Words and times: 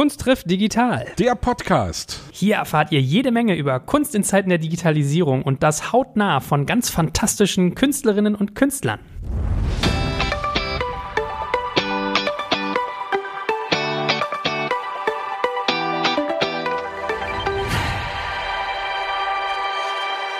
Kunst 0.00 0.22
trifft 0.22 0.50
digital. 0.50 1.04
Der 1.18 1.34
Podcast. 1.34 2.20
Hier 2.32 2.54
erfahrt 2.54 2.90
ihr 2.90 3.02
jede 3.02 3.30
Menge 3.30 3.54
über 3.54 3.78
Kunst 3.80 4.14
in 4.14 4.24
Zeiten 4.24 4.48
der 4.48 4.56
Digitalisierung 4.56 5.42
und 5.42 5.62
das 5.62 5.92
hautnah 5.92 6.40
von 6.40 6.64
ganz 6.64 6.88
fantastischen 6.88 7.74
Künstlerinnen 7.74 8.34
und 8.34 8.54
Künstlern. 8.54 9.00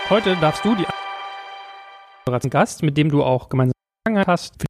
Heute 0.09 0.37
darfst 0.37 0.65
du 0.65 0.75
die 0.75 0.87
Gast, 2.49 2.83
mit 2.83 2.97
dem 2.97 3.11
du 3.11 3.23
auch 3.23 3.51
gemeinsam 3.51 3.75
hast, 4.27 4.70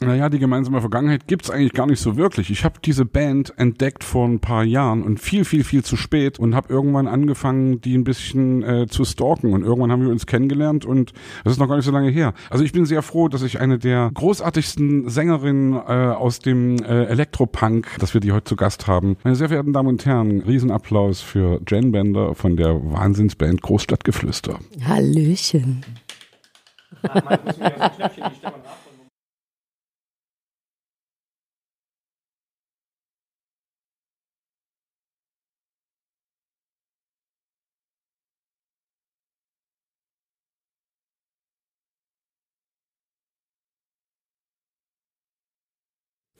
naja, 0.00 0.28
die 0.28 0.38
gemeinsame 0.38 0.80
Vergangenheit 0.80 1.26
gibt's 1.26 1.50
eigentlich 1.50 1.72
gar 1.72 1.86
nicht 1.86 2.00
so 2.00 2.16
wirklich. 2.16 2.50
Ich 2.50 2.64
habe 2.64 2.74
diese 2.84 3.06
Band 3.06 3.54
entdeckt 3.56 4.04
vor 4.04 4.28
ein 4.28 4.40
paar 4.40 4.62
Jahren 4.62 5.02
und 5.02 5.20
viel, 5.20 5.44
viel, 5.46 5.64
viel 5.64 5.82
zu 5.84 5.96
spät 5.96 6.38
und 6.38 6.54
habe 6.54 6.72
irgendwann 6.72 7.06
angefangen, 7.06 7.80
die 7.80 7.96
ein 7.96 8.04
bisschen 8.04 8.62
äh, 8.62 8.86
zu 8.88 9.04
stalken. 9.04 9.54
Und 9.54 9.62
irgendwann 9.62 9.90
haben 9.90 10.02
wir 10.02 10.10
uns 10.10 10.26
kennengelernt 10.26 10.84
und 10.84 11.14
das 11.44 11.54
ist 11.54 11.58
noch 11.58 11.68
gar 11.68 11.76
nicht 11.76 11.86
so 11.86 11.92
lange 11.92 12.10
her. 12.10 12.34
Also 12.50 12.62
ich 12.62 12.72
bin 12.72 12.84
sehr 12.84 13.00
froh, 13.00 13.28
dass 13.28 13.42
ich 13.42 13.58
eine 13.58 13.78
der 13.78 14.10
großartigsten 14.12 15.08
Sängerinnen 15.08 15.72
äh, 15.74 15.78
aus 15.78 16.40
dem 16.40 16.76
äh, 16.82 17.04
Elektropunk, 17.04 17.88
dass 17.98 18.12
wir 18.12 18.20
die 18.20 18.32
heute 18.32 18.44
zu 18.44 18.56
Gast 18.56 18.86
haben. 18.86 19.16
Meine 19.24 19.36
sehr 19.36 19.48
verehrten 19.48 19.72
Damen 19.72 19.88
und 19.88 20.04
Herren, 20.04 20.42
Riesenapplaus 20.42 21.22
für 21.22 21.60
Jen 21.66 21.92
Bender 21.92 22.34
von 22.34 22.56
der 22.56 22.74
Wahnsinnsband 22.92 23.62
Großstadtgeflüster. 23.62 24.58
Hallöchen. 24.86 25.84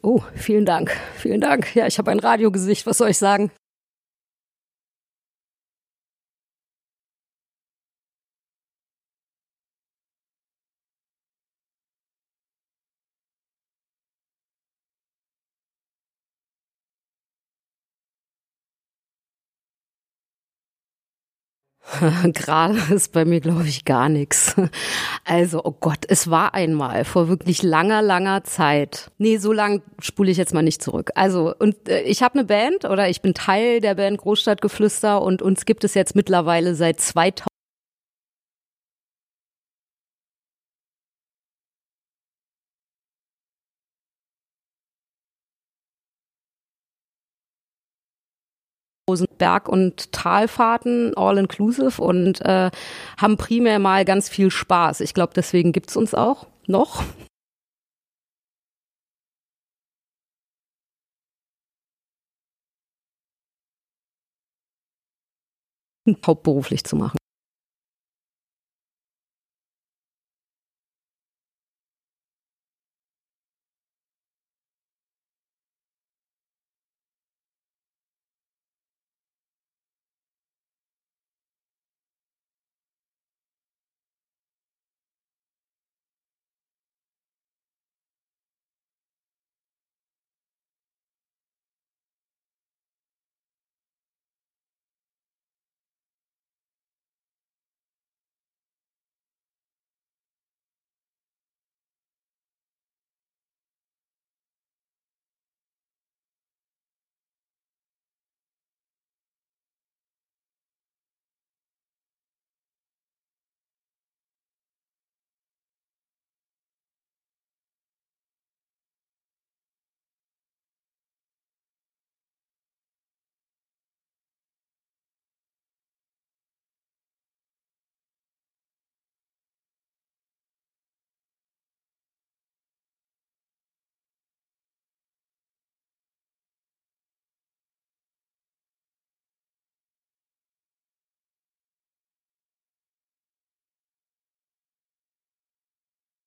Oh, 0.06 0.22
vielen 0.36 0.64
Dank. 0.64 0.96
Vielen 1.16 1.40
Dank. 1.40 1.74
Ja, 1.74 1.88
ich 1.88 1.98
habe 1.98 2.12
ein 2.12 2.20
Radiogesicht. 2.20 2.86
Was 2.86 2.98
soll 2.98 3.08
ich 3.08 3.18
sagen? 3.18 3.50
Gerade 22.32 22.78
ist 22.94 23.12
bei 23.12 23.24
mir, 23.24 23.40
glaube 23.40 23.66
ich, 23.66 23.84
gar 23.84 24.08
nichts. 24.08 24.54
Also, 25.24 25.62
oh 25.64 25.74
Gott, 25.78 26.04
es 26.08 26.30
war 26.30 26.54
einmal 26.54 27.04
vor 27.04 27.28
wirklich 27.28 27.62
langer, 27.62 28.02
langer 28.02 28.44
Zeit. 28.44 29.10
Nee, 29.18 29.38
so 29.38 29.52
lang 29.52 29.82
spule 29.98 30.30
ich 30.30 30.36
jetzt 30.36 30.54
mal 30.54 30.62
nicht 30.62 30.82
zurück. 30.82 31.10
Also, 31.14 31.54
und 31.58 31.88
äh, 31.88 32.02
ich 32.02 32.22
habe 32.22 32.34
eine 32.34 32.44
Band 32.44 32.84
oder 32.84 33.08
ich 33.08 33.22
bin 33.22 33.34
Teil 33.34 33.80
der 33.80 33.96
Band 33.96 34.18
Großstadtgeflüster 34.18 35.20
und 35.20 35.42
uns 35.42 35.64
gibt 35.64 35.84
es 35.84 35.94
jetzt 35.94 36.14
mittlerweile 36.14 36.74
seit 36.74 37.00
2000 37.00 37.55
Berg- 49.38 49.68
und 49.68 50.12
Talfahrten, 50.12 51.16
all 51.16 51.38
inclusive 51.38 52.02
und 52.02 52.40
äh, 52.42 52.70
haben 53.16 53.36
primär 53.36 53.78
mal 53.78 54.04
ganz 54.04 54.28
viel 54.28 54.50
Spaß. 54.50 55.00
Ich 55.00 55.14
glaube, 55.14 55.32
deswegen 55.34 55.72
gibt's 55.72 55.96
uns 55.96 56.12
auch 56.14 56.46
noch. 56.66 57.04
hauptberuflich 66.26 66.84
zu 66.84 66.96
machen. 66.96 67.16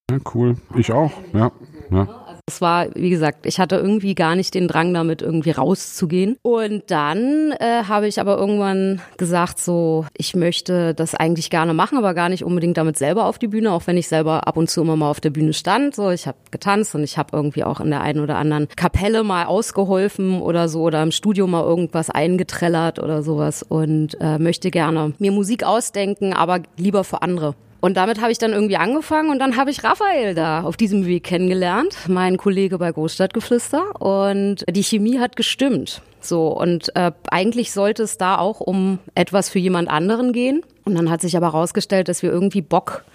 Ja, 0.09 0.17
cool. 0.33 0.55
Ich 0.75 0.91
auch, 0.91 1.11
ja. 1.33 1.51
ja. 1.91 2.07
Es 2.49 2.61
war, 2.61 2.87
wie 2.95 3.11
gesagt, 3.11 3.45
ich 3.45 3.59
hatte 3.59 3.75
irgendwie 3.75 4.15
gar 4.15 4.35
nicht 4.35 4.55
den 4.55 4.67
Drang 4.67 4.91
damit 4.91 5.21
irgendwie 5.21 5.51
rauszugehen. 5.51 6.35
Und 6.41 6.89
dann 6.89 7.51
äh, 7.59 7.83
habe 7.87 8.07
ich 8.07 8.19
aber 8.19 8.39
irgendwann 8.39 9.01
gesagt, 9.17 9.59
so, 9.59 10.07
ich 10.17 10.35
möchte 10.35 10.95
das 10.95 11.13
eigentlich 11.13 11.51
gerne 11.51 11.75
machen, 11.75 11.99
aber 11.99 12.15
gar 12.15 12.27
nicht 12.27 12.43
unbedingt 12.43 12.77
damit 12.77 12.97
selber 12.97 13.25
auf 13.25 13.37
die 13.37 13.47
Bühne, 13.47 13.71
auch 13.71 13.85
wenn 13.85 13.97
ich 13.97 14.07
selber 14.07 14.47
ab 14.47 14.57
und 14.57 14.67
zu 14.67 14.81
immer 14.81 14.95
mal 14.95 15.11
auf 15.11 15.19
der 15.19 15.29
Bühne 15.29 15.53
stand. 15.53 15.93
So, 15.93 16.09
ich 16.09 16.25
habe 16.25 16.39
getanzt 16.49 16.95
und 16.95 17.03
ich 17.03 17.19
habe 17.19 17.37
irgendwie 17.37 17.63
auch 17.63 17.81
in 17.81 17.91
der 17.91 18.01
einen 18.01 18.19
oder 18.19 18.37
anderen 18.37 18.67
Kapelle 18.75 19.23
mal 19.23 19.45
ausgeholfen 19.45 20.41
oder 20.41 20.69
so 20.69 20.81
oder 20.81 21.03
im 21.03 21.11
Studio 21.11 21.45
mal 21.45 21.63
irgendwas 21.63 22.09
eingetrellert 22.09 22.97
oder 22.97 23.21
sowas 23.21 23.61
und 23.61 24.19
äh, 24.21 24.39
möchte 24.39 24.71
gerne 24.71 25.13
mir 25.19 25.31
Musik 25.31 25.63
ausdenken, 25.63 26.33
aber 26.33 26.61
lieber 26.77 27.03
für 27.03 27.21
andere. 27.21 27.53
Und 27.81 27.95
damit 27.95 28.21
habe 28.21 28.31
ich 28.31 28.37
dann 28.37 28.51
irgendwie 28.51 28.77
angefangen 28.77 29.29
und 29.29 29.39
dann 29.39 29.55
habe 29.55 29.71
ich 29.71 29.83
Raphael 29.83 30.35
da 30.35 30.61
auf 30.61 30.75
diesem 30.75 31.05
Weg 31.05 31.23
kennengelernt, 31.23 31.95
mein 32.07 32.37
Kollege 32.37 32.77
bei 32.77 32.91
Großstadtgeflüster 32.91 34.01
und 34.01 34.65
die 34.69 34.83
Chemie 34.83 35.19
hat 35.19 35.35
gestimmt. 35.37 36.01
So 36.19 36.47
und 36.47 36.93
äh, 36.95 37.11
eigentlich 37.31 37.71
sollte 37.71 38.03
es 38.03 38.17
da 38.17 38.37
auch 38.37 38.59
um 38.59 38.99
etwas 39.15 39.49
für 39.49 39.59
jemand 39.59 39.89
anderen 39.89 40.33
gehen 40.33 40.63
und 40.83 40.95
dann 40.95 41.09
hat 41.09 41.21
sich 41.21 41.37
aber 41.37 41.53
herausgestellt, 41.53 42.09
dass 42.09 42.21
wir 42.21 42.31
irgendwie 42.31 42.61
Bock 42.61 43.05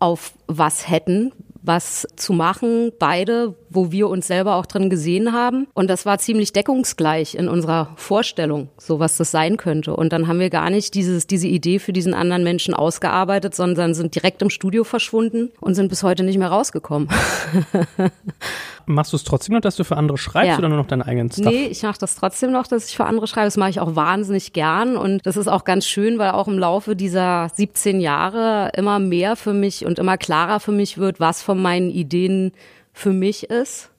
auf 0.00 0.32
was 0.48 0.88
hätten, 0.88 1.30
was 1.62 2.06
zu 2.16 2.32
machen, 2.32 2.92
beide, 2.98 3.54
wo 3.68 3.92
wir 3.92 4.08
uns 4.08 4.26
selber 4.26 4.56
auch 4.56 4.66
drin 4.66 4.90
gesehen 4.90 5.32
haben. 5.32 5.66
Und 5.74 5.88
das 5.88 6.06
war 6.06 6.18
ziemlich 6.18 6.52
deckungsgleich 6.52 7.34
in 7.34 7.48
unserer 7.48 7.92
Vorstellung, 7.96 8.68
so 8.78 8.98
was 8.98 9.16
das 9.16 9.30
sein 9.30 9.56
könnte. 9.56 9.94
Und 9.94 10.12
dann 10.12 10.26
haben 10.26 10.40
wir 10.40 10.50
gar 10.50 10.70
nicht 10.70 10.94
dieses, 10.94 11.26
diese 11.26 11.48
Idee 11.48 11.78
für 11.78 11.92
diesen 11.92 12.14
anderen 12.14 12.42
Menschen 12.42 12.74
ausgearbeitet, 12.74 13.54
sondern 13.54 13.94
sind 13.94 14.14
direkt 14.14 14.42
im 14.42 14.50
Studio 14.50 14.84
verschwunden 14.84 15.50
und 15.60 15.74
sind 15.74 15.88
bis 15.88 16.02
heute 16.02 16.22
nicht 16.24 16.38
mehr 16.38 16.48
rausgekommen. 16.48 17.08
Machst 18.86 19.12
du 19.12 19.16
es 19.16 19.24
trotzdem 19.24 19.54
noch, 19.54 19.60
dass 19.60 19.76
du 19.76 19.84
für 19.84 19.96
andere 19.96 20.18
schreibst 20.18 20.48
ja. 20.48 20.58
oder 20.58 20.68
nur 20.68 20.78
noch 20.78 20.86
deinen 20.86 21.02
eigenen 21.02 21.30
Stuff? 21.30 21.46
Nee, 21.46 21.66
ich 21.66 21.82
mache 21.82 21.98
das 21.98 22.16
trotzdem 22.16 22.50
noch, 22.50 22.66
dass 22.66 22.88
ich 22.88 22.96
für 22.96 23.04
andere 23.04 23.26
schreibe. 23.26 23.46
Das 23.46 23.56
mache 23.56 23.70
ich 23.70 23.80
auch 23.80 23.94
wahnsinnig 23.94 24.52
gern 24.52 24.96
und 24.96 25.24
das 25.26 25.36
ist 25.36 25.48
auch 25.48 25.64
ganz 25.64 25.86
schön, 25.86 26.18
weil 26.18 26.32
auch 26.32 26.48
im 26.48 26.58
Laufe 26.58 26.96
dieser 26.96 27.48
17 27.54 28.00
Jahre 28.00 28.70
immer 28.74 28.98
mehr 28.98 29.36
für 29.36 29.52
mich 29.52 29.86
und 29.86 29.98
immer 29.98 30.16
klarer 30.18 30.58
für 30.60 30.72
mich 30.72 30.98
wird, 30.98 31.20
was 31.20 31.42
von 31.50 31.60
meinen 31.60 31.90
Ideen 31.90 32.52
für 32.92 33.12
mich 33.12 33.50
ist 33.50 33.90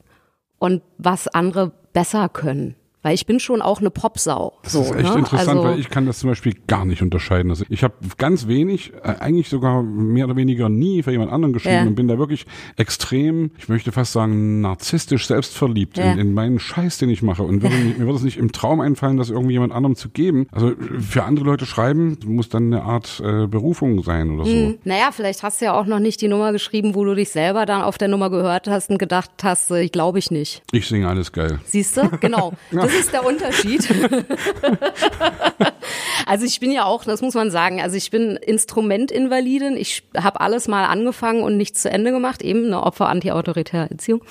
und 0.57 0.81
was 0.98 1.27
andere 1.27 1.74
besser 1.92 2.30
können. 2.30 2.77
Weil 3.03 3.15
ich 3.15 3.25
bin 3.25 3.39
schon 3.39 3.62
auch 3.63 3.80
eine 3.80 3.89
Popsau. 3.89 4.53
Das 4.63 4.74
so, 4.74 4.81
ist 4.81 4.92
echt 4.95 5.09
ne? 5.13 5.19
interessant, 5.19 5.50
also, 5.50 5.63
weil 5.63 5.80
ich 5.80 5.89
kann 5.89 6.06
das 6.06 6.19
zum 6.19 6.30
Beispiel 6.30 6.53
gar 6.68 6.86
nicht 6.86 7.01
unterscheiden. 7.01 7.50
Also 7.50 7.65
ich 7.69 7.83
habe 7.83 7.95
ganz 8.18 8.48
wenig, 8.48 8.94
äh, 9.03 9.15
eigentlich 9.19 9.50
sogar 9.50 9.81
mehr 9.81 10.25
oder 10.25 10.36
weniger 10.36 10.69
nie 10.69 11.01
für 11.01 11.12
jemand 11.12 11.31
anderen 11.31 11.51
geschrieben 11.53 11.75
Ja. 11.75 11.81
und 11.83 11.95
bin 11.95 12.07
da 12.07 12.19
wirklich 12.19 12.45
extrem, 12.77 13.51
ich 13.57 13.69
möchte 13.69 13.92
fast 13.92 14.12
sagen, 14.13 14.62
narzisstisch 14.62 15.27
selbstverliebt 15.27 15.98
Ja. 15.98 16.12
in, 16.12 16.19
in 16.19 16.33
meinen 16.33 16.59
Scheiß, 16.59 16.98
den 17.00 17.09
ich 17.09 17.21
mache. 17.21 17.44
Und 17.44 17.62
würde, 17.62 17.75
mir 17.75 17.95
mir 17.98 18.06
würde 18.06 18.15
es 18.18 18.24
nicht 18.24 18.38
im 18.38 18.51
Traum 18.51 18.80
einfallen, 18.81 19.18
das 19.18 19.30
irgendwie 19.30 19.54
jemand 19.54 19.74
anderem 19.74 19.95
zu 19.95 20.09
geben. 20.09 20.47
Also 20.51 20.74
für 21.00 21.24
andere 21.24 21.45
Leute 21.45 21.65
schreiben 21.65 22.18
muss 22.25 22.50
dann 22.50 22.74
eine 22.74 22.83
Art 22.83 23.21
äh, 23.25 23.47
Berufung 23.47 24.04
sein 24.04 24.31
oder 24.31 24.45
so. 24.45 24.51
Hm, 24.51 24.77
Naja, 24.83 25.09
vielleicht 25.12 25.44
hast 25.44 25.62
du 25.62 25.65
ja 25.65 25.74
auch 25.74 25.86
noch 25.86 26.00
nicht 26.00 26.21
die 26.21 26.27
Nummer 26.27 26.51
geschrieben, 26.51 26.95
wo 26.95 27.04
du 27.06 27.15
dich 27.15 27.30
selber 27.30 27.65
dann 27.65 27.81
auf 27.81 27.97
der 27.97 28.07
Nummer 28.07 28.30
gehört 28.30 28.68
hast 28.68 28.89
und 28.89 28.97
gedacht 28.97 29.31
hast, 29.44 29.71
äh, 29.71 29.81
ich 29.81 29.92
glaube 29.92 30.19
ich 30.19 30.31
nicht. 30.31 30.62
Ich 30.71 30.88
singe 30.88 31.07
alles 31.07 31.31
geil. 31.31 31.59
Siehst 31.65 31.97
du? 31.97 32.09
Genau. 32.19 32.54
Das 32.92 33.06
ist 33.06 33.14
der 33.14 33.26
Unterschied. 33.26 33.90
also 36.26 36.46
ich 36.46 36.60
bin 36.60 36.72
ja 36.72 36.86
auch, 36.86 37.06
das 37.06 37.22
muss 37.22 37.34
man 37.34 37.52
sagen, 37.52 37.82
also 37.82 37.96
ich 37.96 38.12
bin 38.12 38.36
Instrumentinvalidin. 38.36 39.78
Ich 39.78 40.04
habe 40.18 40.42
alles 40.42 40.68
mal 40.68 40.86
angefangen 40.86 41.44
und 41.44 41.58
nichts 41.58 41.82
zu 41.82 41.90
Ende 41.90 42.12
gemacht, 42.12 42.42
eben 42.42 42.66
eine 42.66 42.84
Opfer 42.84 43.08
anti-autoritäre 43.08 43.90
Erziehung. 43.90 44.22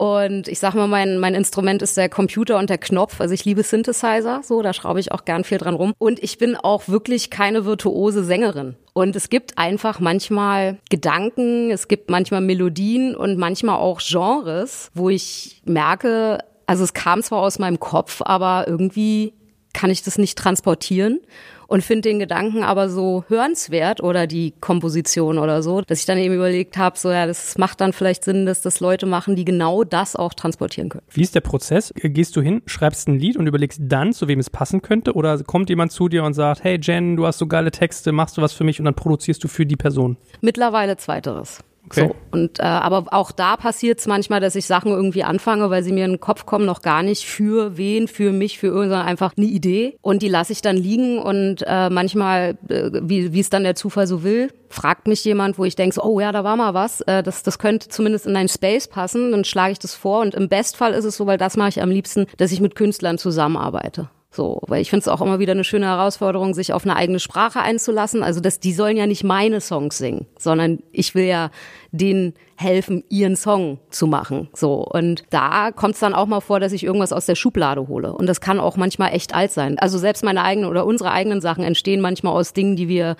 Und 0.00 0.48
ich 0.48 0.58
sag 0.58 0.72
mal, 0.72 0.88
mein, 0.88 1.18
mein 1.18 1.34
Instrument 1.34 1.82
ist 1.82 1.94
der 1.98 2.08
Computer 2.08 2.58
und 2.58 2.70
der 2.70 2.78
Knopf. 2.78 3.20
Also 3.20 3.34
ich 3.34 3.44
liebe 3.44 3.62
Synthesizer, 3.62 4.40
so, 4.42 4.62
da 4.62 4.72
schraube 4.72 4.98
ich 4.98 5.12
auch 5.12 5.26
gern 5.26 5.44
viel 5.44 5.58
dran 5.58 5.74
rum. 5.74 5.92
Und 5.98 6.22
ich 6.22 6.38
bin 6.38 6.56
auch 6.56 6.88
wirklich 6.88 7.28
keine 7.28 7.66
virtuose 7.66 8.24
Sängerin. 8.24 8.76
Und 8.94 9.14
es 9.14 9.28
gibt 9.28 9.58
einfach 9.58 10.00
manchmal 10.00 10.78
Gedanken, 10.88 11.70
es 11.70 11.86
gibt 11.86 12.08
manchmal 12.08 12.40
Melodien 12.40 13.14
und 13.14 13.36
manchmal 13.36 13.76
auch 13.76 14.00
Genres, 14.00 14.90
wo 14.94 15.10
ich 15.10 15.60
merke, 15.66 16.38
also 16.70 16.84
es 16.84 16.94
kam 16.94 17.20
zwar 17.20 17.40
aus 17.40 17.58
meinem 17.58 17.80
Kopf, 17.80 18.22
aber 18.24 18.68
irgendwie 18.68 19.34
kann 19.72 19.90
ich 19.90 20.04
das 20.04 20.18
nicht 20.18 20.38
transportieren 20.38 21.18
und 21.66 21.82
finde 21.82 22.08
den 22.08 22.20
Gedanken 22.20 22.62
aber 22.62 22.88
so 22.88 23.24
hörenswert 23.26 24.00
oder 24.00 24.28
die 24.28 24.54
Komposition 24.60 25.38
oder 25.38 25.64
so, 25.64 25.80
dass 25.80 25.98
ich 25.98 26.06
dann 26.06 26.16
eben 26.18 26.32
überlegt 26.32 26.76
habe, 26.76 26.96
so 26.96 27.10
ja, 27.10 27.26
das 27.26 27.58
macht 27.58 27.80
dann 27.80 27.92
vielleicht 27.92 28.22
Sinn, 28.22 28.46
dass 28.46 28.60
das 28.60 28.78
Leute 28.78 29.06
machen, 29.06 29.34
die 29.34 29.44
genau 29.44 29.82
das 29.82 30.14
auch 30.14 30.32
transportieren 30.32 30.90
können. 30.90 31.02
Wie 31.10 31.22
ist 31.22 31.34
der 31.34 31.40
Prozess? 31.40 31.92
Gehst 31.96 32.36
du 32.36 32.40
hin, 32.40 32.62
schreibst 32.66 33.08
ein 33.08 33.18
Lied 33.18 33.36
und 33.36 33.48
überlegst 33.48 33.80
dann, 33.82 34.12
zu 34.12 34.28
wem 34.28 34.38
es 34.38 34.48
passen 34.48 34.80
könnte? 34.80 35.14
Oder 35.14 35.42
kommt 35.42 35.70
jemand 35.70 35.90
zu 35.90 36.08
dir 36.08 36.22
und 36.22 36.34
sagt, 36.34 36.62
hey 36.62 36.78
Jen, 36.80 37.16
du 37.16 37.26
hast 37.26 37.38
so 37.38 37.48
geile 37.48 37.72
Texte, 37.72 38.12
machst 38.12 38.36
du 38.36 38.42
was 38.42 38.52
für 38.52 38.62
mich 38.62 38.78
und 38.78 38.84
dann 38.84 38.94
produzierst 38.94 39.42
du 39.42 39.48
für 39.48 39.66
die 39.66 39.74
Person? 39.76 40.18
Mittlerweile 40.40 40.96
zweiteres. 40.96 41.64
Okay. 41.90 42.08
So, 42.08 42.14
und 42.30 42.60
äh, 42.60 42.62
aber 42.62 43.06
auch 43.10 43.32
da 43.32 43.56
passiert 43.56 43.98
es 43.98 44.06
manchmal, 44.06 44.40
dass 44.40 44.54
ich 44.54 44.66
Sachen 44.66 44.92
irgendwie 44.92 45.24
anfange, 45.24 45.70
weil 45.70 45.82
sie 45.82 45.92
mir 45.92 46.04
in 46.04 46.12
den 46.12 46.20
Kopf 46.20 46.46
kommen, 46.46 46.64
noch 46.64 46.82
gar 46.82 47.02
nicht 47.02 47.24
für 47.26 47.76
wen, 47.76 48.06
für 48.06 48.30
mich, 48.30 48.60
für 48.60 48.68
irgend, 48.68 48.90
sondern 48.90 49.08
einfach 49.08 49.32
eine 49.36 49.46
Idee. 49.46 49.96
Und 50.00 50.22
die 50.22 50.28
lasse 50.28 50.52
ich 50.52 50.62
dann 50.62 50.76
liegen 50.76 51.18
und 51.18 51.64
äh, 51.66 51.90
manchmal, 51.90 52.56
äh, 52.68 52.90
wie 53.02 53.32
wie 53.32 53.40
es 53.40 53.50
dann 53.50 53.64
der 53.64 53.74
Zufall 53.74 54.06
so 54.06 54.22
will, 54.22 54.52
fragt 54.68 55.08
mich 55.08 55.24
jemand, 55.24 55.58
wo 55.58 55.64
ich 55.64 55.74
denke, 55.74 55.96
so, 55.96 56.02
oh 56.02 56.20
ja, 56.20 56.30
da 56.30 56.44
war 56.44 56.56
mal 56.56 56.74
was, 56.74 57.00
äh, 57.02 57.24
das, 57.24 57.42
das 57.42 57.58
könnte 57.58 57.88
zumindest 57.88 58.26
in 58.26 58.36
einen 58.36 58.48
Space 58.48 58.86
passen, 58.86 59.32
dann 59.32 59.44
schlage 59.44 59.72
ich 59.72 59.78
das 59.80 59.94
vor. 59.94 60.20
Und 60.20 60.34
im 60.34 60.48
Bestfall 60.48 60.92
ist 60.92 61.04
es 61.04 61.16
so, 61.16 61.26
weil 61.26 61.38
das 61.38 61.56
mache 61.56 61.70
ich 61.70 61.82
am 61.82 61.90
liebsten, 61.90 62.26
dass 62.36 62.52
ich 62.52 62.60
mit 62.60 62.76
Künstlern 62.76 63.18
zusammenarbeite. 63.18 64.10
So, 64.32 64.60
weil 64.68 64.80
ich 64.80 64.90
finde 64.90 65.00
es 65.00 65.08
auch 65.08 65.20
immer 65.20 65.40
wieder 65.40 65.52
eine 65.52 65.64
schöne 65.64 65.86
Herausforderung, 65.86 66.54
sich 66.54 66.72
auf 66.72 66.84
eine 66.84 66.94
eigene 66.94 67.18
Sprache 67.18 67.60
einzulassen. 67.60 68.22
Also, 68.22 68.40
dass 68.40 68.60
die 68.60 68.72
sollen 68.72 68.96
ja 68.96 69.06
nicht 69.06 69.24
meine 69.24 69.60
Songs 69.60 69.98
singen, 69.98 70.26
sondern 70.38 70.78
ich 70.92 71.16
will 71.16 71.24
ja 71.24 71.50
denen 71.90 72.34
helfen, 72.54 73.02
ihren 73.08 73.34
Song 73.34 73.78
zu 73.90 74.06
machen. 74.06 74.48
So 74.52 74.84
und 74.84 75.24
da 75.30 75.72
kommt 75.72 75.94
es 75.94 76.00
dann 76.00 76.14
auch 76.14 76.26
mal 76.26 76.40
vor, 76.40 76.60
dass 76.60 76.72
ich 76.72 76.84
irgendwas 76.84 77.12
aus 77.12 77.26
der 77.26 77.34
Schublade 77.34 77.88
hole. 77.88 78.12
Und 78.12 78.26
das 78.26 78.40
kann 78.40 78.60
auch 78.60 78.76
manchmal 78.76 79.14
echt 79.14 79.34
alt 79.34 79.50
sein. 79.50 79.78
Also 79.78 79.98
selbst 79.98 80.22
meine 80.22 80.44
eigenen 80.44 80.70
oder 80.70 80.86
unsere 80.86 81.10
eigenen 81.10 81.40
Sachen 81.40 81.64
entstehen 81.64 82.00
manchmal 82.00 82.34
aus 82.34 82.52
Dingen, 82.52 82.76
die 82.76 82.88
wir 82.88 83.16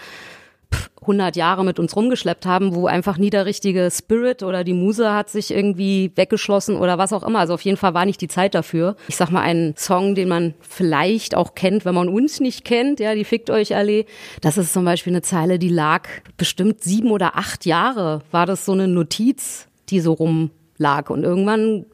100 1.01 1.35
Jahre 1.35 1.65
mit 1.65 1.79
uns 1.79 1.97
rumgeschleppt 1.97 2.47
haben, 2.47 2.75
wo 2.75 2.87
einfach 2.87 3.17
nie 3.17 3.31
der 3.31 3.47
richtige 3.47 3.91
Spirit 3.91 4.43
oder 4.43 4.65
die 4.65 4.75
Muse 4.75 5.13
hat 5.13 5.31
sich 5.31 5.51
irgendwie 5.51 6.13
weggeschlossen 6.15 6.77
oder 6.77 6.99
was 6.99 7.13
auch 7.13 7.23
immer. 7.23 7.39
Also 7.41 7.55
auf 7.55 7.63
jeden 7.63 7.77
Fall 7.77 7.95
war 7.95 8.05
nicht 8.05 8.21
die 8.21 8.29
Zeit 8.29 8.55
dafür. 8.55 8.97
Ich 9.09 9.17
sag 9.17 9.31
mal 9.31 9.41
einen 9.41 9.77
Song, 9.77 10.15
den 10.15 10.29
man 10.29 10.55
vielleicht 10.61 11.35
auch 11.35 11.55
kennt, 11.55 11.85
wenn 11.85 11.95
man 11.95 12.09
uns 12.09 12.41
nicht 12.41 12.65
kennt, 12.65 13.01
ja, 13.01 13.15
die 13.15 13.25
Fickt 13.25 13.51
euch 13.51 13.75
Allee. 13.75 14.05
Das 14.41 14.59
ist 14.59 14.73
zum 14.73 14.85
Beispiel 14.85 15.13
eine 15.13 15.23
Zeile, 15.23 15.59
die 15.59 15.69
lag 15.69 16.09
bestimmt 16.37 16.83
sieben 16.83 17.11
oder 17.11 17.37
acht 17.37 17.65
Jahre, 17.65 18.23
war 18.31 18.47
das 18.47 18.65
so 18.65 18.73
eine 18.73 18.87
Notiz, 18.87 19.69
die 19.89 20.01
so 20.01 20.13
rumlag. 20.13 21.09
Und 21.09 21.25
irgendwann 21.25 21.87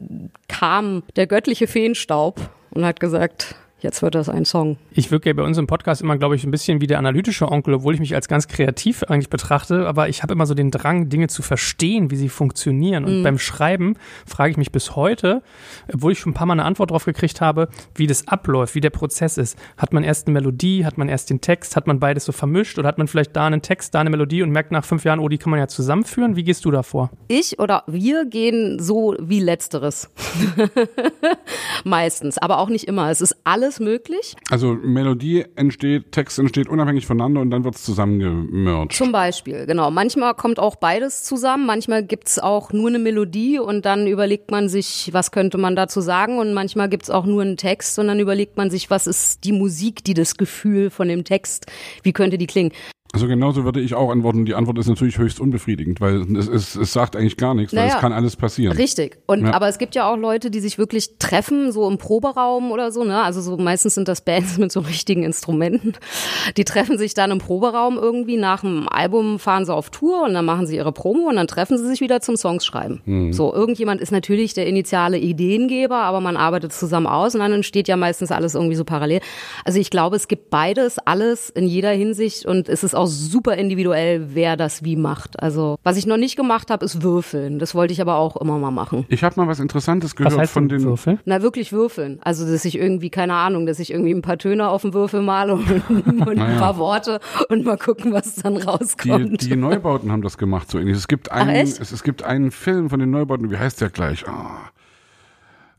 kam 0.47 1.03
der 1.15 1.27
göttliche 1.27 1.67
Feenstaub 1.67 2.39
und 2.71 2.85
hat 2.85 2.99
gesagt, 2.99 3.55
Jetzt 3.79 4.01
wird 4.01 4.15
das 4.15 4.27
ein 4.27 4.43
Song. 4.43 4.77
Ich 4.89 5.11
wirke 5.11 5.29
ja 5.29 5.33
bei 5.33 5.43
uns 5.43 5.59
im 5.59 5.67
Podcast 5.67 6.01
immer, 6.01 6.17
glaube 6.17 6.35
ich, 6.35 6.43
ein 6.43 6.49
bisschen 6.49 6.81
wie 6.81 6.87
der 6.87 6.97
analytische 6.97 7.51
Onkel, 7.51 7.75
obwohl 7.75 7.93
ich 7.93 7.99
mich 7.99 8.15
als 8.15 8.27
ganz 8.27 8.47
kreativ 8.47 9.03
eigentlich 9.03 9.29
betrachte. 9.29 9.87
Aber 9.87 10.09
ich 10.09 10.23
habe 10.23 10.33
immer 10.33 10.47
so 10.47 10.55
den 10.55 10.71
Drang, 10.71 11.09
Dinge 11.09 11.27
zu 11.27 11.43
verstehen, 11.43 12.09
wie 12.09 12.15
sie 12.15 12.29
funktionieren. 12.29 13.05
Und 13.05 13.21
beim 13.21 13.37
Schreiben 13.37 13.95
frage 14.25 14.49
ich 14.49 14.57
mich 14.57 14.71
bis 14.71 14.95
heute, 14.95 15.43
obwohl 15.93 16.13
ich 16.13 16.19
schon 16.19 16.31
ein 16.31 16.33
paar 16.33 16.47
Mal 16.47 16.53
eine 16.53 16.65
Antwort 16.65 16.89
drauf 16.89 17.05
gekriegt 17.05 17.39
habe, 17.39 17.69
wie 17.93 18.07
das 18.07 18.27
abläuft, 18.27 18.73
wie 18.73 18.81
der 18.81 18.89
Prozess 18.89 19.37
ist. 19.37 19.59
Hat 19.77 19.93
man 19.93 20.03
erst 20.03 20.25
eine 20.25 20.33
Melodie, 20.33 20.83
hat 20.83 20.97
man 20.97 21.07
erst 21.07 21.29
den 21.29 21.41
Text, 21.41 21.75
hat 21.75 21.85
man 21.85 21.99
beides 21.99 22.25
so 22.25 22.31
vermischt 22.31 22.79
oder 22.79 22.87
hat 22.87 22.97
man 22.97 23.07
vielleicht 23.07 23.35
da 23.35 23.45
einen 23.45 23.61
Text, 23.61 23.93
da 23.93 23.99
eine 23.99 24.09
Melodie 24.09 24.41
und 24.41 24.49
merkt 24.49 24.71
nach 24.71 24.85
fünf 24.85 25.03
Jahren, 25.03 25.19
oh, 25.19 25.29
die 25.29 25.37
kann 25.37 25.51
man 25.51 25.59
ja 25.59 25.67
zusammenführen? 25.67 26.35
Wie 26.35 26.43
gehst 26.43 26.65
du 26.65 26.71
da 26.71 26.81
vor? 26.81 27.11
Ich 27.27 27.59
oder 27.59 27.83
wir 27.85 28.25
gehen 28.25 28.79
so 28.79 29.15
wie 29.19 29.39
letzteres. 29.39 30.09
Meistens, 31.83 32.39
aber 32.39 32.57
auch 32.57 32.69
nicht 32.69 32.87
immer. 32.87 33.11
Es 33.11 33.21
ist 33.21 33.35
alles 33.43 33.66
möglich. 33.79 34.35
Also 34.49 34.73
Melodie 34.73 35.45
entsteht, 35.55 36.11
Text 36.11 36.39
entsteht 36.39 36.67
unabhängig 36.67 37.05
voneinander 37.05 37.41
und 37.41 37.51
dann 37.51 37.63
wird 37.63 37.75
es 37.75 37.83
zusammengemerged. 37.83 38.93
Zum 38.93 39.11
Beispiel, 39.11 39.65
genau. 39.65 39.91
Manchmal 39.91 40.33
kommt 40.33 40.59
auch 40.59 40.75
beides 40.75 41.23
zusammen. 41.23 41.65
Manchmal 41.65 42.03
gibt's 42.03 42.39
auch 42.39 42.71
nur 42.71 42.89
eine 42.89 42.99
Melodie 42.99 43.59
und 43.59 43.85
dann 43.85 44.07
überlegt 44.07 44.51
man 44.51 44.69
sich, 44.69 45.09
was 45.11 45.31
könnte 45.31 45.57
man 45.57 45.75
dazu 45.75 46.01
sagen. 46.01 46.39
Und 46.39 46.53
manchmal 46.53 46.89
gibt's 46.89 47.09
auch 47.09 47.25
nur 47.25 47.41
einen 47.41 47.57
Text 47.57 47.99
und 47.99 48.07
dann 48.07 48.19
überlegt 48.19 48.57
man 48.57 48.69
sich, 48.69 48.89
was 48.89 49.07
ist 49.07 49.43
die 49.43 49.51
Musik, 49.51 50.03
die 50.03 50.13
das 50.13 50.37
Gefühl 50.37 50.89
von 50.89 51.07
dem 51.07 51.23
Text, 51.23 51.67
wie 52.03 52.13
könnte 52.13 52.37
die 52.37 52.47
klingen. 52.47 52.71
Also 53.13 53.27
genauso 53.27 53.63
würde 53.63 53.79
ich 53.79 53.95
auch 53.95 54.11
antworten. 54.11 54.45
Die 54.45 54.53
Antwort 54.53 54.77
ist 54.79 54.87
natürlich 54.87 55.17
höchst 55.17 55.39
unbefriedigend, 55.39 56.01
weil 56.01 56.21
es, 56.37 56.47
es, 56.47 56.75
es 56.75 56.93
sagt 56.93 57.15
eigentlich 57.15 57.37
gar 57.37 57.53
nichts, 57.53 57.73
weil 57.73 57.83
Naja. 57.85 57.95
es 57.95 58.01
kann 58.01 58.11
alles 58.13 58.35
passieren. 58.35 58.75
Richtig. 58.75 59.17
Und 59.25 59.45
Ja. 59.45 59.53
aber 59.53 59.67
es 59.69 59.77
gibt 59.77 59.95
ja 59.95 60.11
auch 60.11 60.17
Leute, 60.17 60.51
die 60.51 60.59
sich 60.59 60.77
wirklich 60.77 61.17
treffen, 61.17 61.71
so 61.71 61.87
im 61.89 61.97
Proberaum 61.97 62.71
oder 62.71 62.91
so, 62.91 63.03
ne? 63.05 63.21
Also 63.23 63.41
so 63.41 63.57
meistens 63.57 63.95
sind 63.95 64.07
das 64.07 64.21
Bands 64.21 64.57
mit 64.57 64.71
so 64.71 64.81
richtigen 64.81 65.23
Instrumenten. 65.23 65.93
Die 66.57 66.65
treffen 66.65 66.97
sich 66.97 67.13
dann 67.13 67.31
im 67.31 67.37
Proberaum 67.39 67.97
irgendwie. 67.97 68.37
Nach 68.37 68.61
dem 68.61 68.87
Album 68.89 69.39
fahren 69.39 69.65
sie 69.65 69.73
auf 69.73 69.89
Tour 69.89 70.23
und 70.25 70.33
dann 70.33 70.45
machen 70.45 70.67
sie 70.67 70.75
ihre 70.75 70.91
Promo 70.91 71.29
und 71.29 71.37
dann 71.37 71.47
treffen 71.47 71.77
sie 71.77 71.87
sich 71.87 72.01
wieder 72.01 72.19
zum 72.21 72.35
Songs 72.35 72.65
schreiben. 72.65 73.01
Mhm. 73.05 73.31
So, 73.33 73.53
irgendjemand 73.53 74.01
ist 74.01 74.11
natürlich 74.11 74.53
der 74.53 74.67
initiale 74.67 75.17
Ideengeber, 75.17 75.97
aber 75.97 76.19
man 76.19 76.35
arbeitet 76.35 76.73
zusammen 76.73 77.07
aus 77.07 77.33
und 77.35 77.39
dann 77.41 77.53
entsteht 77.53 77.87
ja 77.87 77.95
meistens 77.95 78.31
alles 78.31 78.53
irgendwie 78.53 78.75
so 78.75 78.83
parallel. 78.83 79.21
Also 79.63 79.79
ich 79.79 79.89
glaube, 79.89 80.17
es 80.17 80.27
gibt 80.27 80.49
beides, 80.49 80.99
alles 80.99 81.49
in 81.49 81.67
jeder 81.67 81.91
Hinsicht 81.91 82.45
und 82.45 82.67
es 82.67 82.83
ist 82.83 82.96
auch 82.97 83.07
super 83.07 83.55
individuell, 83.55 84.27
wer 84.33 84.57
das 84.57 84.83
wie 84.83 84.95
macht. 84.95 85.41
Also 85.41 85.77
was 85.83 85.97
ich 85.97 86.05
noch 86.05 86.17
nicht 86.17 86.35
gemacht 86.35 86.69
habe, 86.71 86.83
ist 86.83 87.01
Würfeln. 87.03 87.59
Das 87.59 87.73
wollte 87.75 87.93
ich 87.93 88.01
aber 88.01 88.15
auch 88.17 88.35
immer 88.37 88.57
mal 88.57 88.71
machen. 88.71 89.05
Ich 89.09 89.23
habe 89.23 89.39
mal 89.39 89.47
was 89.47 89.59
Interessantes 89.59 90.11
Was 90.11 90.15
gehört 90.15 90.37
heißt 90.37 90.53
von 90.53 90.67
denn 90.67 90.79
den 90.79 90.87
Würfel? 90.87 91.19
Na, 91.25 91.41
wirklich 91.41 91.71
würfeln. 91.71 92.19
Also, 92.21 92.45
dass 92.49 92.65
ich 92.65 92.77
irgendwie, 92.77 93.09
keine 93.09 93.33
Ahnung, 93.35 93.65
dass 93.65 93.79
ich 93.79 93.91
irgendwie 93.91 94.13
ein 94.13 94.21
paar 94.21 94.37
Töne 94.37 94.67
auf 94.69 94.81
dem 94.81 94.93
Würfel 94.93 95.21
male 95.21 95.53
und, 95.53 95.69
und 95.89 96.27
ein 96.29 96.35
Naja. 96.37 96.59
paar 96.59 96.77
Worte 96.77 97.19
und 97.49 97.65
mal 97.65 97.77
gucken, 97.77 98.13
was 98.13 98.35
dann 98.35 98.55
die, 98.55 98.61
rauskommt. 98.61 99.41
die 99.43 99.55
Neubauten 99.55 100.11
haben 100.11 100.21
das 100.21 100.37
gemacht 100.37 100.69
so 100.71 100.79
ähnlich. 100.79 100.97
Es 100.97 101.07
gibt 101.07 101.31
einen, 101.31 101.49
echt? 101.49 101.79
es, 101.79 101.91
es 101.91 102.03
gibt 102.03 102.23
einen 102.23 102.51
Film 102.51 102.89
von 102.89 102.99
den 102.99 103.11
Neubauten, 103.11 103.49
wie 103.51 103.57
heißt 103.57 103.81
der 103.81 103.89
gleich? 103.89 104.27
Ah. 104.27 104.69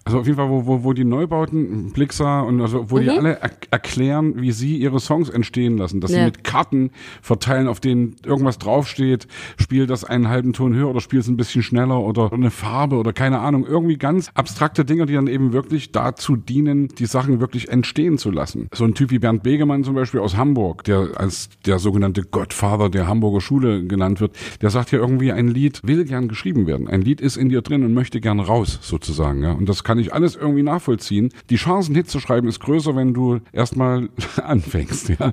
Also 0.08 0.20
auf 0.20 0.26
jeden 0.26 0.36
Fall, 0.36 0.48
wo, 0.50 0.66
wo, 0.66 0.84
wo 0.84 0.92
die 0.92 1.04
Neubauten, 1.04 1.92
Blixer 1.92 2.44
und 2.46 2.60
also, 2.60 2.90
wo 2.90 2.98
die 2.98 3.04
Mhm. 3.06 3.10
alle 3.18 3.38
er 3.40 3.50
erklären, 3.70 4.40
wie 4.40 4.52
sie 4.52 4.76
ihre 4.76 5.00
Songs 5.00 5.28
entstehen 5.28 5.76
lassen, 5.78 6.00
dass 6.00 6.10
sie 6.10 6.18
Ja. 6.18 6.24
mit 6.24 6.44
Karten 6.44 6.90
verteilen, 7.22 7.68
auf 7.68 7.80
denen 7.80 8.16
irgendwas 8.24 8.58
draufsteht, 8.58 9.26
spiel 9.58 9.86
das 9.86 10.04
einen 10.04 10.28
halben 10.28 10.52
Ton 10.52 10.74
höher 10.74 10.88
oder 10.88 11.00
spiel 11.00 11.20
es 11.20 11.28
ein 11.28 11.36
bisschen 11.36 11.62
schneller 11.62 12.00
oder 12.00 12.32
eine 12.32 12.50
Farbe 12.50 12.96
oder 12.96 13.12
keine 13.12 13.38
Ahnung, 13.40 13.66
irgendwie 13.66 13.96
ganz 13.98 14.30
abstrakte 14.34 14.84
Dinge, 14.84 15.06
die 15.06 15.14
dann 15.14 15.26
eben 15.26 15.52
wirklich 15.52 15.92
dazu 15.92 16.36
dienen, 16.36 16.88
die 16.88 17.06
Sachen 17.06 17.40
wirklich 17.40 17.68
entstehen 17.68 18.18
zu 18.18 18.30
lassen. 18.30 18.68
So 18.74 18.84
ein 18.84 18.94
Typ 18.94 19.10
wie 19.10 19.18
Bernd 19.18 19.42
Begemann 19.42 19.84
zum 19.84 19.94
Beispiel 19.94 20.20
aus 20.20 20.36
Hamburg, 20.36 20.84
der 20.84 21.10
als 21.16 21.50
der 21.66 21.78
sogenannte 21.78 22.22
Godfather 22.22 22.88
der 22.88 23.06
Hamburger 23.06 23.40
Schule 23.40 23.84
genannt 23.84 24.20
wird, 24.20 24.36
der 24.62 24.70
sagt 24.70 24.90
ja 24.92 24.98
irgendwie, 24.98 25.32
ein 25.32 25.48
Lied 25.48 25.80
will 25.84 26.04
gern 26.04 26.28
geschrieben 26.28 26.66
werden. 26.66 26.88
Ein 26.88 27.02
Lied 27.02 27.20
ist 27.20 27.36
in 27.36 27.48
dir 27.48 27.62
drin 27.62 27.84
und 27.84 27.92
möchte 27.94 28.20
gern 28.20 28.40
raus, 28.40 28.78
sozusagen. 28.82 29.42
Ja? 29.42 29.52
Und 29.52 29.68
das 29.68 29.84
kann 29.84 29.97
kann 29.98 30.04
ich 30.04 30.14
alles 30.14 30.36
irgendwie 30.36 30.62
nachvollziehen. 30.62 31.30
Die 31.50 31.56
Chance, 31.56 31.88
einen 31.88 31.96
Hit 31.96 32.08
zu 32.08 32.20
schreiben, 32.20 32.46
ist 32.46 32.60
größer, 32.60 32.94
wenn 32.94 33.14
du 33.14 33.40
erstmal 33.52 34.08
anfängst. 34.42 35.08
Ja, 35.08 35.16
ja 35.18 35.32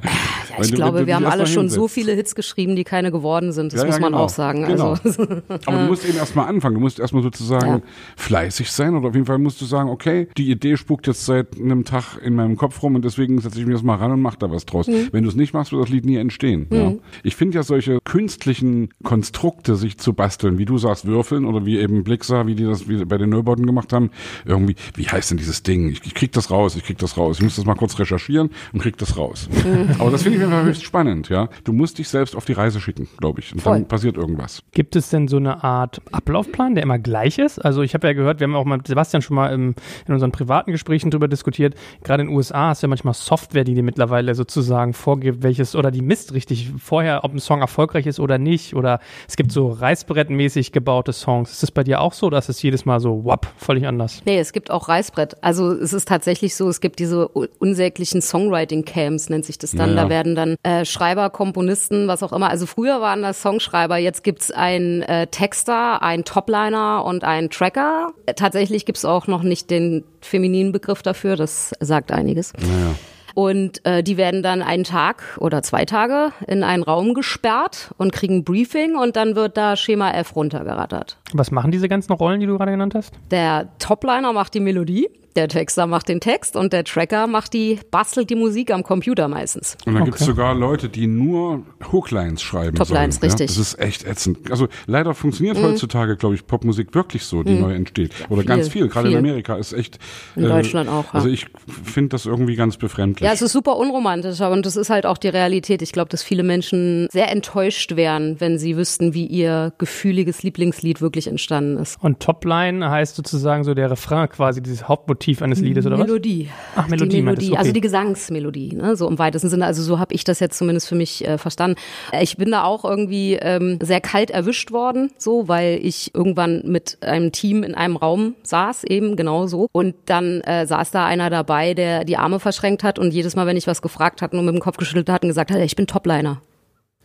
ich 0.59 0.71
du, 0.71 0.75
glaube, 0.75 1.05
wir 1.05 1.15
haben 1.15 1.25
alle 1.25 1.45
schon 1.45 1.69
so 1.69 1.87
viele 1.87 2.13
Hits 2.13 2.33
geschrieben, 2.33 2.75
die 2.75 2.83
keine 2.83 3.11
geworden 3.11 3.51
sind. 3.51 3.73
Das 3.73 3.81
ja, 3.81 3.87
muss 3.87 3.99
man 3.99 4.13
genau. 4.13 4.23
auch 4.23 4.29
sagen. 4.29 4.65
Genau. 4.65 4.95
Also. 5.03 5.23
Aber 5.65 5.77
du 5.77 5.85
musst 5.85 6.07
eben 6.07 6.17
erstmal 6.17 6.47
anfangen. 6.47 6.75
Du 6.75 6.81
musst 6.81 6.99
erstmal 6.99 7.21
sozusagen 7.21 7.83
fleißig 8.15 8.71
sein 8.71 8.95
oder 8.95 9.09
auf 9.09 9.13
jeden 9.13 9.27
Fall 9.27 9.37
musst 9.37 9.61
du 9.61 9.65
sagen, 9.65 9.89
okay, 9.89 10.27
die 10.35 10.49
Idee 10.49 10.77
spukt 10.77 11.05
jetzt 11.05 11.25
seit 11.25 11.59
einem 11.59 11.85
Tag 11.85 12.17
in 12.23 12.33
meinem 12.33 12.57
Kopf 12.57 12.81
rum 12.81 12.95
und 12.95 13.05
deswegen 13.05 13.39
setze 13.39 13.59
ich 13.59 13.67
mich 13.67 13.75
jetzt 13.75 13.85
mal 13.85 13.95
ran 13.95 14.11
und 14.11 14.21
mache 14.21 14.37
da 14.39 14.49
was 14.49 14.65
draus. 14.65 14.87
Mhm. 14.87 15.09
Wenn 15.11 15.23
du 15.23 15.29
es 15.29 15.35
nicht 15.35 15.53
machst, 15.53 15.71
wird 15.71 15.83
das 15.83 15.89
Lied 15.89 16.05
nie 16.05 16.17
entstehen. 16.17 16.67
Mhm. 16.71 16.77
Ja. 16.77 16.93
Ich 17.21 17.35
finde 17.35 17.57
ja 17.57 17.63
solche 17.63 17.99
künstlichen 18.03 18.89
Konstrukte 19.03 19.75
sich 19.75 19.99
zu 19.99 20.13
basteln, 20.13 20.57
wie 20.57 20.65
du 20.65 20.79
sagst, 20.79 21.05
würfeln 21.05 21.45
oder 21.45 21.65
wie 21.67 21.77
eben 21.77 22.03
Blixer, 22.03 22.47
wie 22.47 22.55
die 22.55 22.63
das 22.63 22.89
wie 22.89 23.05
bei 23.05 23.19
den 23.19 23.29
Neubauten 23.29 23.67
gemacht 23.67 23.93
haben, 23.93 24.09
irgendwie, 24.55 24.75
wie 24.95 25.07
heißt 25.07 25.31
denn 25.31 25.37
dieses 25.37 25.63
Ding? 25.63 25.89
Ich, 25.89 26.01
ich 26.05 26.13
krieg 26.13 26.31
das 26.31 26.51
raus, 26.51 26.75
ich 26.75 26.83
krieg 26.83 26.97
das 26.97 27.17
raus. 27.17 27.37
Ich 27.37 27.43
muss 27.43 27.55
das 27.55 27.65
mal 27.65 27.75
kurz 27.75 27.97
recherchieren 27.99 28.49
und 28.73 28.81
krieg 28.81 28.97
das 28.97 29.17
raus. 29.17 29.49
Mhm. 29.51 29.95
Aber 29.99 30.11
das 30.11 30.23
finde 30.23 30.37
ich 30.37 30.43
einfach 30.43 30.63
höchst 30.63 30.83
spannend, 30.83 31.29
ja. 31.29 31.49
Du 31.63 31.73
musst 31.73 31.97
dich 31.97 32.07
selbst 32.07 32.35
auf 32.35 32.45
die 32.45 32.53
Reise 32.53 32.79
schicken, 32.79 33.07
glaube 33.17 33.39
ich. 33.39 33.53
Und 33.53 33.61
Voll. 33.61 33.73
dann 33.73 33.87
passiert 33.87 34.17
irgendwas. 34.17 34.63
Gibt 34.71 34.95
es 34.95 35.09
denn 35.09 35.27
so 35.27 35.37
eine 35.37 35.63
Art 35.63 36.01
Ablaufplan, 36.11 36.75
der 36.75 36.83
immer 36.83 36.99
gleich 36.99 37.37
ist? 37.37 37.59
Also 37.59 37.81
ich 37.81 37.93
habe 37.93 38.07
ja 38.07 38.13
gehört, 38.13 38.39
wir 38.39 38.47
haben 38.47 38.55
auch 38.55 38.65
mit 38.65 38.87
Sebastian 38.87 39.21
schon 39.21 39.35
mal 39.35 39.53
im, 39.53 39.75
in 40.07 40.13
unseren 40.13 40.31
privaten 40.31 40.71
Gesprächen 40.71 41.11
darüber 41.11 41.27
diskutiert. 41.27 41.75
Gerade 42.03 42.23
in 42.23 42.29
den 42.29 42.35
USA 42.35 42.69
hast 42.69 42.83
du 42.83 42.87
ja 42.87 42.89
manchmal 42.89 43.13
Software, 43.13 43.63
die 43.63 43.73
dir 43.73 43.83
mittlerweile 43.83 44.35
sozusagen 44.35 44.93
vorgibt, 44.93 45.43
welches 45.43 45.75
oder 45.75 45.91
die 45.91 46.01
misst 46.01 46.33
richtig 46.33 46.71
vorher, 46.77 47.23
ob 47.23 47.33
ein 47.33 47.39
Song 47.39 47.61
erfolgreich 47.61 48.05
ist 48.05 48.19
oder 48.19 48.37
nicht. 48.37 48.75
Oder 48.75 48.99
es 49.27 49.35
gibt 49.35 49.51
so 49.51 49.69
reißbrettmäßig 49.69 50.71
gebaute 50.71 51.13
Songs. 51.13 51.51
Ist 51.51 51.63
das 51.63 51.71
bei 51.71 51.83
dir 51.83 52.01
auch 52.01 52.13
so 52.13 52.27
oder 52.27 52.37
ist 52.37 52.49
es 52.49 52.61
jedes 52.61 52.85
Mal 52.85 52.99
so, 52.99 53.25
wapp, 53.25 53.47
völlig 53.57 53.87
anders? 53.87 54.21
Nee, 54.25 54.39
es 54.45 54.53
gibt 54.53 54.69
auch 54.69 54.87
Reißbrett. 54.87 55.43
Also 55.43 55.71
es 55.71 55.91
ist 55.91 56.07
tatsächlich 56.07 56.55
so, 56.55 56.69
es 56.69 56.79
gibt 56.81 56.99
diese 56.99 57.27
unsäglichen 57.27 58.21
Songwriting-Camps, 58.21 59.29
nennt 59.29 59.43
sich 59.43 59.57
das 59.57 59.71
dann. 59.71 59.95
Ja. 59.95 60.03
Da 60.03 60.09
werden 60.09 60.35
dann 60.35 60.55
äh, 60.61 60.85
Schreiber, 60.85 61.31
Komponisten, 61.31 62.07
was 62.07 62.21
auch 62.21 62.31
immer. 62.31 62.49
Also 62.49 62.67
früher 62.67 63.01
waren 63.01 63.23
das 63.23 63.41
Songschreiber, 63.41 63.97
jetzt 63.97 64.23
gibt's 64.23 64.51
einen 64.51 65.01
äh, 65.01 65.27
Texter, 65.27 66.03
einen 66.03 66.25
Topliner 66.25 67.03
und 67.05 67.23
einen 67.23 67.49
Tracker. 67.49 68.13
Tatsächlich 68.35 68.85
gibt's 68.85 69.03
auch 69.03 69.25
noch 69.25 69.41
nicht 69.41 69.71
den 69.71 70.03
femininen 70.21 70.71
Begriff 70.71 71.01
dafür, 71.01 71.35
das 71.35 71.73
sagt 71.79 72.11
einiges. 72.11 72.53
Naja. 72.53 72.95
Und 73.33 73.85
äh, 73.85 74.01
die 74.01 74.15
werden 74.15 74.43
dann 74.43 74.61
einen 74.61 74.85
Tag 74.85 75.37
oder 75.39 75.61
zwei 75.61 75.83
Tage 75.83 76.31
in 76.47 76.63
einen 76.63 76.83
Raum 76.83 77.13
gesperrt 77.13 77.93
und 77.97 78.13
kriegen 78.13 78.37
ein 78.37 78.43
Briefing 78.45 78.95
und 78.95 79.17
dann 79.17 79.35
wird 79.35 79.57
da 79.57 79.75
Schema 79.75 80.11
F 80.11 80.37
runtergerattert. 80.37 81.17
Was 81.37 81.51
machen 81.51 81.71
diese 81.71 81.89
ganzen 81.89 82.13
Rollen, 82.13 82.39
die 82.39 82.45
du 82.45 82.57
gerade 82.57 82.71
genannt 82.71 82.95
hast? 82.95 83.13
Der 83.29 83.69
Topliner 83.77 84.31
macht 84.31 84.53
die 84.53 84.61
Melodie. 84.61 85.09
Der 85.35 85.49
Texter 85.49 85.85
macht 85.85 86.07
den 86.07 86.21
Text 86.21 86.55
und 86.55 86.71
der 86.71 86.85
Tracker 86.85 87.27
macht 87.27 87.53
die, 87.53 87.79
bastelt 87.91 88.29
die 88.29 88.35
Musik 88.35 88.71
am 88.71 88.83
Computer 88.83 89.27
meistens. 89.27 89.75
Und 89.85 89.93
dann 89.93 90.03
okay. 90.03 90.11
gibt 90.11 90.21
es 90.21 90.25
sogar 90.25 90.55
Leute, 90.55 90.87
die 90.87 91.07
nur 91.07 91.63
Hooklines 91.91 92.41
schreiben. 92.41 92.77
Toplines, 92.77 93.15
sollen, 93.15 93.31
richtig. 93.31 93.49
Ja? 93.49 93.57
Das 93.57 93.57
ist 93.57 93.77
echt 93.77 94.05
ätzend. 94.05 94.49
Also 94.49 94.69
leider 94.87 95.13
funktioniert 95.13 95.57
mhm. 95.57 95.63
heutzutage, 95.63 96.15
glaube 96.15 96.35
ich, 96.35 96.47
Popmusik 96.47 96.95
wirklich 96.95 97.25
so, 97.25 97.43
die 97.43 97.51
mhm. 97.51 97.61
neu 97.61 97.73
entsteht. 97.73 98.13
Oder 98.29 98.43
viel, 98.43 98.47
ganz 98.47 98.69
viel, 98.69 98.87
gerade 98.87 99.11
in 99.11 99.17
Amerika 99.17 99.57
ist 99.57 99.73
echt. 99.73 99.99
In 100.37 100.45
äh, 100.45 100.47
Deutschland 100.47 100.87
auch. 100.87 101.03
Ja. 101.03 101.15
Also 101.15 101.27
ich 101.27 101.47
finde 101.67 102.09
das 102.09 102.25
irgendwie 102.25 102.55
ganz 102.55 102.77
befremdlich. 102.77 103.27
Ja, 103.27 103.33
es 103.33 103.41
ist 103.41 103.51
super 103.51 103.75
unromantisch, 103.75 104.39
aber 104.39 104.55
das 104.61 104.77
ist 104.77 104.89
halt 104.89 105.05
auch 105.05 105.17
die 105.17 105.27
Realität. 105.27 105.81
Ich 105.81 105.91
glaube, 105.91 106.07
dass 106.07 106.23
viele 106.23 106.43
Menschen 106.43 107.09
sehr 107.11 107.29
enttäuscht 107.29 107.97
wären, 107.97 108.39
wenn 108.39 108.57
sie 108.57 108.77
wüssten, 108.77 109.13
wie 109.13 109.25
ihr 109.25 109.73
gefühliges 109.79 110.43
Lieblingslied 110.43 111.01
wirklich 111.01 111.24
entstanden 111.27 111.77
ist. 111.77 111.97
Und 112.01 112.19
Topline 112.19 112.89
heißt 112.89 113.15
sozusagen 113.15 113.63
so 113.63 113.73
der 113.73 113.91
Refrain 113.91 114.29
quasi, 114.29 114.61
dieses 114.61 114.87
Hauptmotiv 114.87 115.25
Motiv 115.25 115.41
eines 115.41 115.59
Liedes 115.59 115.85
oder 115.85 115.97
Melodie. 115.97 116.49
was? 116.75 116.83
Ach, 116.83 116.87
Melodie. 116.87 117.15
Die 117.15 117.21
Melodie, 117.21 117.51
okay. 117.51 117.57
also 117.57 117.71
die 117.71 117.81
Gesangsmelodie, 117.81 118.75
ne? 118.75 118.95
so 118.95 119.07
im 119.07 119.17
weitesten 119.17 119.49
Sinne. 119.49 119.65
Also 119.65 119.81
so 119.81 119.97
habe 119.97 120.13
ich 120.13 120.23
das 120.23 120.39
jetzt 120.39 120.57
zumindest 120.57 120.87
für 120.87 120.95
mich 120.95 121.25
äh, 121.27 121.37
verstanden. 121.37 121.79
Äh, 122.11 122.23
ich 122.23 122.37
bin 122.37 122.51
da 122.51 122.63
auch 122.63 122.85
irgendwie 122.85 123.33
ähm, 123.33 123.79
sehr 123.81 124.01
kalt 124.01 124.29
erwischt 124.29 124.71
worden, 124.71 125.11
so, 125.17 125.47
weil 125.47 125.79
ich 125.81 126.13
irgendwann 126.13 126.61
mit 126.65 126.97
einem 127.01 127.31
Team 127.31 127.63
in 127.63 127.75
einem 127.75 127.95
Raum 127.95 128.35
saß, 128.43 128.83
eben 128.83 129.15
genau 129.15 129.47
so. 129.47 129.67
Und 129.71 129.95
dann 130.05 130.41
äh, 130.41 130.67
saß 130.67 130.91
da 130.91 131.05
einer 131.05 131.29
dabei, 131.29 131.73
der 131.73 132.03
die 132.03 132.17
Arme 132.17 132.39
verschränkt 132.39 132.83
hat 132.83 132.99
und 132.99 133.11
jedes 133.11 133.35
Mal, 133.35 133.47
wenn 133.47 133.57
ich 133.57 133.67
was 133.67 133.81
gefragt 133.81 134.21
hatte, 134.21 134.35
nur 134.35 134.45
mit 134.45 134.53
dem 134.53 134.61
Kopf 134.61 134.77
geschüttelt 134.77 135.09
hat 135.09 135.23
und 135.23 135.29
gesagt 135.29 135.49
hat, 135.49 135.59
ich 135.59 135.75
bin 135.75 135.87
Topliner. 135.87 136.41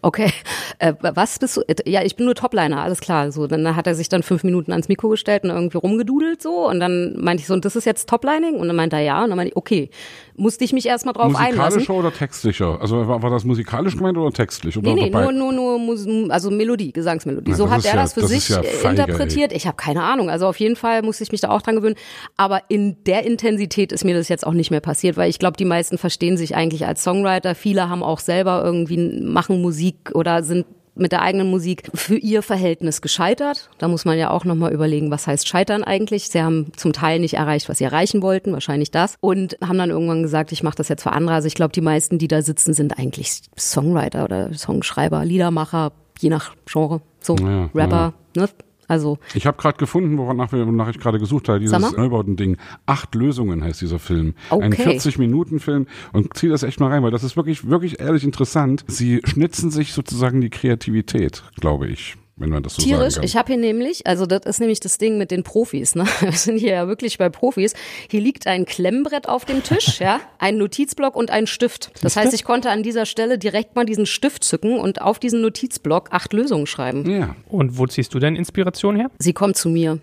Okay, 0.02 0.32
äh, 0.78 0.94
was 1.00 1.38
bist 1.38 1.58
du? 1.58 1.62
Ja, 1.84 2.02
ich 2.02 2.16
bin 2.16 2.24
nur 2.24 2.34
Topliner, 2.34 2.82
alles 2.82 3.00
klar. 3.00 3.30
So, 3.32 3.46
dann 3.46 3.76
hat 3.76 3.86
er 3.86 3.94
sich 3.94 4.08
dann 4.08 4.22
fünf 4.22 4.44
Minuten 4.44 4.72
ans 4.72 4.88
Mikro 4.88 5.10
gestellt 5.10 5.44
und 5.44 5.50
irgendwie 5.50 5.76
rumgedudelt 5.76 6.40
so 6.40 6.68
und 6.68 6.80
dann 6.80 7.20
meinte 7.20 7.42
ich 7.42 7.46
so, 7.46 7.52
und 7.52 7.66
das 7.66 7.76
ist 7.76 7.84
jetzt 7.84 8.08
Toplining? 8.08 8.54
Und 8.54 8.68
dann 8.68 8.76
meinte 8.76 8.96
er 8.96 9.02
ja 9.02 9.22
und 9.22 9.28
dann 9.28 9.36
meinte 9.36 9.50
ich, 9.50 9.56
okay, 9.56 9.90
musste 10.40 10.64
ich 10.64 10.72
mich 10.72 10.86
erstmal 10.86 11.12
drauf 11.12 11.26
Musikalischer 11.26 11.52
einlassen. 11.52 11.78
Musikalischer 11.80 12.08
oder 12.08 12.16
textlicher? 12.16 12.80
Also 12.80 13.06
war, 13.06 13.22
war, 13.22 13.30
das 13.30 13.44
musikalisch 13.44 13.96
gemeint 13.96 14.16
oder 14.16 14.32
textlich? 14.32 14.76
Oder 14.76 14.94
nee, 14.94 15.02
nee, 15.02 15.10
nur, 15.10 15.32
nur, 15.32 15.52
nur, 15.52 15.78
Mus 15.78 16.06
also 16.30 16.50
Melodie, 16.50 16.92
Gesangsmelodie. 16.92 17.50
Ja, 17.50 17.56
so 17.56 17.70
hat 17.70 17.84
er 17.84 17.94
ja, 17.94 17.96
das 17.96 18.14
für 18.14 18.22
das 18.22 18.30
sich 18.30 18.48
ja 18.48 18.62
feige, 18.62 19.02
interpretiert. 19.02 19.52
Ey. 19.52 19.58
Ich 19.58 19.66
habe 19.66 19.76
keine 19.76 20.02
Ahnung. 20.02 20.30
Also 20.30 20.46
auf 20.46 20.58
jeden 20.58 20.76
Fall 20.76 21.02
musste 21.02 21.22
ich 21.22 21.30
mich 21.30 21.42
da 21.42 21.50
auch 21.50 21.62
dran 21.62 21.76
gewöhnen. 21.76 21.96
Aber 22.36 22.62
in 22.68 22.96
der 23.04 23.24
Intensität 23.24 23.92
ist 23.92 24.04
mir 24.04 24.14
das 24.14 24.28
jetzt 24.28 24.46
auch 24.46 24.54
nicht 24.54 24.70
mehr 24.70 24.80
passiert, 24.80 25.16
weil 25.16 25.28
ich 25.28 25.38
glaube, 25.38 25.56
die 25.58 25.66
meisten 25.66 25.98
verstehen 25.98 26.36
sich 26.36 26.56
eigentlich 26.56 26.86
als 26.86 27.04
Songwriter. 27.04 27.54
Viele 27.54 27.88
haben 27.90 28.02
auch 28.02 28.18
selber 28.18 28.62
irgendwie, 28.64 29.20
machen 29.22 29.60
Musik 29.60 30.10
oder 30.14 30.42
sind 30.42 30.64
mit 30.94 31.12
der 31.12 31.22
eigenen 31.22 31.50
Musik 31.50 31.90
für 31.94 32.16
ihr 32.16 32.42
Verhältnis 32.42 33.00
gescheitert. 33.00 33.70
Da 33.78 33.88
muss 33.88 34.04
man 34.04 34.18
ja 34.18 34.30
auch 34.30 34.44
nochmal 34.44 34.72
überlegen, 34.72 35.10
was 35.10 35.26
heißt 35.26 35.48
scheitern 35.48 35.84
eigentlich. 35.84 36.28
Sie 36.28 36.42
haben 36.42 36.72
zum 36.76 36.92
Teil 36.92 37.20
nicht 37.20 37.34
erreicht, 37.34 37.68
was 37.68 37.78
sie 37.78 37.84
erreichen 37.84 38.22
wollten, 38.22 38.52
wahrscheinlich 38.52 38.90
das. 38.90 39.16
Und 39.20 39.56
haben 39.62 39.78
dann 39.78 39.90
irgendwann 39.90 40.22
gesagt, 40.22 40.52
ich 40.52 40.62
mache 40.62 40.76
das 40.76 40.88
jetzt 40.88 41.02
für 41.02 41.12
andere. 41.12 41.34
Also 41.34 41.46
ich 41.46 41.54
glaube, 41.54 41.72
die 41.72 41.80
meisten, 41.80 42.18
die 42.18 42.28
da 42.28 42.42
sitzen, 42.42 42.74
sind 42.74 42.98
eigentlich 42.98 43.42
Songwriter 43.58 44.24
oder 44.24 44.52
Songschreiber, 44.54 45.24
Liedermacher, 45.24 45.92
je 46.18 46.30
nach 46.30 46.54
Genre. 46.66 47.00
So, 47.20 47.36
ja, 47.36 47.70
Rapper, 47.74 48.14
ja. 48.36 48.42
ne? 48.42 48.48
Also 48.90 49.18
ich 49.34 49.46
habe 49.46 49.56
gerade 49.56 49.78
gefunden, 49.78 50.18
wonach, 50.18 50.50
wir, 50.50 50.66
wonach 50.66 50.88
ich 50.88 50.98
gerade 50.98 51.20
gesucht 51.20 51.48
habe, 51.48 51.60
dieses 51.60 51.92
Neubauten-Ding. 51.92 52.56
Acht 52.86 53.14
Lösungen 53.14 53.62
heißt 53.62 53.80
dieser 53.80 54.00
Film. 54.00 54.34
Okay. 54.50 54.64
Ein 54.64 54.72
40-Minuten-Film 54.74 55.86
und 56.12 56.34
zieh 56.36 56.48
das 56.48 56.64
echt 56.64 56.80
mal 56.80 56.88
rein, 56.88 57.04
weil 57.04 57.12
das 57.12 57.22
ist 57.22 57.36
wirklich, 57.36 57.68
wirklich 57.68 58.00
ehrlich 58.00 58.24
interessant. 58.24 58.84
Sie 58.88 59.20
schnitzen 59.22 59.70
sich 59.70 59.92
sozusagen 59.92 60.40
die 60.40 60.50
Kreativität, 60.50 61.44
glaube 61.60 61.86
ich 61.86 62.16
wenn 62.40 62.48
man 62.48 62.62
das 62.62 62.74
so 62.74 62.82
Tierisch. 62.82 63.14
sagen 63.14 63.14
kann. 63.16 63.24
Ich 63.24 63.36
habe 63.36 63.52
hier 63.52 63.60
nämlich, 63.60 64.06
also 64.06 64.24
das 64.24 64.40
ist 64.46 64.60
nämlich 64.60 64.80
das 64.80 64.96
Ding 64.98 65.18
mit 65.18 65.30
den 65.30 65.44
Profis. 65.44 65.94
Ne? 65.94 66.06
Wir 66.20 66.32
sind 66.32 66.58
hier 66.58 66.72
ja 66.72 66.88
wirklich 66.88 67.18
bei 67.18 67.28
Profis. 67.28 67.74
Hier 68.10 68.20
liegt 68.20 68.46
ein 68.46 68.64
Klemmbrett 68.64 69.28
auf 69.28 69.44
dem 69.44 69.62
Tisch, 69.62 70.00
ja, 70.00 70.20
ein 70.38 70.56
Notizblock 70.56 71.14
und 71.14 71.30
ein 71.30 71.46
Stift. 71.46 71.92
Das 72.02 72.16
heißt, 72.16 72.32
ich 72.32 72.44
konnte 72.44 72.70
an 72.70 72.82
dieser 72.82 73.04
Stelle 73.04 73.38
direkt 73.38 73.76
mal 73.76 73.84
diesen 73.84 74.06
Stift 74.06 74.42
zücken 74.42 74.78
und 74.78 75.02
auf 75.02 75.18
diesen 75.18 75.42
Notizblock 75.42 76.08
acht 76.12 76.32
Lösungen 76.32 76.66
schreiben. 76.66 77.08
Ja. 77.10 77.36
Und 77.48 77.78
wo 77.78 77.86
ziehst 77.86 78.14
du 78.14 78.18
denn 78.18 78.36
Inspiration 78.36 78.96
her? 78.96 79.10
Sie 79.18 79.34
kommt 79.34 79.56
zu 79.56 79.68
mir. 79.68 79.98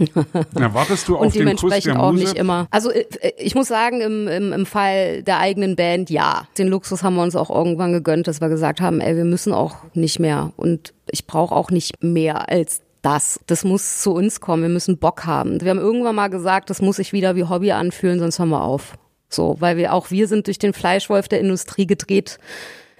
Erwartest 0.54 1.08
du 1.08 1.16
auf 1.16 1.22
und 1.22 1.34
dementsprechend 1.34 1.86
den 1.86 1.94
Kuss 1.94 2.00
der 2.00 2.02
auch 2.02 2.12
Muse? 2.12 2.24
nicht 2.24 2.36
immer. 2.36 2.66
Also 2.70 2.90
äh, 2.90 3.04
ich 3.38 3.54
muss 3.54 3.68
sagen, 3.68 4.00
im, 4.00 4.28
im, 4.28 4.52
im 4.52 4.66
Fall 4.66 5.22
der 5.22 5.38
eigenen 5.38 5.76
Band, 5.76 6.10
ja. 6.10 6.46
Den 6.58 6.68
Luxus 6.68 7.02
haben 7.02 7.16
wir 7.16 7.22
uns 7.22 7.36
auch 7.36 7.50
irgendwann 7.50 7.92
gegönnt, 7.92 8.26
dass 8.26 8.40
wir 8.40 8.48
gesagt 8.48 8.80
haben, 8.80 9.00
ey, 9.00 9.16
wir 9.16 9.24
müssen 9.24 9.52
auch 9.52 9.76
nicht 9.94 10.18
mehr. 10.18 10.52
Und 10.56 10.94
ich 11.10 11.26
brauche 11.26 11.54
auch 11.54 11.70
nicht 11.70 12.02
mehr 12.02 12.48
als 12.48 12.80
das. 13.02 13.40
Das 13.46 13.64
muss 13.64 14.02
zu 14.02 14.12
uns 14.12 14.40
kommen. 14.40 14.62
Wir 14.62 14.70
müssen 14.70 14.98
Bock 14.98 15.26
haben. 15.26 15.60
Wir 15.60 15.70
haben 15.70 15.78
irgendwann 15.78 16.14
mal 16.14 16.28
gesagt, 16.28 16.70
das 16.70 16.82
muss 16.82 16.96
sich 16.96 17.12
wieder 17.12 17.36
wie 17.36 17.44
Hobby 17.44 17.72
anfühlen, 17.72 18.18
sonst 18.18 18.38
hören 18.38 18.50
wir 18.50 18.62
auf. 18.62 18.94
So, 19.28 19.56
weil 19.60 19.76
wir 19.76 19.94
auch 19.94 20.10
wir 20.10 20.26
sind 20.26 20.48
durch 20.48 20.58
den 20.58 20.72
Fleischwolf 20.72 21.28
der 21.28 21.40
Industrie 21.40 21.86
gedreht 21.86 22.38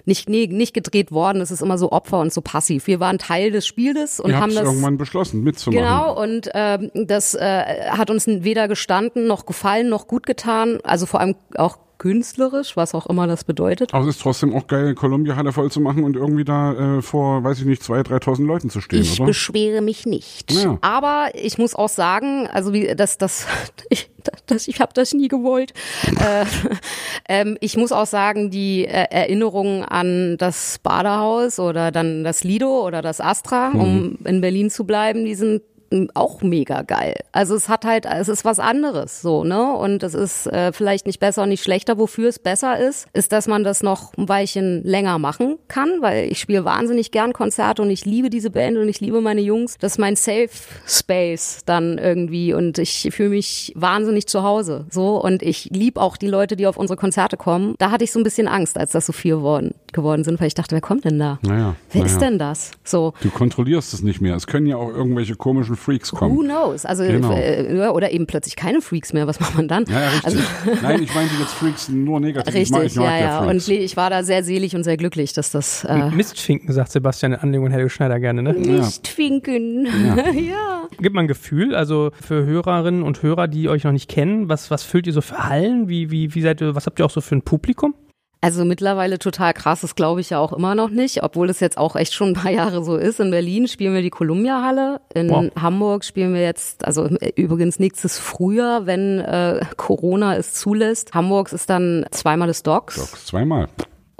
nicht, 0.05 0.29
nee, 0.29 0.47
nicht 0.47 0.73
gedreht 0.73 1.11
worden. 1.11 1.41
Es 1.41 1.51
ist 1.51 1.61
immer 1.61 1.77
so 1.77 1.91
Opfer 1.91 2.19
und 2.19 2.33
so 2.33 2.41
passiv. 2.41 2.87
Wir 2.87 2.99
waren 2.99 3.17
Teil 3.17 3.51
des 3.51 3.67
Spieles 3.67 4.19
und 4.19 4.31
Ihr 4.31 4.39
haben 4.39 4.53
das 4.53 4.63
irgendwann 4.63 4.97
beschlossen 4.97 5.43
mitzumachen. 5.43 5.83
Genau 5.83 6.21
und 6.21 6.49
ähm, 6.53 6.91
das 6.93 7.33
äh, 7.33 7.89
hat 7.89 8.09
uns 8.09 8.27
weder 8.27 8.67
gestanden 8.67 9.27
noch 9.27 9.45
gefallen 9.45 9.89
noch 9.89 10.07
gut 10.07 10.25
getan. 10.25 10.79
Also 10.83 11.05
vor 11.05 11.19
allem 11.19 11.35
auch 11.55 11.77
künstlerisch, 12.01 12.75
was 12.75 12.95
auch 12.95 13.05
immer 13.05 13.27
das 13.27 13.43
bedeutet. 13.43 13.93
Aber 13.93 14.07
es 14.07 14.15
ist 14.15 14.23
trotzdem 14.23 14.55
auch 14.55 14.65
geil, 14.65 14.95
Columbia 14.95 15.35
Halle 15.35 15.53
voll 15.53 15.69
zu 15.69 15.79
machen 15.79 16.03
und 16.03 16.15
irgendwie 16.15 16.43
da 16.43 16.97
äh, 16.97 17.01
vor, 17.03 17.43
weiß 17.43 17.59
ich 17.59 17.65
nicht, 17.65 17.83
zwei, 17.83 18.01
dreitausend 18.01 18.47
Leuten 18.47 18.71
zu 18.71 18.81
stehen, 18.81 19.03
ich 19.03 19.19
oder? 19.19 19.27
beschwere 19.27 19.81
mich 19.81 20.07
nicht. 20.07 20.51
Ja. 20.51 20.79
Aber 20.81 21.29
ich 21.35 21.59
muss 21.59 21.75
auch 21.75 21.89
sagen, 21.89 22.47
also 22.47 22.73
wie 22.73 22.87
das, 22.95 23.19
das, 23.19 23.45
ich, 23.91 24.09
das, 24.47 24.67
ich 24.67 24.81
habe 24.81 24.93
das 24.95 25.13
nie 25.13 25.27
gewollt. 25.27 25.73
äh, 26.19 26.45
ähm, 27.29 27.55
ich 27.61 27.77
muss 27.77 27.91
auch 27.91 28.07
sagen, 28.07 28.49
die 28.49 28.85
äh, 28.85 29.05
Erinnerungen 29.11 29.83
an 29.83 30.37
das 30.39 30.79
Badehaus 30.81 31.59
oder 31.59 31.91
dann 31.91 32.23
das 32.23 32.43
Lido 32.43 32.83
oder 32.83 33.03
das 33.03 33.21
Astra, 33.21 33.69
mhm. 33.69 33.79
um 33.79 34.17
in 34.25 34.41
Berlin 34.41 34.71
zu 34.71 34.85
bleiben, 34.85 35.23
die 35.23 35.35
sind 35.35 35.61
auch 36.13 36.41
mega 36.41 36.81
geil. 36.83 37.15
Also 37.31 37.55
es 37.55 37.69
hat 37.69 37.85
halt, 37.85 38.05
es 38.05 38.27
ist 38.27 38.45
was 38.45 38.59
anderes 38.59 39.21
so, 39.21 39.43
ne? 39.43 39.73
Und 39.73 40.03
es 40.03 40.13
ist 40.13 40.47
äh, 40.47 40.71
vielleicht 40.71 41.05
nicht 41.05 41.19
besser 41.19 41.43
und 41.43 41.49
nicht 41.49 41.63
schlechter. 41.63 41.97
Wofür 41.97 42.29
es 42.29 42.39
besser 42.39 42.79
ist, 42.79 43.07
ist, 43.13 43.31
dass 43.31 43.47
man 43.47 43.63
das 43.63 43.83
noch 43.83 44.13
ein 44.17 44.29
Weilchen 44.29 44.83
länger 44.83 45.19
machen 45.19 45.57
kann, 45.67 46.01
weil 46.01 46.31
ich 46.31 46.39
spiele 46.39 46.65
wahnsinnig 46.65 47.11
gern 47.11 47.33
Konzerte 47.33 47.81
und 47.81 47.89
ich 47.89 48.05
liebe 48.05 48.29
diese 48.29 48.49
Band 48.49 48.77
und 48.77 48.87
ich 48.87 49.01
liebe 49.01 49.21
meine 49.21 49.41
Jungs. 49.41 49.77
Das 49.79 49.93
ist 49.93 49.97
mein 49.97 50.15
Safe 50.15 50.49
Space 50.87 51.59
dann 51.65 51.97
irgendwie 51.97 52.53
und 52.53 52.77
ich 52.77 53.09
fühle 53.11 53.29
mich 53.29 53.73
wahnsinnig 53.75 54.27
zu 54.27 54.43
Hause. 54.43 54.85
So 54.89 55.21
und 55.21 55.43
ich 55.43 55.69
liebe 55.71 56.01
auch 56.01 56.17
die 56.17 56.27
Leute, 56.27 56.55
die 56.55 56.67
auf 56.67 56.77
unsere 56.77 56.97
Konzerte 56.97 57.37
kommen. 57.37 57.75
Da 57.79 57.91
hatte 57.91 58.03
ich 58.03 58.11
so 58.11 58.19
ein 58.19 58.23
bisschen 58.23 58.47
Angst, 58.47 58.77
als 58.77 58.91
das 58.91 59.05
so 59.05 59.13
viel 59.13 59.35
geworden, 59.35 59.75
geworden 59.91 60.23
sind, 60.23 60.39
weil 60.39 60.47
ich 60.47 60.53
dachte, 60.53 60.73
wer 60.73 60.81
kommt 60.81 61.05
denn 61.05 61.19
da? 61.19 61.39
Naja, 61.41 61.75
wer 61.91 62.01
naja. 62.01 62.13
ist 62.13 62.21
denn 62.21 62.39
das? 62.39 62.71
So. 62.83 63.13
Du 63.21 63.29
kontrollierst 63.29 63.93
es 63.93 64.01
nicht 64.01 64.21
mehr. 64.21 64.35
Es 64.35 64.47
können 64.47 64.67
ja 64.67 64.77
auch 64.77 64.89
irgendwelche 64.89 65.35
komischen 65.35 65.75
Freaks 65.81 66.11
kommen. 66.11 66.35
Who 66.35 66.43
knows? 66.43 66.85
Also 66.85 67.03
Genau. 67.03 67.31
äh, 67.33 67.87
oder 67.89 68.11
eben 68.11 68.27
plötzlich 68.27 68.55
keine 68.55 68.81
Freaks 68.81 69.11
mehr. 69.13 69.27
Was 69.27 69.39
macht 69.39 69.55
man 69.55 69.67
dann? 69.67 69.85
Ja, 69.85 69.99
ja, 70.01 70.07
richtig. 70.09 70.25
Also, 70.25 70.39
Nein, 70.81 71.03
ich 71.03 71.13
meinte 71.15 71.33
jetzt 71.39 71.53
Freaks 71.53 71.89
nur 71.89 72.19
negativ. 72.19 72.55
ich 72.55 72.69
mag, 72.69 72.79
ich 72.81 72.85
richtig, 72.85 73.01
mag 73.01 73.11
ja, 73.11 73.17
ja. 73.19 73.39
Und 73.39 73.47
Freaks. 73.47 73.67
nee, 73.67 73.77
ich 73.77 73.97
war 73.97 74.09
da 74.09 74.23
sehr 74.23 74.43
selig 74.43 74.75
und 74.75 74.83
sehr 74.83 74.97
glücklich, 74.97 75.33
dass 75.33 75.51
das 75.51 75.83
äh, 75.83 76.09
Mistfinken, 76.11 76.71
sagt 76.73 76.91
Sebastian 76.91 77.33
in 77.33 77.39
Anlehnung 77.39 77.67
an 77.67 77.71
Helge 77.73 77.89
Schneider 77.89 78.19
gerne, 78.19 78.43
ne? 78.43 78.53
nicht 78.53 79.03
twinken. 79.03 79.87
Ja. 80.51 80.87
Gibt 80.99 81.15
man 81.15 81.25
ein 81.25 81.27
Gefühl, 81.27 81.75
also 81.75 82.11
für 82.21 82.45
Hörerinnen 82.45 83.03
und 83.03 83.21
Hörer, 83.23 83.47
die 83.47 83.69
euch 83.69 83.83
noch 83.83 83.91
nicht 83.91 84.09
kennen, 84.09 84.49
was, 84.49 84.69
was 84.71 84.83
füllt 84.83 85.07
ihr 85.07 85.13
so 85.13 85.21
für 85.21 85.47
Hallen? 85.49 85.87
Wie, 85.89 86.11
wie, 86.11 86.33
wie 86.35 86.41
seid 86.41 86.61
ihr, 86.61 86.75
was 86.75 86.85
habt 86.85 86.99
ihr 86.99 87.05
auch 87.05 87.09
so 87.11 87.21
für 87.21 87.35
ein 87.35 87.41
Publikum? 87.41 87.93
Also 88.43 88.65
mittlerweile 88.65 89.19
total 89.19 89.53
krass, 89.53 89.81
das 89.81 89.93
glaube 89.93 90.19
ich 90.19 90.31
ja 90.31 90.39
auch 90.39 90.51
immer 90.51 90.73
noch 90.73 90.89
nicht, 90.89 91.21
obwohl 91.21 91.47
es 91.51 91.59
jetzt 91.59 91.77
auch 91.77 91.95
echt 91.95 92.13
schon 92.13 92.29
ein 92.29 92.33
paar 92.33 92.51
Jahre 92.51 92.83
so 92.83 92.95
ist. 92.97 93.19
In 93.19 93.29
Berlin 93.29 93.67
spielen 93.67 93.93
wir 93.93 94.01
die 94.01 94.09
Columbia-Halle, 94.09 94.99
in 95.13 95.29
Wow. 95.29 95.51
Hamburg 95.55 96.03
spielen 96.03 96.33
wir 96.33 96.41
jetzt, 96.41 96.83
also 96.83 97.07
übrigens 97.35 97.77
nächstes 97.77 98.17
Frühjahr, 98.17 98.87
wenn 98.87 99.19
äh, 99.19 99.61
Corona 99.77 100.35
es 100.37 100.53
zulässt. 100.55 101.13
Hamburg 101.13 101.53
ist 101.53 101.69
dann 101.69 102.05
zweimal 102.09 102.47
das 102.47 102.63
Docks. 102.63 102.95
Doch, 102.95 103.19
zweimal. 103.19 103.67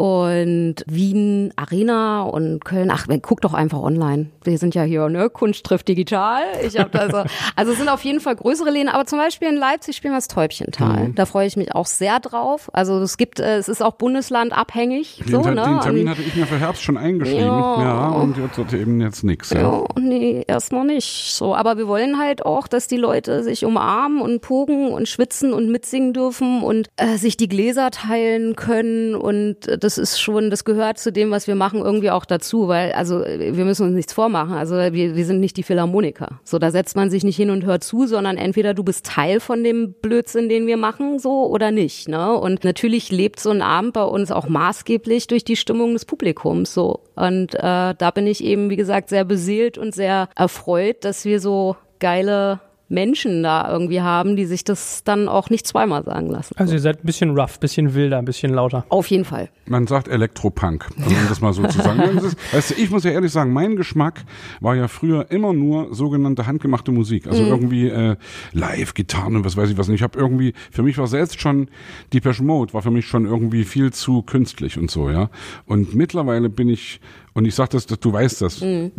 Und 0.01 0.77
Wien 0.88 1.53
Arena 1.58 2.24
und 2.24 2.65
Köln. 2.65 2.89
Ach, 2.91 3.05
guck 3.22 3.41
doch 3.41 3.53
einfach 3.53 3.77
online. 3.77 4.31
Wir 4.43 4.58
sind 4.58 4.74
ja 4.74 4.81
hier, 4.81 5.10
ne? 5.10 5.29
Kunst 5.29 5.63
trifft 5.63 5.88
digital. 5.89 6.41
Ich 6.65 6.79
habe 6.79 6.89
da 6.89 7.08
so, 7.08 7.29
also 7.55 7.74
es 7.74 7.77
sind 7.77 7.88
auf 7.88 8.03
jeden 8.03 8.20
Fall 8.20 8.36
größere 8.36 8.72
Läden, 8.72 8.89
aber 8.89 9.05
zum 9.05 9.20
Beispiel 9.20 9.50
in 9.50 9.58
Leipzig 9.58 9.96
spielen 9.96 10.13
wir 10.13 10.17
das 10.17 10.27
Täubchental. 10.27 11.10
Mhm. 11.10 11.15
Da 11.15 11.27
freue 11.27 11.46
ich 11.46 11.55
mich 11.55 11.75
auch 11.75 11.86
sehr 11.86 12.20
drauf. 12.20 12.72
Also 12.74 13.00
es 13.00 13.17
gibt, 13.17 13.39
äh, 13.39 13.58
es 13.58 13.70
ist 13.70 13.84
auch 13.84 13.93
bundeslandabhängig. 13.93 15.22
Den, 15.27 15.43
so, 15.43 15.48
ne? 15.48 15.63
den 15.63 15.81
Termin 15.81 16.10
hatte 16.10 16.24
ich 16.24 16.36
mir 16.36 16.48
für 16.48 16.58
Herbst 16.58 16.81
schon 16.81 16.98
eingeschrieben. 16.98 17.46
Ja. 17.46 17.81
Ja, 17.84 18.08
und 18.08 18.38
jetzt 18.38 18.58
wird 18.58 18.74
eben 18.74 19.01
jetzt 19.01 19.24
nichts. 19.24 19.51
Ja. 19.51 19.62
Ja, 19.62 19.84
nee, 20.00 20.43
erst 20.48 20.72
noch 20.72 20.84
nicht. 20.84 21.31
So, 21.31 21.53
aber 21.53 21.77
wir 21.77 21.88
wollen 21.88 22.17
halt 22.17 22.43
auch, 22.43 22.67
dass 22.67 22.88
die 22.88 22.98
Leute 22.98 23.43
sich 23.43 23.65
umarmen 23.65 24.20
und 24.20 24.41
pogen 24.41 24.88
und 24.88 25.08
schwitzen 25.08 25.53
und 25.53 25.70
mitsingen 25.70 26.13
dürfen 26.13 26.63
und 26.63 26.89
äh, 26.98 27.17
sich 27.17 27.38
die 27.38 27.48
Gläser 27.48 27.91
teilen 27.91 28.55
können 28.55 29.13
und 29.13 29.67
äh, 29.67 29.77
das 29.91 30.12
ist 30.12 30.21
schon, 30.21 30.50
das 30.50 30.63
gehört 30.63 30.98
zu 30.98 31.12
dem, 31.12 31.31
was 31.31 31.48
wir 31.48 31.55
machen, 31.55 31.81
irgendwie 31.81 32.12
auch 32.12 32.24
dazu, 32.24 32.67
weil 32.67 32.93
also 32.93 33.19
wir 33.19 33.65
müssen 33.65 33.88
uns 33.88 33.95
nichts 33.95 34.13
vormachen. 34.13 34.53
Also 34.53 34.75
wir, 34.75 34.93
wir 34.93 35.25
sind 35.25 35.39
nicht 35.41 35.57
die 35.57 35.63
Philharmoniker. 35.63 36.39
So, 36.43 36.60
da 36.60 36.71
setzt 36.71 36.95
man 36.95 37.10
sich 37.10 37.24
nicht 37.24 37.36
hin 37.36 37.50
und 37.50 37.65
hört 37.65 37.83
zu, 37.83 38.07
sondern 38.07 38.38
entweder 38.38 38.74
du 38.74 38.83
bist 38.83 39.05
Teil 39.05 39.39
von 39.39 39.63
dem 39.63 39.93
Blödsinn, 39.93 40.48
den 40.48 40.65
wir 40.65 40.77
machen, 40.77 41.19
so 41.19 41.48
oder 41.48 41.71
nicht. 41.71 42.07
Ne? 42.07 42.33
Und 42.33 42.63
natürlich 42.63 43.12
lebt 43.12 43.39
so 43.39 43.50
ein 43.50 43.62
Abend 43.62 43.93
bei 43.93 44.03
uns 44.03 44.31
auch 44.31 44.48
maßgeblich 44.48 45.27
durch 45.27 45.43
die 45.43 45.57
Stimmung 45.57 45.93
des 45.93 46.05
Publikums. 46.05 46.74
So 46.74 47.01
und 47.15 47.53
äh, 47.55 47.60
da 47.98 48.12
bin 48.13 48.27
ich 48.27 48.43
eben, 48.43 48.69
wie 48.69 48.77
gesagt, 48.77 49.10
sehr 49.10 49.25
beseelt 49.25 49.77
und 49.77 49.93
sehr 49.93 50.29
erfreut, 50.36 51.03
dass 51.03 51.25
wir 51.25 51.41
so 51.41 51.75
geile 52.00 52.62
Menschen 52.91 53.41
da 53.43 53.71
irgendwie 53.71 54.01
haben, 54.01 54.36
die 54.36 54.45
sich 54.45 54.63
das 54.63 55.03
dann 55.03 55.27
auch 55.27 55.50
nicht 55.50 55.65
zweimal 55.65 56.03
sagen 56.03 56.29
lassen. 56.29 56.55
Also 56.57 56.74
ihr 56.74 56.79
seid 56.79 57.03
ein 57.03 57.05
bisschen 57.05 57.38
rough, 57.38 57.60
bisschen 57.60 57.93
wilder, 57.93 58.17
ein 58.17 58.25
bisschen 58.25 58.53
lauter. 58.53 58.86
Auf 58.89 59.07
jeden 59.07 59.25
Fall. 59.25 59.50
Man 59.65 59.88
sagt 59.88 60.07
Elektropunk, 60.07 60.88
also 60.98 61.15
um 61.15 61.27
das 61.29 61.41
mal 61.41 61.53
so 61.53 61.65
zu 61.67 61.81
sagen. 61.81 62.01
Ist, 62.17 62.38
weißt 62.53 62.71
du, 62.71 62.75
ich 62.75 62.89
muss 62.89 63.03
ja 63.03 63.12
ehrlich 63.12 63.31
sagen, 63.31 63.53
mein 63.53 63.75
Geschmack 63.75 64.24
war 64.60 64.75
ja 64.75 64.88
früher 64.88 65.31
immer 65.31 65.53
nur 65.53 65.93
sogenannte 65.95 66.45
handgemachte 66.45 66.91
Musik. 66.91 67.27
Also 67.27 67.43
irgendwie 67.43 67.88
äh, 67.88 68.15
Live-Gitarren 68.53 69.36
und 69.36 69.45
was 69.45 69.57
weiß 69.57 69.69
ich 69.69 69.77
was. 69.77 69.88
Und 69.89 69.95
ich 69.95 70.03
habe 70.03 70.19
irgendwie, 70.19 70.53
für 70.71 70.83
mich 70.83 70.98
war 70.98 71.07
selbst 71.07 71.39
schon 71.39 71.69
Depeche 72.13 72.43
Mode, 72.43 72.74
war 72.74 72.81
für 72.81 72.91
mich 72.91 73.07
schon 73.07 73.25
irgendwie 73.25 73.63
viel 73.63 73.91
zu 73.93 74.21
künstlich 74.21 74.77
und 74.77 74.91
so, 74.91 75.10
ja. 75.10 75.29
Und 75.65 75.95
mittlerweile 75.95 76.50
bin 76.50 76.69
ich, 76.69 77.00
und 77.33 77.45
ich 77.45 77.55
sag 77.55 77.69
das, 77.69 77.85
du 77.85 78.13
weißt 78.13 78.41
das, 78.41 78.59
Jane. 78.59 78.91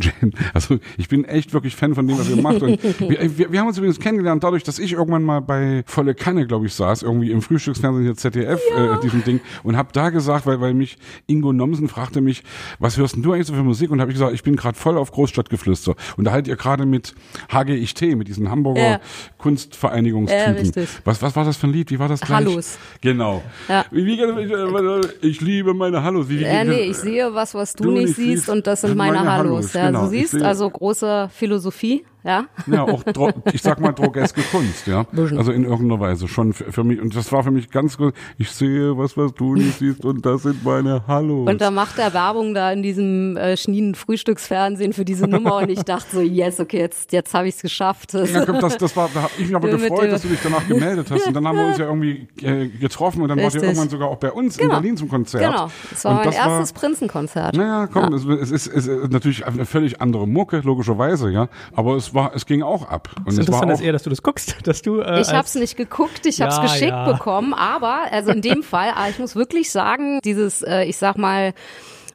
Also 0.55 0.79
ich 0.97 1.09
bin 1.09 1.25
echt 1.25 1.53
wirklich 1.53 1.77
Fan 1.77 1.95
von 1.95 2.07
dem, 2.07 2.19
was 2.19 2.31
ihr 2.31 2.37
macht. 2.37 2.63
Und 2.63 2.83
wir, 3.01 3.39
wir, 3.39 3.53
wir 3.53 3.61
haben 3.61 3.69
uns 3.69 3.77
übrigens 3.77 4.01
kennengelernt 4.01 4.43
dadurch, 4.43 4.63
dass 4.63 4.79
ich 4.79 4.93
irgendwann 4.93 5.23
mal 5.23 5.41
bei 5.41 5.83
Volle 5.87 6.15
Kanne, 6.15 6.47
glaube 6.47 6.67
ich, 6.67 6.75
saß, 6.75 7.03
irgendwie 7.03 7.31
im 7.31 7.43
Frühstücksfernsehen 7.43 8.05
hier 8.05 8.15
ZDF, 8.17 8.61
äh, 8.77 9.01
diesem 9.03 9.23
Ding, 9.25 9.41
und 9.63 9.77
habe 9.77 9.91
da 9.93 10.11
gesagt, 10.11 10.47
weil, 10.47 10.61
weil 10.61 10.73
mich 10.75 10.97
Ingo 11.27 11.53
Nomsen 11.53 11.89
fragte 11.89 12.21
mich, 12.21 12.43
was 12.79 12.97
hörst 12.97 13.17
denn 13.17 13.23
du 13.23 13.33
eigentlich 13.33 13.47
so 13.47 13.55
für 13.55 13.63
Musik? 13.63 13.91
Und 13.91 14.01
habe 14.01 14.11
ich 14.11 14.17
gesagt, 14.17 14.33
ich 14.33 14.43
bin 14.43 14.57
gerade 14.57 14.79
voll 14.79 14.97
auf 14.97 15.11
Großstadtgeflüster. 15.13 15.95
Und 16.17 16.25
da 16.25 16.33
halt 16.33 16.49
ihr 16.49 16.57
gerade 16.57 16.87
mit 16.87 17.15
HGIT, 17.53 18.17
mit 18.17 18.29
diesen 18.29 18.51
Hamburger 18.51 18.83
Ja. 18.83 19.01
Kunstvereinigungstypen. 19.39 20.73
Ja, 20.75 20.89
was, 21.05 21.21
was 21.21 21.37
war 21.37 21.45
das 21.45 21.57
für 21.57 21.67
ein 21.67 21.73
Lied? 21.73 21.91
Wie 21.91 21.99
war 21.99 22.09
das 22.09 22.21
gleich? 22.21 22.39
Hallos. 22.39 22.79
Genau. 23.01 23.43
Ja. 23.69 23.85
Wie, 23.91 24.07
wie, 24.07 25.27
ich 25.27 25.41
liebe 25.41 25.75
meine 25.75 26.03
Hallos. 26.03 26.29
Wie, 26.29 26.41
wie, 26.41 26.45
Äh, 26.45 26.65
nee, 26.65 26.83
ich 26.85 26.97
sehe 26.97 27.35
was, 27.35 27.55
was 27.55 27.75
du, 27.75 27.85
Du 27.85 27.91
nicht 27.91 28.15
siehst 28.15 28.22
siehst, 28.25 28.49
und 28.49 28.67
das 28.67 28.81
sind 28.83 28.91
sind 28.91 28.99
meine, 28.99 29.19
meine 29.19 29.31
Hallos. 29.33 29.55
Hallos, 29.55 29.73
Ja, 29.75 29.87
genau. 29.87 30.03
du 30.05 30.09
siehst 30.11 30.41
also 30.43 30.69
große 30.71 31.29
Philosophie, 31.33 32.05
ja. 32.25 32.45
Ja, 32.67 32.83
auch, 32.85 33.03
dro- 33.05 33.33
ich 33.53 33.63
sag 33.63 33.81
mal, 33.81 33.93
drogeske 33.93 34.43
Kunst, 34.43 34.87
ja. 34.87 35.05
Also 35.37 35.53
in 35.53 35.65
irgendeiner 35.65 36.01
Weise 36.01 36.29
schon 36.29 36.53
für, 36.53 36.71
für 36.73 36.85
mich. 36.85 37.01
Und 37.01 37.15
das 37.17 37.31
war 37.33 37.43
für 37.43 37.51
mich 37.51 37.71
ganz 37.71 37.97
gut. 37.97 38.15
Ich 38.39 38.51
sehe 38.51 38.97
was, 38.97 39.17
was 39.17 39.35
du 39.35 39.55
nicht 39.55 39.79
siehst 39.79 40.05
und 40.05 40.25
das 40.25 40.43
sind 40.43 40.65
meine 40.65 41.07
Hallos. 41.07 41.49
Und 41.51 41.61
da 41.61 41.71
macht 41.71 41.99
er 41.99 42.15
Werbung 42.15 42.55
da 42.55 42.73
in 42.73 42.83
diesem 42.83 43.37
äh, 43.37 43.57
Schnien 43.57 43.95
Frühstücksfernsehen 43.95 44.93
für 44.93 45.05
diese 45.05 45.27
Nummer 45.27 45.57
und 45.57 45.69
ich 45.71 45.83
dachte 45.83 46.07
so, 46.17 46.21
yes, 46.21 46.61
okay, 46.61 46.79
jetzt, 46.79 47.13
jetzt 47.13 47.35
habe 47.35 47.49
ich 47.49 47.57
es 47.57 47.63
geschafft. 47.63 48.15
ja, 48.15 48.45
komm, 48.45 48.61
das, 48.61 48.77
das 48.79 48.97
war, 48.97 49.09
da 49.13 49.23
habe 49.23 49.33
ich 49.39 49.47
mich 49.47 49.55
aber 49.57 49.69
gefreut, 49.69 50.11
dass 50.13 50.23
du 50.23 50.29
dich 50.29 50.41
danach 50.43 50.67
gemeldet 50.67 51.11
hast. 51.11 51.27
Und 51.27 51.35
dann 51.35 51.47
haben 51.47 51.59
wir 51.59 51.67
uns 51.67 51.79
ja 51.79 51.87
irgendwie 51.87 52.29
äh, 52.43 52.69
getroffen 52.69 53.23
und 53.23 53.29
dann 53.29 53.39
wart 53.39 53.55
ihr 53.55 53.61
Richtig. 53.63 53.69
irgendwann 53.71 53.89
sogar 53.89 54.09
auch 54.09 54.17
bei 54.19 54.31
uns 54.33 54.57
in 54.57 54.63
Genau. 54.63 54.75
Berlin 54.81 54.97
zum 54.97 55.09
Konzert. 55.09 55.43
Genau, 55.43 55.69
das 55.91 56.05
war 56.05 56.13
und 56.13 56.17
mein 56.19 56.27
das 56.27 56.37
erstes 56.37 56.73
Prinzenkonzert. 56.73 57.57
Naja, 57.57 57.89
komm, 57.93 58.13
Es, 58.15 58.25
es, 58.25 58.51
ist, 58.53 58.67
es 58.69 58.87
ist 58.87 59.11
natürlich 59.13 59.45
eine 59.47 59.65
völlig 59.67 60.01
andere 60.01 60.27
Mucke, 60.29 60.61
logischerweise, 60.65 61.31
ja. 61.31 61.49
Aber 61.75 61.97
es 61.97 62.12
war, 62.15 62.33
es 62.35 62.47
ging 62.47 62.63
auch 62.63 62.89
ab. 62.89 63.11
Und 63.19 63.29
Das 63.29 63.39
Interessante 63.39 63.75
ist 63.75 63.81
eher, 63.81 63.93
dass 63.93 64.03
du 64.03 64.11
das 64.11 64.23
guckst, 64.23 64.57
dass 64.65 64.83
du. 64.83 65.01
Äh, 65.01 65.21
Ich 65.21 65.29
habe 65.33 65.45
es 65.47 65.55
nicht 65.55 65.77
geguckt, 65.77 66.27
ich 66.27 66.41
habe 66.41 66.51
es 66.51 66.57
Ja, 66.57 66.63
geschickt 66.63 66.91
ja. 66.91 67.13
bekommen, 67.13 67.55
aber 67.55 68.01
also 68.11 68.31
in 68.31 68.43
dem 68.43 68.63
Fall, 68.63 68.91
aber 68.95 69.09
ich 69.09 69.19
muss 69.19 69.37
wirklich 69.37 69.71
sagen, 69.71 70.21
dieses, 70.25 70.63
äh, 70.63 70.85
ich 70.85 70.97
sag 70.97 71.17
mal, 71.19 71.55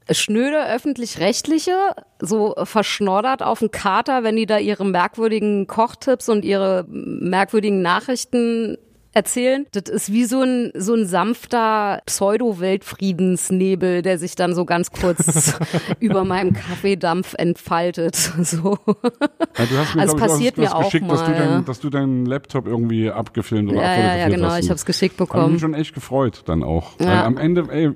schnöde 0.09 0.65
öffentlich-rechtliche, 0.67 1.75
so 2.19 2.55
verschnoddert 2.63 3.43
auf 3.43 3.59
den 3.59 3.71
Kater, 3.71 4.23
wenn 4.23 4.37
die 4.37 4.45
da 4.45 4.57
ihre 4.57 4.85
merkwürdigen 4.85 5.67
Kochtipps 5.67 6.29
und 6.29 6.45
ihre 6.45 6.85
merkwürdigen 6.87 7.81
Nachrichten 7.81 8.77
erzählen. 9.13 9.65
Das 9.71 9.83
ist 9.89 10.11
wie 10.11 10.25
so 10.25 10.41
ein, 10.41 10.71
so 10.75 10.93
ein 10.93 11.05
sanfter 11.05 12.01
Pseudo-Weltfriedensnebel, 12.05 14.01
der 14.01 14.17
sich 14.17 14.35
dann 14.35 14.53
so 14.53 14.65
ganz 14.65 14.91
kurz 14.91 15.57
über 15.99 16.23
meinem 16.23 16.53
Kaffeedampf 16.53 17.33
entfaltet. 17.37 18.17
So. 18.47 18.77
Ja, 18.87 19.65
du 19.65 19.77
hast 19.77 19.95
mir, 19.95 20.01
Also 20.01 20.15
glaub 20.15 20.29
passiert 20.29 20.57
mir 20.57 20.73
auch 20.73 20.85
geschickt, 20.85 21.09
dass, 21.11 21.23
du 21.23 21.31
mal, 21.31 21.37
dein, 21.37 21.49
ja. 21.49 21.61
dass 21.61 21.79
du 21.79 21.89
deinen 21.89 22.25
Laptop 22.25 22.65
irgendwie 22.67 23.09
abgefilmt 23.11 23.71
oder 23.71 23.81
Ja, 23.81 23.83
ja, 23.83 23.89
ja, 23.89 23.97
abfotografiert 23.97 24.35
genau, 24.35 24.47
hast. 24.49 24.59
ich 24.63 24.69
habe 24.69 24.75
es 24.77 24.85
geschickt 24.85 25.19
Hab 25.19 25.27
ich 25.27 25.29
bekommen. 25.33 25.51
mich 25.53 25.61
schon 25.61 25.73
echt 25.73 25.93
gefreut 25.93 26.43
dann 26.45 26.63
auch. 26.63 26.91
Weil 26.99 27.07
Ja. 27.07 27.25
am 27.25 27.37
Ende, 27.37 27.65
ey, 27.69 27.91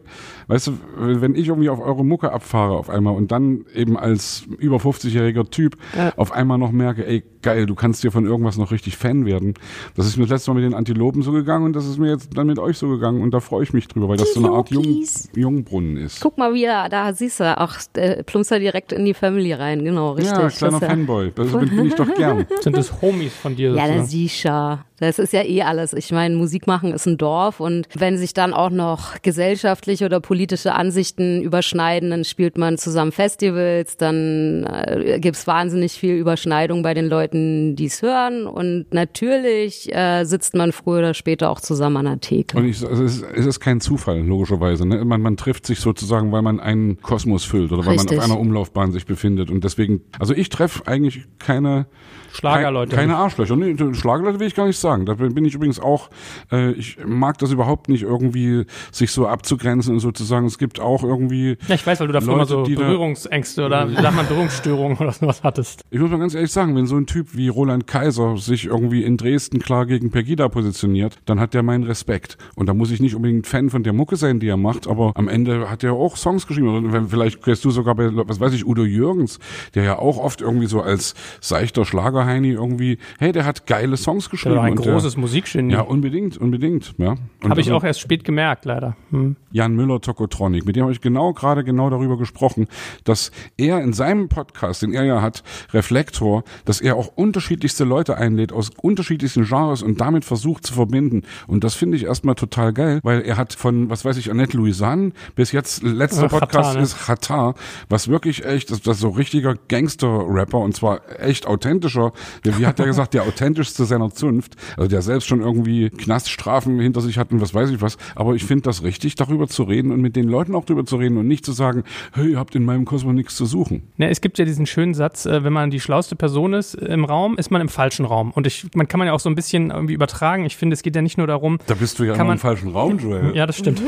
weißt 0.48 0.68
du, 0.68 0.74
wenn 0.98 1.36
ich 1.36 1.48
irgendwie 1.48 1.70
auf 1.70 1.80
eure 1.80 2.06
Mucke 2.06 2.32
abfahre 2.32 2.74
auf 2.78 2.90
einmal 2.90 3.16
und 3.16 3.32
dann 3.32 3.66
eben 3.74 3.98
als 3.98 4.44
über 4.60 4.78
50-jähriger 4.78 5.50
Typ 5.50 5.78
auf 6.18 6.32
einmal 6.32 6.58
noch 6.58 6.72
merke, 6.72 7.06
ey, 7.06 7.24
geil, 7.42 7.66
du 7.66 7.76
kannst 7.76 8.04
dir 8.04 8.12
von 8.12 8.26
irgendwas 8.26 8.58
noch 8.58 8.72
richtig 8.72 8.98
Fan 8.98 9.26
werden. 9.26 9.56
Das 9.96 10.06
ist 10.06 10.18
mir 10.18 10.24
das 10.24 10.32
letzte 10.32 10.52
Mal 10.52 10.62
mit 10.62 10.72
den 10.72 10.76
Antilopen 10.78 11.22
so 11.24 11.32
gegangen 11.32 11.66
und 11.66 11.76
das 11.76 11.88
ist 11.88 11.98
mir 11.98 12.10
jetzt 12.10 12.30
dann 12.38 12.48
mit 12.48 12.60
euch 12.60 12.78
so 12.78 12.88
gegangen 12.90 13.22
und 13.22 13.34
da 13.34 13.40
freue 13.40 13.64
ich 13.64 13.74
mich 13.74 13.88
drüber, 13.88 14.10
weil 14.10 14.18
das 14.18 14.34
so 14.34 14.40
eine 14.44 14.52
Art 14.52 14.70
Jung. 14.70 15.04
Jungbrunnen 15.36 15.98
ist. 15.98 16.22
Guck 16.22 16.38
mal 16.38 16.54
wieder, 16.54 16.88
da 16.90 17.14
siehst 17.14 17.40
du, 17.40 17.58
ach, 17.58 17.82
äh, 17.94 18.24
plumpst 18.24 18.52
er 18.52 18.60
direkt 18.60 18.92
in 18.92 19.06
die 19.06 19.14
Family 19.14 19.54
rein, 19.54 19.84
genau, 19.84 20.12
richtig. 20.12 20.38
ja, 20.38 20.50
kleiner 20.50 20.80
Das, 20.80 20.90
Fanboy. 20.90 21.32
Das 21.34 21.52
bin, 21.52 21.70
bin 21.70 21.86
ich 21.86 21.96
doch 21.96 22.14
gern. 22.14 22.46
sind 22.62 22.78
das 22.78 23.02
Homies 23.02 23.34
von 23.34 23.56
dir 23.56 23.72
Ja, 23.74 23.88
das 23.88 24.12
sicher. 24.12 24.86
Das 25.02 25.18
ist 25.18 25.34
ja 25.34 25.44
eh 25.44 25.64
alles. 25.64 25.94
Ich 25.94 26.12
meine, 26.12 26.36
Musik 26.36 26.68
machen 26.68 26.94
ist 26.94 27.08
ein 27.08 27.18
Dorf 27.18 27.60
und 27.60 27.88
wenn 27.98 28.20
sich 28.20 28.34
dann 28.36 28.54
auch 28.54 28.70
noch 28.70 29.20
gesellschaftliche 29.24 30.06
oder 30.06 30.20
politische 30.20 30.74
Ansichten 30.76 31.42
überschneiden, 31.42 32.12
dann 32.12 32.24
spielt 32.24 32.56
man 32.56 32.78
zusammen 32.78 33.12
Festivals, 33.12 33.98
dann 33.98 34.64
äh, 34.64 35.20
gibt's 35.20 35.48
wahnsinnig 35.48 35.94
viel 35.94 36.16
Überschneidung 36.16 36.84
bei 36.84 36.94
den 36.94 37.08
Leuten, 37.08 37.76
die 37.76 37.86
es 37.86 38.04
hören 38.04 38.46
und 38.46 38.94
natürlich 38.94 39.92
äh, 39.94 40.24
sitzt 40.24 40.54
man 40.54 40.72
früher 40.72 41.00
oder 41.00 41.14
später 41.16 41.50
auch 41.50 41.60
zusammen 41.60 41.98
an 41.98 42.06
der 42.06 42.20
Theke. 42.20 42.58
Und 42.58 42.66
ich, 42.66 42.86
also 42.86 43.04
es, 43.04 43.18
ist, 43.18 43.26
es 43.34 43.46
ist 43.48 43.60
kein 43.60 43.82
Zufall, 43.82 44.20
logischerweise. 44.20 44.88
Ne? 44.88 45.04
Man, 45.04 45.22
man 45.22 45.36
trifft 45.36 45.66
sich 45.66 45.80
sozusagen, 45.80 46.32
weil 46.32 46.44
man 46.44 46.60
einen 46.60 47.02
Kosmos 47.02 47.44
füllt 47.44 47.72
oder 47.72 47.84
weil 47.88 47.94
Richtig. 47.94 48.18
man 48.18 48.20
auf 48.20 48.26
einer 48.26 48.40
Umlaufbahn 48.40 48.92
sich 48.92 49.08
befindet 49.08 49.50
und 49.50 49.64
deswegen, 49.64 50.02
also 50.20 50.36
ich 50.36 50.50
treffe 50.50 50.86
eigentlich 50.86 51.26
keine 51.40 51.88
Schlagerleute. 52.34 52.96
Keine 52.96 53.16
Arschlöcher. 53.18 53.56
Nee, 53.56 53.76
Schlagerleute 53.94 54.40
will 54.40 54.48
ich 54.48 54.56
gar 54.56 54.68
nicht 54.68 54.80
sagen. 54.80 55.06
Da 55.06 55.14
bin 55.16 55.44
ich 55.46 55.54
übrigens 55.56 55.80
auch, 55.80 56.10
äh, 56.52 56.72
ich 56.72 56.98
mag 57.06 57.38
das 57.40 57.52
überhaupt 57.52 57.90
nicht 57.90 58.04
irgendwie, 58.04 58.66
sich 58.92 59.12
so 59.12 59.28
abzugrenzen 59.28 59.94
und 59.94 60.00
sozusagen, 60.00 60.46
es 60.46 60.58
gibt 60.58 60.80
auch 60.80 61.04
irgendwie. 61.04 61.58
Ja, 61.68 61.76
ich 61.76 61.86
weiß, 61.86 62.00
weil 62.00 62.08
du 62.08 62.14
dafür 62.14 62.34
immer 62.34 62.46
so 62.46 62.64
da- 62.64 62.76
Berührungsängste 62.76 63.66
oder 63.66 63.90
wie 63.90 63.96
sagt 63.96 64.16
man 64.16 64.28
Berührungsstörungen 64.28 64.98
oder 64.98 65.12
sowas 65.12 65.44
hattest. 65.44 65.82
Ich 65.90 66.00
muss 66.00 66.10
mal 66.10 66.20
ganz 66.20 66.34
ehrlich 66.36 66.52
sagen, 66.52 66.76
wenn 66.76 66.86
so 66.86 66.96
ein 66.98 67.06
Typ 67.06 67.36
wie 67.36 67.48
Roland 67.50 67.88
Kaiser 67.88 68.38
sich 68.38 68.66
irgendwie 68.66 69.04
in 69.04 69.18
Dresden 69.18 69.60
klar 69.60 69.86
gegen 69.86 70.12
Pegida 70.12 70.48
positioniert, 70.50 71.18
dann 71.26 71.40
hat 71.40 71.54
der 71.54 71.64
meinen 71.64 71.84
Respekt. 71.84 72.38
Und 72.56 72.68
da 72.68 72.74
muss 72.74 72.92
ich 72.92 73.02
nicht 73.02 73.16
unbedingt 73.16 73.48
Fan 73.48 73.70
von 73.70 73.84
der 73.84 73.94
Mucke 73.94 74.16
sein, 74.16 74.40
die 74.40 74.48
er 74.48 74.58
macht, 74.58 74.88
aber 74.88 75.12
am 75.16 75.28
Ende 75.28 75.70
hat 75.70 75.84
er 75.84 75.94
auch 75.94 76.16
Songs 76.18 76.48
geschrieben. 76.48 77.08
Vielleicht 77.10 77.44
kennst 77.44 77.66
du 77.66 77.72
sogar 77.72 77.96
bei, 77.96 78.10
was 78.14 78.40
weiß 78.40 78.54
ich, 78.54 78.66
Udo 78.66 78.84
Jürgens, 78.84 79.40
der 79.76 79.84
ja 79.84 80.00
auch 80.00 80.18
oft 80.18 80.42
irgendwie 80.42 80.68
so 80.68 80.82
als 80.82 81.14
seichter 81.40 81.86
Schlagerheini 82.22 82.50
irgendwie, 82.50 82.98
hey, 83.20 83.32
der 83.32 83.46
hat 83.46 83.66
geile 83.68 83.98
Songs 83.98 84.26
Der 84.26 84.32
geschrieben. 84.32 84.56
war 84.56 84.64
ein 84.64 84.78
und 84.78 84.86
der- 84.86 84.94
großes 84.94 85.18
Musikgenie. 85.18 85.74
Ja, 85.74 85.82
unbedingt, 85.82 86.38
unbedingt. 86.38 86.94
Ja. 86.98 87.16
Habe 87.44 87.60
ich 87.62 87.68
also- 87.68 87.76
auch 87.76 87.84
erst 87.84 88.00
spät 88.00 88.24
gemerkt, 88.24 88.66
leider. 88.66 88.96
Hm. 89.12 89.36
Jan 89.52 89.76
Müller 89.76 90.00
Tokotronic, 90.00 90.66
mit 90.66 90.76
dem 90.76 90.84
habe 90.84 90.94
ich 90.94 91.02
genau 91.02 91.34
gerade 91.34 91.64
genau 91.64 91.90
darüber 91.90 92.18
gesprochen, 92.18 92.68
dass 93.04 93.32
er 93.58 93.82
in 93.82 93.94
seinem 93.94 94.30
Podcast, 94.30 94.82
den 94.82 94.94
er 94.94 95.04
ja 95.04 95.22
hat, 95.22 95.44
Reflektor, 95.74 96.44
dass 96.66 96.80
er 96.80 96.96
auch 96.96 97.08
unterschiedlichste 97.16 97.84
Leute 97.84 98.18
einlädt 98.18 98.54
aus 98.54 98.70
unterschiedlichsten 98.82 99.44
Genres 99.46 99.82
und 99.84 100.00
damit 100.00 100.24
versucht 100.26 100.66
zu 100.66 100.74
verbinden. 100.74 101.24
Und 101.48 101.64
das 101.64 101.74
finde 101.74 101.98
ich 101.98 102.06
erstmal 102.06 102.36
total 102.36 102.72
geil, 102.74 103.00
weil 103.04 103.22
er 103.22 103.38
hat 103.38 103.54
von, 103.54 103.90
was 103.90 104.06
weiß 104.06 104.18
ich, 104.18 104.30
Annette 104.32 104.56
Louisanne 104.58 105.12
bis 105.36 105.52
jetzt 105.52 105.84
letzter 105.84 106.28
Xatar, 106.28 106.40
Podcast 106.40 106.76
ne? 106.78 106.84
ist 106.84 106.96
Xatar, 106.98 107.56
was 107.90 108.08
wirklich 108.08 108.46
echt, 108.46 108.72
das, 108.72 108.82
das 108.82 108.98
ist 108.98 109.02
so 109.02 109.10
richtiger 109.10 109.56
Gangster-Rapper 109.68 110.60
und 110.60 110.76
zwar 110.76 111.02
echt 111.20 111.46
authentischer, 111.48 112.11
wie 112.44 112.58
wie 112.60 112.66
hat 112.66 112.80
er 112.80 112.86
gesagt, 112.86 113.14
der 113.14 113.24
authentischste 113.24 113.86
seiner 113.86 114.12
Zunft, 114.12 114.56
also 114.78 114.90
der 114.90 115.02
selbst 115.02 115.28
schon 115.28 115.42
irgendwie 115.42 115.90
Knaststrafen 115.90 116.80
hinter 116.80 117.02
sich 117.02 117.18
hat 117.18 117.32
und 117.32 117.42
was 117.42 117.54
weiß 117.54 117.70
ich 117.72 117.82
was, 117.82 117.98
aber 118.16 118.36
ich 118.36 118.44
finde 118.44 118.64
das 118.64 118.84
richtig, 118.84 119.16
darüber 119.16 119.48
zu 119.48 119.64
reden 119.64 119.92
und 119.92 120.02
mit 120.02 120.16
den 120.16 120.28
Leuten 120.28 120.56
auch 120.56 120.66
darüber 120.66 120.86
zu 120.86 120.98
reden 120.98 121.18
und 121.18 121.28
nicht 121.28 121.46
zu 121.46 121.52
sagen, 121.52 121.84
hey, 122.14 122.32
ihr 122.32 122.40
habt 122.40 122.56
in 122.56 122.64
meinem 122.64 122.86
Kosmos 122.86 123.14
nichts 123.14 123.36
zu 123.36 123.46
suchen. 123.46 123.84
Ne, 123.98 124.10
es 124.10 124.22
gibt 124.22 124.38
ja 124.40 124.46
diesen 124.46 124.66
schönen 124.66 124.94
Satz, 124.94 125.26
äh, 125.26 125.44
wenn 125.44 125.54
man 125.54 125.72
die 125.72 125.80
schlauste 125.80 126.16
Person 126.16 126.54
ist 126.54 126.76
im 126.76 127.06
Raum, 127.06 127.38
ist 127.38 127.52
man 127.52 127.62
im 127.62 127.70
falschen 127.70 128.06
Raum. 128.06 128.32
Und 128.32 128.48
ich, 128.48 128.68
man 128.76 128.88
kann 128.88 128.98
man 129.00 129.08
ja 129.08 129.14
auch 129.14 129.20
so 129.20 129.30
ein 129.30 129.36
bisschen 129.36 129.72
irgendwie 129.72 129.94
übertragen. 129.94 130.46
Ich 130.46 130.58
finde, 130.58 130.74
es 130.74 130.84
geht 130.84 130.96
ja 130.96 131.02
nicht 131.02 131.18
nur 131.18 131.28
darum, 131.28 131.58
Da 131.68 131.76
bist 131.76 132.00
du 132.00 132.04
ja 132.04 132.16
man- 132.16 132.34
im 132.34 132.40
falschen 132.40 132.70
Raum, 132.72 132.98
Joel. 133.00 133.36
Ja, 133.36 133.46
das 133.46 133.58
stimmt. 133.58 133.82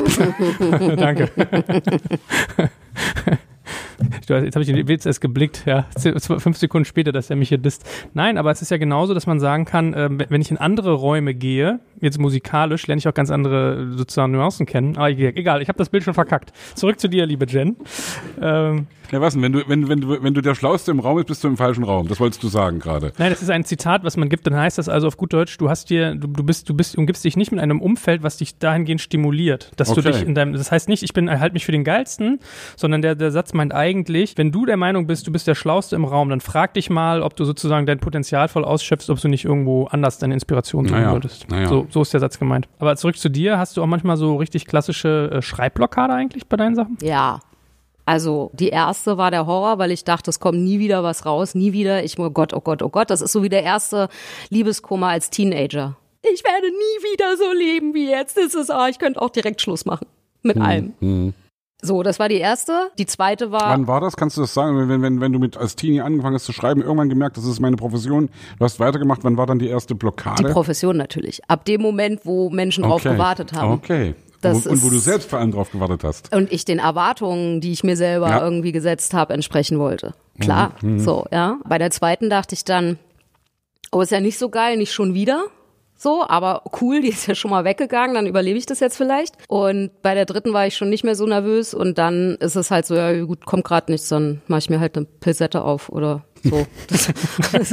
Danke. 0.98 1.30
Jetzt 4.28 4.56
habe 4.56 4.62
ich 4.62 4.68
den 4.68 4.88
Witz 4.88 5.06
erst 5.06 5.22
geblickt, 5.22 5.64
ja. 5.66 5.86
Fünf 6.20 6.58
Sekunden 6.58 6.86
später, 6.86 7.12
dass 7.12 7.30
er 7.30 7.36
mich 7.36 7.50
hier 7.50 7.58
disst. 7.58 7.86
Nein, 8.14 8.38
aber 8.38 8.52
es 8.52 8.62
ist 8.62 8.72
ja 8.72 8.78
genauso, 8.78 9.14
dass 9.14 9.28
man 9.28 9.40
sagen 9.40 9.66
kann, 9.66 9.94
ähm, 9.96 10.22
wenn 10.30 10.42
ich 10.42 10.52
in 10.52 10.58
andere 10.58 10.94
Räume 10.94 11.34
gehe, 11.34 11.80
jetzt 12.00 12.20
musikalisch, 12.20 12.88
lerne 12.88 13.00
ich 13.00 13.08
auch 13.08 13.14
ganz 13.14 13.32
andere 13.32 13.92
sozusagen 13.96 14.32
Nuancen 14.32 14.66
kennen. 14.66 14.98
Aber 14.98 15.10
egal, 15.10 15.62
ich 15.62 15.68
habe 15.68 15.78
das 15.78 15.90
Bild 15.90 16.04
schon 16.04 16.14
verkackt. 16.14 16.52
Zurück 16.76 17.00
zu 17.00 17.08
dir, 17.08 17.26
liebe 17.26 17.46
Jen. 17.46 17.78
Ähm, 18.42 18.88
Ja, 19.14 19.22
was 19.22 19.34
denn, 19.34 19.42
wenn 19.44 19.52
du, 19.54 19.62
wenn, 19.68 19.88
wenn 19.88 20.02
du, 20.02 20.22
wenn 20.24 20.34
du 20.34 20.42
der 20.42 20.56
Schlauste 20.56 20.92
im 20.92 21.00
Raum 21.00 21.16
bist, 21.16 21.28
bist 21.28 21.44
du 21.44 21.48
im 21.48 21.56
falschen 21.58 21.84
Raum. 21.84 22.08
Das 22.08 22.20
wolltest 22.20 22.44
du 22.44 22.48
sagen 22.48 22.80
gerade. 22.80 23.14
Nein, 23.18 23.30
das 23.30 23.42
ist 23.42 23.50
ein 23.50 23.64
Zitat, 23.64 24.04
was 24.04 24.18
man 24.18 24.28
gibt, 24.30 24.46
dann 24.48 24.56
heißt 24.56 24.78
das 24.78 24.90
also 24.90 25.08
auf 25.08 25.18
gut 25.18 25.32
Deutsch, 25.34 25.58
du 25.58 25.70
hast 25.70 25.90
dir, 25.90 26.16
du, 26.16 26.28
du 26.28 26.44
bist, 26.44 26.68
du 26.70 26.74
bist, 26.74 26.98
umgibst 26.98 27.24
dich 27.24 27.38
nicht 27.38 27.52
mit 27.52 27.62
einem 27.62 27.80
Umfeld, 27.80 28.24
was 28.24 28.38
dich 28.38 28.58
dahingehend 28.58 29.02
stimuliert, 29.02 29.72
dass 29.78 29.90
du 29.94 30.00
Okay. 30.02 30.12
dich 30.12 30.24
in 30.24 30.36
deinem, 30.36 30.54
das 30.54 30.72
heißt 30.72 30.90
nicht, 30.90 31.04
ich 31.04 31.14
bin, 31.14 31.30
halt 31.30 31.54
mich 31.54 31.66
für 31.66 31.72
den 31.72 31.84
Geilsten, 31.84 32.40
sondern 32.76 33.02
der, 33.02 33.16
der 33.16 33.32
Satz 33.32 33.54
meint 33.54 33.74
eigentlich, 33.74 34.38
wenn 34.38 34.52
du 34.52 34.66
der 34.66 34.78
Meinung 34.78 35.08
bist, 35.08 35.28
du 35.28 35.32
bist 35.32 35.48
der 35.48 35.56
Schlauste 35.56 35.96
im 35.96 36.04
Raum, 36.06 36.30
dann 36.30 36.42
frag 36.42 36.74
dich 36.74 36.90
mal, 36.90 37.22
ob 37.22 37.36
du 37.36 37.46
sozusagen 37.46 37.86
dein 37.86 38.00
Potenzial 38.00 38.48
voll 38.48 38.66
ausschöpfst, 38.66 39.10
ob 39.10 39.20
du 39.22 39.28
nicht 39.28 39.46
irgendwo 39.46 39.86
anders 39.86 40.18
deine 40.18 40.34
Inspiration 40.34 40.86
suchen 40.86 40.98
Naja, 40.98 41.12
solltest. 41.12 41.50
naja. 41.50 41.68
So, 41.70 41.86
so 41.90 42.02
ist 42.02 42.12
der 42.14 42.20
Satz 42.20 42.40
gemeint. 42.40 42.68
Aber 42.80 42.96
zurück 42.96 43.18
zu 43.18 43.30
dir, 43.30 43.58
hast 43.60 43.78
du 43.78 43.84
auch 43.84 43.88
manchmal 43.88 44.18
so 44.18 44.36
richtig 44.38 44.66
klassische 44.66 45.30
äh, 45.32 45.42
Schreibblockade 45.42 46.14
eigentlich 46.14 46.48
bei 46.48 46.58
deinen 46.58 46.76
Sachen? 46.76 46.98
Ja. 47.02 47.40
Also 48.06 48.52
die 48.54 48.70
erste 48.70 49.18
war 49.18 49.32
der 49.32 49.46
Horror, 49.46 49.78
weil 49.78 49.92
ich 49.92 50.04
dachte, 50.04 50.30
es 50.30 50.40
kommt 50.40 50.60
nie 50.60 50.80
wieder 50.80 51.04
was 51.04 51.26
raus, 51.26 51.56
nie 51.56 51.72
wieder. 51.72 52.04
Ich, 52.04 52.20
oh 52.20 52.30
Gott, 52.30 52.54
oh 52.54 52.60
Gott, 52.60 52.82
oh 52.82 52.90
Gott, 52.90 53.10
das 53.10 53.22
ist 53.22 53.32
so 53.32 53.44
wie 53.44 53.50
der 53.50 53.64
erste 53.64 54.10
Liebeskummer 54.50 55.08
als 55.08 55.30
Teenager. 55.30 55.96
Ich 56.22 56.44
werde 56.44 56.68
nie 56.68 57.12
wieder 57.12 57.38
so 57.38 57.52
leben 57.54 57.94
wie 57.94 58.10
jetzt. 58.10 58.38
Das 58.38 58.54
ist, 58.56 58.72
ah, 58.72 58.88
ich 58.88 59.00
könnte 59.00 59.22
auch 59.22 59.30
direkt 59.30 59.62
Schluss 59.62 59.86
machen. 59.86 60.08
Mit 60.42 60.58
allem. 60.58 60.94
Hm. 61.00 61.34
So, 61.82 62.02
das 62.02 62.18
war 62.18 62.30
die 62.30 62.38
erste. 62.38 62.92
Die 62.98 63.06
zweite 63.06 63.52
war. 63.52 63.70
Wann 63.70 63.88
war 63.88 64.00
das? 64.00 64.16
Kannst 64.16 64.38
du 64.38 64.42
das 64.42 64.54
sagen? 64.54 64.88
Wenn, 64.88 65.02
wenn, 65.02 65.20
wenn 65.20 65.34
du 65.34 65.40
mit 65.40 65.58
als 65.58 65.76
Teenie 65.76 66.00
angefangen 66.00 66.36
hast 66.36 66.46
zu 66.46 66.54
schreiben, 66.54 66.82
irgendwann 66.82 67.10
gemerkt, 67.10 67.36
das 67.36 67.44
ist 67.44 67.60
meine 67.60 67.76
Profession, 67.76 68.30
du 68.58 68.64
hast 68.64 68.80
weitergemacht, 68.80 69.26
wann 69.26 69.36
war 69.36 69.48
dann 69.48 69.60
die 69.60 69.68
erste 69.68 69.94
Die 69.94 69.98
Blockade? 69.98 70.50
Profession 70.50 70.96
natürlich. 70.96 71.42
Ab 71.50 71.66
dem 71.66 71.82
Moment, 71.82 72.22
wo 72.26 72.50
Menschen 72.50 72.84
drauf 72.84 73.04
gewartet 73.04 73.52
haben. 73.52 73.74
Okay. 73.74 74.16
Das 74.44 74.66
und, 74.66 74.68
und 74.74 74.84
wo 74.84 74.88
ist- 74.88 74.94
du 74.94 75.00
selbst 75.00 75.30
vor 75.30 75.40
allem 75.40 75.52
drauf 75.52 75.72
gewartet 75.72 76.04
hast. 76.04 76.36
Und 76.36 76.52
ich 76.52 76.66
den 76.66 76.80
Erwartungen, 76.80 77.62
die 77.62 77.72
ich 77.72 77.84
mir 77.84 77.96
selber 77.98 78.30
Ja. 78.30 78.44
irgendwie 78.44 78.72
gesetzt 78.72 79.14
habe, 79.14 79.34
entsprechen 79.34 79.80
wollte. 79.80 80.14
Klar, 80.40 80.74
so, 80.98 81.26
ja. 81.32 81.58
Bei 81.68 81.78
der 81.78 81.92
zweiten 81.92 82.30
dachte 82.30 82.56
ich 82.56 82.66
dann, 82.66 82.98
oh, 83.92 84.02
ist 84.02 84.12
ja 84.12 84.20
nicht 84.20 84.38
so 84.38 84.50
geil, 84.50 84.78
nicht 84.78 84.92
schon 84.94 85.14
wieder. 85.14 85.46
So, 86.04 86.26
aber 86.28 86.64
cool, 86.82 87.00
die 87.00 87.08
ist 87.08 87.28
ja 87.28 87.34
schon 87.34 87.50
mal 87.50 87.64
weggegangen, 87.64 88.14
dann 88.14 88.28
überlebe 88.28 88.60
ich 88.60 88.66
das 88.66 88.82
jetzt 88.82 88.98
vielleicht. 88.98 89.38
Und 89.48 89.90
bei 90.02 90.14
der 90.14 90.26
dritten 90.26 90.52
war 90.52 90.68
ich 90.68 90.76
schon 90.76 90.90
nicht 90.90 91.06
mehr 91.06 91.16
so 91.16 91.26
nervös 91.26 91.74
und 91.74 91.98
dann 91.98 92.36
ist 92.42 92.58
es 92.58 92.72
halt 92.72 92.86
so, 92.86 92.94
ja 92.94 93.24
gut, 93.24 93.46
kommt 93.46 93.64
gerade 93.64 93.90
nichts, 93.90 94.10
dann 94.10 94.42
mache 94.48 94.60
ich 94.60 94.70
mir 94.70 94.82
halt 94.82 94.98
eine 94.98 95.06
Pilsette 95.06 95.64
auf 95.64 95.88
oder 95.88 96.26
so. 96.44 96.68
Das, 96.90 97.08
das, 97.54 97.72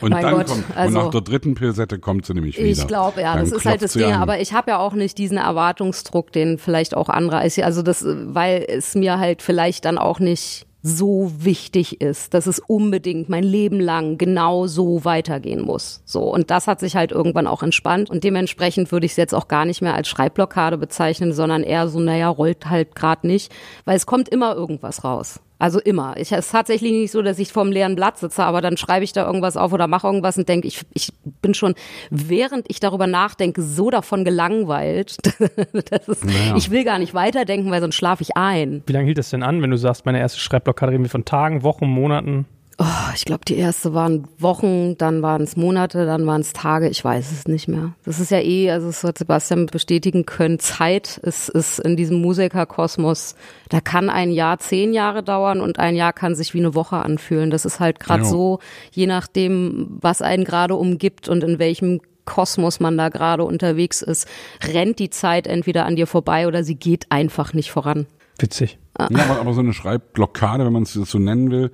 Und 0.00 0.10
mein 0.10 0.22
dann 0.22 0.34
Gott, 0.34 0.46
kommt, 0.48 0.64
also, 0.74 0.98
und 0.98 1.04
nach 1.04 1.10
der 1.12 1.20
dritten 1.20 1.54
Pilsette 1.54 2.00
kommt 2.00 2.26
sie 2.26 2.34
nämlich 2.34 2.58
wieder. 2.58 2.66
ich 2.66 2.86
glaube, 2.88 3.20
ja, 3.20 3.34
Dann 3.34 3.44
das 3.44 3.52
ist 3.52 3.64
halt 3.64 3.82
das 3.82 3.92
Ding. 3.92 4.02
an. 4.02 4.20
Aber 4.20 4.40
ich 4.40 4.52
habe 4.52 4.72
ja 4.72 4.78
auch 4.78 4.94
nicht 4.94 5.16
diesen 5.16 5.36
Erwartungsdruck, 5.36 6.32
den 6.32 6.58
vielleicht 6.58 6.96
auch 6.96 7.08
andere. 7.08 7.38
Also 7.38 7.82
das, 7.82 8.04
weil 8.04 8.64
es 8.66 8.96
mir 8.96 9.20
halt 9.20 9.42
vielleicht 9.42 9.84
dann 9.84 9.96
auch 9.96 10.18
nicht 10.18 10.66
so 10.82 11.30
wichtig 11.38 12.00
ist, 12.00 12.32
dass 12.34 12.46
es 12.46 12.58
unbedingt 12.58 13.28
mein 13.28 13.44
Leben 13.44 13.80
lang 13.80 14.16
genau 14.16 14.66
so 14.66 15.04
weitergehen 15.04 15.60
muss. 15.60 16.02
So 16.04 16.22
und 16.22 16.50
das 16.50 16.66
hat 16.66 16.80
sich 16.80 16.96
halt 16.96 17.12
irgendwann 17.12 17.46
auch 17.46 17.62
entspannt 17.62 18.08
und 18.10 18.24
dementsprechend 18.24 18.90
würde 18.92 19.06
ich 19.06 19.12
es 19.12 19.16
jetzt 19.16 19.34
auch 19.34 19.48
gar 19.48 19.64
nicht 19.64 19.82
mehr 19.82 19.94
als 19.94 20.08
Schreibblockade 20.08 20.78
bezeichnen, 20.78 21.32
sondern 21.32 21.62
eher 21.62 21.88
so, 21.88 22.00
naja, 22.00 22.28
rollt 22.28 22.68
halt 22.70 22.94
gerade 22.94 23.26
nicht, 23.26 23.52
weil 23.84 23.96
es 23.96 24.06
kommt 24.06 24.28
immer 24.28 24.54
irgendwas 24.54 25.04
raus. 25.04 25.40
Also 25.60 25.78
immer. 25.78 26.16
Ich, 26.16 26.32
es 26.32 26.46
ist 26.46 26.52
tatsächlich 26.52 26.90
nicht 26.90 27.10
so, 27.12 27.20
dass 27.20 27.38
ich 27.38 27.52
vorm 27.52 27.70
leeren 27.70 27.94
Blatt 27.94 28.18
sitze, 28.18 28.42
aber 28.42 28.62
dann 28.62 28.78
schreibe 28.78 29.04
ich 29.04 29.12
da 29.12 29.26
irgendwas 29.26 29.58
auf 29.58 29.74
oder 29.74 29.86
mache 29.86 30.06
irgendwas 30.06 30.38
und 30.38 30.48
denke, 30.48 30.66
ich, 30.66 30.80
ich 30.94 31.12
bin 31.42 31.52
schon, 31.52 31.74
während 32.08 32.64
ich 32.68 32.80
darüber 32.80 33.06
nachdenke, 33.06 33.60
so 33.60 33.90
davon 33.90 34.24
gelangweilt. 34.24 35.18
das 35.90 36.08
ist, 36.08 36.24
Naja. 36.24 36.56
Ich 36.56 36.70
will 36.70 36.84
gar 36.84 36.98
nicht 36.98 37.12
weiterdenken, 37.12 37.70
weil 37.70 37.82
sonst 37.82 37.96
schlafe 37.96 38.22
ich 38.22 38.38
ein. 38.38 38.82
Wie 38.86 38.92
lange 38.94 39.04
hielt 39.04 39.18
das 39.18 39.28
denn 39.28 39.42
an, 39.42 39.60
wenn 39.60 39.70
du 39.70 39.76
sagst, 39.76 40.06
meine 40.06 40.18
erste 40.18 40.40
Schreibblockade 40.40 40.92
reden 40.92 41.04
wir 41.04 41.10
von 41.10 41.26
Tagen, 41.26 41.62
Wochen, 41.62 41.86
Monaten? 41.86 42.46
Oh, 42.82 43.12
ich 43.14 43.26
glaube, 43.26 43.44
die 43.46 43.56
erste 43.58 43.92
waren 43.92 44.26
Wochen, 44.38 44.96
dann 44.96 45.20
waren 45.20 45.42
es 45.42 45.54
Monate, 45.54 46.06
dann 46.06 46.26
waren 46.26 46.40
es 46.40 46.54
Tage, 46.54 46.88
ich 46.88 47.04
weiß 47.04 47.30
es 47.30 47.46
nicht 47.46 47.68
mehr. 47.68 47.92
Das 48.06 48.18
ist 48.20 48.30
ja 48.30 48.38
eh, 48.38 48.70
also 48.70 48.88
es 48.88 49.04
hat 49.04 49.18
Sebastian 49.18 49.66
bestätigen 49.66 50.24
können, 50.24 50.58
Zeit 50.58 51.18
ist, 51.18 51.50
ist 51.50 51.78
in 51.78 51.98
diesem 51.98 52.22
Musikerkosmos, 52.22 53.34
da 53.68 53.82
kann 53.82 54.08
ein 54.08 54.30
Jahr 54.30 54.60
zehn 54.60 54.94
Jahre 54.94 55.22
dauern 55.22 55.60
und 55.60 55.78
ein 55.78 55.94
Jahr 55.94 56.14
kann 56.14 56.34
sich 56.34 56.54
wie 56.54 56.58
eine 56.60 56.74
Woche 56.74 56.96
anfühlen. 56.96 57.50
Das 57.50 57.66
ist 57.66 57.80
halt 57.80 58.00
gerade 58.00 58.22
Ja. 58.22 58.28
so, 58.30 58.60
je 58.92 59.06
nachdem, 59.06 59.98
was 60.00 60.22
einen 60.22 60.44
gerade 60.44 60.74
umgibt 60.74 61.28
und 61.28 61.44
in 61.44 61.58
welchem 61.58 62.00
Kosmos 62.24 62.80
man 62.80 62.96
da 62.96 63.10
gerade 63.10 63.44
unterwegs 63.44 64.00
ist, 64.00 64.26
rennt 64.72 64.98
die 65.00 65.10
Zeit 65.10 65.46
entweder 65.46 65.84
an 65.84 65.96
dir 65.96 66.06
vorbei 66.06 66.46
oder 66.46 66.64
sie 66.64 66.76
geht 66.76 67.06
einfach 67.10 67.52
nicht 67.52 67.70
voran. 67.70 68.06
Witzig. 68.38 68.78
Ja, 68.98 69.06
aber, 69.06 69.40
aber 69.40 69.52
so 69.52 69.60
eine 69.60 69.74
Schreibblockade, 69.74 70.64
wenn 70.64 70.72
man 70.72 70.84
es 70.84 70.94
so 70.94 71.18
nennen 71.18 71.50
will, 71.50 71.70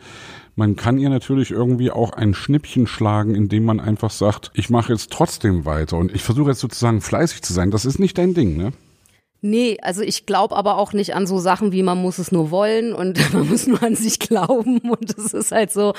man 0.57 0.75
kann 0.75 0.99
ihr 0.99 1.11
natürlich 1.11 1.51
irgendwie 1.51 1.91
auch 1.91 2.13
ein 2.13 2.35
Schnippchen 2.35 2.87
schlagen, 2.87 3.35
indem 3.35 3.65
man 3.65 3.79
einfach 3.79 4.11
sagt, 4.11 4.51
ich 4.55 4.71
mache 4.71 4.93
jetzt 4.93 5.13
trotzdem 5.13 5.67
weiter 5.67 5.99
und 5.99 6.15
ich 6.15 6.23
versuche 6.23 6.51
jetzt 6.51 6.61
sozusagen 6.61 7.03
fleißig 7.03 7.43
zu 7.43 7.53
sein. 7.53 7.71
Das 7.71 7.85
ist 7.85 7.99
nicht 7.99 8.17
dein 8.17 8.33
Ding, 8.33 8.57
ne? 8.57 8.73
Nee, 9.43 9.77
also 9.83 10.03
ich 10.03 10.27
glaube 10.27 10.57
aber 10.57 10.79
auch 10.79 10.93
nicht 10.93 11.15
an 11.15 11.27
so 11.27 11.39
Sachen 11.39 11.71
wie 11.71 11.83
man 11.83 11.99
muss 11.99 12.19
es 12.19 12.33
nur 12.33 12.51
wollen 12.51 12.93
und 12.93 13.19
man 13.35 13.49
muss 13.49 13.67
nur 13.67 13.83
an 13.83 13.95
sich 13.95 14.19
glauben 14.19 14.79
und 14.79 15.17
es 15.17 15.35
ist 15.35 15.53
halt 15.53 15.73
so, 15.73 15.93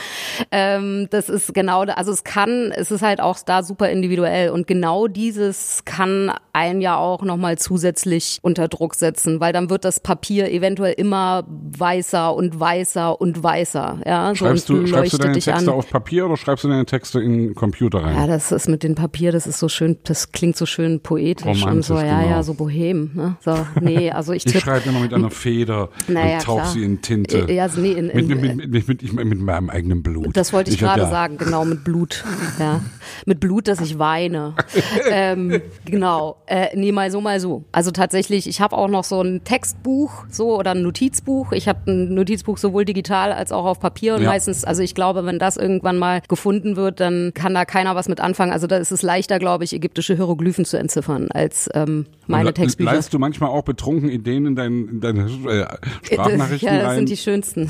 ähm, 0.52 1.08
das 1.12 1.30
ist 1.30 1.54
genau, 1.54 1.82
also 1.82 2.12
es 2.12 2.24
kann, 2.24 2.72
es 2.76 2.92
ist 2.92 3.02
halt 3.02 3.22
auch 3.22 3.38
da 3.46 3.64
super 3.64 3.90
individuell 3.90 4.50
und 4.50 4.68
genau 4.68 5.08
dieses 5.08 5.84
kann 5.86 6.32
einen 6.52 6.82
ja 6.82 6.98
auch 6.98 7.22
nochmal 7.22 7.58
zusätzlich 7.58 8.40
unter 8.42 8.68
Druck 8.68 8.96
setzen, 8.96 9.40
weil 9.40 9.54
dann 9.54 9.70
wird 9.70 9.86
das 9.86 10.00
Papier 10.00 10.52
eventuell 10.52 10.94
immer 10.94 11.46
weißer 11.48 12.34
und 12.34 12.60
weißer 12.60 13.22
und 13.22 13.44
weißer, 13.44 14.00
ja. 14.06 14.30
So 14.30 14.36
schreibst, 14.36 14.70
du, 14.70 14.88
schreibst 14.88 15.14
du 15.14 15.18
deine 15.20 15.34
Texte 15.34 15.54
an. 15.54 15.70
auf 15.70 15.90
Papier 15.90 16.26
oder 16.26 16.38
schreibst 16.38 16.64
du 16.64 16.70
deine 16.70 16.86
Texte 16.86 17.22
in 17.22 17.38
den 17.38 17.56
Computer 17.56 18.00
rein? 18.04 18.16
Ja, 18.16 18.28
das 18.28 18.52
ist 18.52 18.68
mit 18.68 18.82
dem 18.82 18.96
Papier, 18.96 19.32
das 19.32 19.46
ist 19.46 19.60
so 19.60 19.70
schön, 19.70 19.98
das 20.04 20.32
klingt 20.32 20.58
so 20.58 20.66
schön 20.66 21.02
poetisch 21.02 21.46
Romantisch, 21.46 21.68
und 21.68 21.84
so, 21.84 21.96
ja, 21.96 22.22
genau. 22.22 22.32
ja, 22.32 22.44
so 22.44 22.56
bohem, 22.56 23.12
ne? 23.14 23.27
So, 23.40 23.66
nee, 23.82 24.12
also 24.12 24.34
ich, 24.34 24.46
ich 24.46 24.60
schreibe 24.60 24.90
immer 24.90 25.00
mit 25.00 25.14
einer 25.14 25.30
Feder 25.30 25.90
naja, 26.08 26.36
und 26.36 26.44
tauche 26.44 26.68
sie 26.68 26.84
in 26.84 27.02
Tinte. 27.02 27.52
Ja, 27.52 27.64
also 27.64 27.82
nee, 27.82 27.92
in, 27.92 28.10
in, 28.10 28.28
mit, 28.28 28.42
mit, 28.42 28.70
mit, 28.70 28.88
mit, 28.88 29.04
ich 29.04 29.14
mit 29.14 29.40
meinem 29.40 29.70
eigenen 29.70 30.04
Blut. 30.04 30.36
Das 30.36 30.54
wollte 30.54 30.72
ich, 30.72 30.78
gerade 30.78 31.02
ja. 31.02 31.10
sagen, 31.10 31.38
genau, 31.38 31.66
mit 31.66 31.84
Blut. 31.84 32.24
Ja. 32.60 32.82
Mit 33.26 33.40
Blut, 33.40 33.68
dass 33.68 33.82
ich 33.82 34.00
weine. 34.00 34.56
ähm, 35.12 35.62
genau. 35.86 36.38
Äh, 36.48 36.76
nee, 36.76 36.92
mal 36.92 37.12
so, 37.12 37.22
mal 37.22 37.40
so. 37.40 37.66
Also 37.72 37.92
tatsächlich, 37.92 38.48
ich 38.48 38.62
habe 38.62 38.76
auch 38.76 38.88
noch 38.88 39.04
so 39.04 39.22
ein 39.22 39.44
Textbuch 39.44 40.26
so 40.30 40.58
oder 40.58 40.72
ein 40.72 40.82
Notizbuch. 40.82 41.52
Ich 41.52 41.68
habe 41.68 41.92
ein 41.92 42.14
Notizbuch 42.14 42.58
sowohl 42.58 42.86
digital 42.86 43.32
als 43.32 43.52
auch 43.52 43.66
auf 43.66 43.80
Papier 43.80 44.16
und 44.16 44.24
Ja. 44.24 44.30
meistens, 44.30 44.64
also 44.64 44.82
ich 44.82 44.96
glaube, 44.96 45.26
wenn 45.26 45.40
das 45.40 45.58
irgendwann 45.58 45.98
mal 45.98 46.22
gefunden 46.28 46.76
wird, 46.76 47.00
dann 47.00 47.32
kann 47.34 47.54
da 47.54 47.66
keiner 47.66 47.96
was 47.96 48.08
mit 48.08 48.20
anfangen. 48.20 48.52
Also 48.52 48.66
da 48.66 48.78
ist 48.78 48.92
es 48.92 49.02
leichter, 49.02 49.40
glaube 49.40 49.64
ich, 49.64 49.74
ägyptische 49.74 50.16
Hieroglyphen 50.16 50.66
zu 50.66 50.78
entziffern 50.78 51.28
als 51.32 51.70
ähm, 51.74 52.06
meine 52.28 52.50
Und 52.50 52.56
Textbücher. 52.56 52.94
Leist 52.94 53.14
du 53.18 53.20
manchmal 53.20 53.50
auch 53.50 53.64
betrunken 53.64 54.10
Ideen 54.10 54.46
in, 54.46 54.56
dein, 54.56 54.88
in 54.88 55.02
deine 55.02 55.26
äh, 55.26 55.66
Sprachnachrichten 56.04 56.70
ja, 56.70 56.78
das 56.78 56.88
rein? 56.88 56.96
sind 56.98 57.10
die 57.10 57.18
schönsten. 57.18 57.70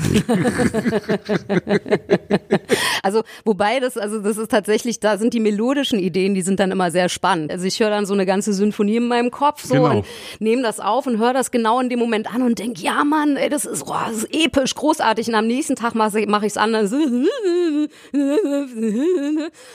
also 3.02 3.22
wobei 3.44 3.80
das, 3.80 3.96
also 3.96 4.20
das 4.20 4.36
ist 4.36 4.50
tatsächlich, 4.50 5.00
da 5.00 5.18
sind 5.18 5.34
die 5.34 5.40
melodischen 5.40 5.98
Ideen, 5.98 6.34
die 6.34 6.42
sind 6.42 6.60
dann 6.60 6.70
immer 6.70 6.90
sehr 6.90 7.08
spannend. 7.08 7.50
Also 7.50 7.64
ich 7.66 7.80
höre 7.80 7.90
dann 7.90 8.06
so 8.06 8.14
eine 8.14 8.26
ganze 8.26 8.52
Symphonie 8.52 8.96
in 8.96 9.08
meinem 9.08 9.30
Kopf 9.30 9.64
so 9.64 9.74
Genau. 9.74 9.96
und 9.98 10.06
nehme 10.40 10.62
das 10.62 10.80
auf 10.80 11.06
und 11.06 11.18
höre 11.18 11.32
das 11.32 11.50
genau 11.50 11.80
in 11.80 11.88
dem 11.88 11.98
Moment 11.98 12.32
an 12.32 12.42
und 12.42 12.58
denk, 12.58 12.80
ja 12.80 13.04
Mann, 13.04 13.36
ey, 13.36 13.48
das 13.48 13.64
ist, 13.64 13.84
oh, 13.86 13.94
das 14.06 14.24
ist 14.24 14.34
episch, 14.34 14.74
großartig. 14.74 15.28
Und 15.28 15.34
am 15.34 15.46
nächsten 15.46 15.76
Tag 15.76 15.94
mache 15.94 16.26
mach 16.26 16.42
ich 16.42 16.48
es 16.48 16.56
anders. 16.56 16.90
Dann 16.90 17.88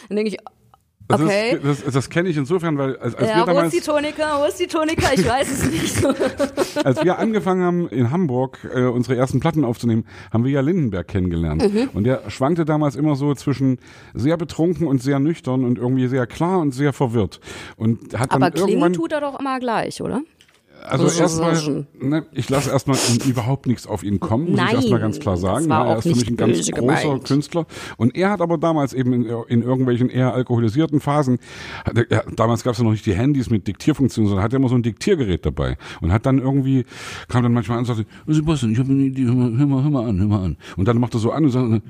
denke 0.09 0.27
ich, 0.29 0.38
Das, 1.17 1.28
okay. 1.28 1.60
ist, 1.62 1.86
das, 1.86 1.93
das 1.93 2.10
kenne 2.10 2.30
ich 2.30 2.38
insofern, 2.38 2.78
weil 2.78 2.97
als, 2.97 3.15
als, 3.15 3.30
ja, 3.30 3.36
wir 3.38 3.41
wo 3.43 3.45
damals, 3.47 3.73
ist 3.73 3.86
die 3.86 3.91
Tonika? 3.91 4.39
Wo 4.39 4.45
ist 4.45 4.60
die 4.60 4.67
Tonika? 4.67 5.13
Ich 5.13 5.28
weiß 5.28 5.52
es 5.52 5.71
nicht. 5.71 6.06
als 6.86 7.04
wir 7.04 7.19
angefangen 7.19 7.63
haben 7.63 7.88
in 7.89 8.12
Hamburg 8.12 8.60
äh, 8.73 8.86
unsere 8.86 9.15
ersten 9.15 9.39
Platten 9.39 9.63
aufzunehmen, 9.63 10.06
haben 10.32 10.43
wir 10.43 10.52
ja 10.52 10.62
Lindenberg 10.62 11.08
kennengelernt. 11.08 11.73
Mhm. 11.73 11.89
Und 11.93 12.04
der 12.06 12.30
schwankte 12.30 12.65
damals 12.65 12.95
immer 12.95 13.15
so 13.15 13.34
zwischen 13.36 13.80
sehr 14.13 14.38
betrunken 14.38 14.88
und 14.88 15.02
sehr 15.02 15.19
nüchtern 15.19 15.63
und 15.63 15.78
irgendwie 15.78 16.08
sehr 16.08 16.28
klar 16.28 16.60
und 16.60 16.71
sehr 16.71 16.93
verwirrt. 16.93 17.39
Und 17.78 18.17
hat 18.17 18.34
dann 18.34 18.43
Aber 18.43 18.58
irgendwann 18.58 18.93
tut 18.93 19.12
er 19.12 19.21
doch 19.21 19.39
immer 19.39 19.60
gleich, 19.60 20.02
oder? 20.02 20.21
Also 20.84 21.08
So, 21.08 21.15
so, 21.15 21.22
erstmal, 21.22 21.86
ne, 22.00 22.26
ich 22.34 22.50
lasse 22.50 22.69
erstmal 22.69 22.98
überhaupt 23.26 23.67
nichts 23.67 23.88
auf 23.88 24.04
ihn 24.04 24.19
kommen, 24.19 24.50
muss 24.50 24.58
Nein, 24.58 24.67
ich 24.69 24.76
erstmal 24.76 25.00
ganz 25.00 25.19
klar 25.19 25.38
sagen. 25.38 25.69
Ja, 25.69 25.86
er 25.86 25.98
ist 25.98 26.04
für 26.04 26.10
mich 26.10 26.17
nicht 26.17 26.30
ein 26.32 26.38
ganz 26.38 26.72
großer 26.72 27.02
gemeint. 27.02 27.26
Künstler. 27.26 27.65
Und 27.98 28.15
er 28.15 28.32
hat 28.32 28.41
aber 28.41 28.58
damals 28.58 28.93
eben 28.93 29.13
in, 29.13 29.26
in 29.48 29.62
irgendwelchen 29.62 30.10
eher 30.10 30.34
alkoholisierten 30.34 31.00
Phasen, 31.00 31.39
hat 31.86 32.12
ja, 32.12 32.24
damals 32.36 32.63
gab 32.63 32.74
es 32.74 32.80
ja 32.80 32.84
noch 32.84 32.91
nicht 32.91 33.06
die 33.06 33.13
Handys 33.13 33.50
mit 33.50 33.67
Diktierfunktion, 33.67 34.28
sondern 34.28 34.43
hat 34.43 34.54
er 34.54 34.58
immer 34.58 34.69
so 34.69 34.76
ein 34.76 34.84
Diktiergerät 34.84 35.46
dabei. 35.46 35.78
Und 36.02 36.12
hat 36.12 36.26
dann 36.26 36.39
irgendwie, 36.39 36.86
kam 37.28 37.43
dann 37.43 37.54
manchmal 37.54 37.78
an 37.78 37.84
und 37.84 37.86
sagte, 37.86 38.06
Sebastian, 38.28 38.72
ich 38.72 38.80
habe 38.80 38.91
eine 38.91 39.04
Idee, 39.04 39.26
hör 39.26 39.34
mal, 39.34 39.58
hör 39.58 39.65
mal, 39.65 39.84
hör 39.84 39.89
mal 39.89 40.10
an, 40.10 40.19
hör 40.19 40.28
mal 40.28 40.43
an. 40.43 40.58
Und 40.78 40.88
dann 40.88 41.00
macht 41.00 41.13
er 41.13 41.19
so 41.19 41.32
an 41.32 41.46
und 41.46 41.52
sagt, 41.52 41.82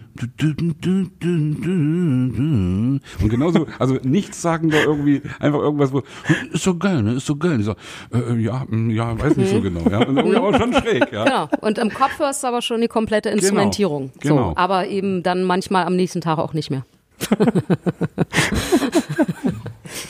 und 3.22 3.30
genauso, 3.30 3.68
also 3.80 3.98
nichts 4.04 4.42
sagen 4.42 4.70
da 4.70 4.78
irgendwie, 4.84 5.22
einfach 5.40 5.60
irgendwas, 5.60 5.92
wo, 5.94 6.04
ist 6.52 6.64
so 6.64 6.78
geil, 6.78 7.02
ne, 7.04 7.14
ist 7.14 7.26
so 7.26 7.36
geil. 7.36 7.60
Ich 7.60 7.66
sag, 7.66 7.78
äh, 8.14 8.36
ja, 8.40 8.66
ja, 8.90 9.20
weiß 9.20 9.38
nicht 9.38 9.52
so 9.52 9.62
genau, 9.62 9.82
ja. 9.90 10.00
Und 10.00 10.18
irgendwie 10.18 10.38
aber 10.38 10.58
schon 10.58 10.74
schräg, 10.74 11.12
ja. 11.12 11.24
Genau. 11.24 11.50
Und 11.62 11.78
im 11.78 11.94
Kopf 11.94 12.20
hörst 12.20 12.44
du 12.44 12.48
aber 12.48 12.62
schon 12.62 12.82
die 12.82 12.88
komplette 12.88 13.30
Instrumentierung. 13.30 14.12
genau. 14.20 14.50
So, 14.50 14.54
aber 14.56 14.88
eben 14.88 15.24
dann 15.24 15.44
manchmal 15.44 15.86
am 15.86 15.96
nächsten 15.96 16.22
Tag 16.22 16.40
auch 16.40 16.54
nicht 16.54 16.72
mehr. 16.72 16.84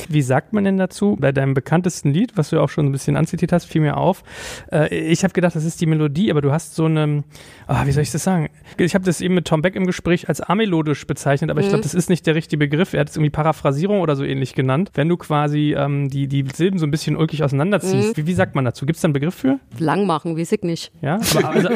Wie 0.10 0.22
sagt 0.22 0.54
man 0.54 0.63
denn 0.63 0.78
dazu? 0.78 1.17
Bei 1.19 1.32
deinem 1.32 1.54
bekanntesten 1.54 2.13
Lied, 2.13 2.36
was 2.36 2.50
du 2.50 2.60
auch 2.60 2.69
schon 2.69 2.88
ein 2.88 2.91
bisschen 2.91 3.15
anzitiert 3.15 3.52
hast, 3.52 3.65
fiel 3.65 3.82
mir 3.82 3.98
auf. 3.98 4.24
Äh, 4.72 4.93
ich 4.96 5.24
habe 5.24 5.34
gedacht, 5.34 5.56
das 5.56 5.65
ist 5.65 5.82
die 5.82 5.86
Melodie, 5.86 6.32
aber 6.32 6.41
du 6.41 6.52
hast 6.52 6.76
so 6.76 6.86
eine, 6.86 7.24
ah, 7.67 7.86
wie 7.86 7.91
soll 7.91 8.04
ich 8.04 8.12
das 8.12 8.24
sagen? 8.24 8.50
Ich 8.78 8.96
habe 8.96 9.06
das 9.06 9.22
eben 9.22 9.36
mit 9.36 9.46
Tom 9.46 9.62
Beck 9.62 9.76
im 9.76 9.86
Gespräch 9.86 10.30
als 10.30 10.41
amelodisch 10.41 11.06
bezeichnet, 11.08 11.52
aber 11.52 11.62
ich 11.62 11.69
glaube, 11.69 11.84
das 11.84 11.93
ist 11.93 12.10
nicht 12.10 12.26
der 12.28 12.36
richtige 12.36 12.58
Begriff. 12.58 12.93
Er 12.93 13.02
hat 13.02 13.10
es 13.10 13.15
irgendwie 13.15 13.32
Paraphrasierung 13.32 14.02
oder 14.02 14.15
so 14.15 14.24
ähnlich 14.24 14.56
genannt. 14.56 14.91
Wenn 14.93 15.10
du 15.10 15.17
quasi 15.17 15.76
ähm, 15.78 16.10
die, 16.10 16.28
die 16.28 16.46
Silben 16.54 16.80
so 16.80 16.86
ein 16.86 16.91
bisschen 16.91 17.15
ulkig 17.15 17.43
auseinanderziehst, 17.43 18.17
wie, 18.17 18.28
wie 18.28 18.34
sagt 18.34 18.56
man 18.56 18.65
dazu? 18.65 18.86
Gibt 18.86 18.98
es 18.98 19.02
da 19.02 19.08
einen 19.08 19.13
Begriff 19.13 19.36
für? 19.36 19.60
Lang 19.80 20.06
machen, 20.06 20.38
weiß 20.38 20.52
ich 20.54 20.63
nicht. 20.63 20.91
Ja, 21.02 21.19
aber, 21.36 21.50
also, 21.50 21.69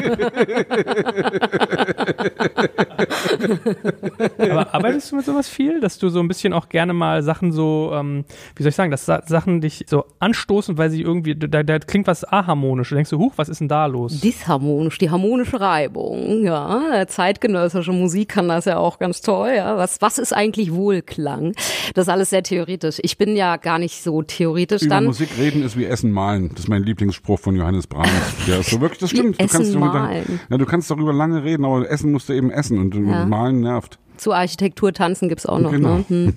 aber 4.38 4.74
arbeitest 4.74 5.12
du 5.12 5.16
mit 5.16 5.24
sowas 5.24 5.48
viel, 5.48 5.80
dass 5.80 5.98
du 5.98 6.08
so 6.08 6.20
ein 6.20 6.28
bisschen 6.28 6.52
auch 6.52 6.68
gerne 6.68 6.92
mal 6.92 7.22
Sachen 7.22 7.52
so, 7.52 7.92
ähm, 8.00 8.24
wie 8.56 8.62
soll 8.62 8.70
ich 8.70 8.76
sagen, 8.76 8.90
dass 8.90 9.06
Sa 9.06 9.22
Sachen 9.26 9.60
dich 9.60 9.84
so 9.88 10.04
anstoßen, 10.18 10.78
weil 10.78 10.90
sie 10.90 11.02
irgendwie, 11.02 11.34
da, 11.34 11.62
da 11.62 11.78
klingt 11.78 12.06
was 12.06 12.24
aharmonisch. 12.24 12.88
Du 12.90 12.94
denkst 12.94 13.10
so, 13.10 13.18
huch, 13.18 13.32
was 13.36 13.48
ist 13.48 13.60
denn 13.60 13.68
da 13.68 13.86
los? 13.86 14.20
Disharmonisch, 14.20 14.98
die 14.98 15.10
harmonische 15.10 15.60
Reibung, 15.60 16.44
ja. 16.44 17.06
Zeitgenössische 17.06 17.92
Musik 17.92 18.28
kann 18.30 18.48
das 18.48 18.64
ja 18.64 18.78
auch 18.78 18.98
ganz 18.98 19.20
toll, 19.20 19.52
ja. 19.56 19.76
Was, 19.76 20.00
was 20.00 20.18
ist 20.18 20.32
eigentlich 20.32 20.72
Wohlklang? 20.72 21.52
Das 21.94 22.06
ist 22.06 22.08
alles 22.08 22.30
sehr 22.30 22.42
theoretisch. 22.42 22.98
Ich 23.02 23.18
bin 23.18 23.36
ja 23.36 23.56
gar 23.56 23.78
nicht 23.78 24.02
so 24.02 24.22
theoretisch 24.22 24.82
Über 24.82 24.96
dann. 24.96 25.04
Musik 25.06 25.30
reden 25.38 25.62
ist 25.62 25.76
wie 25.76 25.84
Essen 25.84 26.10
malen. 26.12 26.50
Das 26.50 26.60
ist 26.60 26.68
mein 26.68 26.82
Lieblingsspruch 26.82 27.38
von 27.38 27.56
Johannes 27.56 27.86
Brahms. 27.86 28.08
Ist 28.46 28.70
so 28.70 28.80
wirklich, 28.80 29.00
das 29.00 29.10
stimmt. 29.10 29.38
Du 29.40 29.44
Essen 29.44 29.56
kannst, 29.56 29.74
darüber, 29.74 29.86
malen. 29.92 30.40
ja, 30.48 30.58
du 30.58 30.66
kannst 30.66 30.90
darüber 30.90 31.12
lange 31.12 31.42
reden, 31.44 31.64
aber 31.64 31.90
Essen 31.90 32.12
musst 32.12 32.28
du 32.28 32.32
eben 32.32 32.50
essen 32.50 32.78
und 32.78 32.94
Ja. 32.94 33.24
malen 33.26 33.60
nervt. 33.60 33.98
Zu 34.18 34.32
Architektur 34.32 34.92
tanzen 34.92 35.28
gibt's 35.28 35.46
auch 35.46 35.58
noch. 35.58 35.70
Genau. 35.70 35.98
Ne? 35.98 36.04
Hm. 36.08 36.34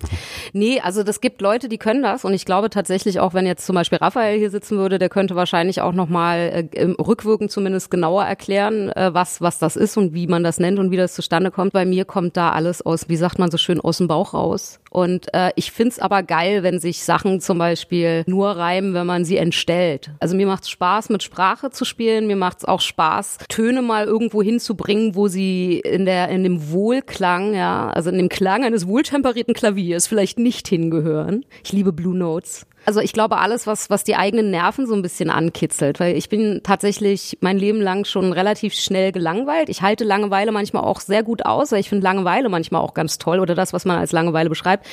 Nee, 0.52 0.80
also 0.80 1.02
das 1.02 1.20
gibt 1.20 1.40
Leute, 1.40 1.68
die 1.68 1.78
können 1.78 2.02
das 2.02 2.24
und 2.24 2.34
ich 2.34 2.44
glaube 2.44 2.70
tatsächlich 2.70 3.20
auch, 3.20 3.34
wenn 3.34 3.46
jetzt 3.46 3.66
zum 3.66 3.74
Beispiel 3.74 3.98
Raphael 3.98 4.38
hier 4.38 4.50
sitzen 4.50 4.78
würde, 4.78 4.98
der 4.98 5.08
könnte 5.08 5.36
wahrscheinlich 5.36 5.80
auch 5.80 5.92
nochmal 5.92 6.68
äh, 6.72 6.80
im 6.80 6.92
rückwirkend 6.94 7.50
zumindest 7.50 7.90
genauer 7.90 8.24
erklären, 8.24 8.90
äh, 8.90 9.12
was, 9.12 9.40
was 9.40 9.58
das 9.58 9.76
ist 9.76 9.96
und 9.96 10.14
wie 10.14 10.26
man 10.26 10.42
das 10.42 10.58
nennt 10.58 10.78
und 10.78 10.90
wie 10.90 10.96
das 10.96 11.14
zustande 11.14 11.50
kommt. 11.50 11.72
Bei 11.72 11.84
mir 11.84 12.04
kommt 12.04 12.36
da 12.36 12.52
alles 12.52 12.84
aus, 12.84 13.08
wie 13.08 13.16
sagt 13.16 13.38
man 13.38 13.50
so 13.50 13.58
schön, 13.58 13.80
aus 13.80 13.98
dem 13.98 14.08
Bauch 14.08 14.34
raus. 14.34 14.78
Und 14.92 15.32
äh, 15.32 15.52
ich 15.56 15.72
find's 15.72 15.98
aber 15.98 16.22
geil, 16.22 16.62
wenn 16.62 16.78
sich 16.78 17.02
Sachen 17.02 17.40
zum 17.40 17.56
Beispiel 17.56 18.24
nur 18.26 18.50
reimen, 18.50 18.92
wenn 18.92 19.06
man 19.06 19.24
sie 19.24 19.38
entstellt. 19.38 20.10
Also 20.20 20.36
mir 20.36 20.46
macht's 20.46 20.68
Spaß, 20.68 21.08
mit 21.08 21.22
Sprache 21.22 21.70
zu 21.70 21.86
spielen. 21.86 22.26
Mir 22.26 22.36
macht's 22.36 22.66
auch 22.66 22.82
Spaß, 22.82 23.38
Töne 23.48 23.80
mal 23.80 24.04
irgendwo 24.04 24.42
hinzubringen, 24.42 25.14
wo 25.14 25.28
sie 25.28 25.80
in 25.80 26.04
der 26.04 26.28
in 26.28 26.42
dem 26.42 26.70
Wohlklang, 26.70 27.54
ja, 27.54 27.88
also 27.88 28.10
in 28.10 28.18
dem 28.18 28.28
Klang 28.28 28.64
eines 28.64 28.86
wohltemperierten 28.86 29.54
Klaviers 29.54 30.06
vielleicht 30.06 30.38
nicht 30.38 30.68
hingehören. 30.68 31.46
Ich 31.64 31.72
liebe 31.72 31.94
Blue 31.94 32.16
Notes. 32.16 32.66
Also 32.84 33.00
ich 33.00 33.12
glaube 33.12 33.38
alles, 33.38 33.66
was, 33.66 33.90
was 33.90 34.04
die 34.04 34.16
eigenen 34.16 34.50
Nerven 34.50 34.86
so 34.86 34.94
ein 34.94 35.02
bisschen 35.02 35.30
ankitzelt, 35.30 36.00
weil 36.00 36.16
ich 36.16 36.28
bin 36.28 36.60
tatsächlich 36.64 37.38
mein 37.40 37.58
Leben 37.58 37.80
lang 37.80 38.04
schon 38.04 38.32
relativ 38.32 38.74
schnell 38.74 39.12
gelangweilt. 39.12 39.68
Ich 39.68 39.82
halte 39.82 40.04
Langeweile 40.04 40.50
manchmal 40.52 40.82
auch 40.82 41.00
sehr 41.00 41.22
gut 41.22 41.44
aus, 41.46 41.72
weil 41.72 41.80
ich 41.80 41.88
finde 41.88 42.04
Langeweile 42.04 42.48
manchmal 42.48 42.82
auch 42.82 42.94
ganz 42.94 43.18
toll 43.18 43.38
oder 43.40 43.54
das, 43.54 43.72
was 43.72 43.84
man 43.84 43.98
als 43.98 44.12
Langeweile 44.12 44.48
beschreibt, 44.48 44.86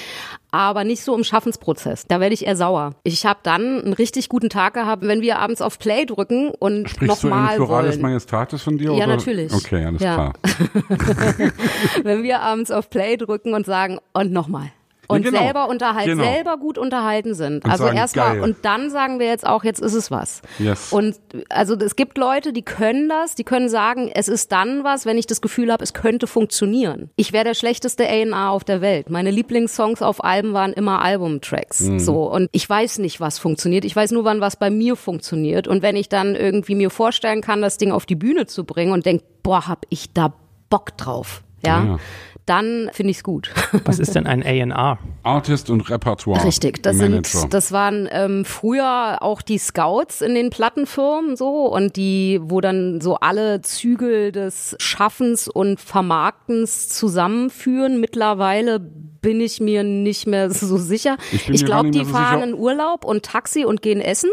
aber 0.52 0.84
nicht 0.84 1.04
so 1.04 1.16
im 1.16 1.24
Schaffensprozess. 1.24 2.06
Da 2.08 2.20
werde 2.20 2.34
ich 2.34 2.46
eher 2.46 2.56
sauer. 2.56 2.96
Ich 3.04 3.26
habe 3.26 3.40
dann 3.44 3.82
einen 3.82 3.94
richtig 3.94 4.30
guten 4.30 4.50
Tag 4.50 4.74
gehabt, 4.76 5.04
wenn 5.06 5.22
wir 5.22 5.40
abends 5.40 5.62
auf 5.62 5.80
Play 5.80 6.06
drücken 6.06 6.50
und 6.58 6.90
Sprichst 6.90 7.24
du 7.24 7.28
in 7.28 7.34
nochmal 7.34 7.56
Pluralis 7.56 7.94
wollen. 7.94 8.02
Majestatis 8.02 8.62
von 8.62 8.78
dir? 8.78 8.92
Ja, 8.92 9.06
oder? 9.06 9.08
natürlich. 9.08 9.54
Okay, 9.54 9.86
alles 9.86 10.02
Ja. 10.02 10.14
klar. 10.14 10.34
wenn 12.04 12.24
wir 12.24 12.42
abends 12.42 12.72
auf 12.72 12.90
Play 12.90 13.18
drücken 13.18 13.54
und 13.54 13.66
sagen 13.66 14.00
und 14.14 14.32
nochmal. 14.32 14.72
Und 15.10 15.26
Ja, 15.26 15.32
genau. 15.32 15.44
selber 15.44 15.68
unterhalten, 15.70 16.10
Genau. 16.12 16.24
selber 16.24 16.58
gut 16.58 16.78
unterhalten 16.78 17.34
sind. 17.34 17.66
Und 17.66 17.72
also 17.72 17.88
erstmal 17.88 18.42
und 18.42 18.58
dann 18.62 18.92
sagen 18.92 19.18
wir 19.20 19.26
jetzt 19.26 19.46
auch, 19.46 19.64
jetzt 19.64 19.82
ist 19.82 19.96
es 19.96 20.12
was. 20.12 20.44
Yes. 20.60 20.94
Und 20.94 21.16
also 21.50 21.76
es 21.76 21.96
gibt 21.96 22.18
Leute, 22.20 22.54
die 22.54 22.62
können 22.62 23.10
das, 23.10 23.34
die 23.34 23.44
können 23.44 23.70
sagen, 23.70 24.12
es 24.14 24.28
ist 24.28 24.52
dann 24.52 24.84
was, 24.84 25.08
wenn 25.08 25.18
ich 25.18 25.26
das 25.26 25.42
Gefühl 25.42 25.72
habe, 25.72 25.84
es 25.84 25.94
könnte 25.94 26.28
funktionieren. 26.28 27.10
Ich 27.16 27.34
wäre 27.34 27.44
der 27.44 27.56
schlechteste 27.56 28.08
A&R 28.08 28.52
auf 28.52 28.64
der 28.64 28.82
Welt. 28.82 29.10
Meine 29.10 29.32
Lieblingssongs 29.32 30.04
auf 30.04 30.24
Alben 30.24 30.54
waren 30.54 30.74
immer 30.74 31.02
Albumtracks. 31.02 31.82
Mhm. 31.82 32.00
So 32.00 32.32
und 32.32 32.48
ich 32.52 32.70
weiß 32.70 33.00
nicht, 33.00 33.20
was 33.20 33.40
funktioniert. 33.40 33.86
Ich 33.86 33.96
weiß 33.96 34.12
nur, 34.12 34.26
wann 34.26 34.42
was 34.42 34.58
bei 34.58 34.70
mir 34.70 34.96
funktioniert. 34.96 35.68
Und 35.68 35.82
wenn 35.82 35.96
ich 35.96 36.10
dann 36.10 36.36
irgendwie 36.36 36.76
mir 36.76 36.92
vorstellen 36.92 37.42
kann, 37.42 37.64
das 37.64 37.78
Ding 37.80 37.92
auf 37.92 38.06
die 38.06 38.16
Bühne 38.16 38.46
zu 38.46 38.64
bringen 38.64 38.92
und 38.92 39.08
denk, 39.08 39.24
boah, 39.42 39.68
hab 39.68 39.86
ich 39.90 40.14
da 40.14 40.34
Bock 40.70 40.96
drauf. 40.98 41.42
Ja. 41.66 41.84
Ja. 41.84 42.00
Dann 42.50 42.90
finde 42.94 43.12
ich 43.12 43.18
es 43.18 43.24
gut. 43.24 43.52
Was 43.86 44.00
ist 44.00 44.16
denn 44.16 44.26
ein 44.26 44.44
A&R? 44.44 44.98
Artist 45.24 45.70
und 45.70 45.90
Repertoire. 45.90 46.44
Richtig, 46.44 46.82
das 46.82 46.96
Manager. 46.96 47.40
sind, 47.40 47.54
das 47.54 47.72
waren 47.72 48.10
ähm, 48.12 48.46
früher 48.46 49.18
auch 49.22 49.42
die 49.42 49.58
Scouts 49.58 50.22
in 50.22 50.34
den 50.34 50.50
Plattenfirmen 50.50 51.36
so 51.36 51.68
und 51.68 51.96
die, 51.96 52.40
wo 52.42 52.62
dann 52.62 53.02
so 53.02 53.16
alle 53.16 53.62
Zügel 53.62 54.32
des 54.32 54.76
Schaffens 54.80 55.48
und 55.48 55.80
Vermarktens 55.80 56.90
zusammenführen. 56.90 58.00
Mittlerweile 58.00 58.80
bin 59.22 59.42
ich 59.42 59.60
mir 59.60 59.84
nicht 59.84 60.28
mehr 60.28 60.50
so 60.50 60.78
sicher. 60.78 61.18
Ich 61.32 61.50
Ich 61.50 61.66
glaube, 61.66 61.92
die 61.92 62.00
so 62.00 62.12
fahren 62.12 62.42
sicher. 62.42 62.54
in 62.54 62.54
Urlaub 62.56 63.06
und 63.06 63.24
Taxi 63.24 63.66
und 63.66 63.82
gehen 63.82 64.02
essen. 64.02 64.30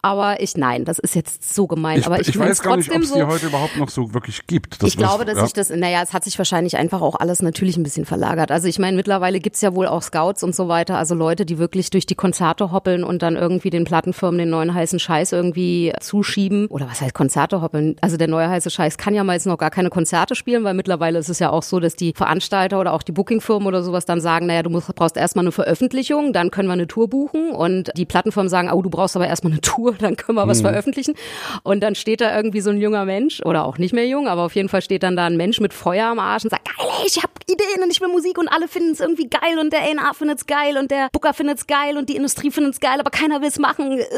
Aber 0.00 0.40
ich, 0.40 0.56
nein, 0.56 0.84
das 0.84 0.98
ist 0.98 1.14
jetzt 1.14 1.54
so 1.54 1.66
gemein. 1.66 2.00
ich, 2.00 2.06
aber 2.06 2.20
ich, 2.20 2.28
ich 2.28 2.38
weiß 2.38 2.62
gar 2.62 2.76
nicht, 2.76 2.90
ob 2.90 3.02
es 3.02 3.10
so, 3.10 3.14
die 3.14 3.22
heute 3.22 3.46
überhaupt 3.46 3.76
noch 3.76 3.88
so 3.88 4.14
wirklich 4.14 4.46
gibt. 4.46 4.82
Ich 4.82 4.96
glaube, 4.96 5.24
dass 5.24 5.36
ja. 5.36 5.44
sich 5.44 5.52
das, 5.52 5.70
naja, 5.70 6.02
es 6.02 6.12
hat 6.12 6.24
sich 6.24 6.36
wahrscheinlich 6.38 6.76
einfach 6.76 7.00
auch 7.00 7.14
alles 7.14 7.40
natürlich 7.42 7.76
ein 7.76 7.82
bisschen 7.84 8.04
verlagert. 8.04 8.50
Also 8.50 8.66
ich 8.66 8.78
meine, 8.78 8.96
mittlerweile 8.96 9.38
gibt's 9.38 9.60
ja 9.60 9.74
wohl 9.74 9.86
auch 9.86 10.02
Scouts 10.02 10.42
und 10.42 10.54
so 10.54 10.68
weiter, 10.68 10.98
also 10.98 11.14
Leute, 11.14 11.46
die 11.46 11.58
wirklich 11.58 11.90
durch 11.90 12.06
die 12.06 12.14
Konzerte 12.14 12.72
hoppeln 12.72 13.04
und 13.04 13.22
dann 13.22 13.36
irgendwie 13.36 13.70
den 13.70 13.84
Plattenfirmen 13.84 14.38
den 14.38 14.50
neuen 14.50 14.74
heißen 14.74 14.98
Scheiß 14.98 15.32
irgendwie 15.32 15.92
zuschieben. 16.00 16.66
Oder 16.66 16.88
was 16.88 17.00
heißt 17.00 17.14
Konzerte 17.14 17.62
hoppeln? 17.62 17.96
Also 18.00 18.16
der 18.16 18.28
neue 18.28 18.48
heiße 18.48 18.70
Scheiß 18.70 18.98
kann 18.98 19.14
ja 19.14 19.22
meist 19.22 19.46
noch 19.46 19.58
gar 19.58 19.70
keine 19.70 19.90
Konzerte 19.90 20.34
spielen, 20.34 20.64
weil 20.64 20.74
mittlerweile 20.74 21.18
ist 21.18 21.28
es 21.28 21.38
ja 21.38 21.50
auch 21.50 21.62
so, 21.62 21.78
dass 21.78 21.94
die 21.94 22.12
Veranstalter 22.14 22.80
oder 22.80 22.92
auch 22.92 23.02
die 23.02 23.12
Bookingfirmen 23.12 23.68
oder 23.68 23.82
sowas 23.82 24.04
dann 24.12 24.20
sagen, 24.20 24.46
naja, 24.46 24.62
du 24.62 24.70
musst, 24.70 24.94
brauchst 24.94 25.16
erstmal 25.16 25.44
eine 25.44 25.52
Veröffentlichung, 25.52 26.32
dann 26.32 26.50
können 26.50 26.68
wir 26.68 26.74
eine 26.74 26.86
Tour 26.86 27.08
buchen 27.08 27.50
und 27.50 27.90
die 27.96 28.04
Plattenfirmen 28.06 28.48
sagen, 28.48 28.70
oh, 28.72 28.82
du 28.82 28.90
brauchst 28.90 29.16
aber 29.16 29.26
erstmal 29.26 29.52
eine 29.52 29.60
Tour, 29.60 29.94
dann 29.98 30.16
können 30.16 30.36
wir 30.38 30.46
was 30.46 30.58
Mhm. 30.58 30.66
veröffentlichen. 30.66 31.14
Und 31.62 31.82
dann 31.82 31.94
steht 31.94 32.20
da 32.20 32.36
irgendwie 32.36 32.60
so 32.60 32.70
ein 32.70 32.80
junger 32.80 33.04
Mensch 33.04 33.40
oder 33.44 33.64
auch 33.64 33.78
nicht 33.78 33.92
mehr 33.94 34.06
jung, 34.06 34.28
aber 34.28 34.42
auf 34.42 34.54
jeden 34.54 34.68
Fall 34.68 34.82
steht 34.82 35.02
dann 35.02 35.16
da 35.16 35.26
ein 35.26 35.36
Mensch 35.36 35.60
mit 35.60 35.72
Feuer 35.74 36.06
am 36.06 36.18
Arsch 36.18 36.44
und 36.44 36.50
sagt, 36.50 36.64
geil, 36.64 36.86
ey, 37.00 37.06
ich 37.06 37.22
hab 37.22 37.30
Ideen 37.48 37.82
und 37.82 37.90
ich 37.90 38.00
will 38.00 38.08
Musik 38.08 38.38
und 38.38 38.48
alle 38.48 38.68
finden 38.68 38.92
es 38.92 39.00
irgendwie 39.00 39.28
geil 39.28 39.58
und 39.58 39.72
der 39.72 39.80
A&R 39.80 40.14
findet's 40.14 40.46
geil 40.46 40.76
und 40.78 40.90
der 40.90 41.08
Booker 41.12 41.34
findet's 41.34 41.66
geil 41.66 41.96
und 41.96 42.08
die 42.08 42.16
Industrie 42.16 42.50
findet's 42.50 42.78
geil, 42.80 43.00
aber 43.00 43.10
keiner 43.10 43.40
will's 43.42 43.58
machen. 43.58 44.00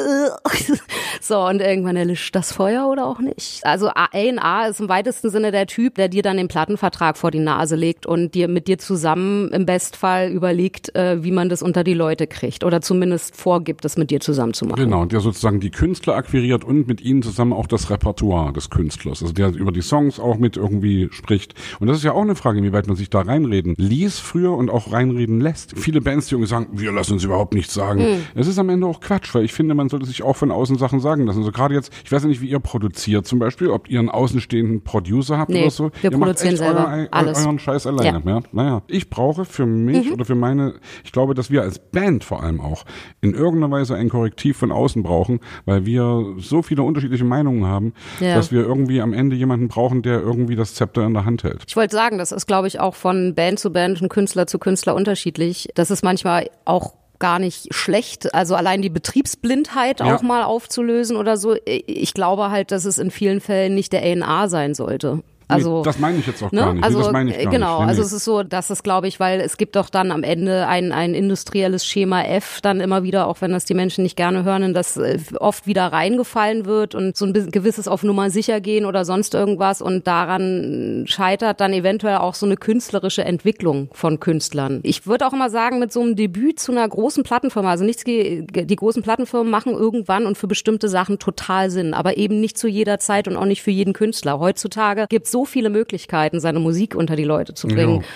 So, 1.21 1.41
und 1.41 1.61
irgendwann 1.61 1.97
erlischt 1.97 2.35
das 2.35 2.53
Feuer 2.53 2.87
oder 2.89 3.07
auch 3.07 3.19
nicht. 3.19 3.65
Also 3.65 3.89
A&R 3.89 4.69
ist 4.69 4.81
im 4.81 4.89
weitesten 4.89 5.31
Sinne 5.31 5.53
der 5.53 5.67
Typ, 5.67 5.95
der 5.95 6.09
dir 6.09 6.23
dann 6.23 6.37
den 6.37 6.49
Plattenvertrag 6.49 7.17
vor 7.17 7.31
die 7.31 7.39
Nase 7.39 7.77
legt 7.77 8.05
und 8.07 8.35
dir 8.35 8.49
mit 8.49 8.69
dir 8.69 8.79
zusammen 8.79 9.51
im 9.53 9.65
Bestfall 9.85 10.31
überlegt, 10.31 10.95
äh, 10.95 11.23
wie 11.23 11.31
man 11.31 11.49
das 11.49 11.63
unter 11.63 11.85
die 11.85 11.95
Leute 11.95 12.27
kriegt 12.27 12.65
oder 12.65 12.81
zumindest 12.81 13.37
vorgibt, 13.37 13.85
das 13.85 13.97
mit 13.97 14.11
dir 14.11 14.21
zusammen 14.21 14.55
zu 14.55 14.65
machen. 14.65 14.83
Genau, 14.83 15.05
der 15.05 15.21
sozusagen 15.21 15.61
die 15.61 15.71
Künstler 15.71 16.15
akquiriert 16.15 16.65
und 16.65 16.87
mit 16.89 17.01
ihnen 17.01 17.23
zusammen 17.23 17.53
auch 17.53 17.67
das 17.67 17.91
Repertoire 17.91 18.53
des 18.53 18.71
Künstlers. 18.71 19.23
Also 19.23 19.33
der 19.33 19.55
über 19.55 19.73
die 19.73 19.83
Songs 19.83 20.19
auch 20.19 20.39
mit 20.39 20.57
irgendwie 20.57 21.09
spricht. 21.11 21.55
Und 21.81 21.89
das 21.89 21.99
ist 21.99 22.05
ja 22.05 22.13
auch 22.13 22.23
eine 22.23 22.35
Frage, 22.35 22.59
inwieweit 22.59 22.87
man 22.87 22.97
sich 22.97 23.11
da 23.11 23.21
reinreden 23.21 23.75
ließ 23.77 24.19
früher 24.19 24.53
und 24.53 24.71
auch 24.71 24.93
reinreden 24.93 25.41
lässt. 25.41 25.79
Viele 25.79 26.01
Bands, 26.01 26.29
die 26.29 26.35
irgendwie 26.35 26.51
sagen, 26.51 26.69
wir 26.73 26.93
lassen 26.93 27.15
uns 27.15 27.25
überhaupt 27.25 27.55
nichts 27.55 27.75
sagen. 27.75 28.01
Hm. 28.01 28.17
Es 28.35 28.47
ist 28.47 28.59
am 28.59 28.69
Ende 28.69 28.87
auch 28.87 29.01
Quatsch, 29.01 29.35
weil 29.35 29.45
ich 29.45 29.53
finde, 29.53 29.75
man 29.75 29.89
sollte 29.89 30.07
sich 30.07 30.23
auch 30.23 30.37
von 30.37 30.51
außen 30.51 30.79
Sachen 30.79 31.01
sagen 31.01 31.27
lassen. 31.27 31.39
Also 31.39 31.53
gerade 31.53 31.75
jetzt, 31.75 31.93
ich 32.05 32.13
weiß 32.13 32.23
ja 32.23 32.29
nicht, 32.29 32.41
wie 32.41 32.49
ihr 32.49 32.61
produziert 32.61 33.27
zum 33.27 33.39
Beispiel, 33.39 33.69
ob 33.69 33.89
ihr 33.89 33.99
einen 33.99 34.11
außenstehenden 34.11 34.83
Producer 34.83 35.39
habt 35.39 35.51
Nee, 35.51 35.63
oder 35.63 35.71
so. 35.71 35.91
wir 36.01 36.11
ihr 36.11 36.19
macht 36.19 36.29
produzieren 36.29 36.55
echt 36.55 36.59
selber 36.59 36.89
euer, 36.93 37.09
alles. 37.11 37.45
euren 37.45 37.59
Scheiß 37.59 37.87
alleine. 37.87 38.23
Ja. 38.25 38.43
Naja, 38.53 38.83
ich 38.87 39.11
brauche 39.11 39.45
für 39.45 39.67
mich 39.75 40.07
Mhm. 40.09 40.13
oder 40.15 40.25
für 40.25 40.35
meine, 40.35 40.75
ich 41.05 41.13
glaube, 41.13 41.35
dass 41.35 41.51
wir 41.51 41.63
als 41.63 41.79
Band 41.79 42.25
vor 42.25 42.43
allem 42.43 42.61
auch 42.61 42.85
in 43.21 43.35
irgendeiner 43.35 43.71
Weise 43.73 43.95
ein 43.95 44.09
Korrektiv 44.09 44.57
von 44.57 44.71
außen 44.73 45.03
brauchen, 45.03 45.41
weil 45.65 45.87
wir 45.87 46.35
so 46.39 46.63
viele 46.63 46.83
unterschiedliche 46.83 47.25
Meinungen 47.25 47.67
haben, 47.67 47.95
Ja. 48.21 48.35
dass 48.35 48.53
wir 48.53 48.61
irgendwie 48.61 49.01
am 49.01 49.13
Ende 49.13 49.37
jemanden 49.37 49.69
brauchen, 49.69 50.03
der 50.03 50.21
irgendwie 50.21 50.57
das 50.57 50.75
Zepter 50.75 51.05
in 51.07 51.15
der 51.15 51.25
Hand 51.25 51.43
hält. 51.45 51.65
Ich 51.67 51.77
wollte 51.77 51.95
sagen, 51.97 52.19
das 52.19 52.33
ist, 52.33 52.47
glaube 52.47 52.69
ich, 52.69 52.81
auch 52.81 52.95
von 52.95 53.35
Band 53.35 53.59
zu 53.59 53.73
Band 53.73 54.03
und 54.03 54.09
Künstler 54.09 54.47
zu 54.47 54.59
Künstler 54.59 54.95
unterschiedlich. 54.95 55.69
Das 55.75 55.91
ist 55.91 56.05
manchmal 56.05 56.51
auch 56.65 56.95
gar 57.21 57.39
nicht 57.39 57.73
schlecht. 57.73 58.35
Also 58.35 58.55
allein 58.57 58.83
die 58.83 58.91
Betriebsblindheit 58.91 60.01
Ja. 60.01 60.15
auch 60.17 60.23
mal 60.23 60.43
aufzulösen 60.43 61.17
oder 61.17 61.37
so. 61.37 61.55
Ich 61.65 62.13
glaube 62.13 62.51
halt, 62.51 62.71
dass 62.73 62.85
es 62.85 62.99
in 62.99 63.11
vielen 63.11 63.41
Fällen 63.41 63.75
nicht 63.75 63.93
der 63.93 64.03
A&R 64.03 64.49
sein 64.49 64.75
sollte. 64.75 65.23
Also, 65.55 65.79
nee, 65.79 65.85
das 65.85 65.99
meine 65.99 66.19
ich 66.19 66.27
jetzt 66.27 66.43
auch 66.43 66.53
Ne? 66.53 66.61
gar 66.61 66.75
nicht. 66.75 66.85
Also 66.85 66.99
nee, 66.99 67.05
das 67.05 67.13
meine 67.13 67.31
ich 67.37 67.43
gar 67.45 67.53
genau, 67.53 67.81
nicht. 67.81 67.89
Also 67.89 68.03
es 68.03 68.13
ist 68.13 68.25
so, 68.25 68.43
dass 68.43 68.71
es 68.71 68.83
glaube 68.83 69.09
ich, 69.09 69.21
weil 69.21 69.41
es 69.41 69.57
gibt 69.57 69.77
doch 69.77 69.91
dann 69.91 70.11
am 70.11 70.23
Ende 70.23 70.67
ein, 70.67 70.93
ein 70.93 71.15
industrielles 71.15 71.87
Schema 71.87 72.23
F 72.23 72.61
dann 72.61 72.81
immer 72.81 73.03
wieder, 73.03 73.27
auch 73.27 73.41
wenn 73.41 73.53
das 73.53 73.65
die 73.65 73.75
Menschen 73.75 74.03
nicht 74.05 74.17
gerne 74.17 74.45
hören, 74.45 74.63
in 74.63 74.75
das 74.75 74.97
äh, 74.97 75.19
oft 75.39 75.67
wieder 75.67 75.87
reingefallen 75.87 76.67
wird 76.67 76.95
und 76.95 77.17
so 77.17 77.27
ein 77.27 77.33
gewisses 77.33 77.89
auf 77.89 78.03
Nummer 78.03 78.31
sicher 78.31 78.61
gehen 78.61 78.85
oder 78.87 79.05
sonst 79.05 79.35
irgendwas 79.35 79.83
und 79.83 80.07
daran 80.07 81.05
scheitert 81.07 81.61
dann 81.61 81.73
eventuell 81.73 82.17
auch 82.17 82.35
so 82.35 82.47
eine 82.47 82.57
künstlerische 82.57 83.25
Entwicklung 83.25 83.89
von 83.93 84.21
Künstlern. 84.21 84.81
Ich 84.83 85.07
würde 85.07 85.27
auch 85.27 85.33
immer 85.33 85.51
sagen, 85.51 85.79
mit 85.79 85.93
so 85.93 86.01
einem 86.01 86.17
Debüt 86.17 86.61
zu 86.61 86.73
einer 86.73 86.89
großen 86.89 87.25
Plattenfirma, 87.25 87.71
also 87.71 87.85
nichts, 87.85 88.05
die 88.05 88.77
großen 88.77 89.03
Plattenfirmen 89.03 89.51
machen 89.51 89.73
irgendwann 89.73 90.27
und 90.27 90.39
für 90.39 90.47
bestimmte 90.47 90.89
Sachen 90.89 91.19
total 91.19 91.71
Sinn, 91.71 91.95
aber 91.95 92.17
eben 92.17 92.41
nicht 92.41 92.59
zu 92.59 92.69
jeder 92.69 92.99
Zeit 92.99 93.29
und 93.29 93.37
auch 93.37 93.45
nicht 93.45 93.63
für 93.63 93.71
jeden 93.71 93.93
Künstler. 93.93 94.39
Heutzutage 94.39 95.07
gibt 95.09 95.27
es 95.27 95.33
so 95.45 95.51
viele 95.51 95.71
Möglichkeiten, 95.71 96.41
seine 96.41 96.59
Musik 96.59 96.95
unter 96.95 97.17
die 97.17 97.25
Leute 97.25 97.55
zu 97.55 97.69
bringen. 97.69 98.01
Ja. 98.01 98.07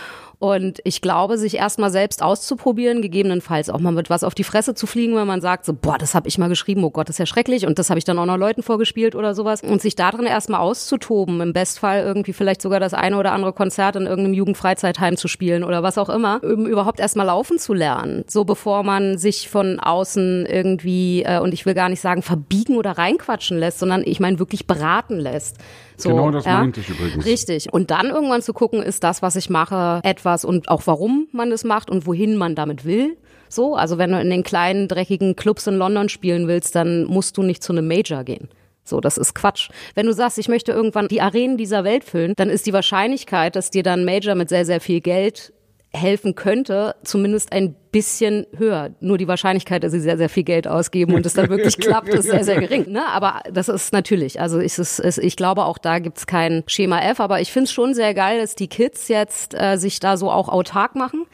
Und 0.41 0.79
ich 0.85 1.01
glaube, 1.01 1.37
sich 1.37 1.57
erstmal 1.57 1.91
selbst 1.91 2.23
auszuprobieren, 2.23 3.03
gegebenenfalls 3.03 3.71
auch 3.71 3.81
mal 3.81 3.91
mit 3.91 4.09
was 4.09 4.23
auf 4.23 4.37
die 4.37 4.45
Fresse 4.45 4.75
zu 4.75 4.87
fliegen, 4.87 5.17
wenn 5.17 5.27
man 5.27 5.41
sagt, 5.41 5.65
so, 5.65 5.73
boah, 5.73 5.99
das 5.99 6.15
habe 6.15 6.29
ich 6.29 6.39
mal 6.39 6.49
geschrieben, 6.49 6.85
oh 6.85 6.91
Gott, 6.91 7.09
das 7.09 7.17
ist 7.17 7.19
ja 7.19 7.27
schrecklich 7.27 7.67
und 7.67 7.81
das 7.81 7.91
habe 7.91 7.99
ich 7.99 8.05
dann 8.05 8.21
auch 8.21 8.25
noch 8.25 8.37
Leuten 8.37 8.63
vorgespielt 8.63 9.17
oder 9.17 9.35
sowas. 9.35 9.63
Und 9.63 9.83
sich 9.83 9.97
darin 9.97 10.27
erstmal 10.27 10.61
auszutoben, 10.61 11.41
im 11.41 11.53
Bestfall 11.53 12.05
irgendwie 12.05 12.33
vielleicht 12.33 12.63
sogar 12.63 12.79
das 12.79 12.95
eine 12.95 13.19
oder 13.19 13.33
andere 13.33 13.53
Konzert 13.53 13.97
in 13.97 14.07
irgendeinem 14.07 14.35
Jugendfreizeitheim 14.35 15.17
zu 15.17 15.27
spielen 15.27 15.65
oder 15.65 15.83
was 15.83 15.99
auch 15.99 16.09
immer, 16.09 16.41
um 16.45 16.67
überhaupt 16.67 17.01
erstmal 17.01 17.27
laufen 17.27 17.59
zu 17.59 17.75
lernen. 17.75 18.25
So 18.29 18.45
bevor 18.45 18.85
man 18.85 19.19
sich 19.19 19.49
von 19.49 19.81
außen 19.81 20.47
irgendwie, 20.47 21.25
äh, 21.25 21.41
und 21.41 21.53
ich 21.53 21.67
will 21.67 21.75
gar 21.75 21.89
nicht 21.89 22.01
sagen, 22.01 22.23
verbiegen 22.23 22.77
oder 22.77 22.93
reinquatschen 22.93 23.59
lässt, 23.59 23.81
sondern 23.81 24.05
ich 24.05 24.21
meine 24.21 24.39
wirklich 24.39 24.69
beraten 24.69 25.19
lässt. 25.19 25.57
So, 26.01 26.11
Genau 26.11 26.31
das 26.31 26.45
ja? 26.45 26.61
meinte 26.61 26.81
ich 26.81 26.89
übrigens. 26.89 27.27
Richtig. 27.27 27.73
Und 27.73 27.91
dann 27.91 28.07
irgendwann 28.07 28.41
zu 28.41 28.53
gucken, 28.53 28.83
ist 28.83 29.03
das, 29.03 29.21
was 29.21 29.37
ich 29.37 29.51
mache, 29.51 30.01
etwas 30.05 30.45
und 30.45 30.69
auch 30.69 30.83
warum 30.87 31.27
man 31.33 31.51
das 31.51 31.65
macht 31.65 31.91
und 31.91 32.07
wohin 32.07 32.37
man 32.37 32.55
damit 32.55 32.85
will. 32.85 33.17
So, 33.49 33.75
also 33.75 33.99
wenn 33.99 34.13
du 34.13 34.21
in 34.21 34.31
den 34.31 34.45
kleinen, 34.45 34.89
dreckigen 34.89 35.35
Clubs 35.35 35.67
in 35.67 35.77
London 35.77 36.09
spielen 36.09 36.47
willst, 36.47 36.75
dann 36.75 37.05
musst 37.05 37.37
du 37.37 37.43
nicht 37.43 37.63
zu 37.63 37.73
einem 37.73 37.89
Major 37.89 38.23
gehen. 38.23 38.49
So, 38.85 39.01
das 39.01 39.19
ist 39.19 39.35
Quatsch. 39.35 39.71
Wenn 39.95 40.07
du 40.07 40.13
sagst, 40.13 40.39
ich 40.39 40.49
möchte 40.49 40.73
irgendwann 40.73 41.09
die 41.09 41.21
Arenen 41.21 41.57
dieser 41.57 41.85
Welt 41.85 42.05
füllen, 42.05 42.33
dann 42.37 42.49
ist 42.49 42.67
die 42.67 42.73
Wahrscheinlichkeit, 42.73 43.57
dass 43.57 43.71
dir 43.71 43.83
dann 43.83 44.05
Major 44.05 44.35
mit 44.35 44.49
sehr, 44.49 44.65
sehr 44.65 44.81
viel 44.81 45.01
Geld 45.01 45.53
helfen 45.93 46.35
könnte, 46.35 46.95
zumindest 47.03 47.53
ein 47.53 47.75
bisschen 47.91 48.47
höher. 48.57 48.91
Nur 49.01 49.17
die 49.17 49.27
Wahrscheinlichkeit, 49.27 49.83
dass 49.83 49.93
sie 49.93 50.01
sehr, 50.01 50.19
sehr 50.19 50.29
viel 50.29 50.43
Geld 50.43 50.69
ausgeben 50.69 51.15
und 51.15 51.25
es 51.25 51.33
dann 51.33 51.49
wirklich 51.49 51.79
klappt, 51.81 52.09
ist 52.09 52.31
sehr, 52.31 52.45
sehr 52.45 52.61
gering. 52.61 52.91
Ne? 52.91 53.07
Aber 53.07 53.41
das 53.51 53.69
ist 53.69 53.93
natürlich, 53.93 54.41
also 54.41 54.61
ich, 54.61 54.79
es, 54.79 54.99
ich 55.19 55.37
glaube, 55.37 55.65
auch 55.65 55.79
da 55.79 55.99
gibt's 55.99 56.27
kein 56.27 56.63
Schema 56.67 57.01
F, 57.01 57.21
aber 57.21 57.41
ich 57.41 57.51
finde 57.51 57.65
es 57.65 57.73
schon 57.73 57.95
sehr 57.95 58.13
geil, 58.13 58.41
dass 58.41 58.55
die 58.55 58.69
Kids 58.69 59.09
jetzt 59.09 59.55
äh, 59.55 59.77
sich 59.77 59.99
da 59.99 60.17
so 60.17 60.31
auch 60.31 60.49
autark 60.49 60.95
machen 60.95 61.27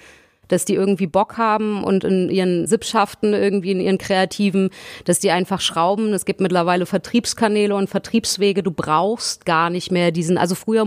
dass 0.48 0.64
die 0.64 0.74
irgendwie 0.74 1.06
Bock 1.06 1.36
haben 1.36 1.84
und 1.84 2.04
in 2.04 2.30
ihren 2.30 2.66
Sippschaften 2.66 3.34
irgendwie 3.34 3.72
in 3.72 3.80
ihren 3.80 3.98
kreativen, 3.98 4.70
dass 5.04 5.18
die 5.18 5.30
einfach 5.30 5.60
schrauben. 5.60 6.12
Es 6.12 6.24
gibt 6.24 6.40
mittlerweile 6.40 6.86
Vertriebskanäle 6.86 7.74
und 7.74 7.90
Vertriebswege. 7.90 8.62
Du 8.62 8.70
brauchst 8.70 9.44
gar 9.44 9.70
nicht 9.70 9.90
mehr 9.90 10.10
diesen, 10.10 10.38
also 10.38 10.54
früher 10.54 10.86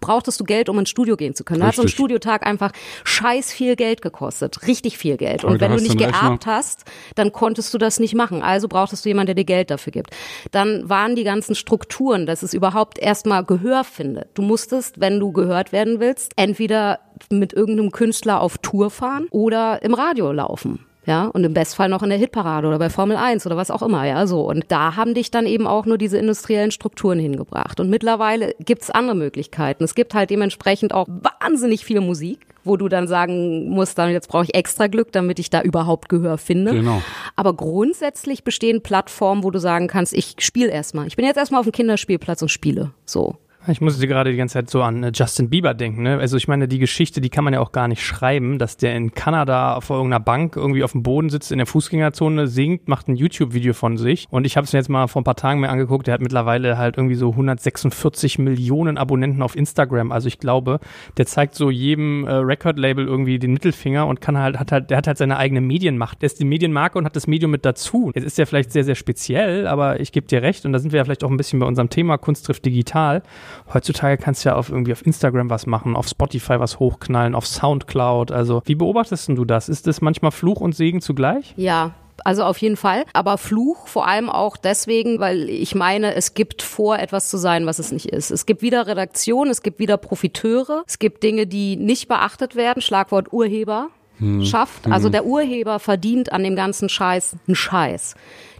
brauchtest 0.00 0.40
du 0.40 0.44
Geld, 0.44 0.68
um 0.68 0.78
ins 0.78 0.88
Studio 0.88 1.16
gehen 1.16 1.34
zu 1.34 1.44
können. 1.44 1.60
Da 1.60 1.68
hat 1.68 1.74
so 1.74 1.82
ein. 1.82 1.88
Studiotag 1.98 2.46
einfach 2.46 2.70
scheiß 3.02 3.52
viel 3.52 3.74
Geld 3.74 4.02
gekostet. 4.02 4.66
Richtig 4.68 4.98
viel 4.98 5.16
Geld. 5.16 5.42
Und 5.42 5.54
Heute 5.54 5.60
wenn 5.62 5.76
du 5.76 5.82
nicht 5.82 5.98
geerbt 5.98 6.46
hast, 6.46 6.84
dann 7.16 7.32
konntest 7.32 7.74
du 7.74 7.78
das 7.78 7.98
nicht 7.98 8.14
machen. 8.14 8.40
Also 8.42 8.68
brauchtest 8.68 9.04
du 9.04 9.08
jemanden, 9.08 9.26
der 9.26 9.34
dir 9.34 9.44
Geld 9.44 9.70
dafür 9.70 9.90
gibt. 9.90 10.10
Dann 10.52 10.88
waren 10.88 11.16
die 11.16 11.24
ganzen 11.24 11.56
Strukturen, 11.56 12.24
dass 12.24 12.44
es 12.44 12.54
überhaupt 12.54 13.00
erstmal 13.00 13.44
Gehör 13.44 13.82
findet. 13.82 14.28
Du 14.34 14.42
musstest, 14.42 15.00
wenn 15.00 15.18
du 15.18 15.32
gehört 15.32 15.72
werden 15.72 15.98
willst, 15.98 16.32
entweder 16.36 17.00
mit 17.30 17.52
irgendeinem 17.52 17.92
Künstler 17.92 18.40
auf 18.40 18.58
Tour 18.58 18.90
fahren 18.90 19.26
oder 19.30 19.82
im 19.82 19.94
Radio 19.94 20.32
laufen. 20.32 20.84
Ja, 21.08 21.24
und 21.24 21.42
im 21.42 21.54
Bestfall 21.54 21.88
noch 21.88 22.02
in 22.02 22.10
der 22.10 22.18
Hitparade 22.18 22.68
oder 22.68 22.78
bei 22.78 22.90
Formel 22.90 23.16
1 23.16 23.46
oder 23.46 23.56
was 23.56 23.70
auch 23.70 23.80
immer, 23.80 24.04
ja, 24.06 24.26
so. 24.26 24.46
Und 24.46 24.66
da 24.68 24.94
haben 24.94 25.14
dich 25.14 25.30
dann 25.30 25.46
eben 25.46 25.66
auch 25.66 25.86
nur 25.86 25.96
diese 25.96 26.18
industriellen 26.18 26.70
Strukturen 26.70 27.18
hingebracht. 27.18 27.80
Und 27.80 27.88
mittlerweile 27.88 28.54
gibt's 28.60 28.90
andere 28.90 29.16
Möglichkeiten. 29.16 29.84
Es 29.84 29.94
gibt 29.94 30.12
halt 30.12 30.28
dementsprechend 30.28 30.92
auch 30.92 31.06
wahnsinnig 31.08 31.86
viel 31.86 32.02
Musik, 32.02 32.40
wo 32.62 32.76
du 32.76 32.90
dann 32.90 33.08
sagen 33.08 33.70
musst, 33.70 33.96
dann 33.96 34.10
jetzt 34.10 34.28
brauche 34.28 34.44
ich 34.44 34.54
extra 34.54 34.86
Glück, 34.86 35.10
damit 35.10 35.38
ich 35.38 35.48
da 35.48 35.62
überhaupt 35.62 36.10
Gehör 36.10 36.36
finde. 36.36 36.72
Genau. 36.72 37.00
Aber 37.36 37.54
grundsätzlich 37.54 38.44
bestehen 38.44 38.82
Plattformen, 38.82 39.44
wo 39.44 39.50
du 39.50 39.60
sagen 39.60 39.86
kannst, 39.86 40.12
ich 40.12 40.34
spiele 40.40 40.70
erstmal. 40.70 41.06
Ich 41.06 41.16
bin 41.16 41.24
jetzt 41.24 41.38
erstmal 41.38 41.60
auf 41.60 41.66
dem 41.66 41.72
Kinderspielplatz 41.72 42.42
und 42.42 42.50
spiele. 42.50 42.90
So. 43.06 43.36
Ich 43.66 43.80
musste 43.80 44.06
gerade 44.06 44.30
die 44.30 44.36
ganze 44.36 44.54
Zeit 44.54 44.70
so 44.70 44.82
an 44.82 45.02
äh, 45.02 45.10
Justin 45.12 45.50
Bieber 45.50 45.74
denken. 45.74 46.02
Ne? 46.02 46.18
Also 46.18 46.36
ich 46.36 46.48
meine, 46.48 46.68
die 46.68 46.78
Geschichte, 46.78 47.20
die 47.20 47.28
kann 47.28 47.44
man 47.44 47.52
ja 47.52 47.60
auch 47.60 47.72
gar 47.72 47.88
nicht 47.88 48.02
schreiben, 48.04 48.58
dass 48.58 48.76
der 48.76 48.94
in 48.94 49.14
Kanada 49.14 49.80
vor 49.80 49.96
irgendeiner 49.96 50.24
Bank 50.24 50.56
irgendwie 50.56 50.84
auf 50.84 50.92
dem 50.92 51.02
Boden 51.02 51.28
sitzt, 51.28 51.50
in 51.50 51.58
der 51.58 51.66
Fußgängerzone, 51.66 52.46
singt, 52.46 52.88
macht 52.88 53.08
ein 53.08 53.16
YouTube-Video 53.16 53.74
von 53.74 53.98
sich. 53.98 54.26
Und 54.30 54.46
ich 54.46 54.56
habe 54.56 54.64
es 54.64 54.72
mir 54.72 54.78
jetzt 54.78 54.88
mal 54.88 55.08
vor 55.08 55.20
ein 55.20 55.24
paar 55.24 55.36
Tagen 55.36 55.60
mir 55.60 55.70
angeguckt. 55.70 56.06
Der 56.06 56.14
hat 56.14 56.22
mittlerweile 56.22 56.78
halt 56.78 56.96
irgendwie 56.96 57.16
so 57.16 57.30
146 57.30 58.38
Millionen 58.38 58.96
Abonnenten 58.96 59.42
auf 59.42 59.56
Instagram. 59.56 60.12
Also 60.12 60.28
ich 60.28 60.38
glaube, 60.38 60.78
der 61.16 61.26
zeigt 61.26 61.54
so 61.54 61.70
jedem 61.70 62.26
äh, 62.26 62.32
Record-Label 62.32 63.06
irgendwie 63.06 63.38
den 63.38 63.52
Mittelfinger 63.52 64.06
und 64.06 64.20
kann 64.20 64.38
halt, 64.38 64.58
hat 64.58 64.72
halt, 64.72 64.90
der 64.90 64.96
hat 64.96 65.08
halt 65.08 65.18
seine 65.18 65.36
eigene 65.36 65.60
Medienmacht. 65.60 66.22
Der 66.22 66.28
ist 66.28 66.40
die 66.40 66.44
Medienmarke 66.44 66.96
und 66.96 67.04
hat 67.04 67.16
das 67.16 67.26
Medium 67.26 67.50
mit 67.50 67.64
dazu. 67.64 68.12
Jetzt 68.14 68.24
ist 68.24 68.38
der 68.38 68.46
vielleicht 68.46 68.72
sehr, 68.72 68.84
sehr 68.84 68.94
speziell, 68.94 69.66
aber 69.66 70.00
ich 70.00 70.12
gebe 70.12 70.26
dir 70.26 70.42
recht 70.42 70.64
und 70.64 70.72
da 70.72 70.78
sind 70.78 70.92
wir 70.92 70.98
ja 70.98 71.04
vielleicht 71.04 71.24
auch 71.24 71.30
ein 71.30 71.36
bisschen 71.36 71.58
bei 71.58 71.66
unserem 71.66 71.90
Thema 71.90 72.18
Kunst 72.18 72.46
trifft 72.46 72.64
digital. 72.64 73.22
Heutzutage 73.72 74.20
kannst 74.22 74.44
du 74.44 74.50
ja 74.50 74.56
auf 74.56 74.70
irgendwie 74.70 74.92
auf 74.92 75.04
Instagram 75.04 75.50
was 75.50 75.66
machen, 75.66 75.96
auf 75.96 76.08
Spotify 76.08 76.58
was 76.60 76.78
hochknallen, 76.78 77.34
auf 77.34 77.46
Soundcloud. 77.46 78.32
Also 78.32 78.62
wie 78.64 78.74
beobachtest 78.74 79.28
du 79.28 79.44
das? 79.44 79.68
Ist 79.68 79.86
das 79.86 80.00
manchmal 80.00 80.30
Fluch 80.30 80.60
und 80.60 80.74
Segen 80.74 81.00
zugleich? 81.00 81.54
Ja, 81.56 81.92
also 82.24 82.44
auf 82.44 82.58
jeden 82.58 82.76
Fall. 82.76 83.04
Aber 83.12 83.38
Fluch 83.38 83.88
vor 83.88 84.06
allem 84.06 84.28
auch 84.28 84.56
deswegen, 84.56 85.20
weil 85.20 85.48
ich 85.48 85.74
meine, 85.74 86.14
es 86.14 86.34
gibt 86.34 86.62
vor, 86.62 86.98
etwas 86.98 87.28
zu 87.28 87.36
sein, 87.36 87.66
was 87.66 87.78
es 87.78 87.92
nicht 87.92 88.06
ist. 88.06 88.30
Es 88.30 88.46
gibt 88.46 88.62
wieder 88.62 88.86
Redaktion, 88.86 89.48
es 89.48 89.62
gibt 89.62 89.78
wieder 89.78 89.96
Profiteure, 89.96 90.82
es 90.86 90.98
gibt 90.98 91.22
Dinge, 91.22 91.46
die 91.46 91.76
nicht 91.76 92.08
beachtet 92.08 92.56
werden. 92.56 92.82
Schlagwort 92.82 93.32
Urheber. 93.32 93.88
Hm. 94.18 94.44
Schafft. 94.44 94.88
Also 94.90 95.06
hm. 95.06 95.12
der 95.12 95.26
Urheber 95.26 95.78
verdient 95.78 96.32
an 96.32 96.42
dem 96.42 96.56
ganzen 96.56 96.88
Scheiß 96.88 97.36
einen 97.46 97.54
Scheiß 97.54 98.14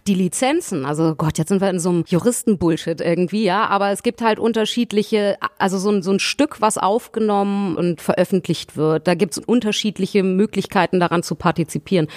die 0.09 0.15
Lizenzen, 0.15 0.87
also 0.87 1.13
Gott, 1.13 1.37
jetzt 1.37 1.49
sind 1.49 1.61
wir 1.61 1.69
in 1.69 1.79
so 1.79 1.89
einem 1.89 2.03
Juristenbullshit 2.07 2.99
irgendwie, 2.99 3.43
ja, 3.43 3.67
aber 3.67 3.91
es 3.91 4.01
gibt 4.01 4.21
halt 4.23 4.39
unterschiedliche, 4.39 5.37
also 5.59 5.77
so 5.77 5.91
ein, 5.91 6.01
so 6.01 6.09
ein 6.11 6.19
Stück, 6.19 6.61
was 6.61 6.79
aufgenommen 6.79 7.77
und 7.77 8.01
veröffentlicht 8.01 8.75
wird. 8.75 9.07
Da 9.07 9.13
gibt 9.13 9.33
es 9.33 9.37
unterschiedliche 9.37 10.23
Möglichkeiten 10.23 10.99
daran 10.99 11.21
zu 11.21 11.35
partizipieren. 11.35 12.07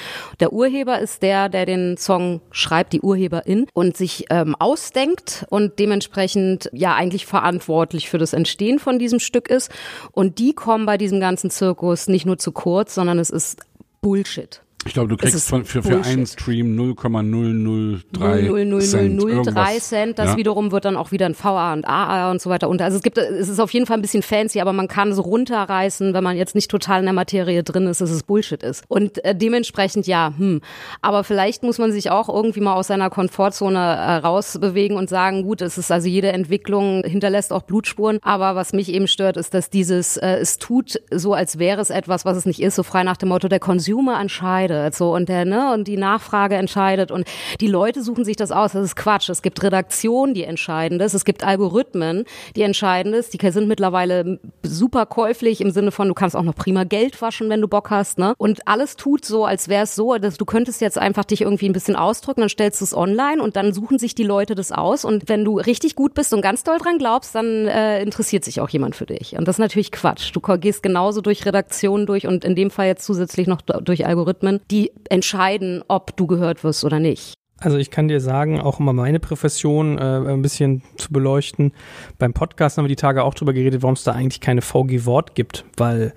Der 0.41 0.55
Urheber 0.55 1.01
ist 1.01 1.23
der, 1.23 1.51
der 1.51 1.67
den 1.67 1.99
Song 1.99 2.41
schreibt, 2.51 2.95
die 2.95 3.03
Urheberin, 3.03 3.67
und 3.75 3.95
sich 3.95 4.25
ähm, 4.31 4.57
ausdenkt 4.59 5.45
und 5.51 5.79
dementsprechend 5.79 6.71
ja 6.73 6.95
eigentlich 6.95 7.27
verantwortlich 7.27 8.09
für 8.09 8.17
das 8.17 8.33
Entstehen 8.33 8.79
von 8.79 8.99
diesem 8.99 9.21
Stück 9.21 9.51
ist. 9.51 9.71
Und 10.13 10.39
die 10.39 10.55
kommen 10.55 10.87
bei 10.87 10.97
diesem 10.97 11.21
ganzen 11.21 11.51
Zirkus 11.51 12.09
nicht 12.09 12.25
nur 12.25 12.39
zu 12.39 12.53
kurz, 12.53 12.95
sondern 12.95 13.19
es 13.19 13.29
ist 13.29 13.61
Bullshit. 14.01 14.63
Ich 14.85 14.95
glaube, 14.95 15.09
du 15.09 15.17
kriegst 15.17 15.49
von, 15.49 15.65
für, 15.65 15.83
für 15.83 16.03
einen 16.03 16.27
Stream 16.27 16.75
0,003 16.75 18.81
Cent. 18.81 19.17
0,003 19.17 19.79
Cent. 19.79 20.19
Das 20.19 20.31
ja. 20.31 20.37
wiederum 20.37 20.73
wird 20.73 20.85
dann 20.85 20.97
auch 20.97 21.13
wieder 21.13 21.27
ein 21.27 21.37
VA 21.41 21.73
und 21.73 21.87
AA 21.87 22.33
und 22.33 22.43
so 22.43 22.51
weiter 22.51 22.69
unter. 22.69 22.85
Also 22.85 22.97
es 22.97 23.03
gibt, 23.03 23.17
es 23.17 23.49
ist 23.49 23.61
auf 23.61 23.73
jeden 23.73 23.87
Fall 23.87 23.99
ein 23.99 24.03
bisschen 24.03 24.23
fancy, 24.23 24.61
aber 24.61 24.73
man 24.73 24.89
kann 24.89 25.13
so 25.13 25.23
runterreißen, 25.23 26.15
wenn 26.15 26.25
man 26.25 26.37
jetzt 26.37 26.57
nicht 26.57 26.69
total 26.69 27.01
in 27.01 27.05
der 27.05 27.13
Materie 27.13 27.63
drin 27.63 27.87
ist, 27.87 28.01
dass 28.01 28.11
es 28.11 28.25
Bullshit 28.25 28.63
ist. 28.63 28.85
Und 28.89 29.25
äh, 29.25 29.37
dementsprechend 29.37 30.09
ja, 30.09 30.33
hm. 30.37 30.61
Aber 31.01 31.23
vielleicht 31.23 31.63
muss 31.63 31.79
man 31.79 31.93
sich 31.93 32.11
auch 32.11 32.29
irgendwie 32.29 32.61
mal 32.61 32.75
aus 32.75 32.89
seiner 32.89 33.09
Komfortzone 33.09 33.79
äh, 33.79 34.15
rausbewegen 34.17 34.97
und 34.97 35.09
sagen, 35.09 35.45
gut, 35.45 35.63
es 35.63 35.79
ist 35.79 35.93
also 35.93 36.09
jede 36.09 36.33
Entwicklung 36.33 37.05
hinterlässt 37.05 37.53
auch 37.53 37.63
Blutspuren. 37.63 38.19
Aber 38.23 38.57
was 38.57 38.73
mich 38.73 38.93
eben 38.93 39.07
stört, 39.07 39.37
ist, 39.37 39.55
dass 39.55 39.71
dieses, 39.71 40.17
äh, 40.17 40.39
es 40.41 40.59
tut 40.59 41.01
so, 41.13 41.35
als 41.35 41.61
wäre 41.61 41.81
es 41.81 41.91
etwas, 41.91 42.25
was 42.25 42.37
es 42.37 42.47
nicht 42.47 42.61
ist, 42.61 42.75
so 42.75 42.83
frei 42.83 43.05
nach 43.05 43.17
dem 43.17 43.29
Motto, 43.29 43.47
der 43.47 43.61
Consumer 43.61 44.21
entscheidet 44.21 44.72
entscheidet, 44.73 44.95
so 44.95 45.15
und 45.15 45.29
der 45.29 45.45
ne 45.45 45.73
und 45.73 45.89
die 45.89 45.97
Nachfrage 45.97 46.57
entscheidet 46.57 47.11
und 47.11 47.27
die 47.61 47.67
Leute 47.67 48.03
suchen 48.03 48.25
sich 48.25 48.37
das 48.37 48.53
aus. 48.53 48.73
Das 48.73 48.85
ist 48.85 48.97
Quatsch. 48.97 49.29
Es 49.29 49.43
gibt 49.43 49.63
Redaktion, 49.63 50.35
die 50.35 50.45
entscheidend 50.45 51.01
ist. 51.03 51.15
Es 51.15 51.25
gibt 51.25 51.45
Algorithmen, 51.45 52.25
die 52.57 52.63
entscheidend 52.63 53.15
ist. 53.15 53.33
Die 53.35 53.51
sind 53.51 53.69
mittlerweile 53.69 54.39
super 54.63 55.07
käuflich 55.07 55.61
im 55.61 55.71
Sinne 55.71 55.91
von, 55.91 56.09
du 56.09 56.15
kannst 56.15 56.37
auch 56.37 56.43
noch 56.43 56.55
prima 56.55 56.85
Geld 56.85 57.21
waschen, 57.21 57.51
wenn 57.51 57.61
du 57.61 57.69
Bock 57.69 57.91
hast, 57.91 58.19
ne? 58.19 58.35
Und 58.39 58.67
alles 58.69 58.97
tut 58.97 59.25
so, 59.25 59.45
als 59.45 59.69
wäre 59.69 59.85
es 59.85 59.95
so, 59.95 60.17
dass 60.17 60.37
du 60.37 60.45
könntest 60.45 60.81
jetzt 60.81 60.99
einfach 60.99 61.25
dich 61.25 61.43
irgendwie 61.43 61.69
ein 61.69 61.73
bisschen 61.73 61.97
ausdrücken, 61.97 62.41
dann 62.41 62.49
stellst 62.49 62.81
du 62.81 62.85
es 62.85 62.97
online 62.97 63.43
und 63.43 63.57
dann 63.57 63.73
suchen 63.73 63.99
sich 63.99 64.15
die 64.15 64.23
Leute 64.23 64.55
das 64.55 64.73
aus 64.73 65.05
und 65.05 65.29
wenn 65.29 65.45
du 65.45 65.59
richtig 65.59 65.97
gut 65.97 66.15
bist 66.15 66.33
und 66.33 66.41
ganz 66.41 66.65
doll 66.65 66.79
dran 66.79 66.99
glaubst, 66.99 67.35
dann 67.35 67.67
äh, 67.67 68.03
interessiert 68.03 68.45
sich 68.45 68.61
auch 68.61 68.69
jemand 68.69 68.97
für 68.97 69.07
dich. 69.07 69.37
Und 69.37 69.49
das 69.49 69.57
ist 69.57 69.61
natürlich 69.61 69.91
Quatsch. 69.91 70.31
Du 70.35 70.41
gehst 70.41 70.83
genauso 70.83 71.21
durch 71.21 71.45
Redaktionen 71.45 72.07
durch 72.07 72.27
und 72.27 72.45
in 72.45 72.55
dem 72.55 72.71
Fall 72.71 72.87
jetzt 72.87 73.05
zusätzlich 73.05 73.47
noch 73.47 73.61
durch 73.61 74.07
Algorithmen 74.07 74.61
die 74.71 74.93
entscheiden, 75.09 75.83
ob 75.89 76.17
du 76.17 76.27
gehört 76.27 76.65
wirst 76.65 76.85
oder 76.85 77.01
nicht. 77.01 77.35
Also 77.59 77.77
ich 77.77 77.91
kann 77.91 78.09
dir 78.09 78.21
sagen, 78.21 78.61
auch 78.61 78.81
um 78.81 78.87
mal 78.87 78.93
meine 78.93 79.21
Profession 79.21 79.97
äh, 79.97 80.03
ein 80.03 80.43
bisschen 80.43 80.83
zu 80.97 81.13
beleuchten. 81.13 81.73
Beim 82.19 82.33
Podcast 82.33 82.77
haben 82.77 82.85
wir 82.85 82.89
die 82.89 82.97
Tage 82.97 83.23
auch 83.23 83.35
drüber 83.35 83.53
geredet, 83.53 83.83
warum 83.83 83.95
es 83.95 84.03
da 84.03 84.13
eigentlich 84.13 84.41
keine 84.41 84.63
VG-Wort 84.63 85.35
gibt, 85.37 85.65
weil 85.77 86.13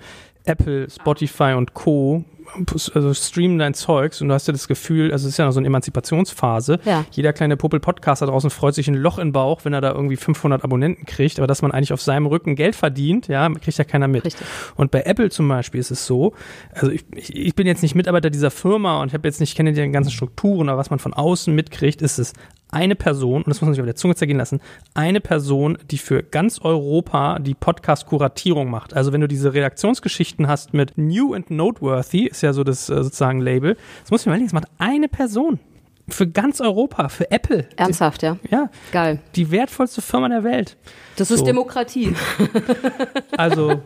Apple, 0.46 0.89
Spotify 0.89 1.54
und 1.56 1.74
Co 1.74 2.24
also 2.93 3.14
streamen 3.14 3.58
dein 3.58 3.74
Zeugs 3.74 4.22
und 4.22 4.30
du 4.30 4.34
hast 4.34 4.48
ja 4.48 4.52
das 4.52 4.68
Gefühl, 4.68 5.12
also 5.12 5.28
es 5.28 5.34
ist 5.34 5.38
ja 5.38 5.46
noch 5.46 5.52
so 5.52 5.60
eine 5.60 5.68
Emanzipationsphase. 5.68 6.80
Ja. 6.86 7.06
Jeder 7.12 7.34
kleine 7.34 7.58
Popel-Podcaster 7.58 8.28
draußen 8.28 8.50
freut 8.50 8.76
sich 8.76 8.88
ein 8.88 8.96
Loch 8.96 9.18
im 9.18 9.32
Bauch, 9.32 9.62
wenn 9.64 9.74
er 9.74 9.82
da 9.82 9.91
irgendwie 9.91 10.16
500 10.16 10.64
Abonnenten 10.64 11.06
kriegt, 11.06 11.39
aber 11.39 11.48
dass 11.48 11.62
man 11.62 11.72
eigentlich 11.72 11.93
auf 11.93 12.02
seinem 12.02 12.26
Rücken 12.26 12.56
Geld 12.56 12.76
verdient, 12.76 13.28
ja, 13.28 13.50
kriegt 13.50 13.78
ja 13.78 13.84
keiner 13.84 14.08
mit. 14.08 14.26
Richtig. 14.26 14.46
Und 14.76 14.91
bei 14.91 15.04
Apple 15.04 15.30
zum 15.30 15.48
Beispiel 15.48 15.80
ist 15.80 15.91
es 15.91 16.06
so, 16.06 16.34
also 16.74 16.91
ich, 16.91 17.06
ich, 17.14 17.36
ich 17.36 17.56
bin 17.56 17.68
jetzt 17.68 17.82
nicht 17.82 17.96
Mitarbeiter 17.96 18.30
dieser 18.30 18.52
Firma 18.52 19.02
und 19.02 19.08
ich 19.08 19.14
habe 19.14 19.28
jetzt 19.28 19.39
nicht, 19.39 19.56
kenne 19.56 19.74
die 19.74 19.91
ganzen 19.91 20.12
Strukturen, 20.12 20.70
aber 20.70 20.78
was 20.78 20.89
man 20.89 21.00
von 21.00 21.14
außen 21.14 21.54
mitkriegt, 21.54 22.02
ist 22.02 22.20
es 22.20 22.34
eine 22.72 22.95
Person, 22.95 23.43
und 23.43 23.47
das 23.47 23.61
muss 23.61 23.68
man 23.68 23.74
sich 23.74 23.82
auf 23.82 23.86
der 23.86 23.95
Zunge 23.95 24.16
zergehen 24.16 24.38
lassen, 24.38 24.59
eine 24.93 25.22
Person, 25.22 25.78
die 25.89 25.97
für 25.97 26.24
ganz 26.24 26.59
Europa 26.61 27.39
die 27.39 27.53
Podcast-Kuratierung 27.53 28.70
macht. 28.70 28.93
Also 28.93 29.13
wenn 29.13 29.22
du 29.22 29.28
diese 29.28 29.53
Redaktionsgeschichten 29.53 30.47
hast 30.47 30.74
mit 30.74 30.97
New 30.97 31.34
and 31.34 31.51
Noteworthy, 31.51 32.28
ist 32.28 32.41
ja 32.41 32.53
so 32.53 32.63
das 32.63 32.89
äh, 32.89 33.03
sozusagen 33.03 33.41
Label, 33.41 33.78
das 34.01 34.11
muss 34.11 34.22
ich 34.22 34.28
mir 34.28 34.32
überlegen, 34.32 34.47
das 34.47 34.53
macht 34.53 34.70
eine 34.78 35.07
Person. 35.07 35.59
Für 36.08 36.28
ganz 36.28 36.62
Europa, 36.62 37.10
für 37.10 37.32
Apple. 37.32 37.68
Ernsthaft, 37.78 38.22
ja? 38.22 38.38
Ja. 38.51 38.70
Geil. 38.91 39.20
Die 39.36 39.49
wertvollste 39.49 40.01
Firma 40.01 40.30
der 40.30 40.43
Welt. 40.43 40.78
Das 41.16 41.32
ist 41.32 41.39
so. 41.39 41.45
Demokratie. 41.45 42.14
Also. 43.38 43.82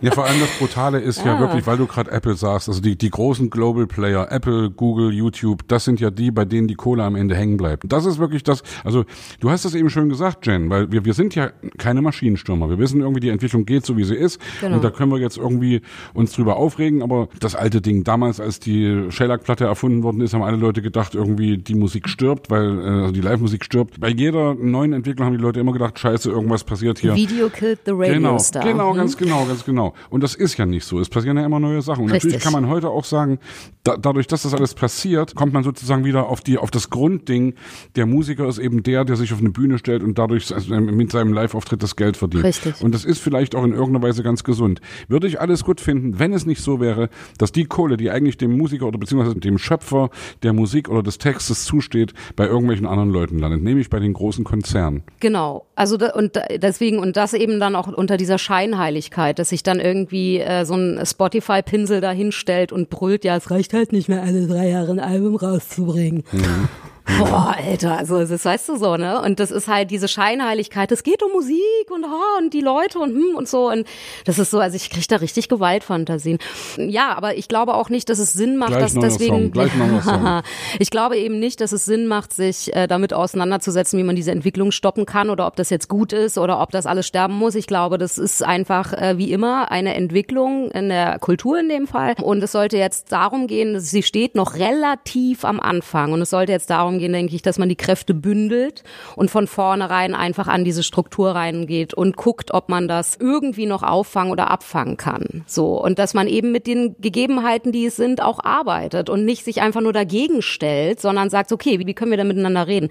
Ja, 0.00 0.10
vor 0.12 0.24
allem 0.24 0.40
das 0.40 0.50
Brutale 0.58 1.00
ist 1.00 1.18
ja, 1.18 1.34
ja 1.34 1.40
wirklich, 1.40 1.66
weil 1.66 1.76
du 1.76 1.86
gerade 1.86 2.10
Apple 2.10 2.34
sagst, 2.34 2.68
also 2.68 2.80
die, 2.80 2.96
die 2.96 3.10
großen 3.10 3.50
Global 3.50 3.86
Player, 3.86 4.26
Apple, 4.30 4.70
Google, 4.70 5.12
YouTube, 5.12 5.66
das 5.68 5.84
sind 5.84 6.00
ja 6.00 6.10
die, 6.10 6.30
bei 6.30 6.44
denen 6.44 6.66
die 6.66 6.74
Kohle 6.74 7.04
am 7.04 7.14
Ende 7.14 7.34
hängen 7.34 7.56
bleibt. 7.56 7.84
Das 7.86 8.04
ist 8.04 8.18
wirklich 8.18 8.42
das, 8.42 8.62
also 8.84 9.04
du 9.40 9.50
hast 9.50 9.64
das 9.64 9.74
eben 9.74 9.90
schön 9.90 10.08
gesagt, 10.08 10.46
Jen, 10.46 10.70
weil 10.70 10.90
wir, 10.90 11.04
wir 11.04 11.14
sind 11.14 11.34
ja 11.34 11.50
keine 11.78 12.02
Maschinenstürmer. 12.02 12.68
Wir 12.70 12.78
wissen 12.78 13.00
irgendwie, 13.00 13.20
die 13.20 13.28
Entwicklung 13.28 13.64
geht 13.64 13.84
so, 13.84 13.96
wie 13.96 14.04
sie 14.04 14.14
ist. 14.14 14.40
Genau. 14.60 14.76
Und 14.76 14.84
da 14.84 14.90
können 14.90 15.10
wir 15.10 15.18
jetzt 15.18 15.36
irgendwie 15.36 15.82
uns 16.14 16.32
drüber 16.32 16.56
aufregen, 16.56 17.02
aber 17.02 17.28
das 17.40 17.54
alte 17.54 17.80
Ding, 17.80 18.04
damals, 18.04 18.40
als 18.40 18.60
die 18.60 19.10
Shellac-Platte 19.10 19.64
erfunden 19.64 20.02
worden 20.02 20.20
ist, 20.20 20.34
haben 20.34 20.42
alle 20.42 20.56
Leute 20.56 20.82
gedacht, 20.82 21.14
irgendwie 21.14 21.55
die 21.56 21.74
Musik 21.74 22.08
stirbt, 22.08 22.50
weil 22.50 22.78
äh, 22.78 22.82
also 22.82 23.12
die 23.12 23.20
Live-Musik 23.20 23.64
stirbt. 23.64 24.00
Bei 24.00 24.08
jeder 24.08 24.54
neuen 24.54 24.92
Entwicklung 24.92 25.26
haben 25.26 25.36
die 25.36 25.42
Leute 25.42 25.60
immer 25.60 25.72
gedacht, 25.72 25.98
scheiße, 25.98 26.30
irgendwas 26.30 26.64
passiert 26.64 26.98
hier. 26.98 27.14
Video 27.14 27.48
killed 27.48 27.80
the 27.84 27.92
radio 27.92 28.14
genau, 28.14 28.38
star. 28.38 28.64
Genau, 28.64 28.90
hm? 28.90 28.96
ganz 28.96 29.16
genau, 29.16 29.44
ganz 29.46 29.64
genau. 29.64 29.94
Und 30.10 30.22
das 30.22 30.34
ist 30.34 30.56
ja 30.56 30.66
nicht 30.66 30.84
so. 30.84 31.00
Es 31.00 31.08
passieren 31.08 31.36
ja 31.36 31.44
immer 31.44 31.60
neue 31.60 31.82
Sachen. 31.82 32.04
Und 32.04 32.12
Richtig. 32.12 32.32
natürlich 32.32 32.44
kann 32.44 32.52
man 32.52 32.70
heute 32.70 32.90
auch 32.90 33.04
sagen, 33.04 33.38
da, 33.84 33.96
dadurch, 33.96 34.26
dass 34.26 34.42
das 34.42 34.54
alles 34.54 34.74
passiert, 34.74 35.34
kommt 35.34 35.52
man 35.52 35.64
sozusagen 35.64 36.04
wieder 36.04 36.28
auf 36.28 36.40
die, 36.40 36.58
auf 36.58 36.70
das 36.70 36.90
Grundding. 36.90 37.54
Der 37.94 38.06
Musiker 38.06 38.48
ist 38.48 38.58
eben 38.58 38.82
der, 38.82 39.04
der 39.04 39.16
sich 39.16 39.32
auf 39.32 39.40
eine 39.40 39.50
Bühne 39.50 39.78
stellt 39.78 40.02
und 40.02 40.18
dadurch 40.18 40.54
also 40.54 40.74
mit 40.74 41.10
seinem 41.10 41.32
Live-Auftritt 41.32 41.82
das 41.82 41.96
Geld 41.96 42.16
verdient. 42.16 42.44
Richtig. 42.44 42.80
Und 42.82 42.94
das 42.94 43.04
ist 43.04 43.20
vielleicht 43.20 43.54
auch 43.54 43.64
in 43.64 43.72
irgendeiner 43.72 44.02
Weise 44.02 44.22
ganz 44.22 44.44
gesund. 44.44 44.80
Würde 45.08 45.26
ich 45.26 45.40
alles 45.40 45.64
gut 45.64 45.80
finden, 45.80 46.18
wenn 46.18 46.32
es 46.32 46.46
nicht 46.46 46.60
so 46.60 46.80
wäre, 46.80 47.08
dass 47.38 47.52
die 47.52 47.64
Kohle, 47.64 47.96
die 47.96 48.10
eigentlich 48.10 48.36
dem 48.36 48.56
Musiker 48.56 48.86
oder 48.86 48.98
beziehungsweise 48.98 49.36
dem 49.36 49.58
Schöpfer 49.58 50.10
der 50.42 50.52
Musik 50.52 50.88
oder 50.88 51.02
des 51.02 51.18
Textes 51.46 51.64
zusteht, 51.64 52.12
bei 52.34 52.46
irgendwelchen 52.46 52.86
anderen 52.86 53.10
Leuten 53.10 53.38
landet, 53.38 53.62
nämlich 53.62 53.90
bei 53.90 54.00
den 54.00 54.12
großen 54.12 54.44
Konzernen. 54.44 55.02
Genau. 55.20 55.66
Also 55.74 55.96
da, 55.96 56.12
und 56.12 56.40
deswegen 56.56 56.98
und 56.98 57.16
das 57.16 57.34
eben 57.34 57.60
dann 57.60 57.76
auch 57.76 57.86
unter 57.86 58.16
dieser 58.16 58.38
Scheinheiligkeit, 58.38 59.38
dass 59.38 59.50
sich 59.50 59.62
dann 59.62 59.78
irgendwie 59.78 60.38
äh, 60.38 60.64
so 60.64 60.74
ein 60.74 61.04
Spotify-Pinsel 61.04 62.00
da 62.00 62.10
hinstellt 62.10 62.72
und 62.72 62.90
brüllt, 62.90 63.24
ja, 63.24 63.36
es 63.36 63.50
reicht 63.50 63.72
halt 63.72 63.92
nicht 63.92 64.08
mehr 64.08 64.22
alle 64.22 64.46
drei 64.46 64.68
Jahre 64.68 64.92
ein 64.92 65.00
Album 65.00 65.36
rauszubringen. 65.36 66.24
Mhm. 66.32 66.68
Boah, 67.18 67.54
Alter, 67.56 67.98
also 67.98 68.24
das 68.24 68.44
weißt 68.44 68.68
du 68.68 68.76
so, 68.76 68.96
ne? 68.96 69.20
Und 69.22 69.38
das 69.38 69.50
ist 69.50 69.68
halt 69.68 69.90
diese 69.90 70.08
Scheinheiligkeit, 70.08 70.90
es 70.90 71.04
geht 71.04 71.22
um 71.22 71.30
Musik 71.32 71.56
und 71.90 72.04
oh, 72.04 72.38
und 72.38 72.52
die 72.52 72.60
Leute 72.60 72.98
und 72.98 73.10
hm 73.10 73.36
und 73.36 73.48
so 73.48 73.70
und 73.70 73.86
das 74.24 74.38
ist 74.38 74.50
so, 74.50 74.58
also 74.58 74.74
ich 74.74 74.90
kriege 74.90 75.06
da 75.08 75.16
richtig 75.16 75.48
Gewaltfantasien. 75.48 76.38
Ja, 76.76 77.16
aber 77.16 77.36
ich 77.36 77.46
glaube 77.46 77.74
auch 77.74 77.90
nicht, 77.90 78.08
dass 78.08 78.18
es 78.18 78.32
Sinn 78.32 78.56
macht, 78.56 78.70
Gleich 78.70 78.92
dass 78.92 78.94
deswegen 78.94 79.52
ich 80.78 80.90
glaube 80.90 81.16
eben 81.16 81.38
nicht, 81.38 81.60
dass 81.60 81.72
es 81.72 81.84
Sinn 81.84 82.08
macht, 82.08 82.32
sich 82.32 82.74
äh, 82.74 82.88
damit 82.88 83.12
auseinanderzusetzen, 83.12 83.98
wie 83.98 84.04
man 84.04 84.16
diese 84.16 84.32
Entwicklung 84.32 84.72
stoppen 84.72 85.06
kann 85.06 85.30
oder 85.30 85.46
ob 85.46 85.54
das 85.56 85.70
jetzt 85.70 85.88
gut 85.88 86.12
ist 86.12 86.38
oder 86.38 86.60
ob 86.60 86.72
das 86.72 86.86
alles 86.86 87.06
sterben 87.06 87.34
muss. 87.34 87.54
Ich 87.54 87.68
glaube, 87.68 87.98
das 87.98 88.18
ist 88.18 88.42
einfach 88.42 88.92
äh, 88.92 89.16
wie 89.16 89.30
immer 89.30 89.70
eine 89.70 89.94
Entwicklung 89.94 90.70
in 90.72 90.88
der 90.88 91.20
Kultur 91.20 91.60
in 91.60 91.68
dem 91.68 91.86
Fall 91.86 92.14
und 92.20 92.42
es 92.42 92.52
sollte 92.52 92.78
jetzt 92.78 93.12
darum 93.12 93.46
gehen, 93.46 93.78
sie 93.78 94.02
steht 94.02 94.34
noch 94.34 94.54
relativ 94.54 95.44
am 95.44 95.60
Anfang 95.60 96.12
und 96.12 96.20
es 96.20 96.30
sollte 96.30 96.50
jetzt 96.50 96.68
darum 96.70 96.95
darum 96.96 96.98
gehen, 96.98 97.12
denke 97.12 97.34
ich, 97.34 97.42
dass 97.42 97.58
man 97.58 97.68
die 97.68 97.76
Kräfte 97.76 98.14
bündelt 98.14 98.82
und 99.14 99.30
von 99.30 99.46
vornherein 99.46 100.14
einfach 100.14 100.48
an 100.48 100.64
diese 100.64 100.82
Struktur 100.82 101.30
reingeht 101.30 101.94
und 101.94 102.16
guckt, 102.16 102.52
ob 102.52 102.68
man 102.68 102.88
das 102.88 103.16
irgendwie 103.18 103.66
noch 103.66 103.82
auffangen 103.82 104.32
oder 104.32 104.50
abfangen 104.50 104.96
kann. 104.96 105.44
So. 105.46 105.82
Und 105.82 105.98
dass 105.98 106.14
man 106.14 106.26
eben 106.26 106.52
mit 106.52 106.66
den 106.66 106.96
Gegebenheiten, 107.00 107.72
die 107.72 107.86
es 107.86 107.96
sind, 107.96 108.22
auch 108.22 108.40
arbeitet 108.42 109.10
und 109.10 109.24
nicht 109.24 109.44
sich 109.44 109.60
einfach 109.62 109.80
nur 109.80 109.92
dagegen 109.92 110.42
stellt, 110.42 111.00
sondern 111.00 111.30
sagt, 111.30 111.52
okay, 111.52 111.78
wie, 111.78 111.94
können 111.94 112.10
wir 112.10 112.18
da 112.18 112.24
miteinander 112.24 112.66
reden? 112.66 112.88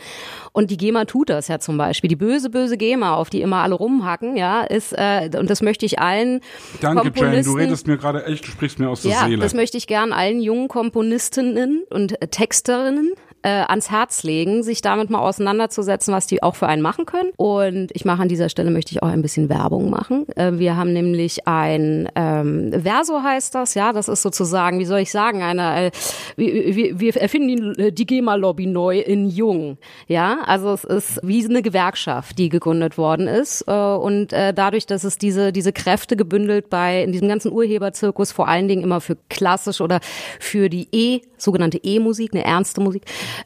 Und 0.52 0.72
die 0.72 0.78
GEMA 0.78 1.06
tut 1.06 1.30
das 1.30 1.48
ja 1.48 1.60
zum 1.60 1.78
Beispiel. 1.78 2.08
Die 2.08 2.16
böse, 2.16 2.50
böse 2.50 2.78
GEMA, 2.78 3.16
auf 3.16 3.30
die 3.30 3.42
immer 3.42 3.58
alle 3.58 3.76
rumhacken, 3.76 4.38
ja, 4.38 4.62
ist, 4.62 4.94
äh, 4.94 5.30
und 5.38 5.50
das 5.50 5.62
möchte 5.62 5.86
ich 5.86 6.00
allen 6.00 6.42
Danke, 6.82 7.12
Jane, 7.16 7.42
du 7.42 7.54
redest 7.54 7.88
mir 7.88 7.98
gerade 7.98 8.26
echt, 8.26 8.48
du 8.48 8.52
sprichst 8.52 8.80
mir 8.80 8.90
aus 8.90 9.02
der 9.02 9.12
ja, 9.12 9.26
Seele. 9.26 9.42
das 9.42 9.54
möchte 9.54 9.78
ich 9.78 9.88
gern 9.88 10.14
allen 10.14 10.42
jungen 10.42 10.68
Komponistinnen 10.68 11.84
und 11.90 12.16
Texterinnen 12.32 13.12
äh, 13.46 13.64
ans 13.68 13.92
Herz 13.92 14.24
legen, 14.24 14.64
sich 14.64 14.82
damit 14.82 15.10
mal 15.12 15.20
auseinanderzusetzen, 15.20 16.14
was 16.14 16.26
die 16.26 16.42
auch 16.42 16.56
für 16.56 16.68
einen 16.68 16.82
machen 16.82 17.06
können. 17.06 17.32
Und 17.38 17.90
ich 17.94 18.04
mache 18.04 18.24
an 18.24 18.28
dieser 18.28 18.50
Stelle 18.50 18.72
möchte 18.72 18.92
ich 18.92 19.04
auch 19.04 19.08
ein 19.08 19.22
bisschen 19.22 19.50
Werbung 19.50 19.92
machen. 19.92 20.26
Äh, 20.36 20.54
wir 20.54 20.76
haben 20.76 20.94
nämlich 20.94 21.48
ein 21.48 22.10
ähm, 22.16 22.74
Verso 22.84 23.22
heißt 23.22 23.54
das, 23.54 23.76
ja, 23.76 23.94
das 23.94 24.08
ist 24.08 24.24
sozusagen, 24.24 24.80
wie 24.80 24.86
soll 24.86 25.00
ich 25.00 25.12
sagen, 25.12 25.44
eine, 25.44 25.86
äh, 25.86 25.92
wir, 26.36 27.00
wir, 27.00 27.16
erfinden 27.16 27.76
die, 27.76 27.92
die 27.92 28.06
GEMA-Lobby 28.06 28.66
neu 28.66 29.00
in 29.00 29.30
Jung, 29.30 29.78
ja, 30.08 30.40
also 30.46 30.74
es 30.74 30.84
ist 30.84 31.20
wie 31.22 31.46
eine 31.46 31.62
Gewerkschaft, 31.62 32.40
die 32.40 32.50
gegründet 32.50 32.98
worden 32.98 33.28
ist 33.28 33.64
äh, 33.68 33.72
und 33.72 34.34
äh, 34.34 34.54
dadurch, 34.54 34.88
dass 34.88 35.04
es 35.04 35.18
diese 35.18 35.52
diese 35.52 35.72
Kräfte 35.72 36.16
gebündelt 36.16 36.70
bei 36.70 37.04
in 37.04 37.12
diesem 37.12 37.28
ganzen 37.28 37.52
Urheberzirkus 37.52 38.32
vor 38.32 38.48
allen 38.48 38.68
Dingen 38.68 38.84
immer 38.84 39.02
für 39.02 39.18
klassisch 39.30 39.82
oder 39.82 40.00
für 40.40 40.70
die 40.70 40.88
E 40.92 41.22
sogenannte 41.38 41.80
E-Musik, 41.84 42.34
eine 42.34 42.44
ernste 42.44 42.82
Musik 42.82 43.04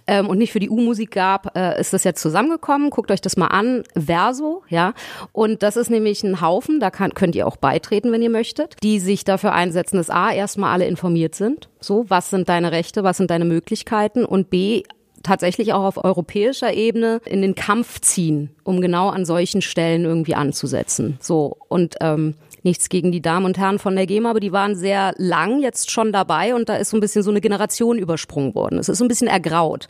ähm, 0.07 0.27
und 0.27 0.37
nicht 0.37 0.51
für 0.51 0.59
die 0.59 0.69
U-Musik 0.69 1.11
gab, 1.11 1.55
äh, 1.55 1.79
ist 1.79 1.93
das 1.93 2.03
jetzt 2.03 2.21
zusammengekommen. 2.21 2.89
Guckt 2.89 3.11
euch 3.11 3.21
das 3.21 3.37
mal 3.37 3.47
an, 3.47 3.83
Verso, 3.95 4.63
ja. 4.69 4.93
Und 5.31 5.63
das 5.63 5.77
ist 5.77 5.89
nämlich 5.89 6.23
ein 6.23 6.41
Haufen, 6.41 6.79
da 6.79 6.91
kann, 6.91 7.13
könnt 7.13 7.35
ihr 7.35 7.47
auch 7.47 7.57
beitreten, 7.57 8.11
wenn 8.11 8.21
ihr 8.21 8.29
möchtet, 8.29 8.75
die 8.83 8.99
sich 8.99 9.23
dafür 9.23 9.53
einsetzen, 9.53 9.97
dass 9.97 10.09
A, 10.09 10.31
erstmal 10.31 10.73
alle 10.73 10.87
informiert 10.87 11.35
sind. 11.35 11.69
So, 11.79 12.05
was 12.09 12.29
sind 12.29 12.49
deine 12.49 12.71
Rechte, 12.71 13.03
was 13.03 13.17
sind 13.17 13.29
deine 13.29 13.45
Möglichkeiten 13.45 14.25
und 14.25 14.49
B, 14.49 14.83
tatsächlich 15.23 15.73
auch 15.73 15.83
auf 15.83 16.03
europäischer 16.03 16.73
Ebene 16.73 17.21
in 17.25 17.41
den 17.41 17.55
Kampf 17.55 17.99
ziehen, 18.01 18.51
um 18.63 18.81
genau 18.81 19.09
an 19.09 19.25
solchen 19.25 19.61
Stellen 19.61 20.05
irgendwie 20.05 20.35
anzusetzen. 20.35 21.17
So 21.21 21.57
und 21.67 21.95
ähm, 22.01 22.35
nichts 22.63 22.89
gegen 22.89 23.11
die 23.11 23.21
Damen 23.21 23.45
und 23.45 23.57
Herren 23.57 23.79
von 23.79 23.95
der 23.95 24.05
GEMA, 24.05 24.29
aber 24.29 24.39
die 24.39 24.51
waren 24.51 24.75
sehr 24.75 25.13
lang 25.17 25.61
jetzt 25.61 25.91
schon 25.91 26.11
dabei 26.11 26.55
und 26.55 26.69
da 26.69 26.75
ist 26.75 26.89
so 26.89 26.97
ein 26.97 26.99
bisschen 26.99 27.23
so 27.23 27.31
eine 27.31 27.41
Generation 27.41 27.97
übersprungen 27.97 28.55
worden. 28.55 28.79
Es 28.79 28.89
ist 28.89 28.97
so 28.97 29.05
ein 29.05 29.07
bisschen 29.07 29.27
ergraut. 29.27 29.87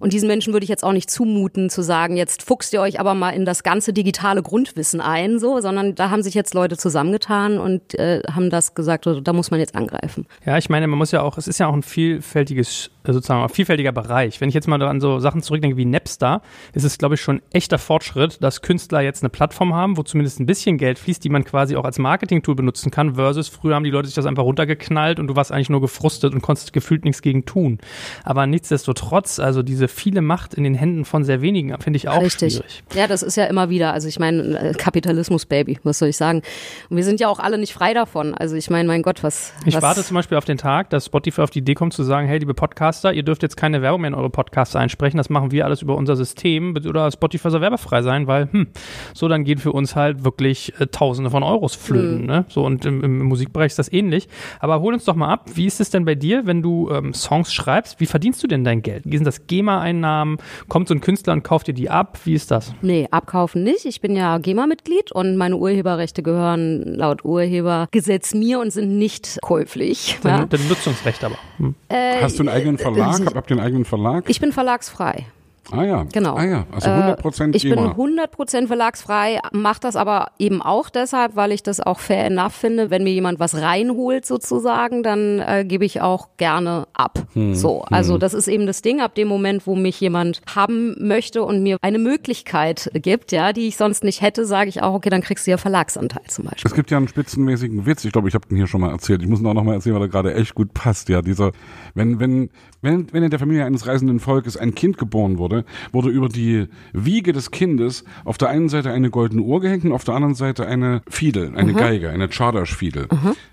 Und 0.00 0.12
diesen 0.12 0.26
Menschen 0.26 0.52
würde 0.52 0.64
ich 0.64 0.70
jetzt 0.70 0.84
auch 0.84 0.92
nicht 0.92 1.10
zumuten, 1.10 1.70
zu 1.70 1.82
sagen, 1.82 2.16
jetzt 2.16 2.42
fuchst 2.42 2.72
ihr 2.72 2.80
euch 2.80 3.00
aber 3.00 3.14
mal 3.14 3.30
in 3.30 3.44
das 3.44 3.62
ganze 3.62 3.92
digitale 3.92 4.42
Grundwissen 4.42 5.00
ein, 5.00 5.38
so, 5.38 5.60
sondern 5.60 5.94
da 5.94 6.10
haben 6.10 6.22
sich 6.22 6.34
jetzt 6.34 6.54
Leute 6.54 6.76
zusammengetan 6.76 7.58
und 7.58 7.98
äh, 7.98 8.22
haben 8.32 8.50
das 8.50 8.74
gesagt, 8.74 9.06
also, 9.06 9.20
da 9.20 9.32
muss 9.32 9.50
man 9.50 9.60
jetzt 9.60 9.74
angreifen. 9.74 10.26
Ja, 10.44 10.58
ich 10.58 10.68
meine, 10.68 10.86
man 10.86 10.98
muss 10.98 11.12
ja 11.12 11.22
auch, 11.22 11.38
es 11.38 11.48
ist 11.48 11.58
ja 11.58 11.66
auch 11.66 11.74
ein 11.74 11.82
vielfältiges, 11.82 12.90
sozusagen 13.12 13.42
ein 13.42 13.48
vielfältiger 13.48 13.92
Bereich. 13.92 14.40
Wenn 14.40 14.48
ich 14.48 14.54
jetzt 14.54 14.68
mal 14.68 14.80
an 14.82 15.00
so 15.00 15.18
Sachen 15.18 15.42
zurückdenke 15.42 15.76
wie 15.76 15.84
Napster, 15.84 16.42
ist 16.72 16.84
es, 16.84 16.98
glaube 16.98 17.14
ich, 17.14 17.20
schon 17.20 17.42
echter 17.50 17.78
Fortschritt, 17.78 18.42
dass 18.42 18.62
Künstler 18.62 19.00
jetzt 19.00 19.22
eine 19.22 19.30
Plattform 19.30 19.74
haben, 19.74 19.96
wo 19.96 20.02
zumindest 20.02 20.40
ein 20.40 20.46
bisschen 20.46 20.78
Geld 20.78 20.98
fließt, 20.98 21.22
die 21.24 21.28
man 21.28 21.44
quasi 21.44 21.76
auch 21.76 21.84
als 21.84 21.98
Marketing-Tool 21.98 22.54
benutzen 22.54 22.90
kann, 22.90 23.14
versus 23.14 23.48
früher 23.48 23.74
haben 23.74 23.84
die 23.84 23.90
Leute 23.90 24.08
sich 24.08 24.14
das 24.14 24.26
einfach 24.26 24.44
runtergeknallt 24.44 25.18
und 25.18 25.28
du 25.28 25.36
warst 25.36 25.52
eigentlich 25.52 25.70
nur 25.70 25.80
gefrustet 25.80 26.34
und 26.34 26.42
konntest 26.42 26.72
gefühlt 26.72 27.04
nichts 27.04 27.22
gegen 27.22 27.44
tun. 27.44 27.78
Aber 28.24 28.46
nichtsdestotrotz, 28.46 29.38
also 29.38 29.62
diese 29.62 29.88
viele 29.88 30.22
Macht 30.22 30.54
in 30.54 30.64
den 30.64 30.74
Händen 30.74 31.04
von 31.04 31.24
sehr 31.24 31.42
wenigen, 31.42 31.74
finde 31.80 31.96
ich 31.96 32.08
auch 32.08 32.22
Richtig. 32.22 32.54
schwierig. 32.54 32.84
Ja, 32.94 33.06
das 33.06 33.22
ist 33.22 33.36
ja 33.36 33.44
immer 33.44 33.70
wieder. 33.70 33.92
Also 33.92 34.08
ich 34.08 34.18
meine, 34.18 34.58
äh, 34.58 34.72
Kapitalismus, 34.74 35.46
Baby, 35.46 35.78
was 35.82 35.98
soll 35.98 36.08
ich 36.08 36.16
sagen? 36.16 36.42
Und 36.88 36.96
wir 36.96 37.04
sind 37.04 37.20
ja 37.20 37.28
auch 37.28 37.38
alle 37.38 37.58
nicht 37.58 37.72
frei 37.72 37.94
davon. 37.94 38.34
Also 38.34 38.56
ich 38.56 38.70
meine, 38.70 38.86
mein 38.86 39.02
Gott, 39.02 39.22
was. 39.22 39.52
Ich 39.64 39.74
was, 39.74 39.82
warte 39.82 40.04
zum 40.04 40.14
Beispiel 40.14 40.38
auf 40.38 40.44
den 40.44 40.58
Tag, 40.58 40.90
dass 40.90 41.06
Spotify 41.06 41.42
auf 41.42 41.50
die 41.50 41.60
Idee 41.60 41.74
kommt 41.74 41.92
zu 41.92 42.02
sagen, 42.02 42.26
hey, 42.26 42.38
liebe 42.38 42.54
Podcaster, 42.96 43.12
ihr 43.12 43.22
dürft 43.22 43.42
jetzt 43.42 43.56
keine 43.56 43.82
Werbung 43.82 44.00
mehr 44.00 44.08
in 44.08 44.14
eure 44.14 44.30
Podcasts 44.30 44.74
einsprechen, 44.74 45.18
das 45.18 45.28
machen 45.28 45.50
wir 45.52 45.64
alles 45.66 45.82
über 45.82 45.96
unser 45.96 46.16
System 46.16 46.74
oder 46.88 47.10
Spotify 47.10 47.50
soll 47.50 47.60
werbefrei 47.60 48.00
sein, 48.02 48.26
weil, 48.26 48.48
hm, 48.50 48.68
so 49.12 49.28
dann 49.28 49.44
gehen 49.44 49.58
für 49.58 49.72
uns 49.72 49.94
halt 49.94 50.24
wirklich 50.24 50.72
äh, 50.80 50.86
Tausende 50.86 51.30
von 51.30 51.42
Euros 51.42 51.74
flöten, 51.74 52.20
Mhm. 52.22 52.26
ne? 52.26 52.44
So 52.48 52.64
und 52.64 52.86
im, 52.86 53.02
im 53.04 53.18
Musikbereich 53.24 53.66
ist 53.66 53.78
das 53.78 53.92
ähnlich. 53.92 54.28
Aber 54.60 54.80
hol 54.80 54.94
uns 54.94 55.04
doch 55.04 55.14
mal 55.14 55.28
ab, 55.30 55.50
wie 55.54 55.66
ist 55.66 55.80
es 55.80 55.90
denn 55.90 56.04
bei 56.06 56.14
dir, 56.14 56.46
wenn 56.46 56.62
du 56.62 56.90
ähm, 56.90 57.12
Songs 57.12 57.52
schreibst? 57.52 58.00
Wie 58.00 58.06
verdienst 58.06 58.42
du 58.42 58.46
denn 58.46 58.64
dein 58.64 58.80
Geld? 58.82 59.02
Wie 59.04 59.16
sind 59.16 59.26
das 59.26 59.46
GEMA-Einnahmen? 59.46 60.38
Kommt 60.68 60.88
so 60.88 60.94
ein 60.94 61.00
Künstler 61.02 61.32
und 61.34 61.42
kauft 61.44 61.66
dir 61.66 61.74
die 61.74 61.90
ab? 61.90 62.18
Wie 62.24 62.32
ist 62.34 62.50
das? 62.50 62.72
Nee, 62.80 63.08
abkaufen 63.10 63.62
nicht. 63.62 63.84
Ich 63.84 64.00
bin 64.00 64.16
ja 64.16 64.38
GEMA-Mitglied 64.38 65.12
und 65.12 65.36
meine 65.36 65.56
Urheberrechte 65.56 66.22
gehören 66.22 66.82
laut 66.96 67.24
Urhebergesetz 67.24 68.32
mir 68.34 68.58
und 68.60 68.70
sind 68.72 68.96
nicht 68.98 69.38
käuflich. 69.42 70.18
Dein, 70.22 70.40
Ja? 70.40 70.46
dein 70.46 70.66
Nutzungsrecht 70.68 71.24
aber. 71.24 71.36
Hm. 71.58 71.74
Hast 72.22 72.38
du 72.38 72.42
einen 72.42 72.48
eigenen 72.50 72.78
Verlag? 72.94 73.26
Hab, 73.26 73.34
habt 73.34 73.50
ihr 73.50 73.56
einen 73.56 73.66
eigenen 73.66 73.84
Verlag? 73.84 74.24
Ich 74.28 74.40
bin 74.40 74.52
verlagsfrei. 74.52 75.26
Ah 75.72 75.84
ja. 75.84 76.06
Genau. 76.12 76.36
Ah 76.36 76.44
ja, 76.44 76.66
also 76.72 76.88
Äh, 76.88 76.92
100 76.92 77.18
Prozent 77.20 77.56
Ich 77.56 77.62
bin 77.62 77.74
GEMA. 77.74 77.92
100% 77.92 78.66
verlagsfrei, 78.66 79.40
mache 79.52 79.80
das 79.80 79.96
aber 79.96 80.28
eben 80.38 80.62
auch 80.62 80.90
deshalb, 80.90 81.36
weil 81.36 81.52
ich 81.52 81.62
das 81.62 81.80
auch 81.80 81.98
fair 82.00 82.24
enough 82.26 82.52
finde. 82.52 82.90
Wenn 82.90 83.04
mir 83.04 83.12
jemand 83.12 83.38
was 83.40 83.54
reinholt 83.60 84.24
sozusagen, 84.26 85.02
dann 85.02 85.38
äh, 85.40 85.64
gebe 85.66 85.84
ich 85.84 86.00
auch 86.00 86.28
gerne 86.36 86.86
ab. 86.94 87.18
Hm, 87.32 87.54
So, 87.54 87.82
also 87.82 88.18
das 88.18 88.34
ist 88.34 88.48
eben 88.48 88.66
das 88.66 88.82
Ding. 88.82 89.00
Ab 89.00 89.14
dem 89.14 89.28
Moment, 89.28 89.66
wo 89.66 89.74
mich 89.76 90.00
jemand 90.00 90.40
haben 90.54 90.94
möchte 90.98 91.42
und 91.42 91.62
mir 91.62 91.76
eine 91.82 91.98
Möglichkeit 91.98 92.90
gibt, 92.94 93.32
ja, 93.32 93.52
die 93.52 93.68
ich 93.68 93.76
sonst 93.76 94.04
nicht 94.04 94.22
hätte, 94.22 94.44
sage 94.46 94.68
ich 94.68 94.82
auch, 94.82 94.94
okay, 94.94 95.10
dann 95.10 95.22
kriegst 95.22 95.46
du 95.46 95.50
ja 95.50 95.56
Verlagsanteil 95.56 96.24
zum 96.28 96.44
Beispiel. 96.44 96.62
Es 96.70 96.74
gibt 96.74 96.90
ja 96.90 96.96
einen 96.96 97.08
spitzenmäßigen 97.08 97.86
Witz, 97.86 98.04
ich 98.04 98.12
glaube, 98.12 98.28
ich 98.28 98.34
habe 98.34 98.46
den 98.48 98.56
hier 98.56 98.66
schon 98.66 98.80
mal 98.80 98.90
erzählt. 98.90 99.22
Ich 99.22 99.28
muss 99.28 99.40
ihn 99.40 99.46
auch 99.46 99.54
noch 99.54 99.64
mal 99.64 99.74
erzählen, 99.74 99.94
weil 99.96 100.02
er 100.02 100.08
gerade 100.08 100.34
echt 100.34 100.54
gut 100.54 100.74
passt. 100.74 101.08
Ja, 101.08 101.22
dieser, 101.22 101.52
wenn, 101.94 102.20
wenn, 102.20 102.50
wenn, 102.82 103.12
wenn 103.12 103.22
in 103.22 103.30
der 103.30 103.38
Familie 103.38 103.64
eines 103.64 103.86
reisenden 103.86 104.20
Volkes 104.20 104.56
ein 104.56 104.74
Kind 104.74 104.98
geboren 104.98 105.38
wurde, 105.38 105.55
wurde 105.92 106.10
über 106.10 106.28
die 106.28 106.66
Wiege 106.92 107.32
des 107.32 107.50
Kindes 107.50 108.04
auf 108.24 108.38
der 108.38 108.48
einen 108.48 108.68
Seite 108.68 108.90
eine 108.90 109.10
goldene 109.10 109.42
Uhr 109.42 109.60
gehängt 109.60 109.84
und 109.84 109.92
auf 109.92 110.04
der 110.04 110.14
anderen 110.14 110.34
Seite 110.34 110.66
eine 110.66 111.02
Fiedel, 111.08 111.52
eine 111.56 111.72
Geige, 111.72 112.10
eine 112.10 112.28
Chardash-Fiedel. 112.28 113.08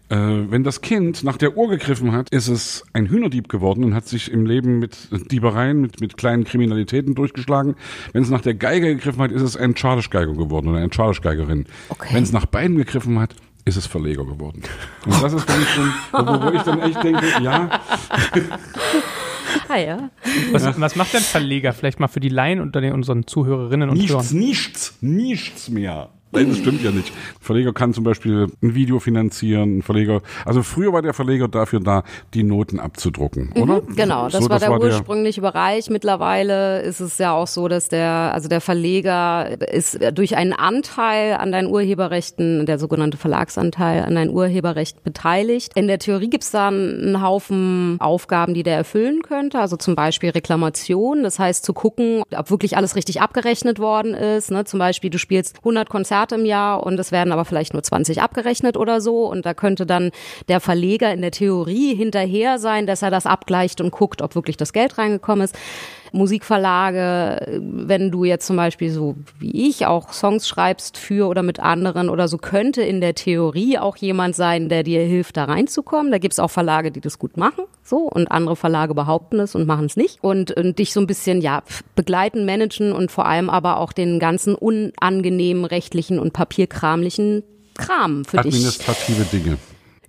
Äh, 0.10 0.16
wenn 0.50 0.64
das 0.64 0.82
Kind 0.82 1.24
nach 1.24 1.38
der 1.38 1.58
Uhr 1.58 1.70
gegriffen 1.70 2.12
hat, 2.12 2.30
ist 2.30 2.48
es 2.48 2.84
ein 2.94 3.08
Hühnerdieb 3.08 3.50
geworden 3.50 3.84
und 3.84 3.96
hat 3.96 4.08
sich 4.08 4.32
im 4.32 4.46
Leben 4.46 4.80
mit 4.80 5.10
Diebereien, 5.32 5.82
mit, 5.82 6.02
mit 6.02 6.18
kleinen 6.18 6.44
Kriminalitäten 6.44 7.16
durchgeschlagen. 7.16 7.76
Wenn 8.12 8.22
es 8.22 8.30
nach 8.30 8.42
der 8.42 8.54
Geige 8.54 8.96
gegriffen 8.96 9.22
hat, 9.22 9.32
ist 9.32 9.42
es 9.42 9.58
ein 9.58 9.74
Chardash-Geiger 9.74 10.34
geworden 10.34 10.68
oder 10.68 10.80
eine 10.80 10.90
Chardash-Geigerin. 10.90 11.66
Okay. 11.90 12.14
Wenn 12.14 12.24
es 12.24 12.32
nach 12.32 12.46
beiden 12.46 12.78
gegriffen 12.78 13.20
hat, 13.20 13.36
ist 13.66 13.78
es 13.78 13.88
Verleger 13.88 14.26
geworden. 14.26 14.62
Und 15.06 15.24
das 15.24 15.34
ist 15.34 15.50
für 15.50 15.58
mich 15.58 15.70
schon, 15.70 15.94
wo, 16.12 16.46
wo 16.46 16.50
ich 16.52 16.62
dann 16.64 16.80
echt 16.82 17.04
denke, 17.04 17.26
ja, 17.42 17.70
Ah 19.70 19.78
ja. 19.78 20.10
Was, 20.52 20.80
was 20.80 20.96
macht 20.96 21.14
denn 21.14 21.22
Verleger 21.22 21.74
vielleicht 21.74 22.00
mal 22.00 22.08
für 22.08 22.20
die 22.20 22.30
Laien 22.30 22.60
unter 22.60 22.82
den, 22.82 22.94
unseren 22.94 23.26
Zuhörerinnen 23.28 23.90
und 23.90 23.98
nichts, 23.98 24.12
Hörern? 24.12 24.38
nichts, 24.38 24.98
nichts 25.02 25.70
mehr. 25.70 26.10
Nein, 26.34 26.50
das 26.50 26.58
stimmt 26.58 26.84
ja 26.84 26.92
nicht. 26.92 27.10
Ein 27.14 27.42
Verleger 27.42 27.74
kann 27.74 27.94
zum 27.94 28.04
Beispiel 28.04 28.48
ein 28.62 28.76
Video 28.76 29.00
finanzieren. 29.00 29.78
Ein 29.78 29.82
Verleger, 29.82 30.22
also 30.46 30.64
früher 30.64 30.92
war 30.94 31.02
der 31.02 31.14
Verleger 31.14 31.48
dafür 31.48 31.80
da, 31.80 32.04
die 32.34 32.44
Noten 32.44 32.80
abzudrucken, 32.80 33.52
oder? 33.56 33.82
Genau, 33.96 34.30
das 34.30 34.44
So, 34.44 34.50
war 34.50 34.60
der 34.60 34.80
ursprüngliche 34.80 35.42
Bereich. 35.42 35.90
Mittlerweile 35.90 36.82
ist 36.82 37.00
es 37.00 37.18
ja 37.18 37.34
auch 37.34 37.48
so, 37.48 37.68
dass 37.68 37.88
der, 37.88 38.32
also 38.34 38.50
der 38.50 38.62
Verleger 38.62 39.62
ist 39.72 40.00
durch 40.14 40.36
einen 40.36 40.54
Anteil 40.54 41.36
an 41.36 41.52
deinen 41.52 41.68
Urheberrechten, 41.68 42.66
der 42.66 42.80
sogenannte 42.80 43.18
Verlagsanteil 43.18 44.04
an 44.04 44.16
deinen 44.16 44.32
Urheberrechten 44.32 45.04
beteiligt. 45.04 45.72
In 45.76 45.88
der 45.88 46.00
Theorie 46.00 46.30
gibt's 46.30 46.52
da 46.52 46.70
einen 46.70 47.22
Haufen 47.22 47.98
Aufgaben, 48.00 48.54
die 48.54 48.64
der 48.64 48.78
erfüllen 48.78 49.22
könnte, 49.22 49.60
also 49.60 49.78
zum 49.78 49.96
Beispiel 49.96 50.32
Reklamation, 50.32 51.24
das 51.24 51.38
heißt 51.38 51.64
zu 51.64 51.74
gucken, 51.74 52.24
ob 52.36 52.50
wirklich 52.50 52.76
alles 52.78 52.96
richtig 52.96 53.22
abgerechnet 53.22 53.80
worden 53.80 54.14
ist. 54.14 54.52
Ne? 54.52 54.66
Zum 54.66 54.80
Beispiel, 54.80 55.10
du 55.10 55.20
spielst 55.20 55.58
100 55.60 55.90
Konzerte 55.90 56.23
im 56.32 56.46
Jahr 56.46 56.84
und 56.84 57.00
es 57.00 57.12
werden 57.12 57.32
aber 57.32 57.46
vielleicht 57.46 57.74
nur 57.74 57.84
20 57.84 58.22
abgerechnet 58.22 58.78
oder 58.78 59.02
so 59.02 59.26
und 59.26 59.46
da 59.46 59.54
könnte 59.54 59.86
dann 59.86 60.12
der 60.48 60.60
Verleger 60.60 61.12
in 61.14 61.22
der 61.22 61.32
Theorie 61.32 61.96
hinterher 61.96 62.60
sein, 62.60 62.88
dass 62.88 63.02
er 63.02 63.12
das 63.12 63.26
abgleicht 63.26 63.82
und 63.82 63.92
guckt, 63.92 64.22
ob 64.22 64.36
wirklich 64.36 64.58
das 64.58 64.74
Geld 64.74 64.98
reingekommen 64.98 65.46
ist. 65.46 65.56
Musikverlage, 66.14 67.60
wenn 67.60 68.12
du 68.12 68.24
jetzt 68.24 68.46
zum 68.46 68.56
Beispiel 68.56 68.92
so 68.92 69.16
wie 69.40 69.68
ich 69.68 69.86
auch 69.88 70.14
Songs 70.14 70.48
schreibst 70.48 70.98
für 70.98 71.28
oder 71.28 71.42
mit 71.42 71.60
anderen 71.60 72.08
oder 72.08 72.28
so, 72.28 72.38
könnte 72.38 72.84
in 72.84 73.02
der 73.02 73.16
Theorie 73.16 73.80
auch 73.80 73.98
jemand 73.98 74.36
sein, 74.36 74.70
der 74.70 74.84
dir 74.84 75.02
hilft, 75.02 75.38
da 75.38 75.46
reinzukommen. 75.46 76.12
Da 76.12 76.20
gibt's 76.20 76.40
auch 76.40 76.52
Verlage, 76.52 76.92
die 76.92 77.02
das 77.02 77.18
gut 77.18 77.36
machen, 77.36 77.66
so 77.84 77.98
und 77.98 78.32
andere 78.32 78.56
Verlage 78.56 78.94
behaupten 78.94 79.40
es 79.40 79.56
und 79.56 79.66
machen 79.66 79.88
es 79.88 79.98
nicht 79.98 80.24
und, 80.24 80.52
und 80.52 80.78
dich 80.78 80.94
so 80.94 81.00
ein 81.00 81.08
bisschen 81.08 81.42
ja 81.42 81.64
begleiten, 81.96 82.46
managen 82.46 82.94
und 82.94 83.12
vor 83.12 83.26
allem 83.26 83.50
aber 83.50 83.78
auch 83.78 83.92
den 83.92 84.20
ganzen 84.20 84.54
unangenehmen 84.54 85.66
rechtlichen 85.66 86.20
und 86.20 86.32
papierkramlichen 86.32 87.44
Kram 87.76 88.24
für 88.24 88.38
dich 88.38 88.54
Administrative 88.54 89.24
Dinge. 89.26 89.58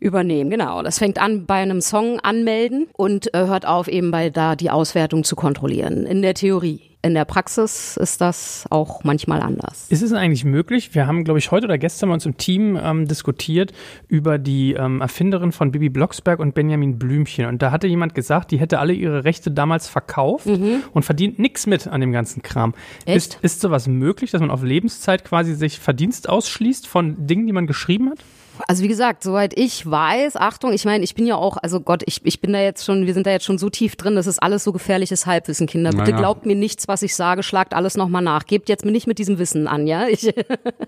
Übernehmen. 0.04 0.50
Genau. 0.50 0.82
Das 0.82 0.98
fängt 0.98 1.18
an 1.18 1.46
bei 1.46 1.54
einem 1.54 1.80
Song 1.80 2.20
anmelden 2.20 2.86
und 2.92 3.34
äh, 3.34 3.46
hört 3.46 3.66
auf, 3.66 3.88
eben 3.88 4.10
bei 4.10 4.30
da 4.30 4.54
die 4.54 4.70
Auswertung 4.70 5.24
zu 5.24 5.34
kontrollieren. 5.34 6.04
In 6.06 6.22
der 6.22 6.34
Theorie. 6.34 6.80
In 7.02 7.12
der 7.12 7.26
Praxis 7.26 7.98
ist 7.98 8.22
das 8.22 8.64
auch 8.70 9.04
manchmal 9.04 9.42
anders. 9.42 9.88
Ist 9.90 10.00
es 10.00 10.14
eigentlich 10.14 10.46
möglich? 10.46 10.94
Wir 10.94 11.06
haben, 11.06 11.24
glaube 11.24 11.38
ich, 11.38 11.50
heute 11.50 11.66
oder 11.66 11.76
gestern 11.76 12.08
bei 12.08 12.14
uns 12.14 12.24
im 12.24 12.38
Team 12.38 12.78
ähm, 12.82 13.06
diskutiert 13.06 13.72
über 14.08 14.38
die 14.38 14.72
ähm, 14.72 15.02
Erfinderin 15.02 15.52
von 15.52 15.70
Bibi 15.70 15.90
Blocksberg 15.90 16.38
und 16.38 16.54
Benjamin 16.54 16.98
Blümchen. 16.98 17.44
Und 17.44 17.60
da 17.60 17.72
hatte 17.72 17.88
jemand 17.88 18.14
gesagt, 18.14 18.52
die 18.52 18.56
hätte 18.58 18.78
alle 18.78 18.94
ihre 18.94 19.24
Rechte 19.24 19.50
damals 19.50 19.86
verkauft 19.86 20.46
mhm. 20.46 20.82
und 20.94 21.04
verdient 21.04 21.38
nichts 21.38 21.66
mit 21.66 21.86
an 21.86 22.00
dem 22.00 22.10
ganzen 22.10 22.40
Kram. 22.40 22.72
Echt? 23.04 23.34
Ist, 23.34 23.38
ist 23.42 23.60
sowas 23.60 23.86
möglich, 23.86 24.30
dass 24.30 24.40
man 24.40 24.50
auf 24.50 24.62
Lebenszeit 24.62 25.26
quasi 25.26 25.54
sich 25.54 25.78
Verdienst 25.78 26.30
ausschließt 26.30 26.86
von 26.86 27.26
Dingen, 27.26 27.46
die 27.46 27.52
man 27.52 27.66
geschrieben 27.66 28.08
hat? 28.08 28.20
Also 28.68 28.82
wie 28.82 28.88
gesagt, 28.88 29.22
soweit 29.22 29.58
ich 29.58 29.88
weiß, 29.88 30.36
Achtung, 30.36 30.72
ich 30.72 30.84
meine, 30.84 31.04
ich 31.04 31.14
bin 31.14 31.26
ja 31.26 31.36
auch, 31.36 31.56
also 31.56 31.80
Gott, 31.80 32.02
ich, 32.06 32.20
ich 32.24 32.40
bin 32.40 32.52
da 32.52 32.60
jetzt 32.60 32.84
schon, 32.84 33.06
wir 33.06 33.14
sind 33.14 33.26
da 33.26 33.30
jetzt 33.30 33.44
schon 33.44 33.58
so 33.58 33.70
tief 33.70 33.96
drin, 33.96 34.14
das 34.14 34.26
ist 34.26 34.42
alles 34.42 34.64
so 34.64 34.72
gefährliches 34.72 35.26
Halbwissen, 35.26 35.66
Kinder. 35.66 35.90
Bitte 35.90 36.04
naja. 36.04 36.16
glaubt 36.16 36.46
mir 36.46 36.54
nichts, 36.54 36.88
was 36.88 37.02
ich 37.02 37.14
sage, 37.14 37.42
schlagt 37.42 37.74
alles 37.74 37.96
nochmal 37.96 38.22
nach. 38.22 38.46
Gebt 38.46 38.68
jetzt 38.68 38.84
mir 38.84 38.92
nicht 38.92 39.06
mit 39.06 39.18
diesem 39.18 39.38
Wissen 39.38 39.66
an, 39.66 39.86
ja. 39.86 40.06
Ich, 40.06 40.32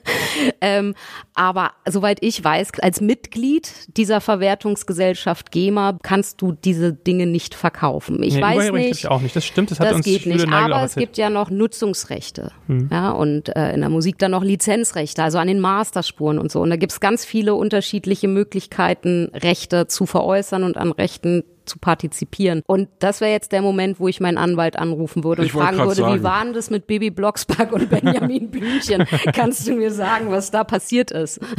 ähm, 0.61 0.95
aber 1.35 1.73
soweit 1.89 2.19
ich 2.21 2.43
weiß, 2.43 2.73
als 2.81 3.01
Mitglied 3.01 3.73
dieser 3.97 4.21
Verwertungsgesellschaft 4.21 5.51
GEMA 5.51 5.99
kannst 6.03 6.41
du 6.43 6.53
diese 6.53 6.93
Dinge 6.93 7.27
nicht 7.27 7.55
verkaufen. 7.55 8.23
Ich 8.23 8.37
nee, 8.37 8.43
weiß 8.43 8.73
nicht. 8.73 8.91
Ich 8.93 9.09
auch 9.09 9.21
nicht. 9.21 9.35
Das 9.35 9.45
stimmt, 9.45 9.71
das 9.71 9.81
hat 9.81 9.89
das 9.89 9.97
uns 9.97 10.05
geht 10.05 10.27
nicht. 10.27 10.47
Aber 10.49 10.85
es 10.85 10.95
gibt 10.95 11.17
ja 11.17 11.31
noch 11.31 11.51
Nutzungsrechte, 11.51 12.53
hm. 12.67 12.89
ja, 12.93 13.11
und 13.11 13.55
äh, 13.57 13.73
in 13.73 13.81
der 13.81 13.91
Musik 13.91 14.19
dann 14.19 14.31
noch 14.31 14.45
Lizenzrechte, 14.45 15.23
also 15.23 15.39
an 15.39 15.49
den 15.49 15.61
Masterspuren 15.61 16.39
und 16.39 16.53
so. 16.53 16.61
Und 16.61 16.71
da 16.71 16.77
gibt's 16.77 17.01
ganz 17.01 17.25
viele 17.25 17.56
unterschiedliche 17.57 18.29
Möglichkeiten, 18.29 19.31
Rechte 19.35 19.87
zu 19.87 20.07
veräußern 20.07 20.63
und 20.65 20.77
an 20.77 20.93
Rechten 20.93 21.45
zu 21.67 21.79
partizipieren. 21.79 22.63
Und 22.67 22.89
das 23.01 23.21
wäre 23.21 23.33
jetzt 23.33 23.53
der 23.53 23.63
Moment, 23.63 24.01
wo 24.01 24.09
ich 24.09 24.21
meinen 24.21 24.39
Anwalt 24.39 24.77
anrufen 24.77 25.25
würde 25.25 25.43
und 25.43 25.51
fragen 25.51 25.79
würde, 25.79 25.95
sagen. 25.95 26.15
wie 26.15 26.23
war 26.23 26.45
denn 26.45 26.53
das 26.55 26.71
mit 26.71 26.87
Baby 26.87 27.11
Blocksberg 27.11 27.73
und 27.73 27.91
Benjamin 27.91 28.51
Blümchen? 28.53 29.05
Kannst 29.35 29.67
du 29.67 29.75
mir 29.75 29.91
sagen, 29.91 30.31
was 30.31 30.51
da 30.51 30.65
passiert 30.65 31.11
ist? 31.11 31.41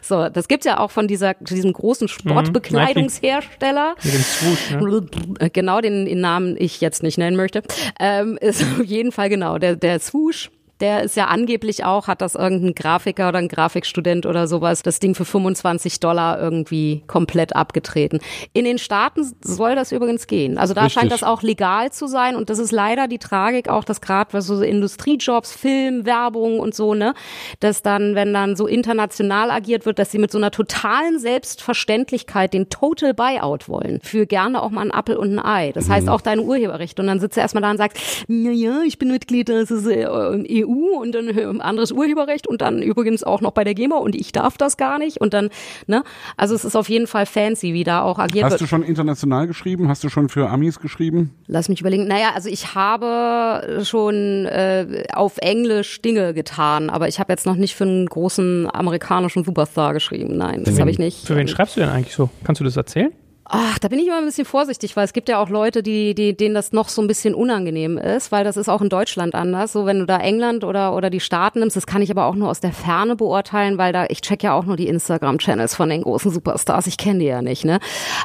So, 0.00 0.28
das 0.28 0.48
gibt's 0.48 0.64
ja 0.64 0.78
auch 0.78 0.90
von 0.90 1.08
dieser, 1.08 1.34
diesem 1.34 1.72
großen 1.72 2.04
mhm. 2.04 2.08
Sportbekleidungshersteller. 2.08 3.96
Mit 4.02 4.14
dem 4.14 4.20
Swoosh, 4.20 4.70
ne? 4.70 5.50
Genau, 5.50 5.80
den, 5.80 6.06
den 6.06 6.20
Namen 6.20 6.56
ich 6.58 6.80
jetzt 6.80 7.02
nicht 7.02 7.18
nennen 7.18 7.36
möchte. 7.36 7.62
Ähm, 7.98 8.38
ist 8.40 8.62
auf 8.78 8.84
jeden 8.84 9.12
Fall 9.12 9.28
genau, 9.28 9.58
der, 9.58 9.76
der 9.76 9.98
Swoosh 9.98 10.50
der 10.80 11.02
ist 11.02 11.16
ja 11.16 11.26
angeblich 11.26 11.84
auch, 11.84 12.08
hat 12.08 12.20
das 12.20 12.34
irgendein 12.34 12.74
Grafiker 12.74 13.28
oder 13.28 13.38
ein 13.38 13.48
Grafikstudent 13.48 14.26
oder 14.26 14.46
sowas, 14.46 14.82
das 14.82 15.00
Ding 15.00 15.14
für 15.14 15.24
25 15.24 16.00
Dollar 16.00 16.40
irgendwie 16.40 17.02
komplett 17.06 17.54
abgetreten. 17.56 18.20
In 18.52 18.64
den 18.64 18.78
Staaten 18.78 19.30
soll 19.42 19.74
das 19.74 19.92
übrigens 19.92 20.26
gehen. 20.26 20.58
Also 20.58 20.74
da 20.74 20.82
Richtig. 20.82 21.00
scheint 21.00 21.12
das 21.12 21.22
auch 21.22 21.42
legal 21.42 21.90
zu 21.92 22.06
sein 22.06 22.36
und 22.36 22.50
das 22.50 22.58
ist 22.58 22.72
leider 22.72 23.08
die 23.08 23.18
Tragik 23.18 23.68
auch, 23.68 23.84
dass 23.84 24.00
gerade 24.00 24.32
was 24.32 24.46
so 24.46 24.62
Industriejobs, 24.62 25.52
Film, 25.52 26.06
Werbung 26.06 26.60
und 26.60 26.74
so, 26.74 26.94
ne, 26.94 27.14
dass 27.60 27.82
dann, 27.82 28.14
wenn 28.14 28.32
dann 28.32 28.56
so 28.56 28.66
international 28.66 29.50
agiert 29.50 29.86
wird, 29.86 29.98
dass 29.98 30.10
sie 30.10 30.18
mit 30.18 30.30
so 30.30 30.38
einer 30.38 30.50
totalen 30.50 31.18
Selbstverständlichkeit 31.18 32.54
den 32.54 32.70
Total 32.70 33.14
Buyout 33.14 33.68
wollen. 33.68 34.00
Für 34.02 34.26
gerne 34.26 34.62
auch 34.62 34.70
mal 34.70 34.82
ein 34.82 34.90
Apple 34.90 35.18
und 35.18 35.38
ein 35.38 35.44
Ei. 35.44 35.72
Das 35.72 35.88
heißt 35.88 36.06
mhm. 36.06 36.12
auch 36.12 36.20
dein 36.20 36.38
Urheberrecht. 36.38 36.98
Und 37.00 37.06
dann 37.06 37.20
sitzt 37.20 37.36
er 37.36 37.42
erstmal 37.42 37.62
da 37.62 37.70
und 37.70 37.78
sagt, 37.78 37.98
ja, 38.28 38.50
ja, 38.50 38.82
ich 38.86 38.98
bin 38.98 39.10
Mitglied 39.10 39.48
des 39.48 39.70
EU 39.70 40.34
äh, 40.34 40.64
EU 40.68 41.00
und 41.00 41.12
dann 41.12 41.28
ein 41.28 41.60
anderes 41.60 41.92
Urheberrecht 41.92 42.46
und 42.46 42.60
dann 42.60 42.82
übrigens 42.82 43.24
auch 43.24 43.40
noch 43.40 43.52
bei 43.52 43.64
der 43.64 43.74
GEMA 43.74 43.96
und 43.96 44.14
ich 44.14 44.32
darf 44.32 44.58
das 44.58 44.76
gar 44.76 44.98
nicht 44.98 45.20
und 45.20 45.34
dann, 45.34 45.50
ne? 45.86 46.04
Also 46.36 46.54
es 46.54 46.64
ist 46.64 46.76
auf 46.76 46.88
jeden 46.88 47.06
Fall 47.06 47.26
fancy, 47.26 47.72
wie 47.74 47.84
da 47.84 48.02
auch 48.02 48.18
agiert 48.18 48.44
Hast 48.44 48.52
wird. 48.52 48.60
du 48.62 48.66
schon 48.66 48.82
international 48.82 49.46
geschrieben? 49.46 49.88
Hast 49.88 50.04
du 50.04 50.08
schon 50.08 50.28
für 50.28 50.48
Amis 50.48 50.80
geschrieben? 50.80 51.34
Lass 51.46 51.68
mich 51.68 51.80
überlegen. 51.80 52.06
Naja, 52.06 52.32
also 52.34 52.48
ich 52.48 52.74
habe 52.74 53.82
schon 53.84 54.46
äh, 54.46 55.04
auf 55.12 55.38
Englisch 55.38 56.02
Dinge 56.02 56.34
getan, 56.34 56.90
aber 56.90 57.08
ich 57.08 57.18
habe 57.18 57.32
jetzt 57.32 57.46
noch 57.46 57.56
nicht 57.56 57.74
für 57.74 57.84
einen 57.84 58.06
großen 58.06 58.68
amerikanischen 58.72 59.44
Superstar 59.44 59.92
geschrieben. 59.92 60.36
Nein, 60.36 60.64
das 60.64 60.78
habe 60.78 60.90
ich 60.90 60.98
nicht. 60.98 61.26
Für 61.26 61.36
wen 61.36 61.48
schreibst 61.48 61.76
du 61.76 61.80
denn 61.80 61.88
eigentlich 61.88 62.14
so? 62.14 62.30
Kannst 62.44 62.60
du 62.60 62.64
das 62.64 62.76
erzählen? 62.76 63.12
Ach, 63.50 63.78
da 63.78 63.88
bin 63.88 63.98
ich 63.98 64.06
immer 64.06 64.18
ein 64.18 64.26
bisschen 64.26 64.44
vorsichtig, 64.44 64.94
weil 64.94 65.06
es 65.06 65.14
gibt 65.14 65.30
ja 65.30 65.40
auch 65.40 65.48
Leute, 65.48 65.82
die, 65.82 66.14
die, 66.14 66.36
denen 66.36 66.54
das 66.54 66.72
noch 66.72 66.90
so 66.90 67.00
ein 67.00 67.06
bisschen 67.06 67.34
unangenehm 67.34 67.96
ist, 67.96 68.30
weil 68.30 68.44
das 68.44 68.58
ist 68.58 68.68
auch 68.68 68.82
in 68.82 68.90
Deutschland 68.90 69.34
anders. 69.34 69.72
So, 69.72 69.86
wenn 69.86 70.00
du 70.00 70.04
da 70.04 70.18
England 70.18 70.64
oder, 70.64 70.94
oder 70.94 71.08
die 71.08 71.20
Staaten 71.20 71.60
nimmst, 71.60 71.74
das 71.74 71.86
kann 71.86 72.02
ich 72.02 72.10
aber 72.10 72.26
auch 72.26 72.34
nur 72.34 72.50
aus 72.50 72.60
der 72.60 72.72
Ferne 72.72 73.16
beurteilen, 73.16 73.78
weil 73.78 73.94
da, 73.94 74.04
ich 74.10 74.20
check 74.20 74.42
ja 74.42 74.52
auch 74.52 74.66
nur 74.66 74.76
die 74.76 74.86
Instagram-Channels 74.88 75.74
von 75.74 75.88
den 75.88 76.02
großen 76.02 76.30
Superstars. 76.30 76.86
Ich 76.88 76.98
kenne 76.98 77.20
die 77.20 77.24
ja 77.24 77.40
nicht, 77.40 77.64
ne? 77.64 77.78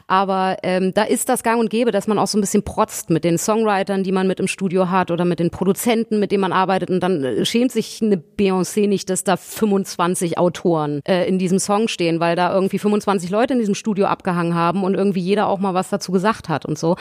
Aber 0.08 0.58
ähm, 0.62 0.94
da 0.94 1.04
ist 1.04 1.30
das 1.30 1.42
gang 1.42 1.58
und 1.62 1.70
gäbe, 1.70 1.92
dass 1.92 2.06
man 2.06 2.20
auch 2.20 2.28
so 2.28 2.38
ein 2.38 2.42
bisschen 2.42 2.64
protzt 2.64 3.10
mit 3.10 3.24
den 3.24 3.38
Songwritern, 3.38 4.04
die 4.04 4.12
man 4.12 4.28
mit 4.28 4.42
im 4.42 4.48
Studio 4.48 4.90
hat 4.90 5.10
oder 5.10 5.24
mit 5.24 5.40
den 5.40 5.52
Produzenten, 5.52 6.20
mit 6.20 6.34
denen 6.34 6.42
man 6.42 6.52
arbeitet. 6.52 6.90
Und 6.90 7.00
dann 7.00 7.24
äh, 7.24 7.46
schämt 7.46 7.72
sich 7.72 8.02
eine 8.02 8.18
Beyoncé 8.18 8.90
nicht, 8.90 9.10
dass 9.10 9.24
da 9.24 9.38
25 9.38 10.38
Autoren 10.38 11.00
äh, 11.08 11.30
in 11.30 11.40
diesem 11.40 11.60
Song 11.60 11.88
stehen, 11.88 12.20
weil 12.20 12.36
da 12.36 12.54
irgendwie 12.54 12.80
25 12.80 13.30
Leute 13.30 13.54
in 13.54 13.60
diesem 13.60 13.76
Studio 13.76 14.08
abgehangen 14.08 14.54
haben 14.54 14.84
und 14.84 14.96
irgendwie 14.96 15.13
irgendwie 15.14 15.22
jeder 15.22 15.48
auch 15.48 15.60
mal 15.60 15.74
was 15.74 15.90
dazu 15.90 16.12
gesagt 16.12 16.50
hat 16.50 16.66
und 16.66 16.78
so. 16.78 16.96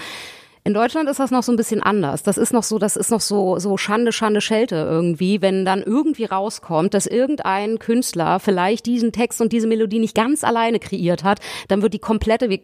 In 0.65 0.75
Deutschland 0.75 1.09
ist 1.09 1.19
das 1.19 1.33
noch 1.33 1.43
so 1.43 1.51
ein 1.51 1.57
bisschen 1.57 1.83
anders. 1.83 2.23
Das 2.23 2.39
ist 2.39 2.53
noch 2.53 2.63
so, 2.63 2.79
das 2.79 2.97
ist 2.97 3.11
noch 3.11 3.21
so, 3.21 3.59
so 3.59 3.77
Schande, 3.77 4.13
Schande, 4.13 4.41
Schelte 4.41 4.77
irgendwie, 4.77 5.43
wenn 5.43 5.65
dann 5.65 5.83
irgendwie 5.83 6.25
rauskommt, 6.25 6.95
dass 6.95 7.09
irgendein 7.09 7.81
Künstler 7.81 8.39
vielleicht 8.39 8.87
diesen 8.87 9.11
Text 9.11 9.41
und 9.41 9.53
diese 9.53 9.67
Melodie 9.67 9.99
nicht 9.99 10.15
ganz 10.15 10.45
alleine 10.45 10.79
kreiert 10.79 11.25
hat, 11.25 11.41
dann 11.67 11.83
wird 11.83 11.95
die 11.95 11.99
komplette, 11.99 12.49
die, 12.49 12.63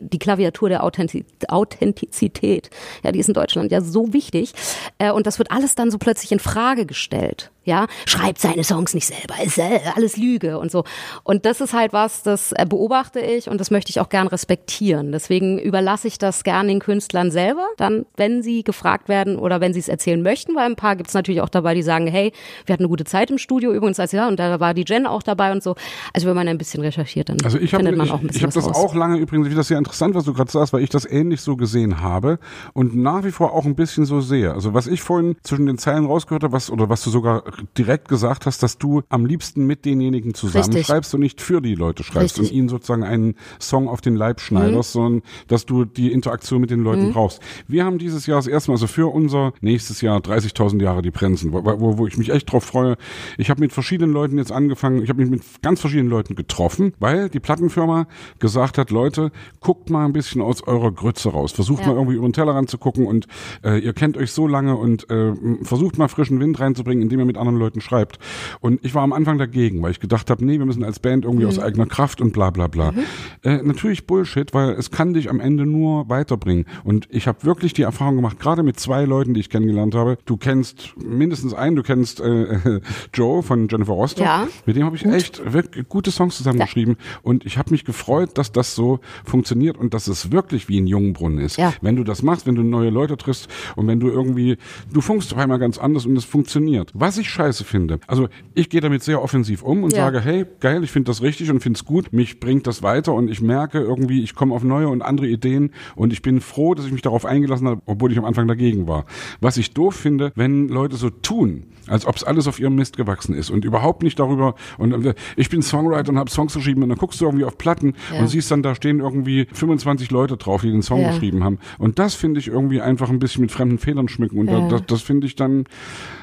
die 0.00 0.18
Klaviatur 0.18 0.68
der 0.68 0.84
Authentizität, 0.84 2.68
ja, 3.02 3.12
die 3.12 3.20
ist 3.20 3.28
in 3.28 3.34
Deutschland 3.34 3.72
ja 3.72 3.80
so 3.80 4.12
wichtig, 4.12 4.52
äh, 4.98 5.10
und 5.10 5.26
das 5.26 5.38
wird 5.38 5.50
alles 5.50 5.74
dann 5.74 5.90
so 5.90 5.96
plötzlich 5.96 6.32
in 6.32 6.40
Frage 6.40 6.84
gestellt 6.84 7.50
ja, 7.64 7.86
schreibt 8.06 8.40
seine 8.40 8.64
Songs 8.64 8.94
nicht 8.94 9.06
selber, 9.06 9.34
ist 9.44 9.58
äh, 9.58 9.80
alles 9.94 10.16
Lüge 10.16 10.58
und 10.58 10.72
so. 10.72 10.84
Und 11.24 11.44
das 11.44 11.60
ist 11.60 11.74
halt 11.74 11.92
was, 11.92 12.22
das 12.22 12.52
äh, 12.52 12.64
beobachte 12.66 13.20
ich 13.20 13.48
und 13.48 13.58
das 13.58 13.70
möchte 13.70 13.90
ich 13.90 14.00
auch 14.00 14.08
gern 14.08 14.26
respektieren. 14.26 15.12
Deswegen 15.12 15.58
überlasse 15.58 16.08
ich 16.08 16.18
das 16.18 16.42
gern 16.42 16.68
den 16.68 16.80
Künstlern 16.80 17.29
selber, 17.30 17.66
dann, 17.76 18.06
wenn 18.16 18.42
sie 18.42 18.62
gefragt 18.62 19.08
werden 19.08 19.36
oder 19.36 19.60
wenn 19.60 19.72
sie 19.72 19.80
es 19.80 19.88
erzählen 19.88 20.22
möchten, 20.22 20.54
weil 20.54 20.66
ein 20.66 20.76
paar 20.76 20.96
gibt 20.96 21.08
es 21.08 21.14
natürlich 21.14 21.40
auch 21.40 21.48
dabei, 21.48 21.74
die 21.74 21.82
sagen, 21.82 22.06
hey, 22.06 22.32
wir 22.66 22.72
hatten 22.72 22.84
eine 22.84 22.88
gute 22.88 23.04
Zeit 23.04 23.30
im 23.30 23.38
Studio 23.38 23.72
übrigens, 23.72 24.00
als 24.00 24.12
ja, 24.12 24.28
und 24.28 24.38
da 24.38 24.60
war 24.60 24.74
die 24.74 24.84
Jen 24.86 25.06
auch 25.06 25.22
dabei 25.22 25.52
und 25.52 25.62
so. 25.62 25.74
Also 26.12 26.26
wenn 26.26 26.36
man 26.36 26.48
ein 26.48 26.58
bisschen 26.58 26.82
recherchiert, 26.82 27.28
dann 27.28 27.38
also 27.44 27.58
ich 27.58 27.72
hab, 27.72 27.80
findet 27.80 27.96
man 27.96 28.06
ich, 28.06 28.12
auch 28.12 28.20
ein 28.20 28.26
bisschen 28.26 28.38
Ich 28.38 28.42
habe 28.42 28.52
das 28.52 28.66
raus. 28.66 28.76
auch 28.76 28.94
lange 28.94 29.18
übrigens, 29.18 29.48
ich 29.48 29.54
das 29.54 29.68
sehr 29.68 29.78
interessant, 29.78 30.14
was 30.14 30.24
du 30.24 30.32
gerade 30.32 30.50
sagst, 30.50 30.72
weil 30.72 30.82
ich 30.82 30.90
das 30.90 31.04
ähnlich 31.04 31.40
so 31.40 31.56
gesehen 31.56 32.00
habe 32.00 32.38
und 32.72 32.96
nach 32.96 33.24
wie 33.24 33.30
vor 33.30 33.52
auch 33.54 33.64
ein 33.64 33.74
bisschen 33.74 34.04
so 34.04 34.20
sehe. 34.20 34.52
Also 34.52 34.74
was 34.74 34.86
ich 34.86 35.02
vorhin 35.02 35.36
zwischen 35.42 35.66
den 35.66 35.78
Zeilen 35.78 36.06
rausgehört 36.06 36.44
habe, 36.44 36.52
was 36.52 36.70
oder 36.70 36.88
was 36.88 37.02
du 37.02 37.10
sogar 37.10 37.44
direkt 37.76 38.08
gesagt 38.08 38.46
hast, 38.46 38.62
dass 38.62 38.78
du 38.78 39.02
am 39.08 39.26
liebsten 39.26 39.66
mit 39.66 39.84
denjenigen 39.84 40.34
zusammenschreibst 40.34 41.14
und 41.14 41.20
nicht 41.20 41.40
für 41.40 41.60
die 41.60 41.74
Leute 41.74 42.02
schreibst 42.02 42.38
Richtig. 42.38 42.52
und 42.52 42.58
ihnen 42.58 42.68
sozusagen 42.68 43.04
einen 43.04 43.34
Song 43.60 43.88
auf 43.88 44.00
den 44.00 44.16
Leib 44.16 44.40
schneiderst, 44.40 44.94
mhm. 44.94 45.00
sondern 45.00 45.22
dass 45.48 45.66
du 45.66 45.84
die 45.84 46.12
Interaktion 46.12 46.60
mit 46.60 46.70
den 46.70 46.82
Leuten 46.82 47.08
mhm. 47.08 47.12
brauchst. 47.12 47.19
Wir 47.68 47.84
haben 47.84 47.98
dieses 47.98 48.26
Jahr 48.26 48.38
das 48.38 48.46
erste 48.46 48.70
Mal, 48.70 48.74
also 48.74 48.86
für 48.86 49.12
unser 49.12 49.52
nächstes 49.60 50.00
Jahr 50.00 50.18
30.000 50.20 50.82
Jahre 50.82 51.02
die 51.02 51.10
Prenzen, 51.10 51.52
wo, 51.52 51.64
wo, 51.64 51.98
wo 51.98 52.06
ich 52.06 52.16
mich 52.16 52.30
echt 52.30 52.50
drauf 52.50 52.64
freue. 52.64 52.96
Ich 53.38 53.50
habe 53.50 53.60
mit 53.60 53.72
verschiedenen 53.72 54.12
Leuten 54.12 54.38
jetzt 54.38 54.52
angefangen, 54.52 55.02
ich 55.02 55.08
habe 55.08 55.20
mich 55.20 55.30
mit 55.30 55.42
ganz 55.62 55.80
verschiedenen 55.80 56.10
Leuten 56.10 56.34
getroffen, 56.34 56.94
weil 56.98 57.28
die 57.28 57.40
Plattenfirma 57.40 58.06
gesagt 58.38 58.78
hat, 58.78 58.90
Leute, 58.90 59.32
guckt 59.60 59.90
mal 59.90 60.04
ein 60.04 60.12
bisschen 60.12 60.40
aus 60.40 60.62
eurer 60.62 60.92
Grütze 60.92 61.30
raus. 61.30 61.52
Versucht 61.52 61.82
ja. 61.82 61.88
mal 61.88 61.94
irgendwie 61.94 62.16
über 62.16 62.28
den 62.28 62.32
Tellerrand 62.32 62.70
zu 62.70 62.78
gucken 62.78 63.06
und 63.06 63.26
äh, 63.64 63.78
ihr 63.78 63.92
kennt 63.92 64.16
euch 64.16 64.32
so 64.32 64.46
lange 64.46 64.76
und 64.76 65.08
äh, 65.10 65.32
versucht 65.62 65.98
mal 65.98 66.08
frischen 66.08 66.40
Wind 66.40 66.60
reinzubringen, 66.60 67.02
indem 67.02 67.20
ihr 67.20 67.26
mit 67.26 67.36
anderen 67.36 67.58
Leuten 67.58 67.80
schreibt. 67.80 68.18
Und 68.60 68.84
ich 68.84 68.94
war 68.94 69.02
am 69.02 69.12
Anfang 69.12 69.38
dagegen, 69.38 69.82
weil 69.82 69.90
ich 69.90 70.00
gedacht 70.00 70.30
habe, 70.30 70.44
nee, 70.44 70.58
wir 70.58 70.66
müssen 70.66 70.84
als 70.84 70.98
Band 70.98 71.24
irgendwie 71.24 71.44
mhm. 71.44 71.50
aus 71.50 71.58
eigener 71.58 71.86
Kraft 71.86 72.20
und 72.20 72.32
bla 72.32 72.50
bla 72.50 72.66
bla. 72.66 72.92
Mhm. 72.92 72.98
Äh, 73.42 73.62
natürlich 73.62 74.06
Bullshit, 74.06 74.52
weil 74.54 74.70
es 74.70 74.90
kann 74.90 75.14
dich 75.14 75.30
am 75.30 75.40
Ende 75.40 75.66
nur 75.66 76.08
weiterbringen. 76.08 76.66
Und 76.84 77.09
ich 77.12 77.26
habe 77.26 77.44
wirklich 77.44 77.72
die 77.72 77.82
Erfahrung 77.82 78.16
gemacht, 78.16 78.38
gerade 78.38 78.62
mit 78.62 78.80
zwei 78.80 79.04
Leuten, 79.04 79.34
die 79.34 79.40
ich 79.40 79.50
kennengelernt 79.50 79.94
habe. 79.94 80.18
Du 80.24 80.36
kennst 80.36 80.94
mindestens 80.96 81.54
einen, 81.54 81.76
du 81.76 81.82
kennst 81.82 82.20
äh, 82.20 82.80
Joe 83.14 83.42
von 83.42 83.68
Jennifer 83.68 83.92
Rostock. 83.92 84.24
Ja. 84.24 84.48
Mit 84.66 84.76
dem 84.76 84.84
habe 84.84 84.96
ich 84.96 85.04
Gut. 85.04 85.12
echt 85.12 85.52
wirklich 85.52 85.88
gute 85.88 86.10
Songs 86.10 86.36
zusammengeschrieben. 86.36 86.96
Ja. 86.98 87.20
Und 87.22 87.44
ich 87.44 87.58
habe 87.58 87.70
mich 87.70 87.84
gefreut, 87.84 88.30
dass 88.34 88.52
das 88.52 88.74
so 88.74 89.00
funktioniert 89.24 89.76
und 89.76 89.94
dass 89.94 90.08
es 90.08 90.32
wirklich 90.32 90.68
wie 90.68 90.80
ein 90.80 90.86
Jungbrunnen 90.86 91.38
ist. 91.38 91.56
Ja. 91.56 91.72
Wenn 91.80 91.96
du 91.96 92.04
das 92.04 92.22
machst, 92.22 92.46
wenn 92.46 92.54
du 92.54 92.62
neue 92.62 92.90
Leute 92.90 93.16
triffst 93.16 93.48
und 93.76 93.86
wenn 93.86 94.00
du 94.00 94.08
irgendwie, 94.08 94.56
du 94.92 95.00
funkst 95.00 95.32
auf 95.32 95.38
einmal 95.38 95.58
ganz 95.58 95.78
anders 95.78 96.06
und 96.06 96.16
es 96.16 96.24
funktioniert. 96.24 96.90
Was 96.94 97.18
ich 97.18 97.28
scheiße 97.28 97.50
scheiße 97.50 97.64
finde. 97.64 98.00
Also 98.06 98.28
ich 98.54 98.68
gehe 98.68 98.80
damit 98.80 99.02
sehr 99.02 99.22
offensiv 99.22 99.62
um 99.62 99.84
und 99.84 99.92
ja. 99.92 100.04
sage, 100.04 100.20
hey, 100.20 100.46
geil, 100.60 100.84
ich 100.84 100.90
finde 100.90 101.10
das 101.10 101.22
richtig 101.22 101.50
und 101.50 101.60
finde 101.60 101.78
es 101.78 101.84
gut, 101.84 102.12
mich 102.12 102.40
bringt 102.40 102.66
das 102.66 102.82
weiter 102.82 103.12
und 103.12 103.28
ich 103.28 103.40
merke 103.40 103.78
irgendwie, 103.78 104.22
ich 104.22 104.34
komme 104.34 104.54
auf 104.54 104.62
neue 104.62 104.88
und 104.88 105.02
andere 105.02 105.26
Ideen 105.26 105.72
und 105.96 106.12
ich 106.12 106.22
bin 106.22 106.40
froh, 106.40 106.74
dass 106.74 106.86
ich 106.86 106.92
mich 106.92 106.99
darauf 107.02 107.24
eingelassen 107.24 107.68
habe, 107.68 107.82
obwohl 107.86 108.12
ich 108.12 108.18
am 108.18 108.24
Anfang 108.24 108.48
dagegen 108.48 108.86
war. 108.86 109.04
Was 109.40 109.56
ich 109.56 109.72
doof 109.72 109.94
finde, 109.94 110.32
wenn 110.34 110.68
Leute 110.68 110.96
so 110.96 111.10
tun, 111.10 111.64
als 111.90 112.06
ob 112.06 112.16
es 112.16 112.24
alles 112.24 112.46
auf 112.46 112.58
ihrem 112.60 112.76
Mist 112.76 112.96
gewachsen 112.96 113.34
ist 113.34 113.50
und 113.50 113.64
überhaupt 113.64 114.02
nicht 114.02 114.18
darüber. 114.18 114.54
Und 114.78 115.04
äh, 115.04 115.14
ich 115.36 115.50
bin 115.50 115.62
Songwriter 115.62 116.10
und 116.10 116.18
habe 116.18 116.30
Songs 116.30 116.54
geschrieben 116.54 116.82
und 116.82 116.88
dann 116.88 116.98
guckst 116.98 117.20
du 117.20 117.26
irgendwie 117.26 117.44
auf 117.44 117.58
Platten 117.58 117.94
ja. 118.12 118.20
und 118.20 118.28
siehst 118.28 118.50
dann, 118.50 118.62
da 118.62 118.74
stehen 118.74 119.00
irgendwie 119.00 119.46
25 119.52 120.10
Leute 120.10 120.36
drauf, 120.36 120.62
die 120.62 120.70
den 120.70 120.82
Song 120.82 121.00
ja. 121.00 121.10
geschrieben 121.10 121.44
haben. 121.44 121.58
Und 121.78 121.98
das 121.98 122.14
finde 122.14 122.40
ich 122.40 122.48
irgendwie 122.48 122.80
einfach 122.80 123.10
ein 123.10 123.18
bisschen 123.18 123.42
mit 123.42 123.50
fremden 123.50 123.78
Federn 123.78 124.08
schmücken. 124.08 124.38
Und 124.38 124.48
ja. 124.48 124.68
das, 124.68 124.86
das 124.86 125.02
finde 125.02 125.26
ich 125.26 125.34
dann, 125.34 125.64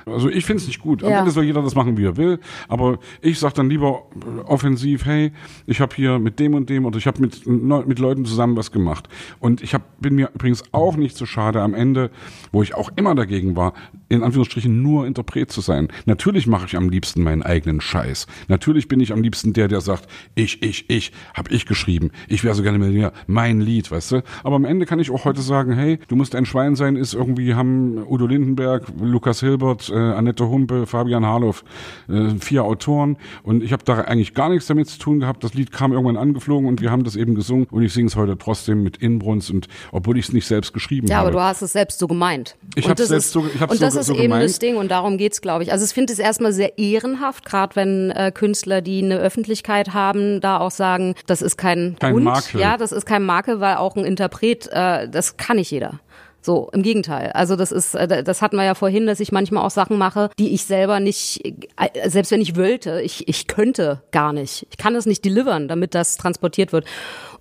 also 0.05 0.29
ich 0.29 0.45
finde 0.45 0.61
es 0.61 0.67
nicht 0.67 0.81
gut. 0.81 1.03
Am 1.03 1.11
Ende 1.11 1.31
soll 1.31 1.43
jeder 1.43 1.61
das 1.61 1.75
machen, 1.75 1.97
wie 1.97 2.05
er 2.05 2.17
will. 2.17 2.39
Aber 2.69 2.99
ich 3.21 3.39
sag 3.39 3.53
dann 3.53 3.69
lieber 3.69 4.03
offensiv, 4.45 5.05
hey, 5.05 5.31
ich 5.65 5.81
habe 5.81 5.95
hier 5.95 6.19
mit 6.19 6.39
dem 6.39 6.53
und 6.53 6.69
dem 6.69 6.85
oder 6.85 6.97
ich 6.97 7.07
habe 7.07 7.21
mit, 7.21 7.45
mit 7.45 7.99
Leuten 7.99 8.25
zusammen 8.25 8.55
was 8.55 8.71
gemacht. 8.71 9.09
Und 9.39 9.61
ich 9.61 9.73
hab, 9.73 9.99
bin 9.99 10.15
mir 10.15 10.29
übrigens 10.33 10.63
auch 10.71 10.95
nicht 10.95 11.17
so 11.17 11.25
schade 11.25 11.61
am 11.61 11.73
Ende, 11.73 12.09
wo 12.51 12.63
ich 12.63 12.73
auch 12.73 12.89
immer 12.95 13.15
dagegen 13.15 13.55
war, 13.55 13.73
in 14.09 14.23
Anführungsstrichen 14.23 14.81
nur 14.81 15.05
Interpret 15.05 15.51
zu 15.57 15.61
sein. 15.61 15.87
Natürlich 16.05 16.45
mache 16.45 16.67
ich 16.67 16.77
am 16.77 16.89
liebsten 16.89 17.23
meinen 17.23 17.41
eigenen 17.41 17.81
Scheiß. 17.81 18.27
Natürlich 18.47 18.87
bin 18.87 18.99
ich 18.99 19.11
am 19.11 19.23
liebsten 19.23 19.53
der, 19.53 19.67
der 19.67 19.81
sagt, 19.81 20.07
ich, 20.35 20.61
ich, 20.61 20.87
ich, 20.87 21.11
hab 21.33 21.51
ich 21.51 21.65
geschrieben. 21.65 22.11
Ich 22.27 22.43
wäre 22.43 22.53
so 22.53 22.61
gerne 22.61 22.77
Millionär. 22.77 23.11
Mein 23.25 23.59
Lied, 23.59 23.89
weißt 23.89 24.11
du? 24.11 24.23
Aber 24.43 24.55
am 24.55 24.65
Ende 24.65 24.85
kann 24.85 24.99
ich 24.99 25.09
auch 25.09 25.25
heute 25.25 25.41
sagen, 25.41 25.73
hey, 25.73 25.97
du 26.07 26.15
musst 26.15 26.35
ein 26.35 26.45
Schwein 26.45 26.75
sein, 26.75 26.95
ist 26.95 27.15
irgendwie, 27.15 27.55
haben 27.55 27.97
Udo 28.07 28.27
Lindenberg, 28.27 28.83
Lukas 29.01 29.39
Hilbert, 29.39 29.89
äh, 29.89 29.95
Annette 29.95 30.47
Humpe, 30.47 30.85
Fabian 30.85 31.25
Harloff, 31.25 31.63
äh, 32.07 32.35
vier 32.39 32.63
Autoren. 32.63 33.17
Und 33.41 33.63
ich 33.63 33.73
habe 33.73 33.83
da 33.83 34.01
eigentlich 34.01 34.35
gar 34.35 34.49
nichts 34.49 34.67
damit 34.67 34.87
zu 34.89 34.99
tun 34.99 35.21
gehabt. 35.21 35.43
Das 35.43 35.55
Lied 35.55 35.71
kam 35.71 35.91
irgendwann 35.91 36.17
angeflogen 36.17 36.67
und 36.67 36.81
wir 36.81 36.91
haben 36.91 37.03
das 37.03 37.15
eben 37.15 37.33
gesungen. 37.33 37.65
Und 37.71 37.81
ich 37.81 37.93
singe 37.93 38.07
es 38.07 38.15
heute 38.15 38.37
trotzdem 38.37 38.83
mit 38.83 38.97
Inbrunst 38.97 39.49
und 39.49 39.67
obwohl 39.91 40.19
ich 40.19 40.27
es 40.27 40.33
nicht 40.33 40.45
selbst 40.45 40.71
geschrieben 40.71 41.07
ja, 41.07 41.17
habe. 41.17 41.25
Ja, 41.25 41.29
aber 41.29 41.39
du 41.39 41.43
hast 41.43 41.63
es 41.63 41.73
selbst 41.73 41.97
so 41.97 42.07
gemeint. 42.07 42.55
Ich 42.75 42.87
habe 42.87 43.01
es 43.01 43.09
selbst 43.09 43.31
so, 43.31 43.43
ich 43.47 43.59
hab's 43.59 43.73
und 43.73 43.81
das 43.81 43.95
so, 43.95 43.99
ist 44.01 44.05
so 44.05 44.13
eben 44.13 44.23
gemeint. 44.23 44.43
das 44.45 44.59
Ding 44.59 44.75
und 44.75 44.91
darum 44.91 45.17
geht's, 45.17 45.36
glaube 45.41 45.63
ich. 45.63 45.71
Also 45.71 45.85
ich 45.85 45.91
finde 45.91 46.13
es 46.13 46.19
erstmal 46.19 46.53
sehr 46.53 46.77
ehrenhaft, 46.77 47.45
gerade 47.45 47.75
wenn 47.75 48.11
äh, 48.11 48.31
Künstler, 48.33 48.81
die 48.81 49.03
eine 49.03 49.17
Öffentlichkeit 49.17 49.93
haben, 49.93 50.41
da 50.41 50.59
auch 50.59 50.71
sagen, 50.71 51.15
das 51.25 51.41
ist 51.41 51.57
kein, 51.57 51.95
kein 51.99 52.13
Grund. 52.13 52.25
Makel. 52.25 52.61
Ja, 52.61 52.77
das 52.77 52.91
ist 52.91 53.05
kein 53.05 53.23
Makel, 53.23 53.59
weil 53.59 53.77
auch 53.77 53.95
ein 53.95 54.05
Interpret, 54.05 54.67
äh, 54.71 55.07
das 55.09 55.37
kann 55.37 55.57
nicht 55.57 55.71
jeder. 55.71 55.99
So, 56.47 56.69
im 56.71 56.81
Gegenteil. 56.81 57.33
Also 57.33 57.57
das 57.57 57.73
ist, 57.73 57.93
äh, 57.93 58.23
das 58.23 58.41
hatten 58.41 58.55
wir 58.55 58.63
ja 58.63 58.73
vorhin, 58.73 59.05
dass 59.05 59.19
ich 59.19 59.33
manchmal 59.33 59.65
auch 59.65 59.69
Sachen 59.69 59.97
mache, 59.97 60.29
die 60.39 60.53
ich 60.53 60.63
selber 60.63 61.01
nicht, 61.01 61.45
äh, 61.45 62.09
selbst 62.09 62.31
wenn 62.31 62.39
ich 62.39 62.55
wollte, 62.55 63.01
ich, 63.01 63.27
ich 63.27 63.47
könnte 63.47 64.01
gar 64.11 64.31
nicht. 64.31 64.65
Ich 64.69 64.77
kann 64.77 64.95
es 64.95 65.05
nicht 65.05 65.25
delivern, 65.25 65.67
damit 65.67 65.93
das 65.93 66.15
transportiert 66.15 66.71
wird. 66.71 66.85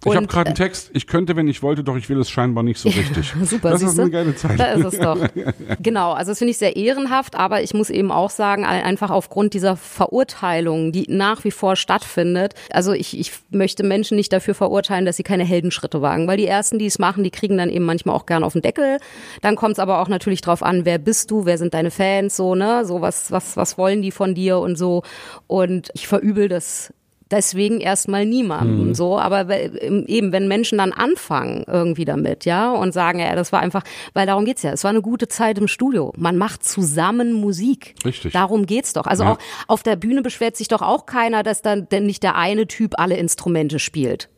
Ich 0.04 0.14
habe 0.14 0.26
gerade 0.26 0.48
einen 0.48 0.56
Text, 0.56 0.90
ich 0.92 1.06
könnte, 1.06 1.36
wenn 1.36 1.48
ich 1.48 1.62
wollte, 1.62 1.82
doch 1.82 1.96
ich 1.96 2.08
will 2.08 2.18
es 2.20 2.30
scheinbar 2.30 2.62
nicht 2.62 2.78
so 2.78 2.88
richtig. 2.96 3.32
Super, 3.44 3.70
das 3.70 3.82
ist 3.82 3.98
eine 3.98 4.10
geile 4.10 4.34
Zeit. 4.34 4.58
Da 4.58 4.72
ist 4.72 4.94
es 4.94 4.98
doch. 4.98 5.18
genau, 5.80 6.12
also 6.12 6.32
das 6.32 6.38
finde 6.38 6.50
ich 6.50 6.58
sehr 6.58 6.76
ehrenhaft, 6.76 7.34
aber 7.36 7.62
ich 7.62 7.74
muss 7.74 7.90
eben 7.90 8.12
auch 8.12 8.30
sagen, 8.30 8.64
einfach 8.64 9.10
aufgrund 9.10 9.54
dieser 9.54 9.76
Verurteilung, 9.76 10.92
die 10.92 11.06
nach 11.08 11.44
wie 11.44 11.50
vor 11.50 11.76
stattfindet, 11.76 12.54
also 12.70 12.92
ich, 12.92 13.18
ich 13.18 13.32
möchte 13.50 13.84
Menschen 13.84 14.16
nicht 14.16 14.32
dafür 14.32 14.54
verurteilen, 14.54 15.06
dass 15.06 15.16
sie 15.16 15.22
keine 15.22 15.44
Heldenschritte 15.44 16.02
wagen, 16.02 16.26
weil 16.26 16.36
die 16.36 16.46
Ersten, 16.46 16.78
die 16.78 16.86
es 16.86 16.98
machen, 16.98 17.24
die 17.24 17.30
kriegen 17.30 17.56
dann 17.56 17.70
eben 17.70 17.84
manchmal 17.84 18.14
auch 18.14 18.26
gern 18.26 18.44
auf 18.44 18.52
den 18.52 18.62
Deckel. 18.62 18.95
Dann 19.42 19.56
kommt 19.56 19.74
es 19.74 19.78
aber 19.78 20.00
auch 20.00 20.08
natürlich 20.08 20.40
drauf 20.40 20.62
an, 20.62 20.84
wer 20.84 20.98
bist 20.98 21.30
du, 21.30 21.46
wer 21.46 21.58
sind 21.58 21.74
deine 21.74 21.90
Fans, 21.90 22.36
so, 22.36 22.54
ne, 22.54 22.84
so 22.84 23.00
was, 23.00 23.30
was, 23.30 23.56
was 23.56 23.78
wollen 23.78 24.02
die 24.02 24.10
von 24.10 24.34
dir 24.34 24.58
und 24.58 24.76
so. 24.76 25.02
Und 25.46 25.90
ich 25.94 26.06
verübel 26.06 26.48
das 26.48 26.92
deswegen 27.30 27.80
erstmal 27.80 28.24
niemandem 28.24 28.88
mhm. 28.88 28.94
so, 28.94 29.18
aber 29.18 29.48
eben 29.50 30.32
wenn 30.32 30.48
Menschen 30.48 30.78
dann 30.78 30.92
anfangen 30.92 31.64
irgendwie 31.66 32.04
damit, 32.04 32.44
ja, 32.44 32.72
und 32.72 32.92
sagen, 32.92 33.18
ja, 33.18 33.34
das 33.34 33.52
war 33.52 33.60
einfach, 33.60 33.82
weil 34.14 34.26
darum 34.26 34.44
geht's 34.44 34.62
ja, 34.62 34.72
es 34.72 34.84
war 34.84 34.90
eine 34.90 35.02
gute 35.02 35.28
Zeit 35.28 35.58
im 35.58 35.68
Studio. 35.68 36.12
Man 36.16 36.36
macht 36.36 36.64
zusammen 36.64 37.32
Musik. 37.32 37.94
Richtig. 38.04 38.32
Darum 38.32 38.66
geht's 38.66 38.92
doch. 38.92 39.06
Also 39.06 39.24
ja. 39.24 39.32
auch 39.32 39.38
auf 39.66 39.82
der 39.82 39.96
Bühne 39.96 40.22
beschwert 40.22 40.56
sich 40.56 40.68
doch 40.68 40.82
auch 40.82 41.06
keiner, 41.06 41.42
dass 41.42 41.62
dann 41.62 41.88
denn 41.88 42.06
nicht 42.06 42.22
der 42.22 42.36
eine 42.36 42.66
Typ 42.66 42.98
alle 42.98 43.16
Instrumente 43.16 43.78
spielt. 43.78 44.28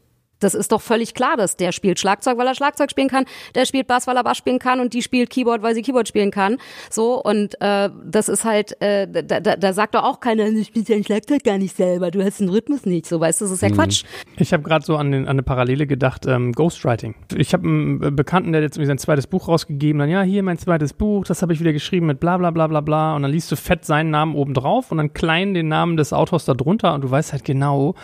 Das 0.41 0.55
ist 0.55 0.73
doch 0.73 0.81
völlig 0.81 1.15
klar, 1.15 1.37
dass 1.37 1.57
der 1.57 1.73
spielt 1.73 1.99
Schlagzeug, 1.99 2.39
weil 2.39 2.47
er 2.47 2.55
Schlagzeug 2.55 2.91
spielen 2.91 3.09
kann, 3.09 3.25
der 3.55 3.65
spielt 3.67 3.87
Bass, 3.87 4.07
weil 4.07 4.17
er 4.17 4.25
Bass 4.25 4.39
spielen 4.39 4.59
kann 4.59 4.81
und 4.81 4.95
die 4.95 5.03
spielt 5.03 5.31
Keyboard, 5.31 5.63
weil 5.63 5.75
sie 5.75 5.83
Keyboard 5.83 6.09
spielen 6.09 6.31
kann. 6.31 6.59
So 6.91 7.21
und 7.23 7.61
äh, 7.61 7.91
das 8.05 8.29
ist 8.29 8.45
halt, 8.45 8.81
äh, 8.81 9.07
da, 9.09 9.41
da, 9.41 9.57
da 9.57 9.73
sagt 9.73 9.95
doch 9.95 10.05
auch 10.05 10.21
keiner, 10.21 10.51
du 10.51 10.65
spielst 10.65 10.89
ja 10.89 10.97
ein 10.97 11.05
Schlagzeug 11.05 11.43
gar 11.45 11.59
nicht 11.59 11.77
selber, 11.77 12.11
du 12.11 12.25
hast 12.25 12.41
den 12.41 12.49
Rhythmus 12.49 12.87
nicht, 12.87 13.07
so 13.07 13.21
weißt 13.21 13.41
du, 13.41 13.45
das 13.47 13.53
ist 13.53 13.63
ja 13.63 13.69
mhm. 13.69 13.75
Quatsch. 13.75 14.05
Ich 14.37 14.53
habe 14.53 14.63
gerade 14.63 14.85
so 14.85 14.97
an, 14.97 15.13
den, 15.13 15.25
an 15.25 15.31
eine 15.31 15.43
Parallele 15.43 15.87
gedacht, 15.87 16.27
ähm, 16.27 16.53
Ghostwriting. 16.53 17.15
Ich 17.37 17.53
habe 17.53 17.67
einen 17.67 18.17
Bekannten, 18.17 18.53
der 18.53 18.63
jetzt 18.63 18.77
irgendwie 18.77 18.89
sein 18.89 18.99
zweites 18.99 19.27
Buch 19.27 19.49
rausgegeben, 19.49 19.99
dann 19.99 20.11
ja, 20.11 20.23
hier 20.23 20.43
mein 20.43 20.59
zweites 20.59 20.93
Buch, 20.93 21.25
das 21.25 21.43
habe 21.43 21.53
ich 21.53 21.61
wieder 21.61 21.73
geschrieben 21.73 22.07
mit 22.07 22.21
bla 22.21 22.37
bla 22.37 22.51
bla 22.51 22.67
bla 22.67 22.81
bla 22.81 23.17
und 23.17 23.23
dann 23.23 23.31
liest 23.31 23.51
du 23.51 23.57
fett 23.57 23.85
seinen 23.85 24.11
Namen 24.11 24.35
oben 24.35 24.55
drauf 24.55 24.93
und 24.93 24.99
dann 24.99 25.13
klein 25.13 25.55
den 25.55 25.69
Namen 25.69 25.97
des 25.97 26.13
Autors 26.13 26.45
da 26.45 26.55
drunter 26.55 26.95
und 26.95 27.03
du 27.03 27.11
weißt 27.11 27.33
halt 27.33 27.45
genau, 27.45 27.95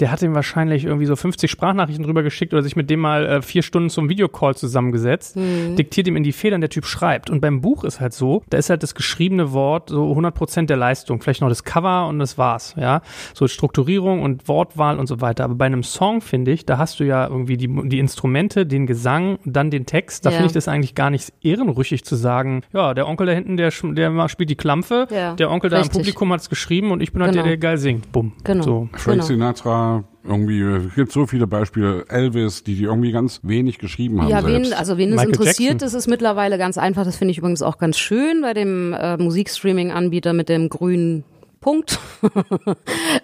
der 0.00 0.10
hat 0.10 0.22
ihm 0.22 0.34
wahrscheinlich 0.34 0.84
irgendwie 0.84 1.06
so 1.06 1.16
50 1.16 1.50
Sprachnachrichten 1.84 2.04
drüber 2.04 2.22
geschickt 2.22 2.52
oder 2.52 2.62
sich 2.62 2.76
mit 2.76 2.90
dem 2.90 3.00
mal 3.00 3.26
äh, 3.26 3.42
vier 3.42 3.62
Stunden 3.62 3.90
zum 3.90 4.08
Videocall 4.08 4.54
zusammengesetzt, 4.56 5.36
mhm. 5.36 5.76
diktiert 5.76 6.08
ihm 6.08 6.16
in 6.16 6.22
die 6.22 6.32
Federn, 6.32 6.60
der 6.60 6.70
Typ 6.70 6.86
schreibt. 6.86 7.30
Und 7.30 7.40
beim 7.40 7.60
Buch 7.60 7.84
ist 7.84 8.00
halt 8.00 8.12
so, 8.12 8.42
da 8.50 8.58
ist 8.58 8.70
halt 8.70 8.82
das 8.82 8.94
geschriebene 8.94 9.52
Wort 9.52 9.90
so 9.90 10.08
100 10.10 10.34
Prozent 10.34 10.70
der 10.70 10.76
Leistung. 10.76 11.20
Vielleicht 11.20 11.40
noch 11.40 11.48
das 11.48 11.64
Cover 11.64 12.08
und 12.08 12.18
das 12.18 12.38
war's, 12.38 12.74
ja. 12.78 13.02
So 13.34 13.46
Strukturierung 13.48 14.22
und 14.22 14.48
Wortwahl 14.48 14.98
und 14.98 15.06
so 15.06 15.20
weiter. 15.20 15.44
Aber 15.44 15.54
bei 15.54 15.66
einem 15.66 15.82
Song, 15.82 16.20
finde 16.20 16.52
ich, 16.52 16.66
da 16.66 16.78
hast 16.78 17.00
du 17.00 17.04
ja 17.04 17.26
irgendwie 17.26 17.56
die, 17.56 17.68
die 17.88 17.98
Instrumente, 17.98 18.66
den 18.66 18.86
Gesang, 18.86 19.38
dann 19.44 19.70
den 19.70 19.86
Text. 19.86 20.26
Da 20.26 20.30
ja. 20.30 20.36
finde 20.36 20.48
ich 20.48 20.52
das 20.52 20.68
eigentlich 20.68 20.94
gar 20.94 21.10
nicht 21.10 21.32
ehrenrüchig 21.42 22.04
zu 22.04 22.16
sagen, 22.16 22.62
ja, 22.72 22.94
der 22.94 23.08
Onkel 23.08 23.26
da 23.26 23.32
hinten, 23.32 23.56
der, 23.56 23.70
der 23.70 24.28
spielt 24.28 24.50
die 24.50 24.56
Klampfe, 24.56 25.06
ja. 25.10 25.34
der 25.34 25.50
Onkel 25.50 25.72
Richtig. 25.72 25.90
da 25.90 25.92
im 25.92 26.00
Publikum 26.00 26.32
hat 26.32 26.40
es 26.40 26.48
geschrieben 26.48 26.90
und 26.90 27.00
ich 27.00 27.12
bin 27.12 27.22
halt 27.22 27.34
der, 27.34 27.42
der 27.42 27.56
geil 27.56 27.78
singt. 27.78 28.12
Bumm. 28.12 28.32
Genau. 28.44 28.62
So. 28.62 28.88
Frank 28.92 29.16
genau. 29.16 29.24
Sinatra, 29.24 30.04
irgendwie, 30.26 30.60
es 30.60 30.94
gibt 30.94 31.12
so 31.12 31.26
viele 31.26 31.46
Beispiele, 31.46 32.04
Elvis, 32.08 32.64
die 32.64 32.74
die 32.74 32.84
irgendwie 32.84 33.12
ganz 33.12 33.40
wenig 33.42 33.78
geschrieben 33.78 34.20
haben. 34.22 34.30
Ja, 34.30 34.46
wen, 34.46 34.72
also 34.72 34.96
wen 34.96 35.12
es 35.12 35.22
interessiert, 35.22 35.82
das 35.82 35.94
ist 35.94 36.06
mittlerweile 36.06 36.58
ganz 36.58 36.78
einfach. 36.78 37.04
Das 37.04 37.16
finde 37.16 37.32
ich 37.32 37.38
übrigens 37.38 37.62
auch 37.62 37.78
ganz 37.78 37.98
schön 37.98 38.40
bei 38.40 38.54
dem 38.54 38.92
äh, 38.92 39.16
Musikstreaming-Anbieter 39.16 40.32
mit 40.32 40.48
dem 40.48 40.68
grünen 40.68 41.24
Punkt. 41.60 41.98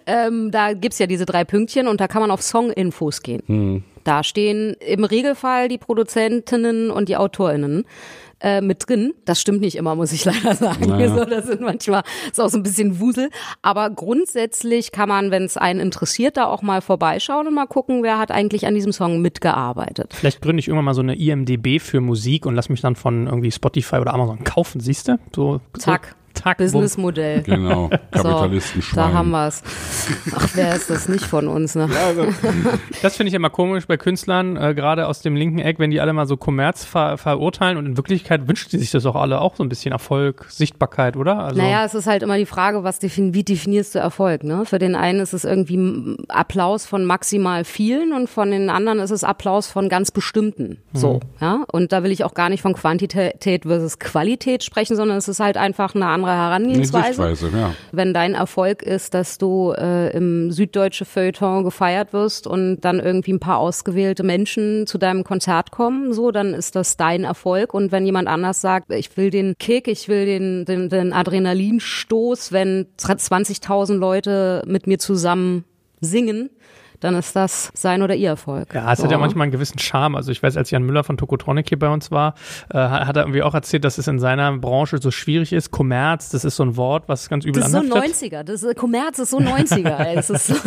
ähm, 0.06 0.50
da 0.50 0.72
gibt's 0.72 0.98
ja 0.98 1.06
diese 1.06 1.26
drei 1.26 1.44
Pünktchen 1.44 1.88
und 1.88 2.00
da 2.00 2.08
kann 2.08 2.22
man 2.22 2.30
auf 2.30 2.42
Song-Infos 2.42 3.22
gehen. 3.22 3.42
Hm. 3.46 3.84
Da 4.04 4.22
stehen 4.22 4.74
im 4.80 5.04
Regelfall 5.04 5.68
die 5.68 5.78
Produzentinnen 5.78 6.90
und 6.90 7.08
die 7.08 7.16
AutorInnen 7.16 7.84
äh, 8.40 8.60
mit 8.60 8.88
drin. 8.88 9.12
Das 9.24 9.40
stimmt 9.40 9.60
nicht 9.60 9.76
immer, 9.76 9.94
muss 9.94 10.12
ich 10.12 10.24
leider 10.30 10.54
sagen. 10.54 10.88
Naja. 10.88 11.08
So, 11.14 11.24
das 11.24 11.46
sind 11.46 11.60
manchmal 11.60 12.02
ist 12.30 12.40
auch 12.40 12.48
so 12.48 12.58
ein 12.58 12.62
bisschen 12.62 13.00
Wusel. 13.00 13.30
Aber 13.62 13.90
grundsätzlich 13.90 14.92
kann 14.92 15.08
man, 15.08 15.30
wenn 15.30 15.44
es 15.44 15.56
einen 15.56 15.80
interessiert, 15.80 16.36
da 16.36 16.46
auch 16.46 16.62
mal 16.62 16.80
vorbeischauen 16.80 17.46
und 17.46 17.54
mal 17.54 17.66
gucken, 17.66 18.02
wer 18.02 18.18
hat 18.18 18.30
eigentlich 18.30 18.66
an 18.66 18.74
diesem 18.74 18.92
Song 18.92 19.20
mitgearbeitet. 19.20 20.12
Vielleicht 20.14 20.40
gründe 20.40 20.60
ich 20.60 20.68
irgendwann 20.68 20.84
mal 20.84 20.94
so 20.94 21.02
eine 21.02 21.16
IMDB 21.16 21.80
für 21.80 22.00
Musik 22.00 22.46
und 22.46 22.54
lass 22.54 22.68
mich 22.68 22.80
dann 22.80 22.96
von 22.96 23.26
irgendwie 23.26 23.50
Spotify 23.50 23.96
oder 23.96 24.14
Amazon 24.14 24.44
kaufen, 24.44 24.80
siehst 24.80 25.08
du? 25.08 25.18
So, 25.34 25.60
Zack. 25.78 26.16
Zack, 26.34 26.58
Businessmodell. 26.58 27.42
Genau, 27.42 27.88
Kapitalisten 28.10 28.82
so, 28.82 28.96
Da 28.96 29.12
haben 29.12 29.30
wir 29.30 29.48
es. 29.48 29.62
Ach, 30.34 30.48
wer 30.54 30.74
ist 30.74 30.88
das 30.88 31.08
nicht 31.08 31.24
von 31.24 31.48
uns? 31.48 31.74
Ne? 31.74 31.88
Ja, 31.92 32.06
also. 32.06 32.26
Das 33.02 33.16
finde 33.16 33.28
ich 33.28 33.34
immer 33.34 33.50
komisch 33.50 33.86
bei 33.86 33.96
Künstlern, 33.96 34.56
äh, 34.56 34.74
gerade 34.74 35.06
aus 35.06 35.20
dem 35.20 35.34
linken 35.34 35.58
Eck, 35.58 35.78
wenn 35.78 35.90
die 35.90 36.00
alle 36.00 36.12
mal 36.12 36.26
so 36.26 36.36
Kommerz 36.36 36.84
ver 36.84 37.18
verurteilen 37.18 37.76
und 37.76 37.86
in 37.86 37.96
Wirklichkeit 37.96 38.46
wünschen 38.48 38.70
die 38.70 38.78
sich 38.78 38.90
das 38.90 39.06
auch 39.06 39.16
alle 39.16 39.40
auch 39.40 39.56
so 39.56 39.62
ein 39.62 39.68
bisschen 39.68 39.92
Erfolg, 39.92 40.46
Sichtbarkeit, 40.48 41.16
oder? 41.16 41.38
Also 41.38 41.60
naja, 41.60 41.84
es 41.84 41.94
ist 41.94 42.06
halt 42.06 42.22
immer 42.22 42.36
die 42.36 42.46
Frage, 42.46 42.84
was 42.84 42.98
defin 42.98 43.34
wie 43.34 43.42
definierst 43.42 43.94
du 43.94 43.98
Erfolg? 43.98 44.44
Ne? 44.44 44.64
Für 44.64 44.78
den 44.78 44.94
einen 44.94 45.20
ist 45.20 45.32
es 45.32 45.44
irgendwie 45.44 46.16
Applaus 46.28 46.86
von 46.86 47.04
maximal 47.04 47.64
vielen 47.64 48.12
und 48.12 48.28
von 48.28 48.50
den 48.50 48.70
anderen 48.70 48.98
ist 48.98 49.10
es 49.10 49.24
Applaus 49.24 49.66
von 49.66 49.88
ganz 49.88 50.10
bestimmten. 50.10 50.78
So, 50.92 51.14
mhm. 51.14 51.20
ja. 51.40 51.64
Und 51.70 51.92
da 51.92 52.02
will 52.02 52.10
ich 52.10 52.24
auch 52.24 52.34
gar 52.34 52.48
nicht 52.48 52.62
von 52.62 52.74
Quantität 52.74 53.62
versus 53.62 53.98
Qualität 53.98 54.64
sprechen, 54.64 54.96
sondern 54.96 55.16
es 55.16 55.28
ist 55.28 55.40
halt 55.40 55.56
einfach 55.56 55.94
eine 55.94 56.06
andere 56.06 56.19
Herangehensweise. 56.26 57.50
Ja. 57.54 57.74
Wenn 57.92 58.14
dein 58.14 58.34
Erfolg 58.34 58.82
ist, 58.82 59.14
dass 59.14 59.38
du 59.38 59.72
äh, 59.72 60.10
im 60.16 60.50
süddeutsche 60.50 61.04
Feuilleton 61.04 61.64
gefeiert 61.64 62.12
wirst 62.12 62.46
und 62.46 62.80
dann 62.80 63.00
irgendwie 63.00 63.32
ein 63.32 63.40
paar 63.40 63.58
ausgewählte 63.58 64.22
Menschen 64.22 64.86
zu 64.86 64.98
deinem 64.98 65.24
Konzert 65.24 65.70
kommen, 65.70 66.12
so, 66.12 66.30
dann 66.30 66.54
ist 66.54 66.76
das 66.76 66.96
dein 66.96 67.24
Erfolg. 67.24 67.74
Und 67.74 67.92
wenn 67.92 68.06
jemand 68.06 68.28
anders 68.28 68.60
sagt, 68.60 68.92
ich 68.92 69.16
will 69.16 69.30
den 69.30 69.54
Kick, 69.58 69.88
ich 69.88 70.08
will 70.08 70.26
den, 70.26 70.64
den, 70.64 70.88
den 70.88 71.12
Adrenalinstoß, 71.12 72.52
wenn 72.52 72.86
20.000 72.98 73.94
Leute 73.94 74.62
mit 74.66 74.86
mir 74.86 74.98
zusammen 74.98 75.64
singen, 76.00 76.50
dann 77.00 77.14
ist 77.14 77.34
das 77.34 77.70
sein 77.74 78.02
oder 78.02 78.14
ihr 78.14 78.28
Erfolg. 78.28 78.74
Ja, 78.74 78.92
es 78.92 78.98
so. 78.98 79.04
hat 79.04 79.10
ja 79.10 79.18
manchmal 79.18 79.44
einen 79.44 79.52
gewissen 79.52 79.78
Charme. 79.78 80.16
Also 80.16 80.30
ich 80.30 80.42
weiß, 80.42 80.56
als 80.56 80.70
Jan 80.70 80.82
Müller 80.82 81.02
von 81.02 81.16
Tokotronic 81.16 81.68
hier 81.68 81.78
bei 81.78 81.88
uns 81.88 82.10
war, 82.10 82.34
äh, 82.70 82.78
hat 82.78 83.16
er 83.16 83.22
irgendwie 83.22 83.42
auch 83.42 83.54
erzählt, 83.54 83.84
dass 83.84 83.98
es 83.98 84.06
in 84.06 84.18
seiner 84.18 84.56
Branche 84.58 84.98
so 84.98 85.10
schwierig 85.10 85.52
ist. 85.52 85.70
Kommerz, 85.70 86.30
das 86.30 86.44
ist 86.44 86.56
so 86.56 86.62
ein 86.62 86.76
Wort, 86.76 87.04
was 87.08 87.28
ganz 87.28 87.44
übel 87.44 87.62
Das 87.62 87.72
ist 87.72 87.88
so 87.88 87.94
90er. 87.94 88.42
Das 88.42 88.62
ist, 88.62 88.76
Kommerz 88.76 89.18
ist 89.18 89.30
so 89.30 89.38
90er. 89.38 89.96
ey. 89.98 90.14
Das 90.16 90.30
ist 90.30 90.50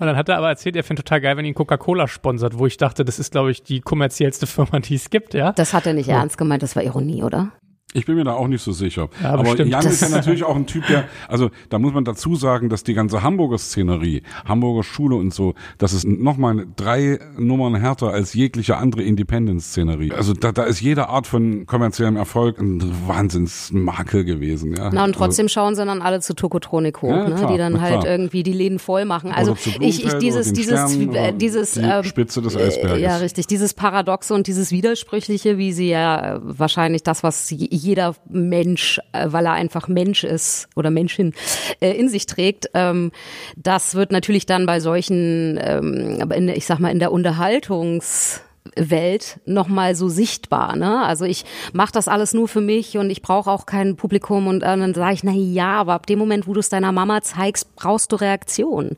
Und 0.00 0.06
dann 0.06 0.16
hat 0.16 0.28
er 0.28 0.36
aber 0.36 0.48
erzählt, 0.48 0.76
er 0.76 0.84
findet 0.84 1.06
total 1.06 1.20
geil, 1.20 1.36
wenn 1.36 1.44
ihn 1.44 1.54
Coca-Cola 1.54 2.06
sponsert, 2.06 2.58
wo 2.58 2.66
ich 2.66 2.76
dachte, 2.76 3.04
das 3.04 3.18
ist, 3.18 3.32
glaube 3.32 3.50
ich, 3.50 3.62
die 3.62 3.80
kommerziellste 3.80 4.46
Firma, 4.46 4.80
die 4.80 4.94
es 4.94 5.10
gibt, 5.10 5.34
ja. 5.34 5.52
Das 5.52 5.72
hat 5.72 5.86
er 5.86 5.94
nicht 5.94 6.06
so. 6.06 6.12
ernst 6.12 6.38
gemeint, 6.38 6.62
das 6.62 6.76
war 6.76 6.82
Ironie, 6.82 7.22
oder? 7.22 7.52
Ich 7.92 8.06
bin 8.06 8.14
mir 8.14 8.22
da 8.24 8.34
auch 8.34 8.46
nicht 8.46 8.62
so 8.62 8.70
sicher. 8.72 9.08
Ja, 9.22 9.30
Aber. 9.32 9.56
Jan 9.60 9.84
ist 9.86 10.00
ja 10.00 10.08
natürlich 10.16 10.44
auch 10.44 10.54
ein 10.54 10.66
Typ, 10.66 10.86
der, 10.86 11.04
also 11.28 11.50
da 11.70 11.78
muss 11.80 11.92
man 11.92 12.04
dazu 12.04 12.36
sagen, 12.36 12.68
dass 12.68 12.84
die 12.84 12.94
ganze 12.94 13.22
Hamburger 13.22 13.58
Szenerie, 13.58 14.22
Hamburger 14.44 14.84
Schule 14.84 15.16
und 15.16 15.34
so, 15.34 15.54
das 15.78 15.92
ist 15.92 16.06
nochmal 16.06 16.66
drei 16.76 17.18
Nummern 17.36 17.74
härter 17.74 18.10
als 18.10 18.32
jegliche 18.34 18.76
andere 18.76 19.02
Independent-Szenerie. 19.02 20.12
Also 20.12 20.34
da, 20.34 20.52
da 20.52 20.62
ist 20.64 20.80
jede 20.80 21.08
Art 21.08 21.26
von 21.26 21.66
kommerziellem 21.66 22.16
Erfolg 22.16 22.60
ein 22.60 22.80
Wahnsinnsmakel 23.08 24.24
gewesen. 24.24 24.76
Ja. 24.76 24.90
Na 24.92 25.04
und 25.04 25.14
trotzdem 25.14 25.48
schauen 25.48 25.74
sie 25.74 25.84
dann 25.84 26.02
alle 26.02 26.20
zu 26.20 26.34
Tokotronik 26.34 27.02
hoch, 27.02 27.10
Ja, 27.10 27.28
ne? 27.28 27.34
klar, 27.34 27.52
die 27.52 27.58
dann 27.58 27.80
halt 27.80 28.00
klar. 28.02 28.06
irgendwie 28.06 28.42
die 28.42 28.52
Läden 28.52 28.78
voll 28.78 29.04
machen. 29.04 29.32
Also 29.32 29.52
Oder 29.52 29.60
zu 29.60 29.70
ich, 29.80 30.04
ich 30.04 30.12
dieses 30.14 30.52
dieses 30.52 30.78
Stern 30.92 31.14
äh, 31.14 31.32
dieses 31.32 31.72
die 31.72 31.80
äh, 31.80 32.04
Spitze 32.04 32.42
des 32.42 32.56
Eisberges. 32.56 33.00
Ja, 33.00 33.16
richtig. 33.16 33.46
Dieses 33.46 33.74
Paradoxe 33.74 34.34
und 34.34 34.46
dieses 34.46 34.70
Widersprüchliche, 34.72 35.58
wie 35.58 35.72
sie 35.72 35.88
ja 35.88 36.36
äh, 36.36 36.40
wahrscheinlich 36.42 37.02
das, 37.02 37.22
was 37.22 37.50
j- 37.50 37.68
jeder 37.82 38.14
Mensch, 38.28 39.00
äh, 39.12 39.26
weil 39.30 39.46
er 39.46 39.52
einfach 39.52 39.88
Mensch 39.88 40.24
ist 40.24 40.68
oder 40.76 40.90
Menschin 40.90 41.34
äh, 41.80 41.92
in 41.92 42.08
sich 42.08 42.26
trägt, 42.26 42.70
ähm, 42.74 43.12
das 43.56 43.94
wird 43.94 44.12
natürlich 44.12 44.46
dann 44.46 44.66
bei 44.66 44.80
solchen, 44.80 45.58
ähm, 45.62 46.50
ich 46.54 46.66
sag 46.66 46.78
mal, 46.78 46.90
in 46.90 46.98
der 46.98 47.12
Unterhaltungs 47.12 48.42
Welt 48.76 49.40
noch 49.46 49.68
mal 49.68 49.94
so 49.94 50.08
sichtbar, 50.08 50.76
ne? 50.76 51.02
Also 51.04 51.24
ich 51.24 51.44
mache 51.72 51.92
das 51.92 52.08
alles 52.08 52.34
nur 52.34 52.48
für 52.48 52.60
mich 52.60 52.98
und 52.98 53.10
ich 53.10 53.22
brauche 53.22 53.50
auch 53.50 53.66
kein 53.66 53.96
Publikum 53.96 54.46
und 54.46 54.62
äh, 54.62 54.76
dann 54.76 54.94
sage 54.94 55.14
ich, 55.14 55.24
na 55.24 55.32
ja, 55.32 55.72
aber 55.72 55.94
ab 55.94 56.06
dem 56.06 56.18
Moment, 56.18 56.46
wo 56.46 56.54
du 56.54 56.60
es 56.60 56.68
deiner 56.68 56.92
Mama 56.92 57.22
zeigst, 57.22 57.74
brauchst 57.76 58.12
du 58.12 58.16
Reaktion. 58.16 58.96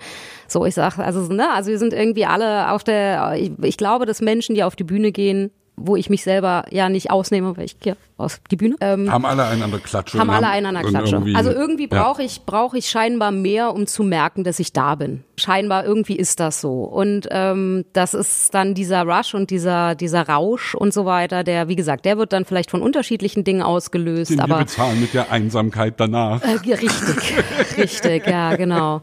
So, 0.49 0.66
ich 0.66 0.74
sag, 0.74 0.99
also 0.99 1.33
ne, 1.33 1.51
also 1.53 1.70
wir 1.70 1.78
sind 1.78 1.93
irgendwie 1.93 2.26
alle 2.26 2.70
auf 2.70 2.85
der 2.85 3.35
ich, 3.37 3.53
ich 3.62 3.76
glaube, 3.76 4.05
dass 4.05 4.20
Menschen, 4.20 4.55
die 4.55 4.64
auf 4.64 4.76
die 4.76 4.85
Bühne 4.85 5.12
gehen, 5.12 5.51
wo 5.76 5.97
ich 5.97 6.11
mich 6.11 6.22
selber 6.22 6.64
ja 6.70 6.89
nicht 6.89 7.11
ausnehme, 7.11 7.57
weil 7.57 7.64
ich 7.64 7.80
gehe 7.80 7.97
auf 8.23 8.41
die 8.51 8.57
Bühne. 8.57 8.77
Ähm, 8.81 9.11
haben 9.11 9.25
alle 9.27 9.45
einander 9.45 9.79
Klatsche. 9.79 10.18
haben 10.18 10.31
alle 10.31 10.49
einander 10.49 10.83
Klatsche. 10.83 11.16
irgendwie- 11.16 11.35
Also 11.37 11.51
irgendwie 11.51 11.89
ja. 11.91 12.03
brauche 12.03 12.23
ich, 12.23 12.43
brauche 12.47 12.79
ich 12.79 12.89
scheinbar 12.89 13.31
mehr, 13.33 13.75
um 13.75 13.87
zu 13.87 14.03
merken, 14.03 14.45
dass 14.45 14.59
ich 14.59 14.73
da 14.73 14.95
bin. 14.95 15.25
Scheinbar 15.37 15.85
irgendwie 15.85 16.16
ist 16.16 16.41
das 16.41 16.61
so. 16.61 16.85
Und 16.85 17.29
ähm, 17.31 17.85
das 17.93 18.14
ist 18.14 18.55
dann 18.55 18.75
dieser 18.75 19.03
Rush 19.03 19.35
und 19.35 19.51
dieser, 19.51 19.95
dieser 19.95 20.29
Rausch 20.29 20.75
und 20.75 20.93
so 20.95 21.05
weiter, 21.05 21.43
der, 21.45 21.68
wie 21.68 21.77
gesagt, 21.77 22.05
der 22.05 22.18
wird 22.18 22.33
dann 22.33 22.45
vielleicht 22.45 22.70
von 22.70 22.81
unterschiedlichen 22.83 23.45
Dingen 23.45 23.62
ausgelöst, 23.62 24.31
Den 24.31 24.39
wir 24.39 24.45
aber 24.45 24.59
bezahlen 24.59 25.01
mit 25.01 25.14
der 25.14 25.31
Einsamkeit 25.33 25.95
danach. 25.99 26.43
äh, 26.43 26.57
ja, 26.64 26.77
richtig, 26.77 27.35
richtig, 27.77 28.27
ja, 28.27 28.55
genau. 28.57 29.01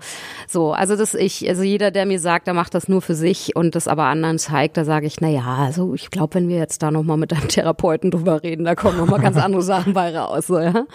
So, 0.47 0.71
also 0.73 0.95
das 0.95 1.13
ich, 1.13 1.47
also 1.47 1.61
jeder, 1.63 1.91
der 1.91 2.05
mir 2.05 2.19
sagt, 2.19 2.47
er 2.47 2.53
macht 2.53 2.73
das 2.73 2.87
nur 2.87 3.01
für 3.01 3.13
sich 3.15 3.55
und 3.55 3.75
das 3.75 3.87
aber 3.87 4.05
anderen 4.05 4.39
zeigt, 4.39 4.77
da 4.77 4.85
sage 4.85 5.05
ich, 5.05 5.21
na 5.21 5.27
ja, 5.27 5.43
also 5.45 5.93
ich 5.93 6.09
glaube, 6.09 6.35
wenn 6.35 6.47
wir 6.47 6.57
jetzt 6.57 6.81
da 6.81 6.89
nochmal 6.89 7.17
mit 7.17 7.33
einem 7.33 7.47
Therapeuten 7.49 8.09
drüber 8.11 8.41
reden, 8.43 8.65
da 8.65 8.73
kommen 8.75 8.97
nochmal 9.09 9.21
ganz 9.31 9.37
andere 9.43 9.61
Sachen 9.61 9.93
bei 9.93 10.17
raus. 10.17 10.47
So, 10.47 10.59
ja. 10.59 10.85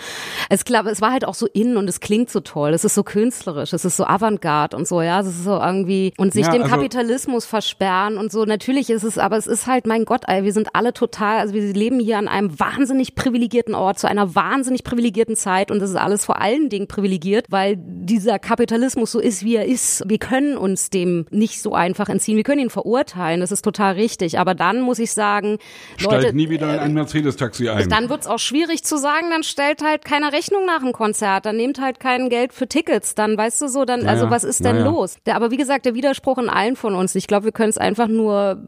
Es 0.49 0.65
klappt, 0.65 0.89
es 0.89 1.01
war 1.01 1.13
halt 1.13 1.25
auch 1.25 1.35
so 1.35 1.47
in 1.47 1.77
und 1.77 1.89
es 1.89 2.01
klingt 2.01 2.31
so 2.31 2.41
toll, 2.41 2.71
es 2.75 2.85
ist 2.85 2.95
so 2.95 3.03
künstlerisch, 3.03 3.73
es 3.73 3.85
ist 3.85 3.97
so 3.97 4.05
Avantgarde 4.05 4.77
und 4.77 4.87
so, 4.89 5.03
ja, 5.03 5.21
es 5.21 5.27
ist 5.27 5.45
so 5.45 5.53
irgendwie 5.59 6.13
und 6.19 6.33
sich 6.33 6.47
Ja, 6.47 6.53
dem 6.53 6.63
also- 6.63 6.75
Kapitalismus 6.75 7.45
versperren 7.45 8.19
und 8.19 8.31
so. 8.33 8.45
Natürlich 8.45 8.91
ist 8.91 9.03
es, 9.05 9.19
aber 9.19 9.37
es 9.37 9.47
ist 9.47 9.67
halt, 9.67 9.87
mein 9.87 10.05
Gott, 10.05 10.23
ey, 10.27 10.45
wir 10.45 10.53
sind 10.53 10.69
alle 10.75 10.93
total, 10.93 11.39
also 11.39 11.55
wir 11.55 11.73
leben 11.73 12.01
hier 12.01 12.19
an 12.19 12.29
einem 12.29 12.59
wahnsinnig 12.59 13.15
privilegierten 13.15 13.75
Ort 13.75 13.99
zu 13.99 14.09
einer 14.09 14.35
wahnsinnig 14.35 14.85
privilegierten 14.85 15.37
Zeit 15.37 15.71
und 15.71 15.81
das 15.81 15.91
ist 15.91 15.97
alles 15.97 16.25
vor 16.25 16.41
allen 16.41 16.69
Dingen 16.69 16.87
privilegiert, 16.89 17.47
weil 17.51 17.77
dieser 17.79 18.39
Kapitalismus 18.39 19.13
so 19.13 19.19
ist, 19.21 19.45
wie 19.45 19.57
er 19.57 19.67
ist. 19.67 20.03
Wir 20.07 20.19
können 20.19 20.57
uns 20.57 20.91
dem 20.91 21.27
nicht 21.31 21.61
so 21.63 21.75
einfach 21.75 22.09
entziehen. 22.09 22.37
Wir 22.37 22.45
können 22.45 22.61
ihn 22.61 22.71
verurteilen, 22.71 23.41
das 23.41 23.53
ist 23.53 23.63
total 23.63 23.95
richtig. 23.95 24.39
Aber 24.39 24.55
dann 24.55 24.81
muss 24.81 24.99
ich 24.99 25.13
sagen, 25.13 25.59
Leute, 26.01 26.21
Steigt 26.21 26.35
nie 26.35 26.51
wieder 26.51 26.73
in 26.75 26.81
ein 26.81 26.95
Mercedes-Taxi 26.95 27.69
ein. 27.69 27.89
dann 27.89 28.04
wird's 28.09 28.27
auch 28.27 28.39
schwierig 28.39 28.85
zu 28.85 28.97
sagen, 28.97 29.31
dann 29.31 29.43
stellt 29.43 29.83
halt 29.83 30.05
keine 30.05 30.33
Rechnung 30.33 30.67
nach 30.67 30.81
dem 30.81 30.93
Konzert, 30.93 31.47
dann 31.47 31.57
nehmt 31.57 31.81
halt 31.81 32.01
kein 32.01 32.29
Geld 32.29 32.53
für 32.53 32.67
Tickets, 32.67 33.15
dann 33.15 33.37
weißt 33.37 33.63
du 33.63 33.69
so, 33.69 33.85
dann, 33.85 34.07
also 34.07 34.27
ja, 34.27 34.31
was 34.31 34.45
ist 34.45 34.65
denn 34.65 34.77
ja, 34.77 34.85
ja. 34.85 34.91
los? 34.91 35.17
Der, 35.27 35.37
aber 35.37 35.51
wie 35.51 35.57
gesagt, 35.57 35.87
der 35.87 35.95
Widerspruch 35.95 36.39
in 36.39 36.49
allen 36.49 36.77
von 36.77 36.95
uns. 36.95 37.15
Ich 37.15 37.27
glaube, 37.27 37.47
wir 37.47 37.53
können 37.53 37.71
es 37.71 37.79
einfach 37.79 38.09
nur, 38.09 38.63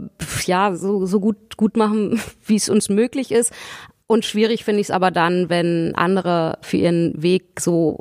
ja, 0.44 0.74
so, 0.74 1.06
so 1.06 1.20
gut, 1.20 1.56
gut 1.56 1.76
machen, 1.76 2.20
wie 2.44 2.56
es 2.56 2.68
uns 2.68 2.88
möglich 2.88 3.32
ist. 3.32 3.52
Und 4.06 4.24
schwierig 4.24 4.64
finde 4.64 4.80
ich 4.80 4.88
es 4.88 4.90
aber 4.92 5.10
dann, 5.10 5.48
wenn 5.48 5.94
andere 5.96 6.58
für 6.62 6.76
ihren 6.76 7.20
Weg 7.22 7.60
so 7.60 7.98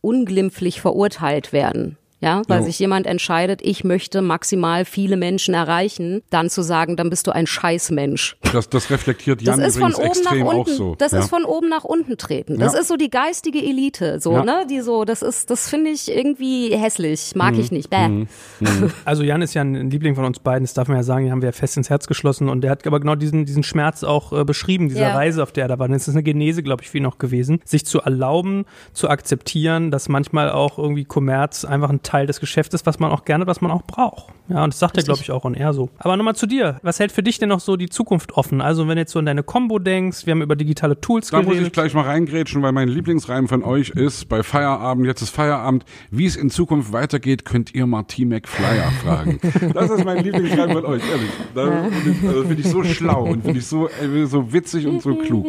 unglimpflich 0.00 0.80
verurteilt 0.80 1.52
werden. 1.52 1.98
Ja, 2.20 2.40
weil 2.48 2.60
Jo. 2.60 2.64
sich 2.66 2.78
jemand 2.78 3.06
entscheidet, 3.06 3.60
ich 3.62 3.84
möchte 3.84 4.22
maximal 4.22 4.86
viele 4.86 5.18
Menschen 5.18 5.52
erreichen, 5.52 6.22
dann 6.30 6.48
zu 6.48 6.62
sagen, 6.62 6.96
dann 6.96 7.10
bist 7.10 7.26
du 7.26 7.30
ein 7.32 7.46
Scheißmensch. 7.46 8.38
Das, 8.54 8.70
das 8.70 8.90
reflektiert 8.90 9.42
Jan 9.42 9.58
Das 9.58 9.68
ist 9.68 9.78
von 9.78 9.90
übrigens 9.92 9.98
oben 10.16 10.24
nach 10.24 10.32
extrem 10.32 10.46
unten. 10.46 10.60
auch 10.60 10.66
so. 10.68 10.94
Das 10.96 11.12
ja. 11.12 11.18
ist 11.18 11.28
von 11.28 11.44
oben 11.44 11.68
nach 11.68 11.84
unten 11.84 12.16
treten. 12.16 12.58
Das 12.58 12.72
Ja. 12.72 12.80
ist 12.80 12.88
so 12.88 12.96
die 12.96 13.10
geistige 13.10 13.58
Elite, 13.62 14.18
so 14.18 14.32
Ja. 14.32 14.44
ne, 14.44 14.66
die 14.70 14.80
so. 14.80 15.04
Das 15.04 15.20
ist, 15.20 15.50
das 15.50 15.68
finde 15.68 15.90
ich 15.90 16.10
irgendwie 16.10 16.74
hässlich. 16.74 17.32
Mag 17.34 17.54
Mhm. 17.54 17.60
ich 17.60 17.70
nicht. 17.70 17.90
Bäh. 17.90 18.26
Also 19.04 19.22
Jan 19.22 19.42
ist 19.42 19.54
ja 19.54 19.62
ein 19.62 19.90
Liebling 19.90 20.14
von 20.14 20.24
uns 20.24 20.38
beiden, 20.38 20.64
das 20.64 20.74
darf 20.74 20.88
man 20.88 20.96
ja 20.96 21.02
sagen, 21.02 21.24
den 21.24 21.32
haben 21.32 21.42
wir 21.42 21.48
ja 21.48 21.52
fest 21.52 21.76
ins 21.76 21.90
Herz 21.90 22.06
geschlossen 22.06 22.48
und 22.48 22.62
der 22.62 22.70
hat 22.70 22.86
aber 22.86 22.98
genau 23.00 23.14
diesen, 23.14 23.44
diesen 23.44 23.62
Schmerz 23.62 24.02
auch 24.04 24.32
äh, 24.32 24.44
beschrieben, 24.44 24.88
dieser 24.88 25.08
Ja. 25.08 25.14
Reise, 25.14 25.42
auf 25.42 25.52
der 25.52 25.64
er 25.64 25.68
da 25.68 25.78
war. 25.78 25.88
Das 25.88 26.08
ist 26.08 26.14
eine 26.14 26.22
Genese, 26.22 26.62
glaube 26.62 26.82
ich, 26.82 26.88
für 26.90 26.98
ihn 26.98 27.06
auch 27.06 27.18
gewesen, 27.18 27.60
sich 27.64 27.84
zu 27.84 28.00
erlauben, 28.00 28.64
zu 28.94 29.08
akzeptieren, 29.10 29.90
dass 29.90 30.08
manchmal 30.08 30.50
auch 30.50 30.78
irgendwie 30.78 31.04
Kommerz 31.04 31.64
einfach 31.64 31.90
ein 31.90 32.02
Teil 32.06 32.26
des 32.26 32.40
Geschäftes 32.40 32.86
was 32.86 32.98
man 32.98 33.10
auch 33.10 33.24
gerne, 33.24 33.46
was 33.46 33.60
man 33.60 33.70
auch 33.70 33.82
braucht. 33.82 34.32
Ja, 34.48 34.62
und 34.62 34.72
das 34.72 34.78
sagt 34.78 34.96
er, 34.96 35.02
glaube 35.02 35.20
ich, 35.20 35.32
auch 35.32 35.44
und 35.44 35.56
er 35.56 35.72
so. 35.72 35.90
Aber 35.98 36.16
nochmal 36.16 36.36
zu 36.36 36.46
dir. 36.46 36.78
Was 36.82 37.00
hält 37.00 37.10
für 37.10 37.22
dich 37.24 37.38
denn 37.38 37.48
noch 37.48 37.58
so 37.58 37.76
die 37.76 37.88
Zukunft 37.88 38.32
offen? 38.34 38.60
Also 38.60 38.86
wenn 38.86 38.94
du 38.94 39.00
jetzt 39.00 39.12
so 39.12 39.18
an 39.18 39.26
deine 39.26 39.42
Combo 39.42 39.80
denkst, 39.80 40.24
wir 40.24 40.30
haben 40.32 40.42
über 40.42 40.54
digitale 40.54 41.00
Tools 41.00 41.30
Da 41.30 41.38
muss 41.38 41.46
ich 41.46 41.52
geredet. 41.54 41.72
gleich 41.72 41.94
mal 41.94 42.02
reingrätschen, 42.02 42.62
weil 42.62 42.70
mein 42.72 42.88
Lieblingsreim 42.88 43.48
von 43.48 43.64
euch 43.64 43.90
ist, 43.90 44.28
bei 44.28 44.42
Feierabend, 44.44 45.06
jetzt 45.06 45.20
ist 45.22 45.30
Feierabend, 45.30 45.84
wie 46.10 46.26
es 46.26 46.36
in 46.36 46.48
Zukunft 46.50 46.92
weitergeht, 46.92 47.44
könnt 47.44 47.74
ihr 47.74 47.86
Marty 47.86 48.24
McFly 48.24 48.78
fragen. 49.02 49.40
Das 49.74 49.90
ist 49.90 50.04
mein 50.04 50.22
Lieblingsreim 50.22 50.70
von 50.70 50.84
euch, 50.84 51.02
ehrlich. 51.10 51.30
Das 51.54 51.92
finde 51.92 52.10
ich, 52.10 52.28
also 52.28 52.44
finde 52.44 52.62
ich 52.62 52.68
so 52.68 52.84
schlau 52.84 53.24
und 53.24 53.42
finde 53.42 53.58
ich 53.58 53.66
so, 53.66 53.88
äh, 53.88 54.26
so 54.26 54.52
witzig 54.52 54.86
und 54.86 55.02
so 55.02 55.14
klug. 55.16 55.46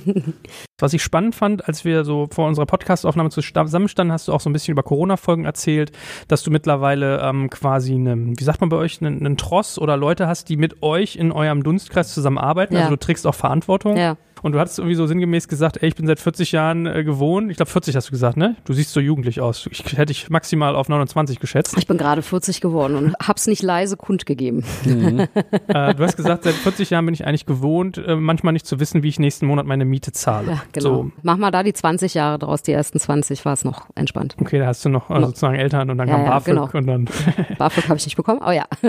Was 0.78 0.92
ich 0.92 1.02
spannend 1.02 1.34
fand, 1.34 1.66
als 1.66 1.86
wir 1.86 2.04
so 2.04 2.28
vor 2.30 2.46
unserer 2.46 2.66
Podcast-Aufnahme 2.66 3.30
zusammenstanden, 3.30 4.12
hast 4.12 4.28
du 4.28 4.32
auch 4.34 4.40
so 4.40 4.50
ein 4.50 4.52
bisschen 4.52 4.72
über 4.72 4.82
Corona-Folgen 4.82 5.46
erzählt, 5.46 5.90
dass 6.28 6.42
du 6.42 6.50
mittlerweile 6.50 7.20
ähm, 7.22 7.48
quasi 7.48 7.94
einen, 7.94 8.38
wie 8.38 8.44
sagt 8.44 8.60
man 8.60 8.68
bei 8.68 8.76
euch, 8.76 9.00
einen, 9.00 9.20
einen 9.20 9.38
Tross 9.38 9.78
oder 9.78 9.96
Leute 9.96 10.28
hast, 10.28 10.50
die 10.50 10.58
mit 10.58 10.82
euch 10.82 11.16
in 11.16 11.32
eurem 11.32 11.62
Dunstkreis 11.62 12.12
zusammenarbeiten. 12.12 12.74
Ja. 12.74 12.80
Also 12.80 12.90
du 12.90 12.98
trägst 12.98 13.26
auch 13.26 13.34
Verantwortung. 13.34 13.96
Ja. 13.96 14.18
Und 14.46 14.52
du 14.52 14.60
hattest 14.60 14.78
irgendwie 14.78 14.94
so 14.94 15.08
sinngemäß 15.08 15.48
gesagt, 15.48 15.82
ey, 15.82 15.88
ich 15.88 15.96
bin 15.96 16.06
seit 16.06 16.20
40 16.20 16.52
Jahren 16.52 16.86
äh, 16.86 17.02
gewohnt. 17.02 17.50
Ich 17.50 17.56
glaube 17.56 17.68
40 17.68 17.96
hast 17.96 18.06
du 18.06 18.12
gesagt, 18.12 18.36
ne? 18.36 18.54
Du 18.64 18.74
siehst 18.74 18.92
so 18.92 19.00
jugendlich 19.00 19.40
aus. 19.40 19.68
Ich 19.72 19.82
hätte 19.94 20.06
dich 20.06 20.30
maximal 20.30 20.76
auf 20.76 20.88
29 20.88 21.40
geschätzt. 21.40 21.74
Ich 21.76 21.88
bin 21.88 21.98
gerade 21.98 22.22
40 22.22 22.60
geworden 22.60 22.94
und 22.94 23.16
hab's 23.20 23.48
nicht 23.48 23.64
leise 23.64 23.96
kundgegeben. 23.96 24.62
äh, 25.66 25.94
du 25.96 26.04
hast 26.04 26.16
gesagt, 26.16 26.44
seit 26.44 26.54
40 26.54 26.90
Jahren 26.90 27.06
bin 27.06 27.14
ich 27.14 27.26
eigentlich 27.26 27.44
gewohnt, 27.44 27.98
äh, 27.98 28.14
manchmal 28.14 28.52
nicht 28.52 28.66
zu 28.66 28.78
wissen, 28.78 29.02
wie 29.02 29.08
ich 29.08 29.18
nächsten 29.18 29.46
Monat 29.46 29.66
meine 29.66 29.84
Miete 29.84 30.12
zahle. 30.12 30.52
Ja, 30.52 30.62
genau. 30.70 30.88
So, 30.88 31.10
Mach 31.22 31.38
mal 31.38 31.50
da 31.50 31.64
die 31.64 31.72
20 31.72 32.14
Jahre 32.14 32.38
draus. 32.38 32.62
Die 32.62 32.70
ersten 32.70 33.00
20 33.00 33.44
war 33.46 33.52
es 33.54 33.64
noch 33.64 33.86
entspannt. 33.96 34.36
okay, 34.40 34.60
da 34.60 34.66
hast 34.68 34.84
du 34.84 34.90
noch 34.90 35.08
No. 35.10 35.26
sozusagen 35.26 35.56
Eltern 35.56 35.90
und 35.90 35.98
dann 35.98 36.06
Ja, 36.06 36.14
kam 36.14 36.24
ja, 36.24 36.30
BAföG 36.30 36.54
genau. 36.54 36.68
und 36.72 36.86
dann 36.86 37.04
BAföG 37.58 37.88
habe 37.88 37.96
ich 37.98 38.04
nicht 38.04 38.16
bekommen. 38.16 38.40
Oh 38.46 38.52
ja. 38.52 38.66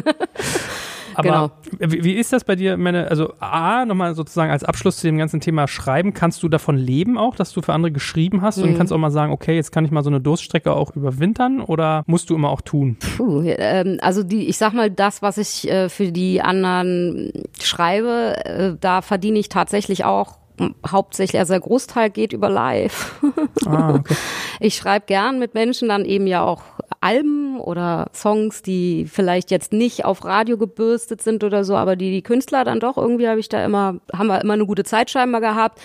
Aber 1.17 1.51
Genau. 1.79 1.91
wie, 1.91 2.03
wie 2.03 2.13
ist 2.13 2.31
das 2.31 2.43
bei 2.43 2.55
dir, 2.55 2.77
meine, 2.77 3.07
also 3.09 3.33
A, 3.39 3.85
nochmal 3.85 4.13
sozusagen 4.13 4.51
als 4.51 4.63
Abschluss 4.63 4.97
zu 4.97 5.07
dem 5.07 5.17
ganzen 5.17 5.39
Thema 5.41 5.67
Schreiben, 5.67 6.13
kannst 6.13 6.43
du 6.43 6.47
davon 6.47 6.77
leben 6.77 7.17
auch, 7.17 7.35
dass 7.35 7.51
du 7.53 7.61
für 7.63 7.73
andere 7.73 7.91
geschrieben 7.91 8.41
hast 8.43 8.57
Mhm. 8.57 8.63
und 8.63 8.77
kannst 8.77 8.93
auch 8.93 8.97
mal 8.99 9.09
sagen, 9.09 9.31
okay, 9.33 9.55
jetzt 9.55 9.71
kann 9.71 9.83
ich 9.83 9.89
mal 9.89 10.03
so 10.03 10.11
eine 10.11 10.21
Durststrecke 10.21 10.71
auch 10.73 10.95
überwintern 10.95 11.61
oder 11.61 12.03
musst 12.05 12.29
du 12.29 12.35
immer 12.35 12.49
auch 12.51 12.61
tun? 12.61 12.97
Puh, 13.17 13.41
ähm, 13.45 13.97
also 14.01 14.21
die, 14.21 14.47
ich 14.47 14.57
sag 14.59 14.73
mal, 14.73 14.91
das, 14.91 15.23
was 15.23 15.37
ich 15.39 15.67
äh, 15.69 15.89
für 15.89 16.11
die 16.11 16.41
anderen 16.41 17.31
schreibe, 17.59 18.35
äh, 18.45 18.73
da 18.79 19.01
verdiene 19.01 19.39
ich 19.39 19.49
tatsächlich 19.49 20.05
auch 20.05 20.37
hauptsächlich, 20.87 21.39
also 21.39 21.53
der 21.53 21.61
Großteil 21.61 22.09
geht 22.09 22.33
über 22.33 22.49
Live. 22.49 23.15
Ah, 23.65 23.95
okay. 23.95 24.15
Ich 24.59 24.75
schreibe 24.75 25.05
gern 25.07 25.39
mit 25.39 25.53
Menschen 25.55 25.89
dann 25.89 26.05
eben 26.05 26.25
ja 26.27 26.43
auch 26.43 26.61
Alben 27.01 27.59
oder 27.59 28.07
Songs, 28.13 28.61
die 28.61 29.05
vielleicht 29.11 29.51
jetzt 29.51 29.73
nicht 29.73 30.05
auf 30.05 30.23
Radio 30.25 30.57
gebürstet 30.57 31.21
sind 31.21 31.43
oder 31.43 31.63
so, 31.63 31.75
aber 31.75 31.95
die 31.95 32.11
die 32.11 32.21
Künstler 32.21 32.63
dann 32.63 32.79
doch 32.79 32.97
irgendwie 32.97 33.27
habe 33.27 33.39
ich 33.39 33.49
da 33.49 33.63
immer, 33.63 33.95
haben 34.13 34.27
wir 34.27 34.41
immer 34.41 34.53
eine 34.53 34.65
gute 34.65 34.83
Zeit 34.83 35.09
scheinbar 35.09 35.41
gehabt. 35.41 35.79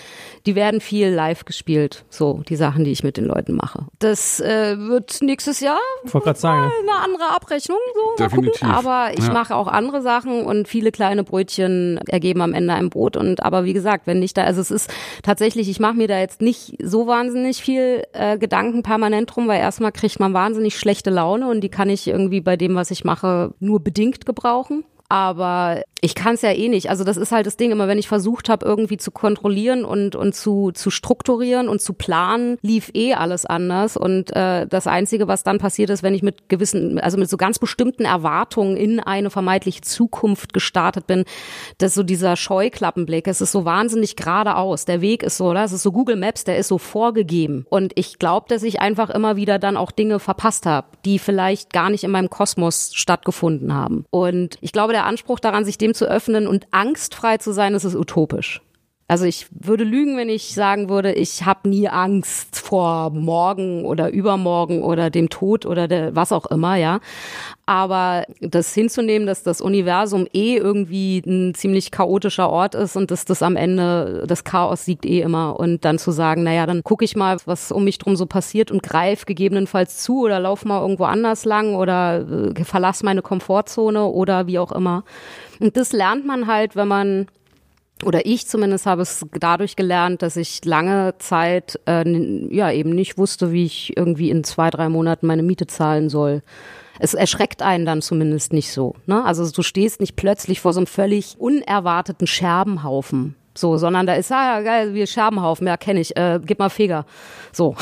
Die 0.45 0.55
werden 0.55 0.81
viel 0.81 1.09
live 1.09 1.45
gespielt, 1.45 2.03
so 2.09 2.41
die 2.49 2.55
Sachen, 2.55 2.83
die 2.83 2.91
ich 2.91 3.03
mit 3.03 3.17
den 3.17 3.25
Leuten 3.25 3.55
mache. 3.55 3.85
Das 3.99 4.39
äh, 4.39 4.77
wird 4.77 5.21
nächstes 5.21 5.59
Jahr 5.59 5.79
gerade 6.11 6.39
sagen, 6.39 6.61
ne? 6.67 6.71
eine 6.81 7.03
andere 7.03 7.35
Abrechnung, 7.35 7.77
so 7.93 8.01
mal 8.23 8.29
Definitiv. 8.29 8.59
gucken. 8.61 8.75
Aber 8.75 9.11
ich 9.17 9.25
Ja. 9.25 9.33
mache 9.33 9.55
auch 9.55 9.67
andere 9.67 10.01
Sachen 10.01 10.45
und 10.45 10.67
viele 10.67 10.91
kleine 10.91 11.23
Brötchen 11.23 11.99
ergeben 12.07 12.41
am 12.41 12.53
Ende 12.53 12.73
ein 12.73 12.89
Brot. 12.89 13.17
Und 13.17 13.43
aber 13.43 13.65
wie 13.65 13.73
gesagt, 13.73 14.07
wenn 14.07 14.19
nicht 14.19 14.37
da, 14.37 14.43
also 14.43 14.61
es 14.61 14.71
ist 14.71 14.93
tatsächlich, 15.23 15.69
ich 15.69 15.79
mache 15.79 15.93
mir 15.95 16.07
da 16.07 16.19
jetzt 16.19 16.41
nicht 16.41 16.75
so 16.81 17.07
wahnsinnig 17.07 17.61
viel 17.61 18.03
äh, 18.13 18.37
Gedanken 18.37 18.83
permanent 18.83 19.33
drum, 19.35 19.47
weil 19.47 19.59
erstmal 19.59 19.91
kriegt 19.91 20.19
man 20.19 20.33
wahnsinnig 20.33 20.77
schlechte 20.77 21.09
Laune 21.13 21.47
und 21.49 21.61
die 21.61 21.69
kann 21.69 21.89
ich 21.89 22.07
irgendwie 22.07 22.41
bei 22.41 22.57
dem, 22.57 22.75
was 22.75 22.91
ich 22.91 23.03
mache, 23.03 23.53
nur 23.59 23.79
bedingt 23.79 24.25
gebrauchen. 24.25 24.83
Aber 25.13 25.83
ich 26.01 26.15
kann 26.15 26.33
es 26.33 26.41
ja 26.41 26.51
eh 26.51 26.69
nicht. 26.69 26.89
Also 26.89 27.03
das 27.03 27.17
ist 27.17 27.31
halt 27.31 27.45
das 27.45 27.55
Ding, 27.55 27.71
immer 27.71 27.87
wenn 27.87 27.99
ich 27.99 28.07
versucht 28.07 28.49
habe, 28.49 28.65
irgendwie 28.65 28.97
zu 28.97 29.11
kontrollieren 29.11 29.85
und, 29.85 30.15
und 30.15 30.33
zu, 30.33 30.71
zu 30.71 30.89
strukturieren 30.89 31.69
und 31.69 31.81
zu 31.81 31.93
planen, 31.93 32.57
lief 32.63 32.89
eh 32.95 33.13
alles 33.13 33.45
anders. 33.45 33.95
Und 33.95 34.35
äh, 34.35 34.65
das 34.65 34.87
Einzige, 34.87 35.27
was 35.27 35.43
dann 35.43 35.59
passiert 35.59 35.91
ist, 35.91 36.01
wenn 36.01 36.15
ich 36.15 36.23
mit 36.23 36.49
gewissen, 36.49 36.99
also 36.99 37.19
mit 37.19 37.29
so 37.29 37.37
ganz 37.37 37.59
bestimmten 37.59 38.05
Erwartungen 38.05 38.75
in 38.75 38.99
eine 38.99 39.29
vermeintliche 39.29 39.81
Zukunft 39.81 40.51
gestartet 40.51 41.05
bin, 41.05 41.25
dass 41.77 41.93
so 41.93 42.01
dieser 42.01 42.35
Scheuklappenblick, 42.35 43.27
es 43.27 43.39
ist 43.39 43.51
so 43.51 43.63
wahnsinnig 43.63 44.15
geradeaus. 44.15 44.85
Der 44.85 44.99
Weg 44.99 45.21
ist 45.21 45.37
so, 45.37 45.51
oder? 45.51 45.63
Es 45.63 45.73
ist 45.73 45.83
so 45.83 45.91
Google 45.91 46.15
Maps, 46.15 46.43
der 46.43 46.57
ist 46.57 46.69
so 46.69 46.79
vorgegeben. 46.79 47.67
Und 47.69 47.93
ich 47.95 48.17
glaube, 48.17 48.47
dass 48.49 48.63
ich 48.63 48.81
einfach 48.81 49.11
immer 49.11 49.35
wieder 49.35 49.59
dann 49.59 49.77
auch 49.77 49.91
Dinge 49.91 50.19
verpasst 50.19 50.65
habe, 50.65 50.87
die 51.05 51.19
vielleicht 51.19 51.71
gar 51.71 51.91
nicht 51.91 52.03
in 52.03 52.09
meinem 52.09 52.31
Kosmos 52.31 52.93
stattgefunden 52.95 53.75
haben. 53.75 54.05
Und 54.09 54.57
ich 54.59 54.71
glaube, 54.71 54.91
der 54.91 55.02
Anspruch 55.03 55.39
daran, 55.39 55.65
sich 55.65 55.77
dem 55.77 55.93
zu 55.93 56.05
öffnen 56.05 56.47
und 56.47 56.67
angstfrei 56.71 57.37
zu 57.37 57.51
sein, 57.51 57.73
das 57.73 57.85
ist 57.85 57.95
utopisch. 57.95 58.61
Also 59.13 59.25
ich 59.25 59.45
würde 59.51 59.83
lügen, 59.83 60.17
wenn 60.17 60.27
ich 60.27 60.55
sagen 60.55 60.89
würde, 60.89 61.13
ich 61.13 61.45
habe 61.45 61.69
nie 61.69 61.87
Angst 61.87 62.57
vor 62.57 63.11
morgen 63.11 63.85
oder 63.85 64.09
übermorgen 64.09 64.81
oder 64.81 65.11
dem 65.11 65.29
Tod 65.29 65.67
oder 65.67 65.87
der, 65.87 66.15
was 66.15 66.31
auch 66.31 66.47
immer, 66.47 66.77
ja. 66.77 66.99
Aber 67.67 68.23
das 68.41 68.73
hinzunehmen, 68.73 69.27
dass 69.27 69.43
das 69.43 69.61
Universum 69.61 70.25
eh 70.33 70.55
irgendwie 70.55 71.21
ein 71.27 71.53
ziemlich 71.53 71.91
chaotischer 71.91 72.49
Ort 72.49 72.73
ist 72.73 72.95
und 72.95 73.11
dass 73.11 73.23
das 73.23 73.43
am 73.43 73.55
Ende, 73.55 74.23
das 74.25 74.45
Chaos 74.45 74.83
siegt 74.83 75.05
eh 75.05 75.21
immer 75.21 75.59
und 75.59 75.85
dann 75.85 75.99
zu 75.99 76.09
sagen, 76.09 76.41
naja, 76.41 76.65
dann 76.65 76.81
gucke 76.83 77.05
ich 77.05 77.15
mal, 77.15 77.37
was 77.45 77.71
um 77.71 77.83
mich 77.83 77.99
drum 77.99 78.15
so 78.15 78.25
passiert 78.25 78.71
und 78.71 78.81
greif 78.81 79.27
gegebenenfalls 79.27 79.99
zu 79.99 80.21
oder 80.23 80.39
lauf 80.39 80.65
mal 80.65 80.81
irgendwo 80.81 81.03
anders 81.03 81.45
lang 81.45 81.75
oder 81.75 82.25
äh, 82.57 82.63
verlass 82.63 83.03
meine 83.03 83.21
Komfortzone 83.21 84.05
oder 84.05 84.47
wie 84.47 84.57
auch 84.57 84.71
immer. 84.71 85.03
Und 85.59 85.77
das 85.77 85.93
lernt 85.93 86.25
man 86.25 86.47
halt, 86.47 86.75
wenn 86.75 86.87
man 86.87 87.27
oder 88.05 88.25
ich 88.25 88.47
zumindest 88.47 88.85
habe 88.85 89.01
es 89.01 89.25
dadurch 89.39 89.75
gelernt, 89.75 90.21
dass 90.21 90.37
ich 90.37 90.63
lange 90.65 91.15
Zeit 91.19 91.79
äh, 91.87 92.03
ja 92.53 92.71
eben 92.71 92.91
nicht 92.91 93.17
wusste, 93.17 93.51
wie 93.51 93.65
ich 93.65 93.97
irgendwie 93.97 94.29
in 94.29 94.43
zwei, 94.43 94.69
drei 94.69 94.89
Monaten 94.89 95.27
meine 95.27 95.43
Miete 95.43 95.67
zahlen 95.67 96.09
soll. 96.09 96.41
Es 96.99 97.13
erschreckt 97.13 97.61
einen 97.61 97.85
dann 97.85 98.01
zumindest 98.01 98.53
nicht 98.53 98.71
so. 98.71 98.95
Ne? 99.07 99.23
Also 99.23 99.49
du 99.49 99.63
stehst 99.63 99.99
nicht 99.99 100.15
plötzlich 100.15 100.61
vor 100.61 100.73
so 100.73 100.79
einem 100.79 100.87
völlig 100.87 101.35
unerwarteten 101.39 102.27
Scherbenhaufen. 102.27 103.35
So, 103.55 103.77
sondern 103.77 104.07
da 104.07 104.15
ist, 104.15 104.31
ah 104.31 104.57
ja, 104.57 104.61
geil, 104.61 104.93
wie 104.95 105.05
Scherbenhaufen, 105.05 105.67
ja, 105.67 105.77
kenne 105.77 105.99
ich, 105.99 106.15
äh, 106.17 106.39
gib 106.43 106.59
mal 106.59 106.69
Feger. 106.69 107.05
So. 107.51 107.75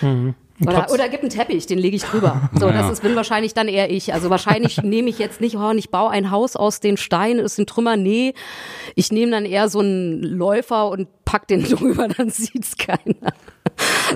Mhm. 0.00 0.34
Oder, 0.66 0.90
oder 0.90 1.08
gib 1.08 1.20
einen 1.20 1.30
Teppich, 1.30 1.66
den 1.66 1.78
lege 1.78 1.96
ich 1.96 2.02
drüber. 2.02 2.50
So, 2.54 2.66
ja. 2.66 2.72
das 2.72 2.90
ist, 2.90 3.02
bin 3.02 3.16
wahrscheinlich 3.16 3.54
dann 3.54 3.68
eher 3.68 3.90
ich. 3.90 4.14
Also 4.14 4.30
wahrscheinlich 4.30 4.76
nehme 4.82 5.08
ich 5.08 5.18
jetzt 5.18 5.40
nicht, 5.40 5.56
oh, 5.56 5.72
ich 5.72 5.90
baue 5.90 6.10
ein 6.10 6.30
Haus 6.30 6.56
aus 6.56 6.80
den 6.80 6.96
Steinen, 6.96 7.44
aus 7.44 7.56
den 7.56 7.66
Trümmern. 7.66 8.02
Nee, 8.02 8.34
ich 8.94 9.12
nehme 9.12 9.32
dann 9.32 9.44
eher 9.44 9.68
so 9.68 9.80
einen 9.80 10.22
Läufer 10.22 10.88
und 10.88 11.08
pack 11.24 11.48
den 11.48 11.62
drüber, 11.68 12.08
dann 12.08 12.30
sieht's 12.30 12.76
keiner. 12.76 13.32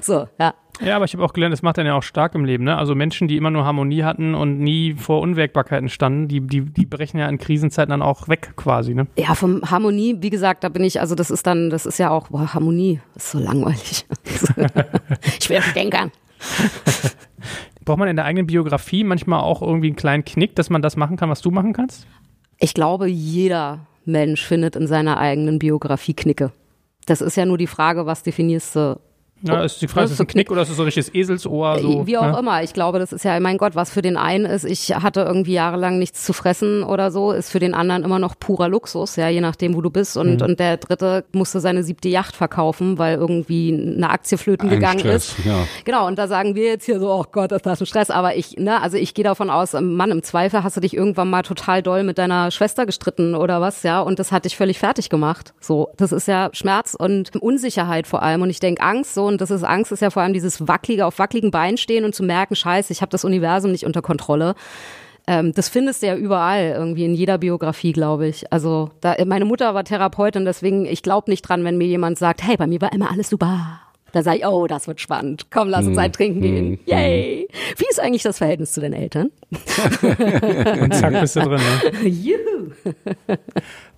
So, 0.03 0.29
ja. 0.39 0.55
Ja, 0.85 0.97
aber 0.97 1.07
ich 1.07 1.15
habe 1.15 1.25
auch 1.25 1.33
gelernt, 1.33 1.53
das 1.53 1.63
macht 1.63 1.79
dann 1.79 1.87
ja 1.87 1.95
auch 1.95 2.03
stark 2.03 2.35
im 2.35 2.45
Leben. 2.45 2.65
Ne? 2.65 2.77
Also 2.77 2.95
Menschen, 2.95 3.29
die 3.29 3.37
immer 3.37 3.51
nur 3.51 3.65
Harmonie 3.65 4.03
hatten 4.03 4.35
und 4.35 4.59
nie 4.59 4.95
vor 4.95 5.21
Unwägbarkeiten 5.21 5.89
standen, 5.89 6.29
die, 6.29 6.41
die, 6.41 6.61
die 6.61 6.85
brechen 6.85 7.19
ja 7.19 7.29
in 7.29 7.39
Krisenzeiten 7.39 7.91
dann 7.91 8.03
auch 8.03 8.29
weg 8.29 8.53
quasi. 8.57 8.95
Ne? 8.95 9.07
Ja, 9.17 9.35
vom 9.35 9.63
Harmonie, 9.71 10.17
wie 10.21 10.31
gesagt, 10.31 10.65
da 10.65 10.69
bin 10.69 10.85
ich, 10.85 11.01
also 11.01 11.15
das 11.15 11.31
ist 11.31 11.47
dann, 11.47 11.71
das 11.71 11.87
ist 11.87 11.99
ja 11.99 12.11
auch, 12.11 12.29
boah, 12.29 12.53
Harmonie, 12.53 13.01
ist 13.15 13.31
so 13.31 13.39
langweilig. 13.39 14.07
ich 15.41 15.49
will 15.49 15.63
Denkern. 15.75 16.13
Braucht 17.85 17.99
man 17.99 18.09
in 18.09 18.17
der 18.17 18.25
eigenen 18.25 18.47
Biografie 18.47 19.05
manchmal 19.05 19.41
auch 19.41 19.63
irgendwie 19.63 19.89
einen 19.89 19.97
kleinen 19.97 20.25
Knick, 20.25 20.57
dass 20.57 20.71
man 20.71 20.83
das 20.83 20.97
machen 20.97 21.17
kann, 21.17 21.31
was 21.31 21.41
du 21.41 21.51
machen 21.51 21.73
kannst? 21.73 22.07
Ich 22.59 22.75
glaube, 22.75 23.07
jeder 23.07 23.87
Mensch 24.05 24.45
findet 24.45 24.77
in 24.77 24.87
seiner 24.87 25.19
eigenen 25.19 25.59
Biografie 25.59 26.15
Knicke. 26.15 26.53
Das 27.07 27.21
ist 27.21 27.37
ja 27.37 27.45
nur 27.45 27.59
die 27.59 27.67
Frage, 27.67 28.07
was 28.07 28.23
definierst 28.23 28.75
du 28.77 29.01
ja, 29.55 29.65
ist 29.65 29.81
die 29.81 29.89
Frage, 29.89 30.07
ist 30.07 30.13
es 30.13 30.21
ein 30.21 30.27
Knick 30.27 30.51
oder 30.51 30.63
ist 30.63 30.71
es 30.71 30.77
so 30.77 30.83
ein 30.83 30.87
richtiges 30.87 31.13
Eselsohr? 31.15 31.79
So, 31.81 32.07
Wie 32.07 32.19
auch 32.19 32.33
ne? 32.33 32.39
immer. 32.39 32.63
Ich 32.63 32.73
glaube, 32.73 32.99
das 32.99 33.13
ist 33.13 33.25
ja, 33.25 33.39
mein 33.41 33.59
Gott, 33.59 33.75
was 33.75 33.91
für 33.91 34.03
den 34.03 34.17
einen 34.17 34.45
ist, 34.45 34.65
ich 34.65 34.95
hatte 34.95 35.21
irgendwie 35.21 35.55
jahrelang 35.55 35.99
nichts 35.99 36.25
zu 36.25 36.33
fressen 36.33 36.83
oder 36.83 37.11
so, 37.11 37.33
ist 37.33 37.51
für 37.51 37.59
den 37.59 37.75
anderen 37.75 38.05
immer 38.05 38.19
noch 38.19 38.39
purer 38.39 38.69
Luxus, 38.69 39.17
ja, 39.17 39.29
je 39.29 39.41
nachdem, 39.41 39.75
wo 39.75 39.81
du 39.81 39.91
bist. 39.91 40.17
Und, 40.17 40.41
mhm. 40.41 40.47
und 40.47 40.61
der 40.61 40.77
dritte 40.77 41.25
musste 41.33 41.61
seine 41.61 41.83
siebte 41.83 42.09
Yacht 42.09 42.37
verkaufen, 42.37 42.99
weil 42.99 43.17
irgendwie 43.17 43.73
eine 43.97 44.11
Aktie 44.11 44.39
flöten 44.39 44.69
ein 44.69 44.77
gegangen 44.77 45.01
Stress, 45.01 45.39
ist. 45.39 45.47
Ja. 45.47 45.67
Genau, 45.85 46.07
und 46.07 46.19
da 46.19 46.29
sagen 46.29 46.55
wir 46.55 46.65
jetzt 46.65 46.85
hier 46.85 46.99
so, 46.99 47.11
oh 47.13 47.25
Gott, 47.31 47.53
ist 47.53 47.67
das 47.67 47.81
ein 47.81 47.87
Stress. 47.87 48.11
Aber 48.11 48.37
ich, 48.37 48.57
ne, 48.57 48.81
also 48.81 48.97
ich 48.97 49.15
gehe 49.15 49.25
davon 49.25 49.51
aus, 49.51 49.73
Mann, 49.73 50.11
im 50.11 50.23
Zweifel 50.23 50.63
hast 50.63 50.77
du 50.77 50.81
dich 50.81 50.97
irgendwann 50.97 51.31
mal 51.31 51.43
total 51.43 51.83
doll 51.83 52.03
mit 52.03 52.19
deiner 52.19 52.51
Schwester 52.51 52.87
gestritten 52.87 53.35
oder 53.35 53.61
was, 53.61 53.83
ja, 53.83 54.01
und 54.01 54.19
das 54.19 54.33
hat 54.33 54.45
dich 54.45 54.57
völlig 54.57 54.79
fertig 54.79 55.11
gemacht. 55.11 55.55
So, 55.61 55.89
das 55.97 56.13
ist 56.13 56.29
ja 56.29 56.51
Schmerz 56.53 56.95
und 56.95 57.37
Unsicherheit 57.37 58.07
vor 58.07 58.23
allem. 58.23 58.43
Und 58.43 58.51
ich 58.51 58.61
denke, 58.61 58.83
Angst 58.83 59.15
so, 59.15 59.27
und 59.27 59.36
das 59.41 59.51
ist 59.51 59.65
Angst, 59.65 59.93
ist 59.93 60.03
ja 60.03 60.11
vor 60.11 60.23
allem 60.23 60.33
dieses 60.33 60.67
wackelige, 60.67 61.07
auf 61.07 61.19
wackeligen 61.19 61.51
Beinen 61.51 61.77
stehen 61.77 62.05
und 62.05 62.15
zu 62.15 62.23
merken, 62.23 62.57
scheiße, 62.57 62.93
ich 62.93 63.03
habe 63.03 63.11
das 63.11 63.25
Universum 63.25 63.73
nicht 63.73 63.87
unter 63.87 64.03
Kontrolle. 64.03 64.55
Ähm, 65.27 65.53
das 65.53 65.69
findest 65.69 66.03
du 66.03 66.07
ja 66.07 66.17
überall, 66.17 66.75
irgendwie 66.77 67.05
in 67.05 67.15
jeder 67.15 67.39
Biografie, 67.39 67.93
glaube 67.93 68.29
ich. 68.29 68.53
Also 68.53 68.91
da, 69.01 69.17
meine 69.25 69.45
Mutter 69.45 69.75
war 69.75 69.85
Therapeutin, 69.85 70.45
deswegen, 70.45 70.87
ich 70.87 71.03
glaube 71.03 71.31
nicht 71.31 71.43
dran, 71.43 71.65
wenn 71.65 71.77
mir 71.77 71.87
jemand 71.89 72.19
sagt, 72.19 72.43
hey, 72.47 72.57
bei 72.57 72.67
mir 72.67 72.81
war 72.81 72.93
immer 72.93 73.11
alles 73.11 73.29
super. 73.29 73.81
Da 74.13 74.23
sage 74.23 74.39
ich, 74.39 74.47
oh, 74.47 74.67
das 74.67 74.89
wird 74.89 75.01
spannend. 75.01 75.49
Komm, 75.51 75.69
lass 75.69 75.87
uns 75.87 75.99
ein 75.99 76.11
Trinken 76.11 76.41
gehen. 76.41 76.71
Mhm. 76.71 76.79
Yay! 76.87 77.49
Wie 77.77 77.85
ist 77.91 78.01
eigentlich 78.01 78.23
das 78.23 78.39
Verhältnis 78.39 78.73
zu 78.73 78.81
den 78.81 78.95
Eltern? 78.95 79.31
Und 80.81 80.95
zack, 80.95 81.21
bist 81.21 81.37
du 81.37 81.41
drin. 81.41 81.61
Ne? 82.03 82.09
Juhu! 82.09 82.71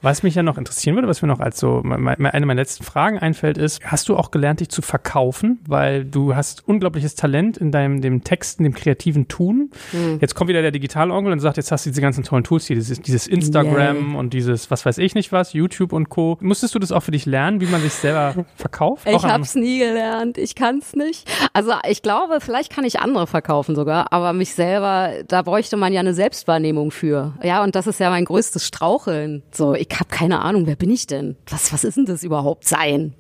Was 0.03 0.23
mich 0.23 0.35
ja 0.35 0.43
noch 0.43 0.59
interessieren 0.59 0.97
würde, 0.97 1.09
was 1.09 1.23
mir 1.23 1.29
noch 1.29 1.41
als 1.41 1.59
so 1.59 1.83
eine 1.85 1.99
meiner 1.99 2.55
letzten 2.55 2.85
Fragen 2.85 3.19
einfällt, 3.19 3.59
ist, 3.59 3.85
hast 3.85 4.09
du 4.09 4.17
auch 4.17 4.31
gelernt, 4.31 4.61
dich 4.61 4.69
zu 4.69 4.83
verkaufen? 4.83 5.61
Weil 5.67 6.05
du 6.05 6.35
hast 6.35 6.67
unglaubliches 6.69 7.15
Talent 7.15 7.57
in 7.57 7.73
deinem 7.73 8.01
dem 8.01 8.23
Texten, 8.25 8.65
dem 8.65 8.75
kreativen 8.75 9.29
Tun. 9.29 9.71
Mhm. 9.93 10.19
Jetzt 10.21 10.35
kommt 10.35 10.49
wieder 10.49 10.63
der 10.63 10.71
Digitalonkel 10.71 11.33
und 11.33 11.41
sagt, 11.41 11.57
jetzt 11.57 11.73
hast 11.73 11.87
du 11.87 11.91
diese 11.91 12.01
ganzen 12.01 12.25
tollen 12.25 12.45
Tools 12.45 12.67
hier, 12.67 12.77
dieses, 12.77 13.01
dieses 13.01 13.27
Instagram 13.27 14.11
yeah. 14.11 14.19
und 14.19 14.33
dieses, 14.35 14.71
was 14.71 14.87
weiß 14.87 14.99
ich 14.99 15.15
nicht 15.15 15.33
was, 15.33 15.53
YouTube 15.53 15.93
und 15.93 16.09
Co. 16.09 16.39
Musstest 16.41 16.75
du 16.75 16.79
das 16.79 16.93
auch 16.93 17.03
für 17.03 17.11
dich 17.11 17.27
lernen, 17.27 17.61
wie 17.61 17.67
man 17.67 17.81
sich 17.81 17.93
selber 17.93 18.47
verkauft? 18.57 19.09
Ich 19.09 19.25
hab's 19.25 19.55
nie 19.55 19.79
gelernt. 19.79 20.39
Ich 20.39 20.55
kann's 20.55 20.95
nicht. 20.95 21.29
Also 21.53 21.73
ich 21.89 22.03
glaube, 22.03 22.39
vielleicht 22.41 22.71
kann 22.73 22.85
ich 22.85 23.01
andere 23.01 23.27
verkaufen 23.27 23.75
sogar, 23.75 24.13
aber 24.13 24.33
mich 24.33 24.55
selber, 24.55 25.13
da 25.27 25.43
bräuchte 25.43 25.77
man 25.77 25.93
ja 25.93 26.01
eine 26.01 26.15
Selbstwahrnehmung 26.15 26.91
für. 26.91 27.35
Ja, 27.43 27.63
und 27.65 27.75
das 27.75 27.87
ist 27.87 28.01
ja 28.01 28.11
mein 28.11 28.25
größtes 28.25 28.67
Straucheln. 28.67 29.43
So, 29.51 29.75
ich 29.75 29.88
ich 29.89 29.99
habe 29.99 30.11
keine 30.11 30.41
Ahnung, 30.41 30.67
wer 30.67 30.77
bin 30.77 30.91
ich 30.91 31.07
denn? 31.07 31.37
Was, 31.49 31.73
was 31.73 31.85
ist 31.85 31.97
denn 31.97 32.07
das 32.07 32.23
überhaupt 32.23 32.67
sein? 32.67 33.15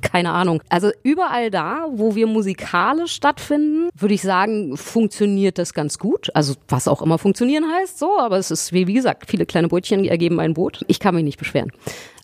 keine 0.00 0.32
Ahnung. 0.32 0.62
Also 0.68 0.90
überall 1.02 1.50
da, 1.50 1.86
wo 1.90 2.14
wir 2.14 2.26
musikalisch 2.26 3.12
stattfinden, 3.12 3.88
würde 3.96 4.14
ich 4.14 4.22
sagen, 4.22 4.76
funktioniert 4.76 5.58
das 5.58 5.74
ganz 5.74 5.98
gut. 5.98 6.30
Also 6.34 6.54
was 6.68 6.88
auch 6.88 7.02
immer 7.02 7.18
funktionieren 7.18 7.64
heißt, 7.72 7.98
so, 7.98 8.18
aber 8.18 8.38
es 8.38 8.50
ist, 8.50 8.72
wie, 8.72 8.86
wie 8.86 8.94
gesagt, 8.94 9.30
viele 9.30 9.46
kleine 9.46 9.68
Brötchen 9.68 10.04
ergeben 10.04 10.40
ein 10.40 10.54
Boot. 10.54 10.84
Ich 10.88 11.00
kann 11.00 11.14
mich 11.14 11.24
nicht 11.24 11.38
beschweren. 11.38 11.72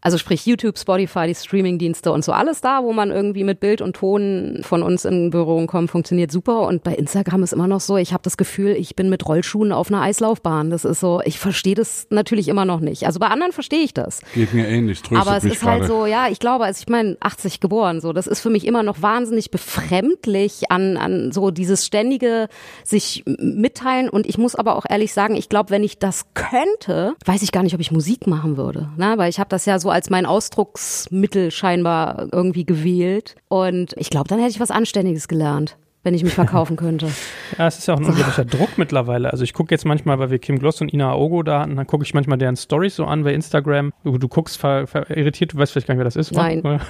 Also 0.09 0.17
sprich 0.17 0.47
YouTube, 0.47 0.79
Spotify, 0.79 1.27
die 1.27 1.35
Streamingdienste 1.35 2.11
und 2.11 2.25
so 2.25 2.33
alles 2.33 2.63
da, 2.63 2.83
wo 2.83 2.95
man 2.95 3.11
irgendwie 3.11 3.45
mit 3.45 3.61
Bild 3.61 3.83
und 3.83 3.95
Ton 3.95 4.61
von 4.63 4.83
uns 4.83 5.05
in 5.05 5.29
Berührung 5.29 5.67
kommt, 5.67 5.91
funktioniert 5.91 6.33
super. 6.33 6.63
Und 6.63 6.83
bei 6.83 6.95
Instagram 6.95 7.43
ist 7.43 7.53
immer 7.53 7.67
noch 7.67 7.81
so, 7.81 7.99
ich 7.99 8.15
habe 8.15 8.23
das 8.23 8.39
Gefühl, 8.39 8.71
ich 8.71 8.97
bin 8.97 9.11
mit 9.11 9.29
Rollschuhen 9.29 9.71
auf 9.71 9.89
einer 9.89 10.01
Eislaufbahn. 10.01 10.71
Das 10.71 10.87
ist 10.87 11.01
so, 11.01 11.21
ich 11.27 11.39
verstehe 11.39 11.75
das 11.75 12.07
natürlich 12.09 12.49
immer 12.49 12.65
noch 12.65 12.81
nicht. 12.81 13.05
Also 13.05 13.21
bei 13.21 13.27
anderen 13.27 13.53
verstehe 13.53 13.81
ich 13.81 13.93
das. 13.93 14.23
Geht 14.33 14.55
mir 14.55 14.67
ähnlich, 14.67 15.03
tröstet 15.03 15.29
Aber 15.29 15.37
es 15.37 15.45
ist 15.45 15.63
halt 15.63 15.85
so, 15.85 16.07
ja, 16.07 16.29
ich 16.29 16.39
glaube, 16.39 16.65
also 16.65 16.81
ich 16.81 16.89
meine, 16.89 17.19
80 17.21 17.61
geboren, 17.61 18.01
so, 18.01 18.15
das 18.15 18.27
ist 18.27 18.41
für 18.41 18.49
mich 18.49 18.67
immer 18.67 18.83
noch 18.83 19.03
wahnsinnig 19.03 19.51
befremdlich 19.51 20.71
an, 20.71 20.97
an 20.97 21.33
so 21.33 21.51
dieses 21.51 21.85
ständige 21.85 22.49
sich 22.83 23.25
mitteilen. 23.27 24.09
Und 24.09 24.27
ich 24.27 24.39
muss 24.39 24.55
aber 24.55 24.77
auch 24.77 24.87
ehrlich 24.89 25.13
sagen, 25.13 25.37
ich 25.37 25.51
glaube, 25.51 25.69
wenn 25.69 25.85
ich 25.85 25.99
das 25.99 26.25
könnte, 26.33 27.15
weiß 27.27 27.43
ich 27.43 27.53
gar 27.53 27.63
nicht, 27.63 27.75
ob 27.75 27.81
ich 27.83 27.91
Musik 27.91 28.27
machen 28.27 28.57
würde. 28.57 28.89
Ne? 28.97 29.13
Weil 29.19 29.29
ich 29.29 29.39
habe 29.39 29.51
das 29.51 29.67
ja 29.67 29.79
so 29.79 29.91
als 29.91 29.98
mein 30.11 30.27
Ausdrucksmittel 30.27 31.51
scheinbar 31.51 32.29
irgendwie 32.33 32.65
gewählt. 32.65 33.37
Und 33.49 33.95
ich 33.97 34.11
glaube, 34.11 34.29
dann 34.29 34.39
hätte 34.39 34.51
ich 34.51 34.61
was 34.61 34.71
Anständiges 34.71 35.29
gelernt 35.29 35.77
wenn 36.09 36.15
ich 36.15 36.25
mich 36.25 36.33
verkaufen 36.33 36.77
könnte. 36.77 37.07
ja, 37.59 37.67
es 37.67 37.79
ist 37.79 37.87
ja 37.87 37.93
auch 37.93 37.99
ein 37.99 38.07
unglaublicher 38.07 38.47
Druck 38.47 38.79
mittlerweile. 38.79 39.31
Also 39.31 39.45
ich 39.45 39.53
gucke 39.53 39.75
jetzt 39.75 39.85
manchmal, 39.85 40.19
weil 40.19 40.31
wir 40.31 40.39
Kim 40.39 40.59
Gloss 40.59 40.81
und 40.81 40.91
Ina 40.91 41.11
Aogo 41.11 41.43
da 41.43 41.61
hatten, 41.61 41.77
dann 41.77 41.87
gucke 41.87 42.03
ich 42.03 42.15
manchmal 42.15 42.39
deren 42.39 42.57
Stories 42.57 42.97
so 42.97 43.05
an 43.05 43.25
bei 43.25 43.35
Instagram. 43.35 43.93
Du, 44.05 44.17
du 44.17 44.27
guckst 44.27 44.57
ver, 44.57 44.87
ver, 44.87 45.15
irritiert, 45.15 45.53
du 45.53 45.59
weißt 45.59 45.73
vielleicht 45.73 45.87
gar 45.87 45.95
nicht, 45.95 45.99
wer 45.99 46.05
das 46.07 46.17
ist. 46.17 46.33
Nein. 46.33 46.63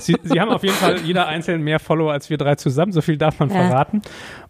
sie, 0.00 0.16
sie, 0.24 0.40
haben 0.40 0.50
auf 0.50 0.64
jeden 0.64 0.74
Fall 0.74 0.98
jeder 1.04 1.28
einzeln 1.28 1.62
mehr 1.62 1.78
Follower 1.78 2.12
als 2.12 2.28
wir 2.28 2.38
drei 2.38 2.56
zusammen, 2.56 2.90
so 2.90 3.02
viel 3.02 3.16
darf 3.16 3.38
man 3.38 3.50
ja. 3.50 3.54
verraten. 3.54 4.02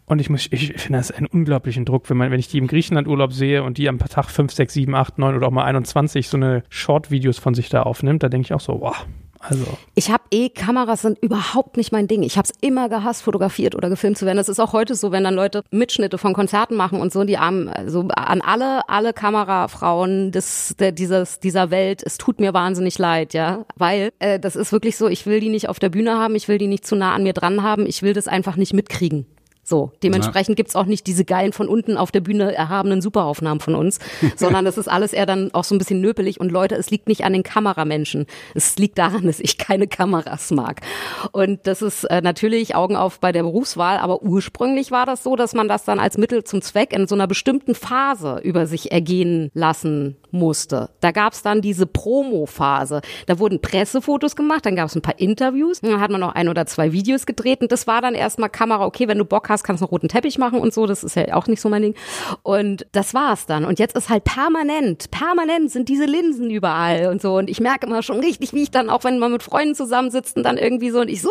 Und 0.06 0.20
ich 0.20 0.30
muss, 0.30 0.48
ich 0.50 0.72
finde 0.80 0.98
das 0.98 1.10
einen 1.10 1.26
unglaublichen 1.26 1.84
Druck, 1.84 2.08
wenn 2.08 2.16
man, 2.16 2.30
wenn 2.30 2.40
ich 2.40 2.48
die 2.48 2.58
im 2.58 2.68
Griechenland 2.68 3.06
Urlaub 3.06 3.34
sehe 3.34 3.62
und 3.62 3.76
die 3.76 3.88
am 3.88 3.98
Tag 3.98 4.30
5, 4.30 4.50
6, 4.50 4.72
7, 4.72 4.94
8, 4.94 5.18
9 5.18 5.36
oder 5.36 5.46
auch 5.46 5.52
mal 5.52 5.64
21 5.64 6.28
so 6.28 6.38
eine 6.38 6.64
Short-Videos 6.70 7.38
von 7.38 7.52
sich 7.52 7.68
da 7.68 7.82
aufnimmt, 7.82 8.22
da 8.22 8.30
denke 8.30 8.46
ich 8.46 8.54
auch 8.54 8.60
so, 8.60 8.80
wow, 8.80 9.06
Also 9.42 9.64
ich 9.96 10.10
habe 10.10 10.22
eh 10.30 10.48
Kameras 10.48 11.02
sind 11.02 11.18
überhaupt 11.18 11.76
nicht 11.76 11.90
mein 11.90 12.06
Ding. 12.06 12.22
Ich 12.22 12.38
habe 12.38 12.48
es 12.48 12.54
immer 12.60 12.88
gehasst, 12.88 13.22
fotografiert 13.22 13.74
oder 13.74 13.88
gefilmt 13.88 14.16
zu 14.16 14.24
werden. 14.24 14.36
Das 14.36 14.48
ist 14.48 14.60
auch 14.60 14.72
heute 14.72 14.94
so, 14.94 15.10
wenn 15.10 15.24
dann 15.24 15.34
Leute 15.34 15.62
Mitschnitte 15.70 16.16
von 16.16 16.32
Konzerten 16.32 16.76
machen 16.76 17.00
und 17.00 17.12
so, 17.12 17.24
die 17.24 17.38
haben 17.38 17.68
also 17.68 18.06
an 18.08 18.40
alle 18.40 18.88
alle 18.88 19.12
Kamerafrauen 19.12 20.30
des 20.30 20.76
der, 20.78 20.92
dieses 20.92 21.40
dieser 21.40 21.70
Welt. 21.70 22.02
Es 22.04 22.18
tut 22.18 22.38
mir 22.38 22.54
wahnsinnig 22.54 22.98
leid, 22.98 23.34
ja, 23.34 23.64
weil 23.76 24.12
äh, 24.20 24.38
das 24.38 24.54
ist 24.54 24.70
wirklich 24.70 24.96
so. 24.96 25.08
Ich 25.08 25.26
will 25.26 25.40
die 25.40 25.48
nicht 25.48 25.68
auf 25.68 25.80
der 25.80 25.88
Bühne 25.88 26.18
haben. 26.18 26.36
Ich 26.36 26.46
will 26.46 26.58
die 26.58 26.68
nicht 26.68 26.86
zu 26.86 26.94
nah 26.94 27.12
an 27.12 27.24
mir 27.24 27.32
dran 27.32 27.64
haben. 27.64 27.86
Ich 27.86 28.02
will 28.02 28.12
das 28.12 28.28
einfach 28.28 28.56
nicht 28.56 28.72
mitkriegen. 28.72 29.26
So, 29.72 29.90
dementsprechend 30.02 30.56
gibt's 30.56 30.76
auch 30.76 30.84
nicht 30.84 31.06
diese 31.06 31.24
geilen 31.24 31.54
von 31.54 31.66
unten 31.66 31.96
auf 31.96 32.12
der 32.12 32.20
Bühne 32.20 32.54
erhabenen 32.54 33.00
Superaufnahmen 33.00 33.58
von 33.58 33.74
uns, 33.74 34.00
sondern 34.36 34.66
das 34.66 34.76
ist 34.76 34.86
alles 34.86 35.14
eher 35.14 35.24
dann 35.24 35.48
auch 35.54 35.64
so 35.64 35.74
ein 35.74 35.78
bisschen 35.78 36.02
nöpelig 36.02 36.38
und 36.40 36.52
Leute, 36.52 36.74
es 36.74 36.90
liegt 36.90 37.08
nicht 37.08 37.24
an 37.24 37.32
den 37.32 37.42
Kameramenschen. 37.42 38.26
Es 38.54 38.76
liegt 38.76 38.98
daran, 38.98 39.22
dass 39.26 39.40
ich 39.40 39.56
keine 39.56 39.86
Kameras 39.86 40.50
mag. 40.50 40.82
Und 41.30 41.66
das 41.66 41.80
ist 41.80 42.04
äh, 42.04 42.20
natürlich 42.20 42.74
Augen 42.74 42.96
auf 42.96 43.18
bei 43.18 43.32
der 43.32 43.44
Berufswahl, 43.44 43.96
aber 43.96 44.20
ursprünglich 44.20 44.90
war 44.90 45.06
das 45.06 45.22
so, 45.22 45.36
dass 45.36 45.54
man 45.54 45.68
das 45.68 45.86
dann 45.86 45.98
als 45.98 46.18
Mittel 46.18 46.44
zum 46.44 46.60
Zweck 46.60 46.92
in 46.92 47.06
so 47.06 47.14
einer 47.14 47.26
bestimmten 47.26 47.74
Phase 47.74 48.40
über 48.44 48.66
sich 48.66 48.92
ergehen 48.92 49.50
lassen 49.54 50.18
musste. 50.32 50.90
Da 51.00 51.10
gab's 51.10 51.42
dann 51.42 51.60
diese 51.60 51.86
Promo-Phase. 51.86 53.00
Da 53.26 53.38
wurden 53.38 53.60
Pressefotos 53.60 54.36
gemacht, 54.36 54.66
dann 54.66 54.76
gab's 54.76 54.94
ein 54.94 55.02
paar 55.02 55.18
Interviews, 55.18 55.80
dann 55.80 56.00
hat 56.00 56.10
man 56.10 56.20
noch 56.20 56.34
ein 56.34 56.48
oder 56.48 56.66
zwei 56.66 56.92
Videos 56.92 57.26
gedreht 57.26 57.60
und 57.60 57.72
das 57.72 57.86
war 57.86 58.00
dann 58.00 58.14
erstmal 58.14 58.50
Kamera, 58.50 58.84
okay, 58.84 59.08
wenn 59.08 59.18
du 59.18 59.24
Bock 59.24 59.48
hast, 59.48 59.62
kannst 59.62 59.80
du 59.80 59.86
einen 59.86 59.90
roten 59.90 60.08
Teppich 60.08 60.38
machen 60.38 60.58
und 60.58 60.74
so, 60.74 60.86
das 60.86 61.04
ist 61.04 61.16
ja 61.16 61.34
auch 61.34 61.46
nicht 61.46 61.60
so 61.60 61.68
mein 61.68 61.82
Ding. 61.82 61.94
Und 62.42 62.86
das 62.92 63.14
war's 63.14 63.46
dann. 63.46 63.64
Und 63.64 63.78
jetzt 63.78 63.96
ist 63.96 64.08
halt 64.08 64.24
permanent, 64.24 65.10
permanent 65.10 65.70
sind 65.70 65.88
diese 65.88 66.04
Linsen 66.04 66.50
überall 66.50 67.06
und 67.06 67.22
so. 67.22 67.36
Und 67.36 67.50
ich 67.50 67.60
merke 67.60 67.86
immer 67.86 68.02
schon 68.02 68.20
richtig, 68.20 68.52
wie 68.52 68.62
ich 68.62 68.70
dann, 68.70 68.90
auch 68.90 69.04
wenn 69.04 69.18
man 69.18 69.32
mit 69.32 69.42
Freunden 69.42 69.74
zusammensitzt 69.74 70.36
und 70.36 70.42
dann 70.42 70.58
irgendwie 70.58 70.90
so 70.90 71.00
und 71.00 71.08
ich 71.08 71.22
so, 71.22 71.30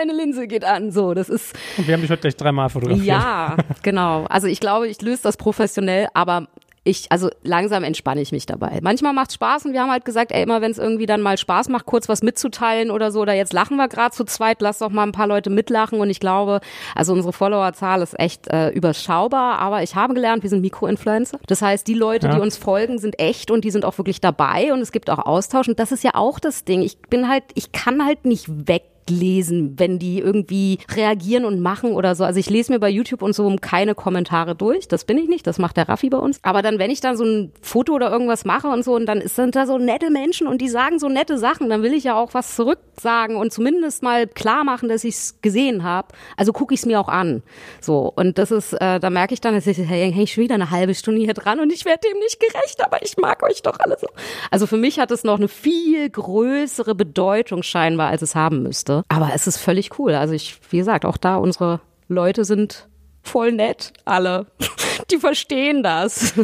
eine 0.00 0.12
Linse 0.12 0.46
geht 0.46 0.64
an. 0.64 0.90
So, 0.90 1.14
das 1.14 1.28
ist. 1.28 1.54
Und 1.76 1.86
wir 1.86 1.94
haben 1.94 2.02
dich 2.02 2.10
heute 2.10 2.22
gleich 2.22 2.36
dreimal 2.36 2.68
fotografiert. 2.68 3.06
Ja, 3.06 3.56
genau. 3.82 4.24
Also 4.28 4.46
ich 4.46 4.60
glaube, 4.60 4.88
ich 4.88 5.00
löse 5.02 5.22
das 5.22 5.36
professionell, 5.36 6.08
aber 6.14 6.48
ich, 6.84 7.12
also 7.12 7.30
langsam 7.44 7.84
entspanne 7.84 8.20
ich 8.20 8.32
mich 8.32 8.44
dabei. 8.46 8.80
Manchmal 8.82 9.12
macht's 9.12 9.34
Spaß 9.34 9.66
und 9.66 9.72
wir 9.72 9.82
haben 9.82 9.90
halt 9.90 10.04
gesagt, 10.04 10.32
ey, 10.32 10.42
immer 10.42 10.60
wenn 10.60 10.72
es 10.72 10.78
irgendwie 10.78 11.06
dann 11.06 11.20
mal 11.20 11.38
Spaß 11.38 11.68
macht, 11.68 11.86
kurz 11.86 12.08
was 12.08 12.22
mitzuteilen 12.22 12.90
oder 12.90 13.12
so, 13.12 13.20
oder 13.20 13.34
jetzt 13.34 13.52
lachen 13.52 13.76
wir 13.76 13.86
gerade 13.86 14.12
zu 14.12 14.24
zweit, 14.24 14.60
lass 14.60 14.78
doch 14.78 14.90
mal 14.90 15.04
ein 15.04 15.12
paar 15.12 15.28
Leute 15.28 15.48
mitlachen 15.48 16.00
und 16.00 16.10
ich 16.10 16.18
glaube, 16.18 16.60
also 16.96 17.12
unsere 17.12 17.32
Followerzahl 17.32 18.02
ist 18.02 18.18
echt 18.18 18.48
äh, 18.48 18.70
überschaubar, 18.70 19.60
aber 19.60 19.84
ich 19.84 19.94
habe 19.94 20.14
gelernt, 20.14 20.42
wir 20.42 20.50
sind 20.50 20.60
Mikroinfluencer. 20.60 21.38
Das 21.46 21.62
heißt, 21.62 21.86
die 21.86 21.94
Leute, 21.94 22.26
ja. 22.26 22.34
die 22.34 22.40
uns 22.40 22.56
folgen, 22.56 22.98
sind 22.98 23.18
echt 23.20 23.52
und 23.52 23.64
die 23.64 23.70
sind 23.70 23.84
auch 23.84 23.96
wirklich 23.98 24.20
dabei 24.20 24.72
und 24.72 24.80
es 24.80 24.90
gibt 24.90 25.08
auch 25.08 25.20
Austausch 25.20 25.68
und 25.68 25.78
das 25.78 25.92
ist 25.92 26.02
ja 26.02 26.12
auch 26.14 26.40
das 26.40 26.64
Ding. 26.64 26.82
Ich 26.82 26.98
bin 26.98 27.28
halt, 27.28 27.44
ich 27.54 27.70
kann 27.70 28.04
halt 28.04 28.24
nicht 28.24 28.66
weg 28.66 28.82
lesen, 29.10 29.78
wenn 29.78 29.98
die 29.98 30.18
irgendwie 30.18 30.78
reagieren 30.94 31.44
und 31.44 31.60
machen 31.60 31.92
oder 31.92 32.14
so. 32.14 32.24
Also 32.24 32.38
ich 32.38 32.50
lese 32.50 32.72
mir 32.72 32.78
bei 32.78 32.88
YouTube 32.88 33.22
und 33.22 33.34
so 33.34 33.54
keine 33.60 33.94
Kommentare 33.94 34.54
durch. 34.54 34.88
Das 34.88 35.04
bin 35.04 35.18
ich 35.18 35.28
nicht. 35.28 35.46
Das 35.46 35.58
macht 35.58 35.76
der 35.76 35.88
Raffi 35.88 36.08
bei 36.10 36.18
uns. 36.18 36.38
Aber 36.42 36.62
dann, 36.62 36.78
wenn 36.78 36.90
ich 36.90 37.00
dann 37.00 37.16
so 37.16 37.24
ein 37.24 37.52
Foto 37.60 37.94
oder 37.94 38.10
irgendwas 38.10 38.44
mache 38.44 38.68
und 38.68 38.84
so 38.84 38.94
und 38.94 39.06
dann 39.06 39.26
sind 39.26 39.56
da 39.56 39.66
so 39.66 39.78
nette 39.78 40.10
Menschen 40.10 40.46
und 40.46 40.60
die 40.60 40.68
sagen 40.68 40.98
so 40.98 41.08
nette 41.08 41.38
Sachen, 41.38 41.68
dann 41.68 41.82
will 41.82 41.92
ich 41.92 42.04
ja 42.04 42.14
auch 42.14 42.34
was 42.34 42.54
zurücksagen 42.56 43.36
und 43.36 43.52
zumindest 43.52 44.02
mal 44.02 44.26
klar 44.26 44.64
machen, 44.64 44.88
dass 44.88 45.04
ich 45.04 45.14
es 45.14 45.40
gesehen 45.42 45.82
habe. 45.82 46.08
Also 46.36 46.52
gucke 46.52 46.74
ich 46.74 46.80
es 46.80 46.86
mir 46.86 47.00
auch 47.00 47.08
an. 47.08 47.42
So. 47.80 48.12
Und 48.14 48.38
das 48.38 48.50
ist, 48.50 48.72
äh, 48.74 49.00
da 49.00 49.10
merke 49.10 49.34
ich 49.34 49.40
dann, 49.40 49.54
dass 49.54 49.66
ich, 49.66 49.78
hey, 49.78 50.12
hey, 50.12 50.24
ich 50.24 50.32
schon 50.32 50.44
wieder 50.44 50.54
eine 50.54 50.70
halbe 50.70 50.94
Stunde 50.94 51.20
hier 51.20 51.34
dran 51.34 51.60
und 51.60 51.72
ich 51.72 51.84
werde 51.84 52.08
dem 52.08 52.18
nicht 52.18 52.40
gerecht, 52.40 52.84
aber 52.84 53.02
ich 53.02 53.16
mag 53.16 53.42
euch 53.42 53.62
doch 53.62 53.78
alle 53.80 53.96
so. 53.98 54.06
Also 54.50 54.66
für 54.66 54.76
mich 54.76 54.98
hat 54.98 55.10
es 55.10 55.24
noch 55.24 55.38
eine 55.38 55.48
viel 55.48 56.08
größere 56.08 56.94
Bedeutung 56.94 57.62
scheinbar, 57.62 58.10
als 58.10 58.22
es 58.22 58.34
haben 58.34 58.62
müsste 58.62 58.91
musste. 58.96 59.04
Aber 59.08 59.30
es 59.34 59.46
ist 59.46 59.58
völlig 59.58 59.98
cool. 59.98 60.14
Also 60.14 60.34
ich, 60.34 60.58
wie 60.70 60.78
gesagt, 60.78 61.04
auch 61.04 61.16
da 61.16 61.36
unsere 61.36 61.80
Leute 62.08 62.44
sind 62.44 62.88
voll 63.22 63.52
nett, 63.52 63.92
alle. 64.04 64.46
Die 65.10 65.16
verstehen 65.18 65.82
das. 65.82 66.34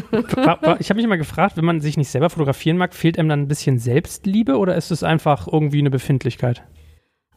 Ich 0.79 0.91
habe 0.91 0.95
mich 0.95 1.05
immer 1.05 1.17
gefragt, 1.17 1.57
wenn 1.57 1.65
man 1.65 1.81
sich 1.81 1.97
nicht 1.97 2.09
selber 2.11 2.31
fotografieren 2.31 2.77
mag, 2.77 2.95
fehlt 2.95 3.19
einem 3.19 3.29
dann 3.29 3.43
ein 3.43 3.49
bisschen 3.49 3.79
Selbstliebe 3.79 4.57
oder 4.59 4.77
ist 4.77 4.91
es 4.91 5.03
einfach 5.03 5.49
irgendwie 5.51 5.79
eine 5.79 5.91
Befindlichkeit? 5.91 6.63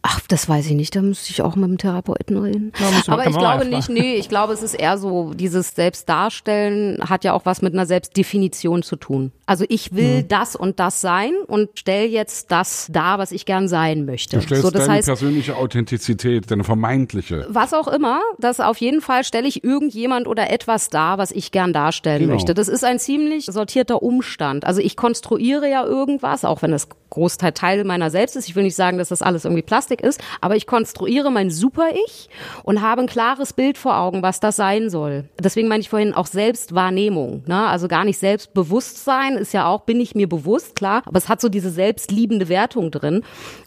Ach, 0.03 0.19
das 0.27 0.49
weiß 0.49 0.65
ich 0.65 0.73
nicht, 0.73 0.95
da 0.95 1.01
müsste 1.01 1.29
ich 1.29 1.43
auch 1.43 1.55
mit 1.55 1.69
dem 1.69 1.77
Therapeuten 1.77 2.37
reden. 2.37 2.73
Ja, 2.79 3.13
Aber 3.13 3.27
ich 3.27 3.37
glaube 3.37 3.65
nicht, 3.65 3.89
nee, 3.89 4.15
ich 4.15 4.29
glaube, 4.29 4.53
es 4.53 4.63
ist 4.63 4.73
eher 4.73 4.97
so, 4.97 5.33
dieses 5.35 5.75
Selbstdarstellen 5.75 7.07
hat 7.07 7.23
ja 7.23 7.33
auch 7.33 7.45
was 7.45 7.61
mit 7.61 7.73
einer 7.73 7.85
Selbstdefinition 7.85 8.81
zu 8.81 8.95
tun. 8.95 9.31
Also 9.45 9.63
ich 9.69 9.93
will 9.93 10.23
mhm. 10.23 10.27
das 10.27 10.55
und 10.55 10.79
das 10.79 11.01
sein 11.01 11.33
und 11.45 11.69
stell 11.75 12.07
jetzt 12.07 12.51
das 12.51 12.87
dar, 12.91 13.19
was 13.19 13.31
ich 13.31 13.45
gern 13.45 13.67
sein 13.67 14.05
möchte. 14.05 14.37
Du 14.37 14.43
stellst 14.43 14.63
so, 14.63 14.71
das 14.71 14.85
deine 14.85 14.93
heißt, 14.95 15.07
persönliche 15.07 15.55
Authentizität, 15.55 16.49
deine 16.49 16.63
vermeintliche. 16.63 17.45
Was 17.49 17.73
auch 17.73 17.87
immer, 17.87 18.21
das 18.39 18.59
auf 18.59 18.77
jeden 18.77 19.01
Fall 19.01 19.23
stelle 19.23 19.47
ich 19.47 19.63
irgendjemand 19.63 20.27
oder 20.27 20.49
etwas 20.49 20.89
dar, 20.89 21.19
was 21.19 21.31
ich 21.31 21.51
gern 21.51 21.73
darstellen 21.73 22.21
genau. 22.21 22.33
möchte. 22.33 22.53
Das 22.55 22.69
ist 22.69 22.83
ein 22.83 22.97
ziemlich 22.97 23.45
sortierter 23.45 24.01
Umstand. 24.01 24.65
Also 24.65 24.81
ich 24.81 24.95
konstruiere 24.95 25.69
ja 25.69 25.85
irgendwas, 25.85 26.43
auch 26.43 26.61
wenn 26.63 26.71
das 26.71 26.87
Großteil 27.11 27.51
Teil 27.51 27.83
meiner 27.83 28.09
selbst 28.09 28.35
ist. 28.37 28.47
Ich 28.47 28.55
will 28.55 28.63
nicht 28.63 28.75
sagen, 28.75 28.97
dass 28.97 29.09
das 29.09 29.21
alles 29.21 29.45
irgendwie 29.45 29.61
Plastik 29.61 29.90
ist, 29.99 30.21
aber 30.39 30.55
ich 30.55 30.65
konstruiere 30.65 31.29
mein 31.29 31.49
Super-Ich 31.49 32.29
und 32.63 32.81
habe 32.81 33.01
ein 33.01 33.07
klares 33.07 33.51
Bild 33.51 33.77
vor 33.77 33.97
Augen, 33.97 34.21
was 34.21 34.39
das 34.39 34.55
sein 34.55 34.89
soll. 34.89 35.25
Deswegen 35.37 35.67
meine 35.67 35.81
ich 35.81 35.89
vorhin 35.89 36.13
auch 36.13 36.27
Selbstwahrnehmung. 36.27 37.43
Ne? 37.47 37.67
Also 37.67 37.89
gar 37.89 38.05
nicht 38.05 38.17
Selbstbewusstsein 38.17 39.35
ist 39.35 39.53
ja 39.53 39.67
auch, 39.67 39.81
bin 39.81 39.99
ich 39.99 40.15
mir 40.15 40.29
bewusst, 40.29 40.75
klar, 40.75 41.01
aber 41.05 41.17
es 41.17 41.27
hat 41.27 41.41
so 41.41 41.49
diese 41.49 41.69
selbstliebende 41.69 42.47
Wertung 42.47 42.91
drin. 42.91 43.23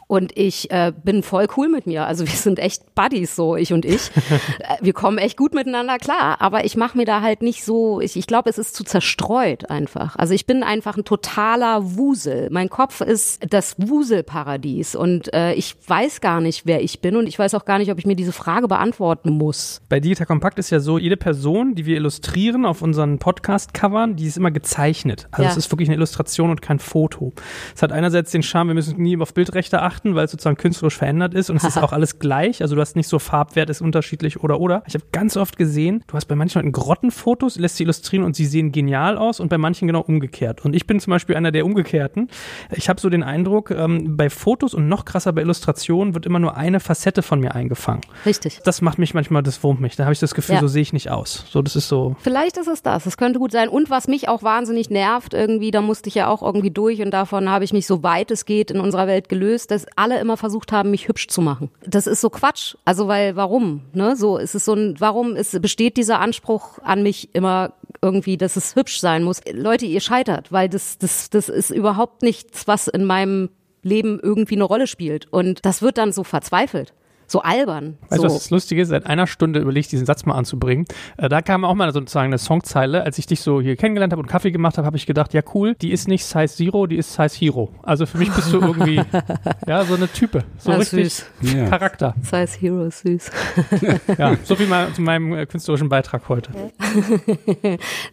Und 0.06 0.36
ich 0.36 0.70
äh, 0.70 0.92
bin 1.04 1.22
voll 1.22 1.46
cool 1.56 1.68
mit 1.68 1.86
mir. 1.86 2.06
Also 2.06 2.26
wir 2.26 2.34
sind 2.34 2.58
echt 2.58 2.94
Buddies 2.94 3.34
so, 3.34 3.56
ich 3.56 3.72
und 3.72 3.84
ich. 3.84 4.10
Äh, 4.60 4.76
wir 4.82 4.92
kommen 4.92 5.18
echt 5.18 5.36
gut 5.36 5.54
miteinander 5.54 5.98
klar. 5.98 6.40
Aber 6.40 6.64
ich 6.64 6.76
mache 6.76 6.96
mir 6.96 7.04
da 7.04 7.20
halt 7.22 7.42
nicht 7.42 7.64
so, 7.64 8.00
ich, 8.00 8.16
ich 8.16 8.26
glaube, 8.26 8.48
es 8.48 8.58
ist 8.58 8.74
zu 8.74 8.84
zerstreut 8.84 9.68
einfach. 9.68 10.16
Also 10.16 10.32
ich 10.32 10.46
bin 10.46 10.62
einfach 10.62 10.96
ein 10.96 11.04
totaler 11.04 11.96
Wusel. 11.96 12.48
Mein 12.50 12.68
Kopf 12.68 13.00
ist 13.00 13.42
das 13.50 13.74
Wuselparadies. 13.78 14.94
Und 14.94 15.32
äh, 15.34 15.54
ich 15.54 15.76
weiß 15.86 16.20
gar 16.20 16.40
nicht, 16.40 16.66
wer 16.66 16.82
ich 16.82 17.00
bin. 17.00 17.16
Und 17.16 17.26
ich 17.26 17.38
weiß 17.38 17.54
auch 17.54 17.64
gar 17.64 17.78
nicht, 17.78 17.90
ob 17.90 17.98
ich 17.98 18.06
mir 18.06 18.16
diese 18.16 18.32
Frage 18.32 18.68
beantworten 18.68 19.30
muss. 19.30 19.82
Bei 19.88 20.00
Digital 20.00 20.26
Kompakt 20.26 20.58
ist 20.58 20.70
ja 20.70 20.80
so, 20.80 20.98
jede 20.98 21.16
Person, 21.16 21.74
die 21.74 21.86
wir 21.86 21.96
illustrieren 21.96 22.64
auf 22.64 22.82
unseren 22.82 23.18
Podcast-Covern, 23.18 24.16
die 24.16 24.26
ist 24.26 24.36
immer 24.36 24.50
gezeichnet. 24.50 25.26
Also 25.30 25.44
ja. 25.44 25.50
es 25.50 25.56
ist 25.56 25.70
wirklich 25.72 25.88
eine 25.88 25.96
Illustration 25.96 26.50
und 26.50 26.62
kein 26.62 26.78
Foto. 26.78 27.32
Es 27.74 27.82
hat 27.82 27.92
einerseits 27.92 28.30
den 28.30 28.42
Charme, 28.42 28.68
wir 28.68 28.74
müssen 28.74 29.00
nie 29.00 29.18
auf 29.18 29.34
Bildrechte 29.34 29.82
achten 29.82 29.93
beachten, 29.94 30.14
weil 30.14 30.24
es 30.24 30.30
sozusagen 30.30 30.56
künstlerisch 30.56 30.96
verändert 30.96 31.34
ist 31.34 31.50
und 31.50 31.56
es 31.56 31.64
ist 31.64 31.78
auch 31.82 31.92
alles 31.92 32.18
gleich. 32.18 32.62
Also 32.62 32.74
du 32.74 32.80
hast 32.80 32.96
nicht 32.96 33.08
so 33.08 33.18
Farbwert 33.18 33.70
ist 33.70 33.80
unterschiedlich 33.80 34.42
oder 34.42 34.60
oder. 34.60 34.82
Ich 34.86 34.94
habe 34.94 35.04
ganz 35.12 35.36
oft 35.36 35.56
gesehen, 35.56 36.04
du 36.06 36.14
hast 36.14 36.26
bei 36.26 36.34
manchen 36.34 36.58
Leuten 36.58 36.72
Grottenfotos, 36.72 37.58
lässt 37.58 37.76
sie 37.76 37.84
illustrieren 37.84 38.24
und 38.24 38.36
sie 38.36 38.46
sehen 38.46 38.72
genial 38.72 39.16
aus 39.16 39.40
und 39.40 39.48
bei 39.48 39.58
manchen 39.58 39.86
genau 39.86 40.00
umgekehrt. 40.00 40.64
Und 40.64 40.74
ich 40.74 40.86
bin 40.86 41.00
zum 41.00 41.10
Beispiel 41.10 41.36
einer 41.36 41.52
der 41.52 41.64
Umgekehrten. 41.64 42.28
Ich 42.72 42.88
habe 42.88 43.00
so 43.00 43.08
den 43.08 43.22
Eindruck, 43.22 43.70
ähm, 43.70 44.16
bei 44.16 44.30
Fotos 44.30 44.74
und 44.74 44.88
noch 44.88 45.04
krasser 45.04 45.32
bei 45.32 45.42
Illustrationen 45.42 46.14
wird 46.14 46.26
immer 46.26 46.38
nur 46.38 46.56
eine 46.56 46.80
Facette 46.80 47.22
von 47.22 47.40
mir 47.40 47.54
eingefangen. 47.54 48.02
Richtig. 48.26 48.60
Das 48.64 48.82
macht 48.82 48.98
mich 48.98 49.14
manchmal, 49.14 49.42
das 49.42 49.62
wurmt 49.62 49.80
mich. 49.80 49.96
Da 49.96 50.04
habe 50.04 50.12
ich 50.12 50.20
das 50.20 50.34
Gefühl, 50.34 50.56
ja. 50.56 50.60
so 50.60 50.68
sehe 50.68 50.82
ich 50.82 50.92
nicht 50.92 51.10
aus. 51.10 51.46
So, 51.50 51.62
das 51.62 51.76
ist 51.76 51.88
so. 51.88 52.16
Vielleicht 52.20 52.56
ist 52.56 52.68
es 52.68 52.82
das. 52.82 53.04
Das 53.04 53.16
könnte 53.16 53.38
gut 53.38 53.52
sein. 53.52 53.68
Und 53.68 53.90
was 53.90 54.08
mich 54.08 54.28
auch 54.28 54.42
wahnsinnig 54.42 54.90
nervt, 54.90 55.34
irgendwie, 55.34 55.70
da 55.70 55.80
musste 55.80 56.08
ich 56.08 56.14
ja 56.14 56.28
auch 56.28 56.42
irgendwie 56.42 56.70
durch 56.70 57.00
und 57.02 57.10
davon 57.10 57.48
habe 57.48 57.64
ich 57.64 57.72
mich 57.72 57.86
so 57.86 58.02
weit 58.02 58.30
es 58.30 58.44
geht 58.44 58.70
in 58.70 58.80
unserer 58.80 59.06
Welt 59.06 59.28
gelöst, 59.28 59.70
dass 59.84 59.96
alle 59.96 60.20
immer 60.20 60.36
versucht 60.36 60.72
haben, 60.72 60.90
mich 60.90 61.08
hübsch 61.08 61.28
zu 61.28 61.40
machen. 61.40 61.70
Das 61.86 62.06
ist 62.06 62.20
so 62.20 62.30
Quatsch. 62.30 62.76
Also 62.84 63.08
weil 63.08 63.36
warum? 63.36 63.82
Ne? 63.92 64.16
So 64.16 64.38
ist 64.38 64.54
es 64.54 64.64
so 64.64 64.74
ein, 64.74 64.94
warum 64.98 65.36
ist, 65.36 65.60
besteht 65.60 65.96
dieser 65.96 66.20
Anspruch 66.20 66.78
an 66.82 67.02
mich 67.02 67.34
immer 67.34 67.74
irgendwie, 68.02 68.36
dass 68.36 68.56
es 68.56 68.76
hübsch 68.76 69.00
sein 69.00 69.24
muss? 69.24 69.40
Leute, 69.50 69.86
ihr 69.86 70.00
scheitert, 70.00 70.52
weil 70.52 70.68
das, 70.68 70.98
das, 70.98 71.30
das 71.30 71.48
ist 71.48 71.70
überhaupt 71.70 72.22
nichts, 72.22 72.66
was 72.66 72.88
in 72.88 73.04
meinem 73.04 73.50
Leben 73.82 74.18
irgendwie 74.22 74.54
eine 74.54 74.64
Rolle 74.64 74.86
spielt. 74.86 75.32
Und 75.32 75.64
das 75.64 75.82
wird 75.82 75.98
dann 75.98 76.12
so 76.12 76.24
verzweifelt 76.24 76.94
so 77.26 77.42
albern. 77.42 77.98
Weißt 78.08 78.22
du, 78.22 78.28
so. 78.28 78.34
was 78.34 78.42
das 78.44 78.50
Lustige 78.50 78.82
ist? 78.82 78.88
Seit 78.88 79.06
einer 79.06 79.26
Stunde 79.26 79.60
überlegt, 79.60 79.92
diesen 79.92 80.06
Satz 80.06 80.24
mal 80.24 80.34
anzubringen. 80.34 80.86
Äh, 81.16 81.28
da 81.28 81.42
kam 81.42 81.64
auch 81.64 81.74
mal 81.74 81.92
sozusagen 81.92 82.26
eine 82.26 82.38
Songzeile. 82.38 83.02
Als 83.02 83.18
ich 83.18 83.26
dich 83.26 83.40
so 83.40 83.60
hier 83.60 83.76
kennengelernt 83.76 84.12
habe 84.12 84.22
und 84.22 84.28
Kaffee 84.28 84.50
gemacht 84.50 84.78
habe, 84.78 84.86
habe 84.86 84.96
ich 84.96 85.06
gedacht, 85.06 85.34
ja 85.34 85.42
cool, 85.54 85.74
die 85.74 85.92
ist 85.92 86.08
nicht 86.08 86.24
Size 86.24 86.48
Zero, 86.48 86.86
die 86.86 86.96
ist 86.96 87.14
Size 87.14 87.36
Hero. 87.38 87.70
Also 87.82 88.06
für 88.06 88.18
mich 88.18 88.30
bist 88.32 88.52
du 88.52 88.60
irgendwie, 88.60 89.00
ja, 89.66 89.84
so 89.84 89.94
eine 89.94 90.08
Type. 90.08 90.44
So 90.58 90.72
ja, 90.72 90.76
richtig 90.78 91.14
süß. 91.14 91.70
Charakter. 91.70 92.14
Size 92.22 92.58
Hero 92.60 92.84
ist 92.84 93.00
süß. 93.00 93.30
ja, 94.18 94.36
so 94.44 94.56
viel 94.56 94.66
mal 94.66 94.92
zu 94.92 95.02
meinem 95.02 95.32
äh, 95.34 95.46
künstlerischen 95.46 95.88
Beitrag 95.88 96.28
heute. 96.28 96.50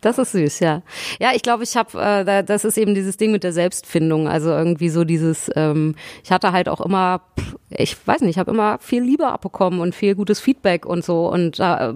das 0.02 0.18
ist 0.18 0.32
süß, 0.32 0.60
ja. 0.60 0.82
Ja, 1.20 1.32
ich 1.36 1.42
glaube, 1.42 1.64
ich 1.64 1.76
habe, 1.76 2.00
äh, 2.02 2.44
das 2.44 2.66
ist 2.66 2.78
eben 2.78 2.96
dieses 2.96 3.18
Ding 3.18 3.32
mit 3.32 3.44
der 3.44 3.54
Selbstfindung. 3.54 4.28
Also 4.28 4.50
irgendwie 4.50 4.90
so 4.90 5.04
dieses, 5.04 5.50
ähm, 5.56 5.96
ich 6.24 6.32
hatte 6.32 6.52
halt 6.52 6.70
auch 6.70 6.82
immer, 6.82 7.22
ich 7.78 7.96
weiß 8.06 8.22
nicht, 8.22 8.32
ich 8.32 8.40
habe 8.40 8.52
immer 8.52 8.78
viel 8.80 9.02
Liebe 9.02 9.28
abbekommen 9.28 9.80
und 9.80 9.96
viel 9.96 10.16
gutes 10.16 10.40
Feedback 10.40 10.86
und 10.86 11.04
so. 11.04 11.28
Und 11.32 11.60
äh, 11.60 11.94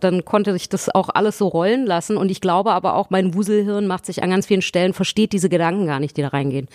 dann 0.00 0.24
konnte 0.24 0.54
ich 0.54 0.68
das 0.68 0.94
auch 0.94 1.08
alles 1.08 1.38
so 1.38 1.48
rollen 1.48 1.86
lassen. 1.86 2.16
Und 2.16 2.30
ich 2.30 2.40
glaube 2.40 2.72
aber 2.72 2.94
auch, 2.94 3.10
mein 3.10 3.34
Wuselhirn 3.34 3.86
macht 3.86 4.06
sich 4.06 4.22
an 4.22 4.30
ganz 4.30 4.46
vielen 4.46 4.62
Stellen, 4.62 4.92
versteht 4.92 5.32
diese 5.32 5.48
Gedanken 5.48 5.86
gar 5.86 6.00
nicht, 6.00 6.16
die 6.16 6.22
da 6.22 6.28
reingehen. 6.28 6.68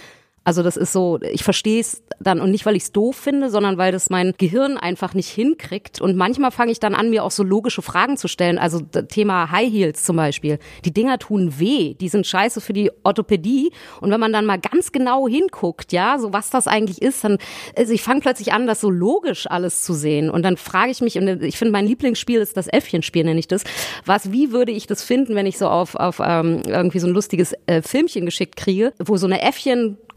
Also 0.50 0.64
das 0.64 0.78
ist 0.78 0.93
so, 0.93 1.20
ich 1.22 1.43
verstehe 1.43 1.80
es 1.80 2.02
dann 2.20 2.41
und 2.41 2.50
nicht, 2.50 2.66
weil 2.66 2.76
ich 2.76 2.82
es 2.82 2.91
doof 2.91 3.16
finde, 3.16 3.52
sondern 3.52 3.78
weil 3.78 3.91
das 3.91 4.10
mein 4.10 4.34
Gehirn 4.39 4.78
einfach 4.80 5.14
nicht 5.14 5.30
hinkriegt. 5.30 6.02
Und 6.02 6.18
manchmal 6.18 6.50
fange 6.50 6.72
ich 6.72 6.80
dann 6.80 6.95
an, 6.95 7.12
mir 7.12 7.24
auch 7.24 7.30
so 7.30 7.43
logische 7.43 7.84
Fragen 7.84 8.18
zu 8.18 8.28
stellen. 8.28 8.58
Also 8.58 8.80
Thema 8.80 9.52
High 9.52 9.72
Heels 9.72 10.04
zum 10.04 10.16
Beispiel. 10.16 10.58
Die 10.86 10.91
Dinger 10.91 11.20
tun 11.20 11.60
weh, 11.60 11.93
die 11.93 12.10
sind 12.10 12.26
scheiße 12.26 12.62
für 12.62 12.74
die 12.74 12.89
Orthopädie. 13.04 13.72
Und 14.02 14.10
wenn 14.10 14.20
man 14.20 14.34
dann 14.34 14.47
mal 14.47 14.58
ganz 14.58 14.91
genau 14.91 15.28
hinguckt, 15.28 15.93
ja, 15.93 16.18
so 16.18 16.34
was 16.34 16.50
das 16.50 16.66
eigentlich 16.66 17.00
ist, 17.00 17.24
dann, 17.24 17.38
also 17.78 17.93
ich 17.93 18.02
fange 18.02 18.22
plötzlich 18.22 18.52
an, 18.52 18.66
das 18.66 18.82
so 18.82 18.89
logisch 18.89 19.45
alles 19.45 19.84
zu 19.84 19.93
sehen. 19.93 20.32
Und 20.32 20.41
dann 20.41 20.58
frage 20.58 20.89
ich 20.89 21.02
mich, 21.02 21.20
und 21.20 21.43
ich 21.43 21.60
finde, 21.60 21.74
mein 21.74 21.86
Lieblingsspiel 21.86 22.39
ist 22.39 22.58
das 22.58 22.68
Äffchenspiel, 22.68 23.24
nenne 23.24 23.39
ich 23.39 23.47
das. 23.47 23.66
Was, 24.04 24.32
wie 24.32 24.52
würde 24.52 24.72
ich 24.72 24.88
das 24.88 25.04
finden, 25.04 25.36
wenn 25.36 25.45
ich 25.45 25.60
so 25.60 25.68
auf, 25.68 25.93
auf 25.93 26.20
ähm, 26.26 26.64
irgendwie 26.66 26.97
so 26.97 27.06
ein 27.06 27.14
lustiges 27.14 27.54
äh, 27.68 27.84
Filmchen 27.84 28.26
geschickt 28.26 28.56
kriege, 28.56 28.93
wo 28.97 29.16
so 29.16 29.28
eine 29.28 29.43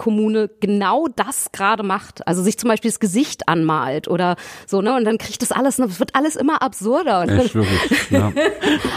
Äffchenkommune 0.02 0.50
genau 0.60 1.06
das 1.14 1.50
gerade 1.52 1.82
macht. 1.82 2.26
Also 2.26 2.42
sich 2.42 2.58
zum 2.58 2.68
Beispiel 2.68 2.90
das 2.90 3.00
Gesicht 3.00 3.48
anmalt 3.48 4.08
oder 4.08 4.36
so, 4.66 4.82
ne? 4.82 4.96
Und 4.96 5.04
dann 5.04 5.18
kriegt 5.18 5.42
das 5.42 5.52
alles, 5.52 5.78
es 5.78 6.00
wird 6.00 6.14
alles 6.14 6.36
immer 6.36 6.62
absurder. 6.62 7.28
Echt, 7.28 7.54
wirklich, 7.54 7.80
ja. 8.10 8.32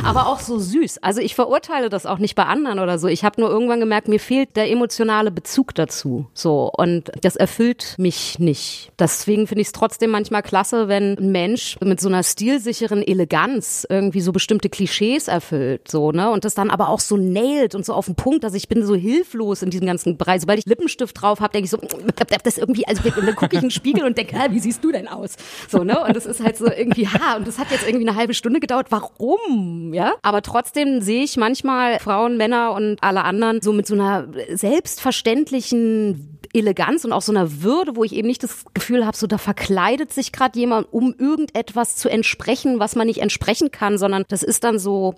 Aber 0.04 0.28
auch 0.28 0.40
so 0.40 0.58
süß. 0.60 1.00
Also 1.00 1.22
ich 1.22 1.36
verurteile 1.36 1.90
das 1.90 2.06
auch 2.06 2.18
nicht 2.18 2.36
bei 2.36 2.44
anderen 2.44 2.80
oder 2.80 2.98
so. 2.98 3.08
Ich 3.08 3.24
habe 3.24 3.40
nur 3.40 3.50
irgendwann 3.50 3.80
gemerkt, 3.80 4.08
mir 4.08 4.20
fehlt 4.20 4.56
der 4.56 4.70
emotionale 4.70 5.32
Bezug 5.32 5.76
dazu. 5.76 6.28
So. 6.34 6.72
Und 6.76 7.12
das 7.22 7.36
erfüllt 7.36 7.96
mich 7.98 8.40
nicht. 8.40 8.92
Deswegen 9.00 9.48
finde 9.48 9.62
ich 9.62 9.68
es 9.68 9.74
trotzdem 9.74 10.12
manchmal 10.12 10.42
klasse, 10.42 10.88
wenn 10.88 11.18
ein 11.18 11.32
Mensch 11.32 11.78
mit 11.82 12.00
so 12.00 12.10
einer 12.10 12.24
stilsicheren 12.24 13.02
Eleganz 13.02 13.86
irgendwie 13.90 14.22
so 14.22 14.32
bestimmte 14.32 14.70
Klischees 14.70 15.28
erfüllt. 15.28 15.90
So, 15.90 16.12
ne? 16.12 16.32
Und 16.32 16.46
das 16.46 16.56
dann 16.56 16.70
aber 16.70 16.90
auch 16.90 17.00
so 17.00 17.18
nailt 17.18 17.76
und 17.76 17.86
so 17.86 17.94
auf 17.94 18.06
den 18.06 18.16
Punkt, 18.16 18.44
dass 18.44 18.54
ich 18.54 18.68
bin 18.68 18.86
so 18.86 18.96
hilflos 18.96 19.62
in 19.62 19.70
diesem 19.70 19.88
ganzen 19.88 20.18
Bereich. 20.18 20.42
Sobald 20.42 20.60
ich 20.60 20.66
Lippenstift 20.96 21.22
drauf 21.22 21.40
habe, 21.40 21.52
denke 21.52 21.66
ich 21.66 21.72
so, 21.72 21.78
das 22.44 22.58
irgendwie, 22.58 22.88
also 22.88 23.02
dann 23.04 23.36
gucke 23.36 23.56
ich 23.56 23.62
in 23.62 23.68
den 23.68 23.72
Spiegel 23.72 24.04
und 24.06 24.18
denke, 24.18 24.36
wie 24.50 24.60
siehst 24.60 24.84
du 24.84 24.92
denn 24.92 25.08
aus? 25.08 25.36
So, 25.70 25.84
ne? 25.84 26.04
Und 26.04 26.16
das 26.16 26.26
ist 26.26 26.44
halt 26.44 26.58
so 26.58 26.66
irgendwie, 26.66 27.08
ha, 27.08 27.38
und 27.38 27.48
das 27.48 27.58
hat 27.58 27.72
jetzt 27.72 27.88
irgendwie 27.88 28.08
eine 28.08 28.18
halbe 28.18 28.34
Stunde 28.34 28.60
gedauert. 28.60 28.88
Warum? 28.90 29.94
Ja? 29.94 30.14
Aber 30.22 30.42
trotzdem 30.42 31.02
sehe 31.02 31.24
ich 31.24 31.38
manchmal 31.38 32.00
Frauen, 32.00 32.38
Männer 32.38 32.74
und 32.74 32.98
alle 33.02 33.24
anderen 33.24 33.62
so 33.62 33.74
mit 33.74 33.88
so 33.88 33.96
einer 33.96 34.28
selbstverständlichen 34.54 36.35
Eleganz 36.56 37.06
und 37.06 37.14
auch 37.14 37.22
so 37.22 37.32
einer 37.32 37.62
Würde, 37.62 37.96
wo 37.96 38.04
ich 38.04 38.14
eben 38.14 38.28
nicht 38.28 38.44
das 38.44 38.66
Gefühl 38.74 39.06
habe, 39.06 39.16
so 39.16 39.28
da 39.28 39.38
verkleidet 39.38 40.14
sich 40.14 40.32
gerade 40.32 40.58
jemand, 40.58 40.88
um 40.92 41.14
irgendetwas 41.18 41.96
zu 41.96 42.10
entsprechen, 42.10 42.80
was 42.80 42.96
man 42.96 43.08
nicht 43.08 43.22
entsprechen 43.22 43.72
kann, 43.72 43.98
sondern 43.98 44.24
das 44.28 44.44
ist 44.44 44.64
dann 44.64 44.80
so 44.80 45.16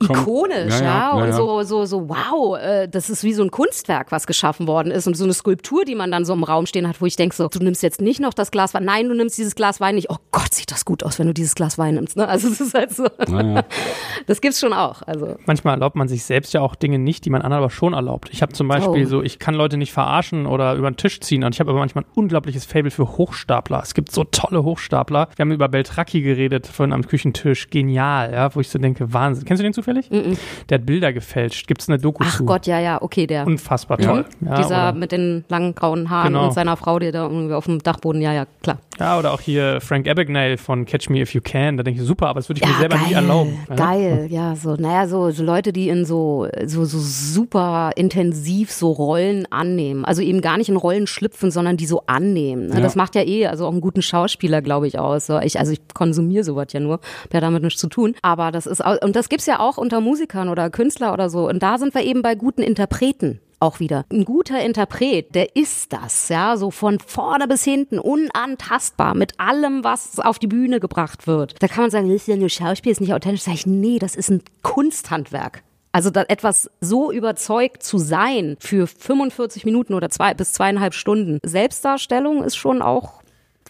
ikonisch, 0.00 0.80
ja, 0.80 0.84
ja, 0.84 1.18
ja, 1.18 1.24
und 1.24 1.32
so 1.32 1.62
so 1.62 1.84
so 1.84 2.08
wow, 2.08 2.58
äh, 2.58 2.88
das 2.88 3.10
ist 3.10 3.22
wie 3.22 3.34
so 3.34 3.42
ein 3.42 3.50
Kunstwerk, 3.50 4.12
was 4.12 4.26
geschaffen 4.26 4.66
worden 4.66 4.90
ist 4.90 5.06
und 5.06 5.16
so 5.16 5.24
eine 5.24 5.34
Skulptur, 5.34 5.84
die 5.84 5.94
man 5.94 6.10
dann 6.10 6.24
so 6.24 6.32
im 6.32 6.44
Raum 6.44 6.66
stehen 6.66 6.88
hat, 6.88 7.00
wo 7.00 7.06
ich 7.06 7.16
denke 7.16 7.34
so, 7.34 7.48
du 7.48 7.58
nimmst 7.58 7.82
jetzt 7.82 8.00
nicht 8.00 8.20
noch 8.20 8.34
das 8.34 8.50
Glas 8.50 8.74
Wein, 8.74 8.84
nein, 8.84 9.08
du 9.08 9.14
nimmst 9.14 9.36
dieses 9.38 9.54
Glas 9.54 9.80
Wein 9.80 9.94
nicht. 9.94 10.10
Oh 10.10 10.16
Gott, 10.32 10.54
sieht 10.54 10.70
das 10.70 10.84
gut 10.84 11.04
aus, 11.04 11.18
wenn 11.18 11.26
du 11.26 11.34
dieses 11.34 11.54
Glas 11.54 11.78
Wein 11.78 11.94
nimmst. 11.94 12.16
Ne? 12.16 12.26
Also 12.26 12.48
es 12.48 12.60
ist 12.60 12.74
halt 12.74 12.92
so, 12.92 13.06
das 14.26 14.40
gibt's 14.40 14.60
schon 14.60 14.72
auch. 14.72 15.02
Also 15.02 15.36
manchmal 15.46 15.74
erlaubt 15.74 15.96
man 15.96 16.08
sich 16.08 16.24
selbst 16.24 16.54
ja 16.54 16.60
auch 16.60 16.74
Dinge 16.74 16.98
nicht, 16.98 17.24
die 17.24 17.30
man 17.30 17.42
anderen 17.42 17.62
aber 17.62 17.70
schon 17.70 17.92
erlaubt. 17.92 18.30
Ich 18.32 18.42
habe 18.42 18.52
zum 18.52 18.68
Beispiel 18.68 19.04
oh. 19.06 19.08
so, 19.08 19.22
ich 19.22 19.38
kann 19.38 19.54
Leute 19.54 19.76
nicht 19.76 19.92
verarschen 19.92 20.46
oder 20.46 20.69
über 20.76 20.90
den 20.90 20.96
Tisch 20.96 21.20
ziehen 21.20 21.44
und 21.44 21.54
ich 21.54 21.60
habe 21.60 21.70
aber 21.70 21.78
manchmal 21.78 22.04
ein 22.04 22.10
unglaubliches 22.14 22.64
Fable 22.64 22.90
für 22.90 23.16
Hochstapler. 23.16 23.80
Es 23.82 23.94
gibt 23.94 24.12
so 24.12 24.24
tolle 24.24 24.64
Hochstapler. 24.64 25.28
Wir 25.36 25.42
haben 25.42 25.52
über 25.52 25.68
Beltracchi 25.68 26.22
geredet 26.22 26.66
vorhin 26.66 26.92
am 26.92 27.06
Küchentisch, 27.06 27.70
genial, 27.70 28.32
ja, 28.32 28.54
wo 28.54 28.60
ich 28.60 28.68
so 28.68 28.78
denke, 28.78 29.12
Wahnsinn. 29.12 29.44
Kennst 29.44 29.60
du 29.60 29.64
den 29.64 29.72
zufällig? 29.72 30.10
Mm 30.10 30.14
-mm. 30.14 30.38
Der 30.68 30.78
hat 30.78 30.86
Bilder 30.86 31.12
gefälscht. 31.12 31.66
Gibt 31.66 31.82
es 31.82 31.88
eine 31.88 31.98
Doku 31.98 32.24
Ach 32.26 32.36
zu? 32.36 32.44
Gott, 32.44 32.66
ja, 32.66 32.80
ja, 32.80 33.02
okay, 33.02 33.26
der. 33.26 33.46
Unfassbar 33.46 33.98
toll. 33.98 34.24
Ja, 34.40 34.56
Dieser 34.56 34.88
oder? 34.88 34.92
mit 34.92 35.12
den 35.12 35.44
langen 35.48 35.74
grauen 35.74 36.10
Haaren 36.10 36.32
genau. 36.32 36.46
und 36.46 36.54
seiner 36.54 36.76
Frau, 36.76 36.98
die 36.98 37.10
da 37.10 37.24
irgendwie 37.24 37.54
auf 37.54 37.66
dem 37.66 37.80
Dachboden, 37.80 38.20
ja, 38.20 38.32
ja, 38.32 38.46
klar. 38.62 38.78
Ja, 38.98 39.18
oder 39.18 39.32
auch 39.32 39.40
hier 39.40 39.80
Frank 39.80 40.06
Abagnale 40.06 40.58
von 40.58 40.84
Catch 40.84 41.08
Me 41.08 41.20
If 41.20 41.32
You 41.34 41.40
Can. 41.42 41.78
Da 41.78 41.82
denke 41.82 42.02
ich, 42.02 42.06
super, 42.06 42.28
aber 42.28 42.40
das 42.40 42.48
würde 42.48 42.60
ich 42.60 42.66
ja, 42.66 42.72
mir 42.72 42.78
selber 42.78 42.96
geil, 42.96 43.06
nie 43.08 43.14
erlauben. 43.14 43.58
Ja? 43.70 43.74
Geil, 43.74 44.26
ja, 44.30 44.56
so, 44.56 44.74
naja, 44.74 45.08
so, 45.08 45.30
so 45.30 45.42
Leute, 45.42 45.72
die 45.72 45.88
in 45.88 46.04
so, 46.04 46.46
so, 46.66 46.84
so 46.84 46.98
super 46.98 47.92
intensiv 47.96 48.70
so 48.70 48.90
Rollen 48.92 49.50
annehmen. 49.50 50.04
Also 50.04 50.22
eben 50.22 50.40
gar 50.42 50.58
nicht 50.60 50.68
in 50.68 50.76
Rollen 50.76 51.06
schlüpfen, 51.06 51.50
sondern 51.50 51.76
die 51.76 51.86
so 51.86 52.02
annehmen. 52.06 52.68
Ne? 52.68 52.76
Ja. 52.76 52.80
Das 52.80 52.94
macht 52.94 53.14
ja 53.14 53.22
eh, 53.22 53.46
also 53.46 53.66
auch 53.66 53.72
einen 53.72 53.80
guten 53.80 54.02
Schauspieler, 54.02 54.62
glaube 54.62 54.86
ich, 54.86 54.98
aus. 54.98 55.26
So, 55.26 55.38
ich, 55.40 55.58
also 55.58 55.72
ich 55.72 55.80
konsumiere 55.94 56.44
sowas 56.44 56.68
ja 56.72 56.80
nur, 56.80 56.94
habe 56.94 57.32
ja 57.32 57.40
damit 57.40 57.62
nichts 57.62 57.80
zu 57.80 57.88
tun. 57.88 58.14
Aber 58.22 58.52
das 58.52 58.66
ist, 58.66 58.82
und 59.02 59.16
das 59.16 59.28
gibt's 59.28 59.46
ja 59.46 59.58
auch 59.58 59.76
unter 59.76 60.00
Musikern 60.00 60.48
oder 60.48 60.70
Künstler 60.70 61.12
oder 61.12 61.28
so. 61.28 61.48
Und 61.48 61.62
da 61.62 61.78
sind 61.78 61.94
wir 61.94 62.02
eben 62.02 62.22
bei 62.22 62.34
guten 62.34 62.62
Interpreten 62.62 63.40
auch 63.60 63.78
wieder. 63.78 64.06
Ein 64.10 64.24
guter 64.24 64.64
Interpret, 64.64 65.34
der 65.34 65.54
ist 65.54 65.92
das, 65.92 66.28
ja, 66.30 66.56
so 66.56 66.70
von 66.70 66.98
vorne 66.98 67.46
bis 67.46 67.62
hinten, 67.62 67.98
unantastbar, 67.98 69.14
mit 69.14 69.38
allem, 69.38 69.84
was 69.84 70.18
auf 70.18 70.38
die 70.38 70.46
Bühne 70.46 70.80
gebracht 70.80 71.26
wird. 71.26 71.54
Da 71.62 71.68
kann 71.68 71.84
man 71.84 71.90
sagen, 71.90 72.08
das 72.08 72.22
ist 72.22 72.28
ja 72.28 72.36
nur 72.36 72.48
Schauspiel, 72.48 72.90
ist 72.90 73.00
nicht 73.00 73.14
authentisch. 73.14 73.42
Sag 73.42 73.54
ich, 73.54 73.66
nee, 73.66 73.98
das 73.98 74.16
ist 74.16 74.30
ein 74.30 74.42
Kunsthandwerk. 74.62 75.62
Also 75.92 76.10
da 76.10 76.22
etwas 76.28 76.70
so 76.80 77.10
überzeugt 77.10 77.82
zu 77.82 77.98
sein 77.98 78.56
für 78.60 78.86
45 78.86 79.64
Minuten 79.64 79.94
oder 79.94 80.08
zwei 80.08 80.34
bis 80.34 80.52
zweieinhalb 80.52 80.94
Stunden. 80.94 81.38
Selbstdarstellung 81.42 82.44
ist 82.44 82.56
schon 82.56 82.80
auch 82.80 83.19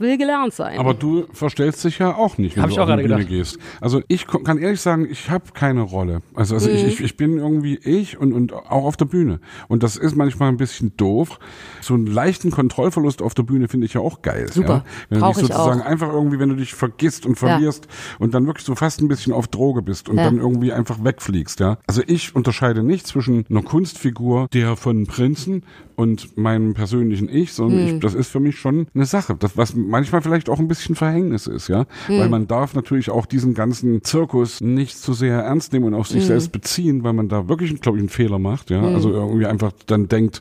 will 0.01 0.19
gelernt 0.19 0.53
sein. 0.53 0.79
Aber 0.79 0.95
du 0.95 1.27
verstellst 1.33 1.85
dich 1.85 1.99
ja 1.99 2.15
auch 2.15 2.39
nicht, 2.39 2.57
wenn 2.57 2.65
hab 2.65 2.71
du 2.71 2.81
auf 2.81 2.97
die 2.97 3.03
Bühne 3.03 3.25
gehst. 3.25 3.59
Also 3.81 4.03
ich 4.09 4.27
kann 4.27 4.59
ehrlich 4.59 4.81
sagen, 4.81 5.07
ich 5.09 5.31
habe 5.31 5.45
keine 5.53 5.83
Rolle. 5.83 6.23
Also, 6.35 6.55
also 6.55 6.69
mhm. 6.69 6.77
ich, 6.77 6.85
ich, 6.85 7.01
ich 7.01 7.17
bin 7.17 7.39
irgendwie 7.39 7.77
ich 7.77 8.19
und, 8.19 8.33
und 8.33 8.53
auch 8.53 8.85
auf 8.85 8.97
der 8.97 9.05
Bühne. 9.05 9.41
Und 9.69 9.83
das 9.83 9.97
ist 9.97 10.17
manchmal 10.17 10.49
ein 10.49 10.57
bisschen 10.57 10.97
doof. 10.97 11.39
So 11.81 11.95
einen 11.95 12.07
leichten 12.07 12.51
Kontrollverlust 12.51 13.23
auf 13.23 13.35
der 13.35 13.43
Bühne 13.43 13.69
finde 13.69 13.87
ich 13.87 13.95
ja 13.95 14.01
auch 14.01 14.23
geil. 14.23 14.49
Super. 14.51 14.69
Ja? 14.69 14.85
Wenn 15.11 15.21
du 15.21 15.27
dich 15.27 15.37
sozusagen 15.37 15.83
einfach 15.83 16.13
irgendwie, 16.13 16.39
wenn 16.39 16.49
du 16.49 16.57
dich 16.57 16.75
vergisst 16.75 17.27
und 17.27 17.37
verlierst 17.37 17.87
ja. 17.87 18.17
und 18.19 18.35
dann 18.35 18.47
wirklich 18.47 18.65
so 18.65 18.75
fast 18.75 19.01
ein 19.01 19.09
bisschen 19.09 19.33
auf 19.33 19.49
Droge 19.49 19.83
bist 19.83 20.09
und 20.09 20.17
ja. 20.17 20.25
dann 20.25 20.39
irgendwie 20.39 20.73
einfach 20.73 21.05
wegfliegst, 21.05 21.61
ja. 21.61 21.79
Also 21.87 22.03
ich 22.07 22.35
unterscheide 22.35 22.83
nicht 22.83 23.07
zwischen 23.07 23.45
einer 23.51 23.63
Kunstfigur, 23.63 24.49
der 24.53 24.77
von 24.77 25.07
Prinzen 25.07 25.65
und 26.01 26.39
meinem 26.39 26.73
persönlichen 26.73 27.29
Ich, 27.29 27.53
sondern 27.53 27.87
hm. 27.87 27.95
ich, 27.97 28.01
das 28.01 28.15
ist 28.15 28.29
für 28.29 28.41
mich 28.41 28.59
schon 28.59 28.87
eine 28.95 29.05
Sache, 29.05 29.37
das, 29.39 29.59
was 29.59 29.75
manchmal 29.75 30.23
vielleicht 30.23 30.49
auch 30.49 30.59
ein 30.59 30.67
bisschen 30.67 30.95
Verhängnis 30.95 31.47
ist, 31.47 31.69
ja, 31.69 31.85
hm. 32.07 32.19
weil 32.19 32.29
man 32.31 32.47
darf 32.47 32.75
natürlich 32.75 33.11
auch 33.11 33.27
diesen 33.27 33.53
ganzen 33.53 34.03
Zirkus 34.03 34.63
nicht 34.63 34.97
zu 34.97 35.13
sehr 35.13 35.41
ernst 35.41 35.75
nehmen 35.75 35.85
und 35.85 35.95
auf 35.95 36.09
sich 36.09 36.23
hm. 36.23 36.29
selbst 36.29 36.53
beziehen, 36.53 37.05
weil 37.05 37.13
man 37.13 37.29
da 37.29 37.49
wirklich, 37.49 37.79
glaube 37.83 37.99
ich, 37.99 38.03
einen 38.03 38.09
Fehler 38.09 38.39
macht, 38.39 38.71
ja, 38.71 38.81
hm. 38.81 38.95
also 38.95 39.13
irgendwie 39.13 39.45
einfach 39.45 39.73
dann 39.85 40.09
denkt, 40.09 40.41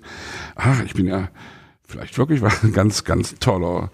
ach, 0.55 0.81
ich 0.81 0.93
bin 0.93 1.07
ja 1.07 1.27
vielleicht 1.85 2.17
wirklich 2.17 2.41
ein 2.63 2.71
ganz, 2.71 3.03
ganz 3.03 3.35
toller 3.39 3.91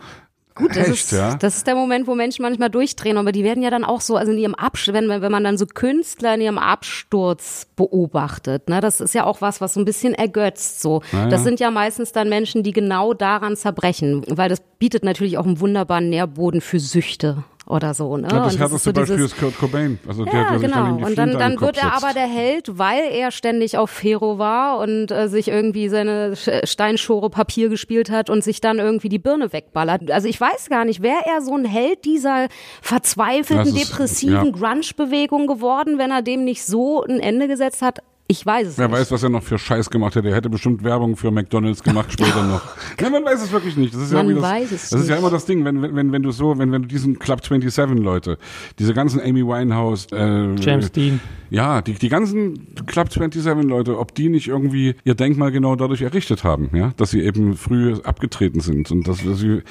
Gut, 0.55 0.69
das, 0.71 0.87
Echt, 0.87 0.89
ist, 0.89 1.11
ja? 1.11 1.35
das 1.35 1.57
ist 1.57 1.67
der 1.67 1.75
Moment, 1.75 2.07
wo 2.07 2.15
Menschen 2.15 2.41
manchmal 2.41 2.69
durchdrehen, 2.69 3.17
aber 3.17 3.33
die 3.33 3.43
werden 3.43 3.61
ja 3.61 3.69
dann 3.69 3.83
auch 3.83 3.99
so, 3.99 4.15
also 4.15 4.31
in 4.31 4.37
ihrem 4.37 4.55
Absturz, 4.55 4.95
wenn, 4.95 5.09
wenn 5.09 5.31
man 5.31 5.43
dann 5.43 5.57
so 5.57 5.65
Künstler 5.65 6.35
in 6.35 6.41
ihrem 6.41 6.57
Absturz 6.57 7.67
beobachtet, 7.75 8.69
ne, 8.69 8.79
das 8.79 9.01
ist 9.01 9.13
ja 9.13 9.25
auch 9.25 9.41
was, 9.41 9.59
was 9.59 9.73
so 9.73 9.81
ein 9.81 9.85
bisschen 9.85 10.13
ergötzt, 10.13 10.81
so. 10.81 11.01
Ja. 11.11 11.27
Das 11.27 11.43
sind 11.43 11.59
ja 11.59 11.71
meistens 11.71 12.13
dann 12.13 12.29
Menschen, 12.29 12.63
die 12.63 12.71
genau 12.71 13.13
daran 13.13 13.57
zerbrechen, 13.57 14.23
weil 14.29 14.47
das 14.47 14.61
bietet 14.79 15.03
natürlich 15.03 15.37
auch 15.37 15.45
einen 15.45 15.59
wunderbaren 15.59 16.09
Nährboden 16.09 16.61
für 16.61 16.79
Süchte 16.79 17.43
oder 17.67 17.93
so. 17.93 18.15
Ne? 18.17 18.23
Ich 18.23 18.29
glaube, 18.29 18.45
das 18.45 18.59
härteste 18.59 18.89
so 18.89 18.93
Beispiel 18.93 19.25
ist 19.25 19.37
Kurt 19.37 19.57
Cobain. 19.57 19.99
Also 20.07 20.25
ja, 20.25 20.31
der, 20.31 20.49
der 20.51 20.59
genau. 20.59 20.75
Dann 20.75 21.03
und 21.03 21.17
dann, 21.17 21.31
dann 21.33 21.61
wird 21.61 21.77
er 21.77 21.93
aber 21.93 22.13
der 22.13 22.27
Held, 22.27 22.77
weil 22.77 23.03
er 23.11 23.31
ständig 23.31 23.77
auf 23.77 23.89
Fero 23.89 24.37
war 24.37 24.79
und 24.79 25.11
äh, 25.11 25.27
sich 25.27 25.47
irgendwie 25.47 25.89
seine 25.89 26.35
Steinschore 26.35 27.29
Papier 27.29 27.69
gespielt 27.69 28.11
hat 28.11 28.29
und 28.29 28.43
sich 28.43 28.61
dann 28.61 28.77
irgendwie 28.77 29.09
die 29.09 29.19
Birne 29.19 29.51
wegballert. 29.51 30.11
Also 30.11 30.27
ich 30.27 30.39
weiß 30.39 30.69
gar 30.69 30.85
nicht, 30.85 31.01
wäre 31.01 31.23
er 31.25 31.41
so 31.41 31.55
ein 31.55 31.65
Held 31.65 32.05
dieser 32.05 32.47
verzweifelten, 32.81 33.75
ist, 33.75 33.89
depressiven 33.89 34.45
ja. 34.45 34.51
Grunge-Bewegung 34.51 35.47
geworden, 35.47 35.97
wenn 35.97 36.11
er 36.11 36.21
dem 36.21 36.43
nicht 36.43 36.63
so 36.63 37.03
ein 37.03 37.19
Ende 37.19 37.47
gesetzt 37.47 37.81
hat? 37.81 37.99
Ich 38.27 38.43
weiß 38.43 38.69
es 38.69 38.77
Wer 38.79 38.87
nicht. 38.87 38.97
weiß, 38.97 39.11
was 39.11 39.21
er 39.21 39.29
noch 39.29 39.43
für 39.43 39.59
Scheiß 39.59 39.91
gemacht 39.91 40.15
hätte. 40.15 40.29
Er 40.29 40.35
hätte 40.35 40.49
bestimmt 40.49 40.83
Werbung 40.83 41.15
für 41.15 41.29
McDonalds 41.29 41.83
gemacht 41.83 42.11
später 42.11 42.41
noch. 42.41 42.61
Nein, 42.99 43.11
man 43.11 43.23
weiß 43.23 43.43
es 43.43 43.51
wirklich 43.51 43.77
nicht. 43.77 43.93
Das 43.93 44.01
ist 44.01 44.13
man 44.13 44.27
ja 44.27 44.41
weiß 44.41 44.71
das, 44.71 44.83
es 44.85 44.89
Das 44.89 45.01
ist 45.01 45.09
ja 45.09 45.17
immer 45.17 45.29
das 45.29 45.45
Ding, 45.45 45.63
wenn, 45.63 45.95
wenn, 45.95 46.11
wenn 46.11 46.23
du 46.23 46.31
so, 46.31 46.57
wenn, 46.57 46.71
wenn 46.71 46.81
du 46.81 46.87
diesen 46.87 47.19
Club 47.19 47.45
27 47.45 47.99
Leute, 47.99 48.39
diese 48.79 48.95
ganzen 48.95 49.21
Amy 49.21 49.45
Winehouse, 49.45 50.07
äh, 50.11 50.55
James 50.55 50.91
Dean. 50.91 51.19
Ja, 51.51 51.83
die, 51.83 51.93
die 51.93 52.09
ganzen 52.09 52.75
Club 52.87 53.11
27 53.13 53.63
Leute, 53.63 53.99
ob 53.99 54.15
die 54.15 54.29
nicht 54.29 54.47
irgendwie 54.47 54.95
ihr 55.03 55.13
Denkmal 55.13 55.51
genau 55.51 55.75
dadurch 55.75 56.01
errichtet 56.01 56.43
haben, 56.43 56.71
ja, 56.73 56.93
dass 56.97 57.11
sie 57.11 57.21
eben 57.21 57.55
früh 57.55 57.93
abgetreten 58.03 58.59
sind 58.59 58.89
und 58.89 59.07
dass, 59.07 59.23
dass 59.23 59.37
sie, 59.37 59.61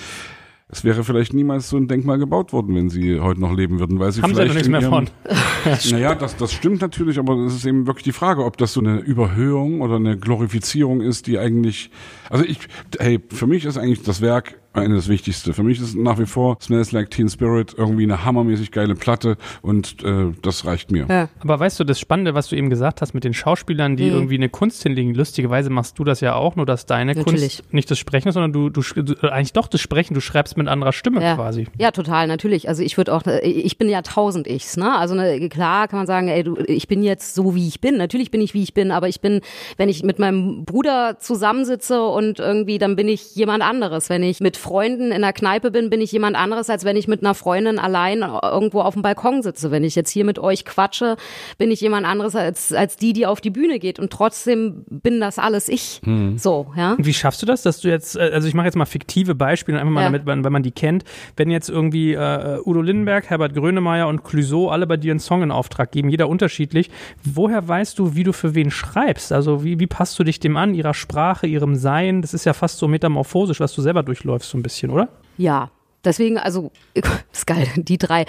es 0.75 0.83
wäre 0.83 1.05
vielleicht 1.05 1.33
niemals 1.35 1.69
so 1.69 1.77
ein 1.77 1.87
Denkmal 1.87 2.19
gebaut 2.19 2.53
worden, 2.53 2.75
wenn 2.75 2.91
sie 2.91 3.21
heute 3.21 3.41
noch 3.41 3.53
leben 3.53 3.79
würden, 3.79 4.01
weil 4.01 4.11
sie 4.11 4.23
Haben 4.23 4.35
vielleicht 4.35 4.51
sie 4.51 4.57
nichts 4.57 4.69
mehr 4.69 4.83
von. 4.83 5.09
naja, 5.91 6.17
das, 6.17 6.37
das 6.37 6.53
stimmt 6.53 6.81
natürlich, 6.81 7.19
aber 7.19 7.37
es 7.47 7.55
ist 7.55 7.65
eben 7.65 7.87
wirklich 7.87 8.03
die 8.03 8.13
Frage, 8.13 8.45
ob 8.45 8.57
das 8.57 8.73
so 8.73 8.81
eine 8.81 8.99
Überhöhung 8.99 9.83
oder 9.83 9.97
eine 9.97 10.19
Glorifizierung 10.19 11.01
ist, 11.01 11.29
die 11.29 11.39
eigentlich, 11.39 11.91
also 12.29 12.45
ich, 12.45 12.59
hey, 12.99 13.21
für 13.29 13.47
mich 13.47 13.65
ist 13.65 13.79
eigentlich 13.79 14.03
das 14.03 14.21
Werk 14.21 14.57
eines 14.75 15.09
Wichtigste. 15.09 15.53
Für 15.53 15.63
mich 15.63 15.81
ist 15.81 15.97
nach 15.97 16.19
wie 16.19 16.27
vor 16.27 16.59
Smells 16.61 16.93
Like 16.93 17.11
Teen 17.11 17.29
Spirit 17.29 17.75
irgendwie 17.77 18.03
eine 18.03 18.25
hammermäßig 18.25 18.73
geile 18.73 18.95
Platte 18.95 19.37
und 19.63 20.03
äh, 20.05 20.33
das 20.43 20.65
reicht 20.65 20.91
mir. 20.91 21.07
Ja. 21.09 21.29
Aber 21.41 21.61
weißt 21.61 21.79
du, 21.81 21.85
das 21.85 22.01
Spannende, 22.01 22.35
was 22.35 22.49
du 22.49 22.57
eben 22.57 22.71
gesagt 22.71 23.01
hast 23.01 23.15
mit 23.15 23.25
den 23.25 23.35
Schauspielern, 23.35 23.97
die 23.97 24.07
mhm. 24.07 24.13
irgendwie 24.13 24.35
eine 24.35 24.49
Kunst 24.49 24.83
hinlegen, 24.83 25.15
lustigerweise 25.15 25.71
machst 25.71 25.99
du 25.99 26.05
das 26.05 26.21
ja 26.21 26.35
auch, 26.35 26.57
nur 26.57 26.67
dass 26.67 26.87
deine 26.87 27.15
Natürlich. 27.15 27.59
Kunst 27.59 27.73
nicht 27.73 27.91
das 27.91 27.99
Sprechen 27.99 28.29
ist, 28.29 28.35
sondern 28.35 28.53
du, 28.53 28.69
du, 28.69 28.83
du, 28.83 29.33
eigentlich 29.33 29.53
doch 29.53 29.69
das 29.69 29.81
Sprechen, 29.81 30.15
du 30.15 30.21
schreibst 30.21 30.57
mit 30.57 30.69
anderer 30.69 30.93
Stimme 30.93 31.23
ja. 31.23 31.37
quasi. 31.37 31.69
Ja, 31.79 31.93
total, 31.93 32.27
natürlich. 32.27 32.69
Also 32.69 32.83
ich 32.83 32.97
würde 32.97 33.15
auch, 33.15 33.23
ich 33.43 33.79
bin 33.79 33.89
ja 33.89 34.03
tausend 34.03 34.47
Ichs, 34.47 34.77
ne? 34.77 34.97
Also 34.97 35.15
ne, 35.15 35.49
klar 35.49 35.89
kann 35.89 36.01
man 36.01 36.07
sagen, 36.07 36.29
ey, 36.29 36.43
du, 36.43 36.57
ich 36.67 36.89
bin 36.89 37.03
jetzt 37.03 37.35
so, 37.35 37.55
wie 37.55 37.69
ich 37.69 37.81
bin. 37.81 37.97
Natürlich 37.97 38.31
bin 38.31 38.41
ich, 38.41 38.55
wie 38.55 38.63
ich 38.63 38.75
bin, 38.75 38.91
aber 38.91 39.09
ich 39.09 39.21
bin, 39.21 39.41
wenn 39.77 39.89
ich 39.89 40.03
mit 40.03 40.19
meinem 40.19 40.65
Bruder 40.65 41.19
zusammensitze 41.21 42.03
und 42.03 42.41
irgendwie, 42.41 42.79
dann 42.79 42.97
bin 42.97 43.09
ich 43.09 43.37
jemand 43.37 43.63
anderes. 43.63 44.11
Wenn 44.11 44.23
ich 44.23 44.41
mit 44.41 44.57
Freunden 44.65 45.13
in 45.13 45.21
der 45.21 45.35
Kneipe 45.35 45.71
bin, 45.71 45.91
bin 45.91 46.01
ich 46.01 46.11
jemand 46.11 46.37
anderes, 46.37 46.71
als 46.71 46.87
wenn 46.87 46.97
ich 46.97 47.07
mit 47.07 47.23
einer 47.23 47.35
Freundin 47.35 47.79
allein 47.79 48.23
irgendwo 48.23 48.81
auf 48.81 48.95
dem 48.95 49.03
Balkon 49.03 49.43
sitze. 49.43 49.71
Wenn 49.71 49.85
ich 49.85 49.95
jetzt 49.95 50.09
hier 50.09 50.25
mit 50.25 50.39
euch 50.39 50.65
quatsche, 50.65 51.17
bin 51.59 51.71
ich 51.71 51.83
jemand 51.83 52.07
anderes 52.07 52.35
als, 52.35 52.73
als 52.73 52.97
die, 52.97 53.13
die 53.13 53.27
auf 53.27 53.43
die 53.43 53.51
Bühne 53.51 53.79
geht. 53.79 53.99
Und 53.99 54.11
trotzdem 54.11 54.87
bin 54.89 55.21
das 55.21 55.39
alles 55.39 55.69
ich. 55.69 56.01
Mhm. 56.07 56.39
So, 56.39 56.69
ja. 56.79 56.97
Wie 56.99 57.13
schaffst 57.13 57.43
du 57.43 57.47
das, 57.47 57.61
dass 57.61 57.81
du 57.81 57.89
jetzt, 57.89 58.17
äh, 58.17 58.31
also 58.33 58.49
ich 58.49 58.55
mache 58.55 58.65
jetzt 58.65 58.77
mal 58.77 58.87
fiktive 58.87 59.35
Beispiele, 59.35 59.79
einfach 59.79 59.93
mal 59.93 60.01
ja. 60.01 60.07
damit, 60.11 60.25
wenn 60.25 60.41
man 60.41 60.63
die 60.63 60.73
kennt. 60.73 61.05
Wenn 61.37 61.51
jetzt 61.51 61.69
irgendwie 61.69 62.15
äh, 62.15 62.59
Udo 62.65 62.81
Lindenberg, 62.81 63.29
Herbert 63.29 63.55
Grönemeyer 63.55 64.09
und 64.09 64.25
Clouseau 64.25 64.71
alle 64.71 64.87
bei 64.87 64.97
dir 64.97 65.13
einen 65.13 65.21
Song 65.21 65.43
in 65.43 65.51
Auftrag 65.51 65.93
geben, 65.93 66.09
jeder 66.09 66.31
unterschiedlich, 66.31 66.91
woher 67.23 67.69
weißt 67.69 67.99
du, 67.99 68.15
wie 68.15 68.25
du 68.25 68.33
für 68.33 68.55
wen 68.55 68.71
schreibst? 68.71 69.31
Also 69.31 69.63
wie, 69.63 69.79
wie 69.79 69.87
passt 69.87 70.19
du 70.19 70.25
dich 70.25 70.41
dem 70.41 70.57
an, 70.57 70.73
ihrer 70.73 70.95
Sprache, 70.95 71.47
ihrem 71.47 71.75
Sein? 71.75 72.23
Das 72.23 72.33
ist 72.33 72.47
ja 72.47 72.55
fast 72.55 72.79
so 72.79 72.89
metamorphosisch, 72.89 73.61
was 73.61 73.75
du 73.75 73.83
selber 73.83 74.03
durchläufst, 74.03 74.54
so 74.55 74.59
ein 74.59 74.63
bisschen, 74.63 74.91
oder? 74.91 75.09
Ja, 75.37 75.71
Deswegen, 76.05 76.37
also, 76.37 76.71
ist 77.33 77.47
geil, 77.47 77.67
die 77.77 77.97
drei. 77.97 78.27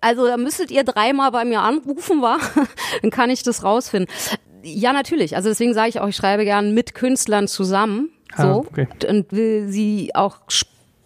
Also, 0.00 0.26
da 0.26 0.36
müsstet 0.36 0.70
ihr 0.70 0.84
dreimal 0.84 1.32
bei 1.32 1.44
mir 1.44 1.60
anrufen, 1.60 2.22
war, 2.22 2.38
dann 3.02 3.10
kann 3.10 3.30
ich 3.30 3.42
das 3.42 3.64
rausfinden. 3.64 4.12
Ja, 4.62 4.92
natürlich. 4.92 5.34
Also, 5.34 5.48
deswegen 5.48 5.74
sage 5.74 5.88
ich 5.88 6.00
auch, 6.00 6.06
ich 6.08 6.14
schreibe 6.14 6.44
gern 6.44 6.72
mit 6.72 6.94
Künstlern 6.94 7.48
zusammen. 7.48 8.10
Ah, 8.32 8.42
so. 8.42 8.48
Ah, 8.48 8.54
okay. 8.58 8.88
Und 9.08 9.32
will 9.32 9.66
sie 9.68 10.14
auch 10.14 10.38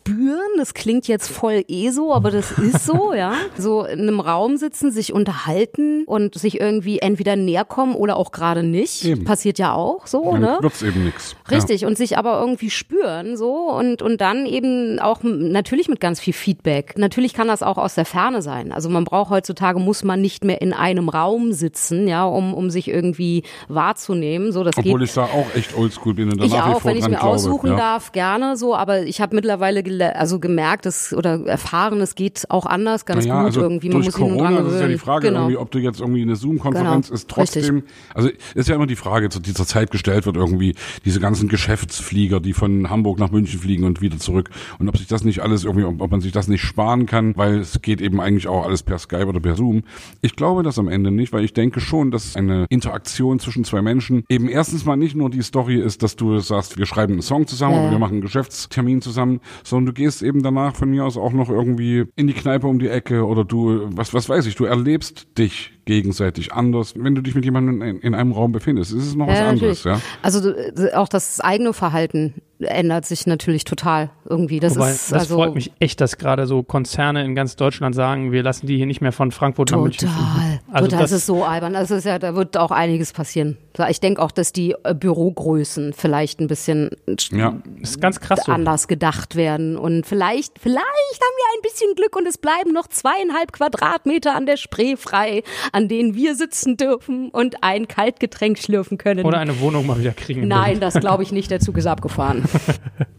spüren. 0.00 0.50
Das 0.56 0.74
klingt 0.74 1.08
jetzt 1.08 1.28
voll 1.30 1.64
eh 1.68 1.90
so, 1.90 2.12
aber 2.14 2.30
das 2.30 2.52
ist 2.52 2.86
so, 2.86 3.12
ja. 3.14 3.34
So 3.56 3.84
in 3.84 4.00
einem 4.00 4.20
Raum 4.20 4.56
sitzen, 4.56 4.90
sich 4.90 5.12
unterhalten 5.12 6.04
und 6.04 6.34
sich 6.34 6.60
irgendwie 6.60 6.98
entweder 6.98 7.36
näher 7.36 7.64
kommen 7.64 7.94
oder 7.94 8.16
auch 8.16 8.32
gerade 8.32 8.62
nicht. 8.62 9.04
Eben. 9.04 9.24
Passiert 9.24 9.58
ja 9.58 9.74
auch 9.74 10.06
so, 10.06 10.32
Dann 10.32 10.40
ne? 10.40 10.58
Wird's 10.60 10.82
eben 10.82 11.04
nichts. 11.04 11.36
Richtig. 11.50 11.82
Ja. 11.82 11.88
Und 11.88 11.96
sich 11.96 12.18
aber 12.18 12.40
irgendwie 12.40 12.70
spüren, 12.70 13.36
so 13.36 13.70
und, 13.70 14.02
und 14.02 14.20
dann 14.20 14.46
eben 14.46 14.98
auch 14.98 15.20
natürlich 15.22 15.88
mit 15.88 16.00
ganz 16.00 16.20
viel 16.20 16.32
Feedback. 16.32 16.94
Natürlich 16.96 17.34
kann 17.34 17.48
das 17.48 17.62
auch 17.62 17.78
aus 17.78 17.94
der 17.94 18.04
Ferne 18.04 18.42
sein. 18.42 18.72
Also 18.72 18.88
man 18.88 19.04
braucht 19.04 19.30
heutzutage, 19.30 19.78
muss 19.78 20.04
man 20.04 20.20
nicht 20.20 20.44
mehr 20.44 20.60
in 20.60 20.72
einem 20.72 21.08
Raum 21.08 21.52
sitzen, 21.52 22.08
ja, 22.08 22.24
um, 22.24 22.54
um 22.54 22.70
sich 22.70 22.88
irgendwie 22.88 23.42
wahrzunehmen. 23.68 24.52
So, 24.52 24.64
das 24.64 24.76
Obwohl 24.76 25.00
geht. 25.00 25.08
ich 25.08 25.14
da 25.14 25.24
auch 25.24 25.46
echt 25.54 25.76
oldschool 25.76 26.14
bin 26.14 26.30
und 26.30 26.40
danach 26.40 26.68
ich 26.68 26.74
auch, 26.74 26.84
wenn 26.84 26.96
ich 26.96 27.04
mir 27.04 27.10
glaube, 27.10 27.24
aussuchen 27.24 27.70
ja. 27.70 27.76
darf, 27.76 28.12
gerne 28.12 28.56
so, 28.56 28.74
aber 28.74 29.02
ich 29.02 29.20
habe 29.20 29.34
mittlerweile 29.34 29.82
also 30.00 30.38
gemerkt 30.38 30.86
dass, 30.86 31.12
oder 31.12 31.46
erfahren, 31.46 32.00
es 32.00 32.14
geht 32.14 32.46
auch 32.48 32.66
anders, 32.66 33.04
ganz 33.04 33.24
naja, 33.24 33.40
gut 33.40 33.46
also 33.46 33.60
irgendwie. 33.62 33.88
Man 33.88 34.02
muss 34.02 34.14
Corona, 34.14 34.62
das 34.62 34.74
ist 34.74 34.80
ja 34.80 34.88
die 34.88 34.98
Frage, 34.98 35.28
genau. 35.28 35.50
ob 35.60 35.70
du 35.70 35.78
jetzt 35.78 36.00
irgendwie 36.00 36.22
eine 36.22 36.36
Zoom-Konferenz 36.36 37.06
genau. 37.06 37.14
ist, 37.14 37.28
trotzdem, 37.28 37.76
Richtig. 37.76 37.92
also 38.14 38.28
ist 38.54 38.68
ja 38.68 38.74
immer 38.74 38.86
die 38.86 38.96
Frage, 38.96 39.28
zu 39.28 39.40
dieser 39.40 39.66
Zeit 39.66 39.90
gestellt 39.90 40.26
wird, 40.26 40.36
irgendwie 40.36 40.74
diese 41.04 41.20
ganzen 41.20 41.48
Geschäftsflieger, 41.48 42.40
die 42.40 42.52
von 42.52 42.90
Hamburg 42.90 43.18
nach 43.18 43.30
München 43.30 43.60
fliegen 43.60 43.84
und 43.84 44.00
wieder 44.00 44.18
zurück 44.18 44.50
und 44.78 44.88
ob 44.88 44.96
sich 44.96 45.06
das 45.06 45.24
nicht 45.24 45.40
alles 45.40 45.64
irgendwie, 45.64 45.84
ob 45.84 46.10
man 46.10 46.20
sich 46.20 46.32
das 46.32 46.48
nicht 46.48 46.62
sparen 46.62 47.06
kann, 47.06 47.36
weil 47.36 47.58
es 47.58 47.80
geht 47.82 48.00
eben 48.00 48.20
eigentlich 48.20 48.48
auch 48.48 48.64
alles 48.64 48.82
per 48.82 48.98
Skype 48.98 49.26
oder 49.26 49.40
per 49.40 49.56
Zoom. 49.56 49.82
Ich 50.22 50.36
glaube 50.36 50.62
das 50.62 50.78
am 50.78 50.88
Ende 50.88 51.10
nicht, 51.10 51.32
weil 51.32 51.44
ich 51.44 51.52
denke 51.52 51.80
schon, 51.80 52.10
dass 52.10 52.36
eine 52.36 52.66
Interaktion 52.68 53.38
zwischen 53.38 53.64
zwei 53.64 53.82
Menschen 53.82 54.24
eben 54.28 54.48
erstens 54.48 54.84
mal 54.84 54.96
nicht 54.96 55.14
nur 55.14 55.30
die 55.30 55.42
Story 55.42 55.76
ist, 55.76 56.02
dass 56.02 56.16
du 56.16 56.38
sagst, 56.40 56.78
wir 56.78 56.86
schreiben 56.86 57.14
einen 57.14 57.22
Song 57.22 57.46
zusammen 57.46 57.74
ja. 57.74 57.82
oder 57.82 57.90
wir 57.92 57.98
machen 57.98 58.14
einen 58.14 58.20
Geschäftstermin 58.22 59.02
zusammen, 59.02 59.40
sondern 59.64 59.79
du 59.86 59.92
gehst 59.92 60.22
eben 60.22 60.42
danach 60.42 60.76
von 60.76 60.90
mir 60.90 61.04
aus 61.04 61.16
auch 61.16 61.32
noch 61.32 61.48
irgendwie 61.48 62.04
in 62.16 62.26
die 62.26 62.34
Kneipe 62.34 62.66
um 62.66 62.78
die 62.78 62.88
Ecke 62.88 63.26
oder 63.26 63.44
du, 63.44 63.88
was, 63.94 64.14
was 64.14 64.28
weiß 64.28 64.46
ich, 64.46 64.54
du 64.54 64.64
erlebst 64.64 65.26
dich 65.38 65.72
gegenseitig 65.90 66.52
anders, 66.52 66.94
wenn 66.96 67.16
du 67.16 67.20
dich 67.20 67.34
mit 67.34 67.44
jemandem 67.44 67.82
in, 67.82 67.98
in 67.98 68.14
einem 68.14 68.30
Raum 68.30 68.52
befindest. 68.52 68.92
Es 68.92 69.08
ist 69.08 69.16
noch 69.16 69.26
ja, 69.26 69.32
was 69.32 69.40
anderes, 69.40 69.84
ja. 69.84 70.00
Also 70.22 70.54
auch 70.94 71.08
das 71.08 71.40
eigene 71.40 71.72
Verhalten 71.72 72.34
ändert 72.60 73.06
sich 73.06 73.26
natürlich 73.26 73.64
total 73.64 74.10
irgendwie. 74.28 74.60
Das 74.60 74.76
Wobei, 74.76 74.90
ist 74.90 75.12
das 75.12 75.20
also 75.20 75.36
freut 75.36 75.54
mich 75.54 75.72
echt, 75.78 76.00
dass 76.00 76.18
gerade 76.18 76.46
so 76.46 76.62
Konzerne 76.62 77.24
in 77.24 77.34
ganz 77.34 77.56
Deutschland 77.56 77.94
sagen, 77.94 78.32
wir 78.32 78.42
lassen 78.42 78.66
die 78.66 78.76
hier 78.76 78.86
nicht 78.86 79.00
mehr 79.00 79.12
von 79.12 79.32
Frankfurt 79.32 79.70
total, 79.70 79.80
nach 79.80 79.84
München. 79.84 80.08
Total. 80.08 80.60
Also 80.70 80.86
total, 80.86 81.00
das, 81.00 81.10
das 81.10 81.20
ist 81.20 81.26
so 81.26 81.44
albern. 81.44 81.72
Das 81.72 81.90
ist 81.90 82.04
ja, 82.04 82.18
da 82.18 82.34
wird 82.34 82.56
auch 82.56 82.70
einiges 82.70 83.12
passieren. 83.12 83.56
Ich 83.88 84.00
denke 84.00 84.22
auch, 84.22 84.30
dass 84.30 84.52
die 84.52 84.74
äh, 84.84 84.94
Bürogrößen 84.94 85.92
vielleicht 85.94 86.40
ein 86.40 86.48
bisschen 86.48 86.90
ja, 87.32 87.60
ist 87.80 88.00
ganz 88.00 88.20
krass 88.20 88.48
anders 88.48 88.82
so. 88.82 88.88
gedacht 88.88 89.36
werden 89.36 89.76
und 89.76 90.06
vielleicht, 90.06 90.58
vielleicht 90.58 90.78
haben 90.78 91.36
wir 91.36 91.58
ein 91.58 91.62
bisschen 91.62 91.94
Glück 91.94 92.16
und 92.16 92.26
es 92.26 92.36
bleiben 92.36 92.72
noch 92.72 92.88
zweieinhalb 92.88 93.52
Quadratmeter 93.52 94.34
an 94.34 94.46
der 94.46 94.56
Spree 94.56 94.96
frei, 94.96 95.42
an 95.80 95.88
denen 95.88 96.14
wir 96.14 96.34
sitzen 96.34 96.76
dürfen 96.76 97.30
und 97.30 97.56
ein 97.62 97.88
Kaltgetränk 97.88 98.58
schlürfen 98.58 98.98
können. 98.98 99.24
Oder 99.24 99.38
eine 99.38 99.60
Wohnung 99.60 99.86
mal 99.86 99.98
wieder 99.98 100.12
kriegen. 100.12 100.46
Nein, 100.46 100.78
das 100.78 100.94
glaube 100.94 101.22
ich 101.22 101.32
nicht. 101.32 101.50
Der 101.50 101.60
Zug 101.60 101.78
ist 101.78 101.86
abgefahren. 101.86 102.44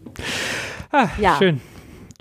ah, 0.92 1.08
ja. 1.20 1.38
Schön. 1.38 1.60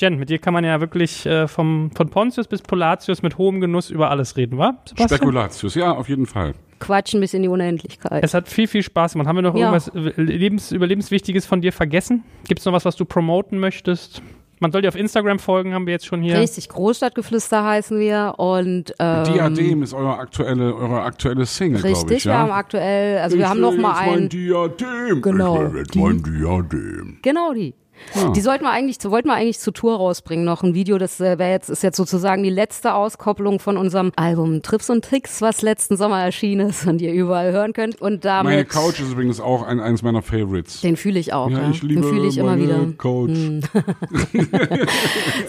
Jen, 0.00 0.18
mit 0.18 0.30
dir 0.30 0.38
kann 0.38 0.54
man 0.54 0.64
ja 0.64 0.80
wirklich 0.80 1.26
äh, 1.26 1.46
vom, 1.46 1.90
von 1.94 2.08
Pontius 2.08 2.48
bis 2.48 2.62
Polatius 2.62 3.20
mit 3.20 3.36
hohem 3.36 3.60
Genuss 3.60 3.90
über 3.90 4.10
alles 4.10 4.38
reden, 4.38 4.56
wa? 4.56 4.78
Sebastian? 4.86 5.18
Spekulatius, 5.18 5.74
ja, 5.74 5.92
auf 5.92 6.08
jeden 6.08 6.24
Fall. 6.24 6.54
Quatschen 6.78 7.20
bis 7.20 7.34
in 7.34 7.42
die 7.42 7.48
Unendlichkeit. 7.48 8.24
Es 8.24 8.32
hat 8.32 8.48
viel, 8.48 8.66
viel 8.66 8.82
Spaß 8.82 9.12
gemacht. 9.12 9.28
Haben 9.28 9.36
wir 9.36 9.42
noch 9.42 9.54
ja. 9.54 9.70
irgendwas 9.70 9.92
Lebens 10.16 10.72
Überlebenswichtiges 10.72 11.44
von 11.44 11.60
dir 11.60 11.74
vergessen? 11.74 12.24
Gibt 12.48 12.60
es 12.60 12.64
noch 12.64 12.72
was, 12.72 12.86
was 12.86 12.96
du 12.96 13.04
promoten 13.04 13.58
möchtest? 13.58 14.22
Man 14.60 14.72
soll 14.72 14.82
dir 14.82 14.88
auf 14.88 14.94
Instagram 14.94 15.38
folgen, 15.38 15.72
haben 15.72 15.86
wir 15.86 15.94
jetzt 15.94 16.04
schon 16.04 16.20
hier. 16.20 16.38
Richtig, 16.38 16.68
Großstadtgeflüster 16.68 17.64
heißen 17.64 17.98
wir 17.98 18.34
und 18.36 18.92
ähm, 18.98 19.24
Diadem 19.24 19.82
ist 19.82 19.94
eure 19.94 20.18
aktuelle, 20.18 20.74
eure 20.74 21.00
aktuelle 21.00 21.46
Single, 21.46 21.80
glaube 21.80 21.96
ich. 21.96 22.02
Richtig, 22.02 22.24
ja? 22.24 22.32
wir 22.32 22.38
haben 22.38 22.50
aktuell, 22.52 23.18
also 23.18 23.36
ich 23.36 23.40
wir 23.40 23.48
haben 23.48 23.60
noch 23.60 23.74
mal 23.74 23.94
ein 23.94 24.10
mein 24.10 24.28
Diadem. 24.28 25.22
Genau. 25.22 25.64
Ich 25.64 25.72
will 25.72 25.80
jetzt 25.80 25.96
mein 25.96 26.22
Diadem. 26.22 27.18
Genau 27.22 27.54
die. 27.54 27.74
Ah. 28.14 28.30
Die 28.30 28.40
sollten 28.40 28.64
wir 28.64 28.70
eigentlich, 28.70 28.98
wollten 29.04 29.28
wir 29.28 29.34
eigentlich 29.34 29.58
zur 29.58 29.72
Tour 29.72 29.96
rausbringen, 29.96 30.44
noch 30.44 30.62
ein 30.62 30.74
Video, 30.74 30.98
das 30.98 31.20
äh, 31.20 31.38
wäre 31.38 31.50
jetzt, 31.50 31.70
ist 31.70 31.82
jetzt 31.82 31.96
sozusagen 31.96 32.42
die 32.42 32.50
letzte 32.50 32.94
Auskopplung 32.94 33.60
von 33.60 33.76
unserem 33.76 34.12
Album 34.16 34.62
Trips 34.62 34.90
und 34.90 35.04
Tricks, 35.04 35.40
was 35.40 35.62
letzten 35.62 35.96
Sommer 35.96 36.22
erschienen 36.22 36.70
ist 36.70 36.86
und 36.86 37.00
ihr 37.00 37.12
überall 37.12 37.52
hören 37.52 37.72
könnt. 37.72 38.00
Und 38.00 38.24
damit. 38.24 38.52
Meine 38.52 38.64
Couch 38.64 39.00
ist 39.00 39.12
übrigens 39.12 39.40
auch 39.40 39.62
ein, 39.62 39.80
eins 39.80 40.02
meiner 40.02 40.22
Favorites. 40.22 40.80
Den 40.80 40.96
fühle 40.96 41.18
ich 41.18 41.32
auch, 41.32 41.50
ja. 41.50 41.60
ja. 41.60 41.70
Ich 41.70 41.82
liebe 41.82 42.02
Den 42.02 42.10
fühle 42.10 42.28
ich 42.28 42.38
immer 42.38 42.58
wieder. 42.58 42.78
Couch. 42.98 43.30
Hm. 43.30 43.60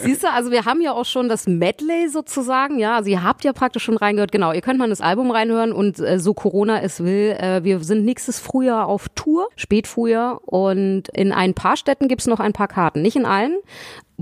Siehst 0.02 0.22
du, 0.22 0.30
also 0.30 0.50
wir 0.50 0.64
haben 0.64 0.80
ja 0.80 0.92
auch 0.92 1.04
schon 1.04 1.28
das 1.28 1.46
Medley 1.46 2.08
sozusagen, 2.08 2.78
ja. 2.78 2.96
Also 2.96 3.10
ihr 3.10 3.22
habt 3.22 3.44
ja 3.44 3.52
praktisch 3.52 3.84
schon 3.84 3.96
reingehört, 3.96 4.32
genau. 4.32 4.52
Ihr 4.52 4.60
könnt 4.60 4.78
mal 4.78 4.88
das 4.88 5.00
Album 5.00 5.30
reinhören 5.30 5.72
und 5.72 5.98
äh, 5.98 6.18
so 6.18 6.34
Corona 6.34 6.80
es 6.82 7.02
will, 7.02 7.36
äh, 7.38 7.64
wir 7.64 7.80
sind 7.80 8.04
nächstes 8.04 8.38
Frühjahr 8.38 8.86
auf 8.86 9.08
Tour, 9.14 9.48
Spätfrühjahr 9.56 10.40
und 10.44 11.08
in 11.08 11.32
ein 11.32 11.54
paar 11.54 11.76
Städten 11.76 12.08
gibt's 12.08 12.26
noch 12.26 12.40
ein 12.42 12.52
paar 12.52 12.68
Karten. 12.68 13.02
Nicht 13.02 13.16
in 13.16 13.24
allen, 13.24 13.58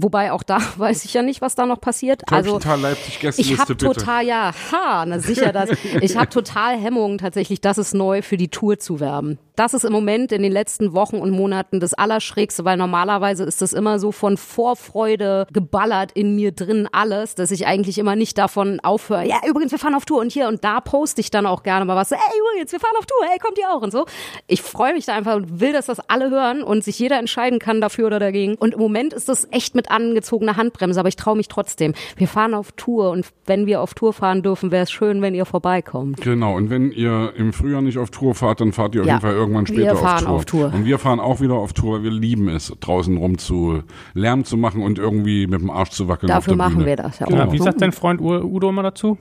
Wobei 0.03 0.33
auch 0.33 0.43
da 0.43 0.59
weiß 0.77 1.05
ich 1.05 1.15
ja 1.15 1.23
nicht, 1.23 1.41
was 1.41 1.55
da 1.55 1.67
noch 1.67 1.81
passiert. 1.81 2.23
Also 2.31 2.59
Leipzig 2.59 3.23
ich 3.39 3.59
habe 3.59 3.77
total 3.77 4.25
ja, 4.25 4.53
ha, 4.73 5.05
na 5.07 5.19
sicher 5.19 5.53
das. 5.53 5.71
ich 6.01 6.17
habe 6.17 6.29
total 6.31 6.79
Hemmungen 6.79 7.19
tatsächlich, 7.19 7.61
das 7.61 7.79
ist 7.79 7.93
neu 7.93 8.23
für 8.23 8.37
die 8.37 8.49
Tour 8.49 8.79
zu 8.79 9.01
werben. 9.01 9.39
Das 9.61 9.75
ist 9.75 9.85
im 9.85 9.93
Moment 9.93 10.33
in 10.33 10.43
den 10.43 10.53
letzten 10.53 10.95
Wochen 10.95 11.17
und 11.17 11.33
Monaten 11.33 11.81
das 11.81 11.93
Allerschrägste, 11.93 12.65
weil 12.65 12.79
normalerweise 12.79 13.45
ist 13.45 13.61
das 13.61 13.75
immer 13.75 13.99
so 13.99 14.11
von 14.11 14.39
Vorfreude 14.39 15.47
geballert 15.53 16.13
in 16.13 16.35
mir 16.35 16.53
drin 16.53 16.89
alles, 16.93 17.35
dass 17.35 17.51
ich 17.51 17.67
eigentlich 17.67 17.99
immer 17.99 18.17
nicht 18.17 18.39
davon 18.39 18.81
aufhöre. 18.81 19.29
Ja, 19.29 19.37
übrigens, 19.47 19.71
wir 19.71 19.79
fahren 19.79 19.95
auf 19.95 20.07
Tour 20.07 20.23
und 20.23 20.33
hier 20.33 20.49
und 20.49 20.65
da 20.65 20.81
poste 20.81 21.21
ich 21.21 21.31
dann 21.31 21.45
auch 21.45 21.63
gerne 21.63 21.85
mal 21.85 21.95
was. 21.95 22.09
So, 22.09 22.15
ey, 22.15 22.41
übrigens, 22.41 22.73
wir 22.73 22.81
fahren 22.81 22.95
auf 22.99 23.05
Tour, 23.05 23.19
hey, 23.29 23.39
kommt 23.39 23.59
ihr 23.59 23.69
auch 23.69 23.83
und 23.83 23.93
so. 23.93 24.07
Ich 24.47 24.63
freue 24.63 24.95
mich 24.95 25.05
da 25.05 25.15
einfach 25.15 25.37
und 25.37 25.61
will, 25.61 25.75
dass 25.75 25.85
das 25.85 26.01
alle 26.09 26.31
hören 26.31 26.63
und 26.63 26.83
sich 26.83 26.99
jeder 26.99 27.19
entscheiden 27.19 27.59
kann 27.59 27.83
dafür 27.83 28.07
oder 28.07 28.19
dagegen. 28.19 28.55
Und 28.55 28.73
im 28.73 28.81
Moment 28.81 29.13
ist 29.13 29.29
das 29.29 29.47
echt 29.51 29.75
mit 29.75 29.91
angezogener 29.91 30.57
Handbremse, 30.57 30.99
aber 30.99 31.11
ich 31.11 31.17
traue 31.17 31.37
mich 31.37 31.49
trotzdem. 31.49 31.93
Wir 32.17 32.29
fahren 32.29 32.55
auf 32.55 32.73
Tour 32.73 33.11
und 33.11 33.27
wenn 33.45 33.67
wir 33.67 33.83
auf 33.83 33.93
Tour 33.93 34.15
fahren 34.15 34.43
dürfen, 34.43 34.71
wäre 34.71 34.85
es 34.85 34.91
schön, 34.91 35.21
wenn 35.21 35.35
ihr 35.35 35.45
vorbeikommt. 35.45 36.23
Genau, 36.23 36.57
und 36.57 36.71
wenn 36.71 36.93
ihr 36.93 37.35
im 37.37 37.53
Frühjahr 37.53 37.83
nicht 37.83 37.99
auf 37.99 38.09
Tour 38.09 38.35
fahrt, 38.35 38.63
dann 38.63 38.73
fahrt 38.73 38.95
ihr 38.95 39.03
auf 39.03 39.07
ja, 39.07 39.17
jeden 39.17 39.21
Fall 39.21 39.35
irgendwann 39.35 39.50
später 39.67 39.93
wir 39.93 39.97
fahren 39.97 40.27
auf, 40.27 40.45
Tour. 40.45 40.67
auf 40.67 40.71
Tour. 40.71 40.79
Und 40.81 40.85
wir 40.87 40.99
fahren 40.99 41.21
auch 41.21 41.41
wieder 41.41 41.55
auf 41.55 41.73
Tour, 41.73 41.97
weil 41.99 42.05
wir 42.05 42.11
lieben 42.11 42.49
es, 42.49 42.73
draußen 42.81 43.17
rum 43.17 43.39
zu 43.39 43.83
Lärm 44.15 44.45
zu 44.45 44.57
machen 44.57 44.83
und 44.83 44.99
irgendwie 44.99 45.47
mit 45.47 45.61
dem 45.61 45.71
Arsch 45.71 45.91
zu 45.91 46.09
wackeln. 46.09 46.29
Dafür 46.29 46.57
machen 46.57 46.75
Bühne. 46.77 46.87
wir 46.87 46.97
das. 46.97 47.19
Ja 47.19 47.27
genau. 47.27 47.53
Wie 47.53 47.59
sagt 47.59 47.81
dein 47.81 47.93
Freund 47.93 48.21
Udo 48.21 48.69
immer 48.69 48.83
dazu? 48.83 49.19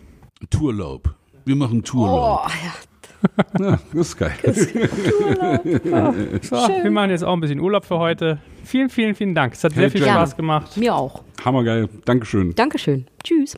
Tourlaub. 0.49 1.13
Wir 1.45 1.55
machen 1.55 1.83
Tourlaub. 1.83 2.41
Oh, 2.45 2.49
ja. 2.49 2.71
Ja, 3.59 3.77
das 3.93 4.07
ist 4.07 4.17
geil. 4.17 4.31
So, 6.41 6.55
wir 6.55 6.91
machen 6.91 7.09
jetzt 7.09 7.23
auch 7.25 7.33
ein 7.33 7.41
bisschen 7.41 7.59
Urlaub 7.59 7.83
für 7.83 7.99
heute. 7.99 8.39
Vielen, 8.63 8.89
vielen, 8.89 9.13
vielen 9.13 9.35
Dank. 9.35 9.53
Es 9.53 9.63
hat 9.63 9.73
sehr 9.73 9.83
Hey, 9.83 9.89
viel 9.89 10.01
Jen. 10.01 10.11
Spaß 10.11 10.37
gemacht. 10.37 10.77
Mir 10.77 10.95
auch. 10.95 11.23
Hammergeil. 11.43 11.89
Dankeschön. 12.05 12.55
Dankeschön. 12.55 13.07
Tschüss. 13.23 13.57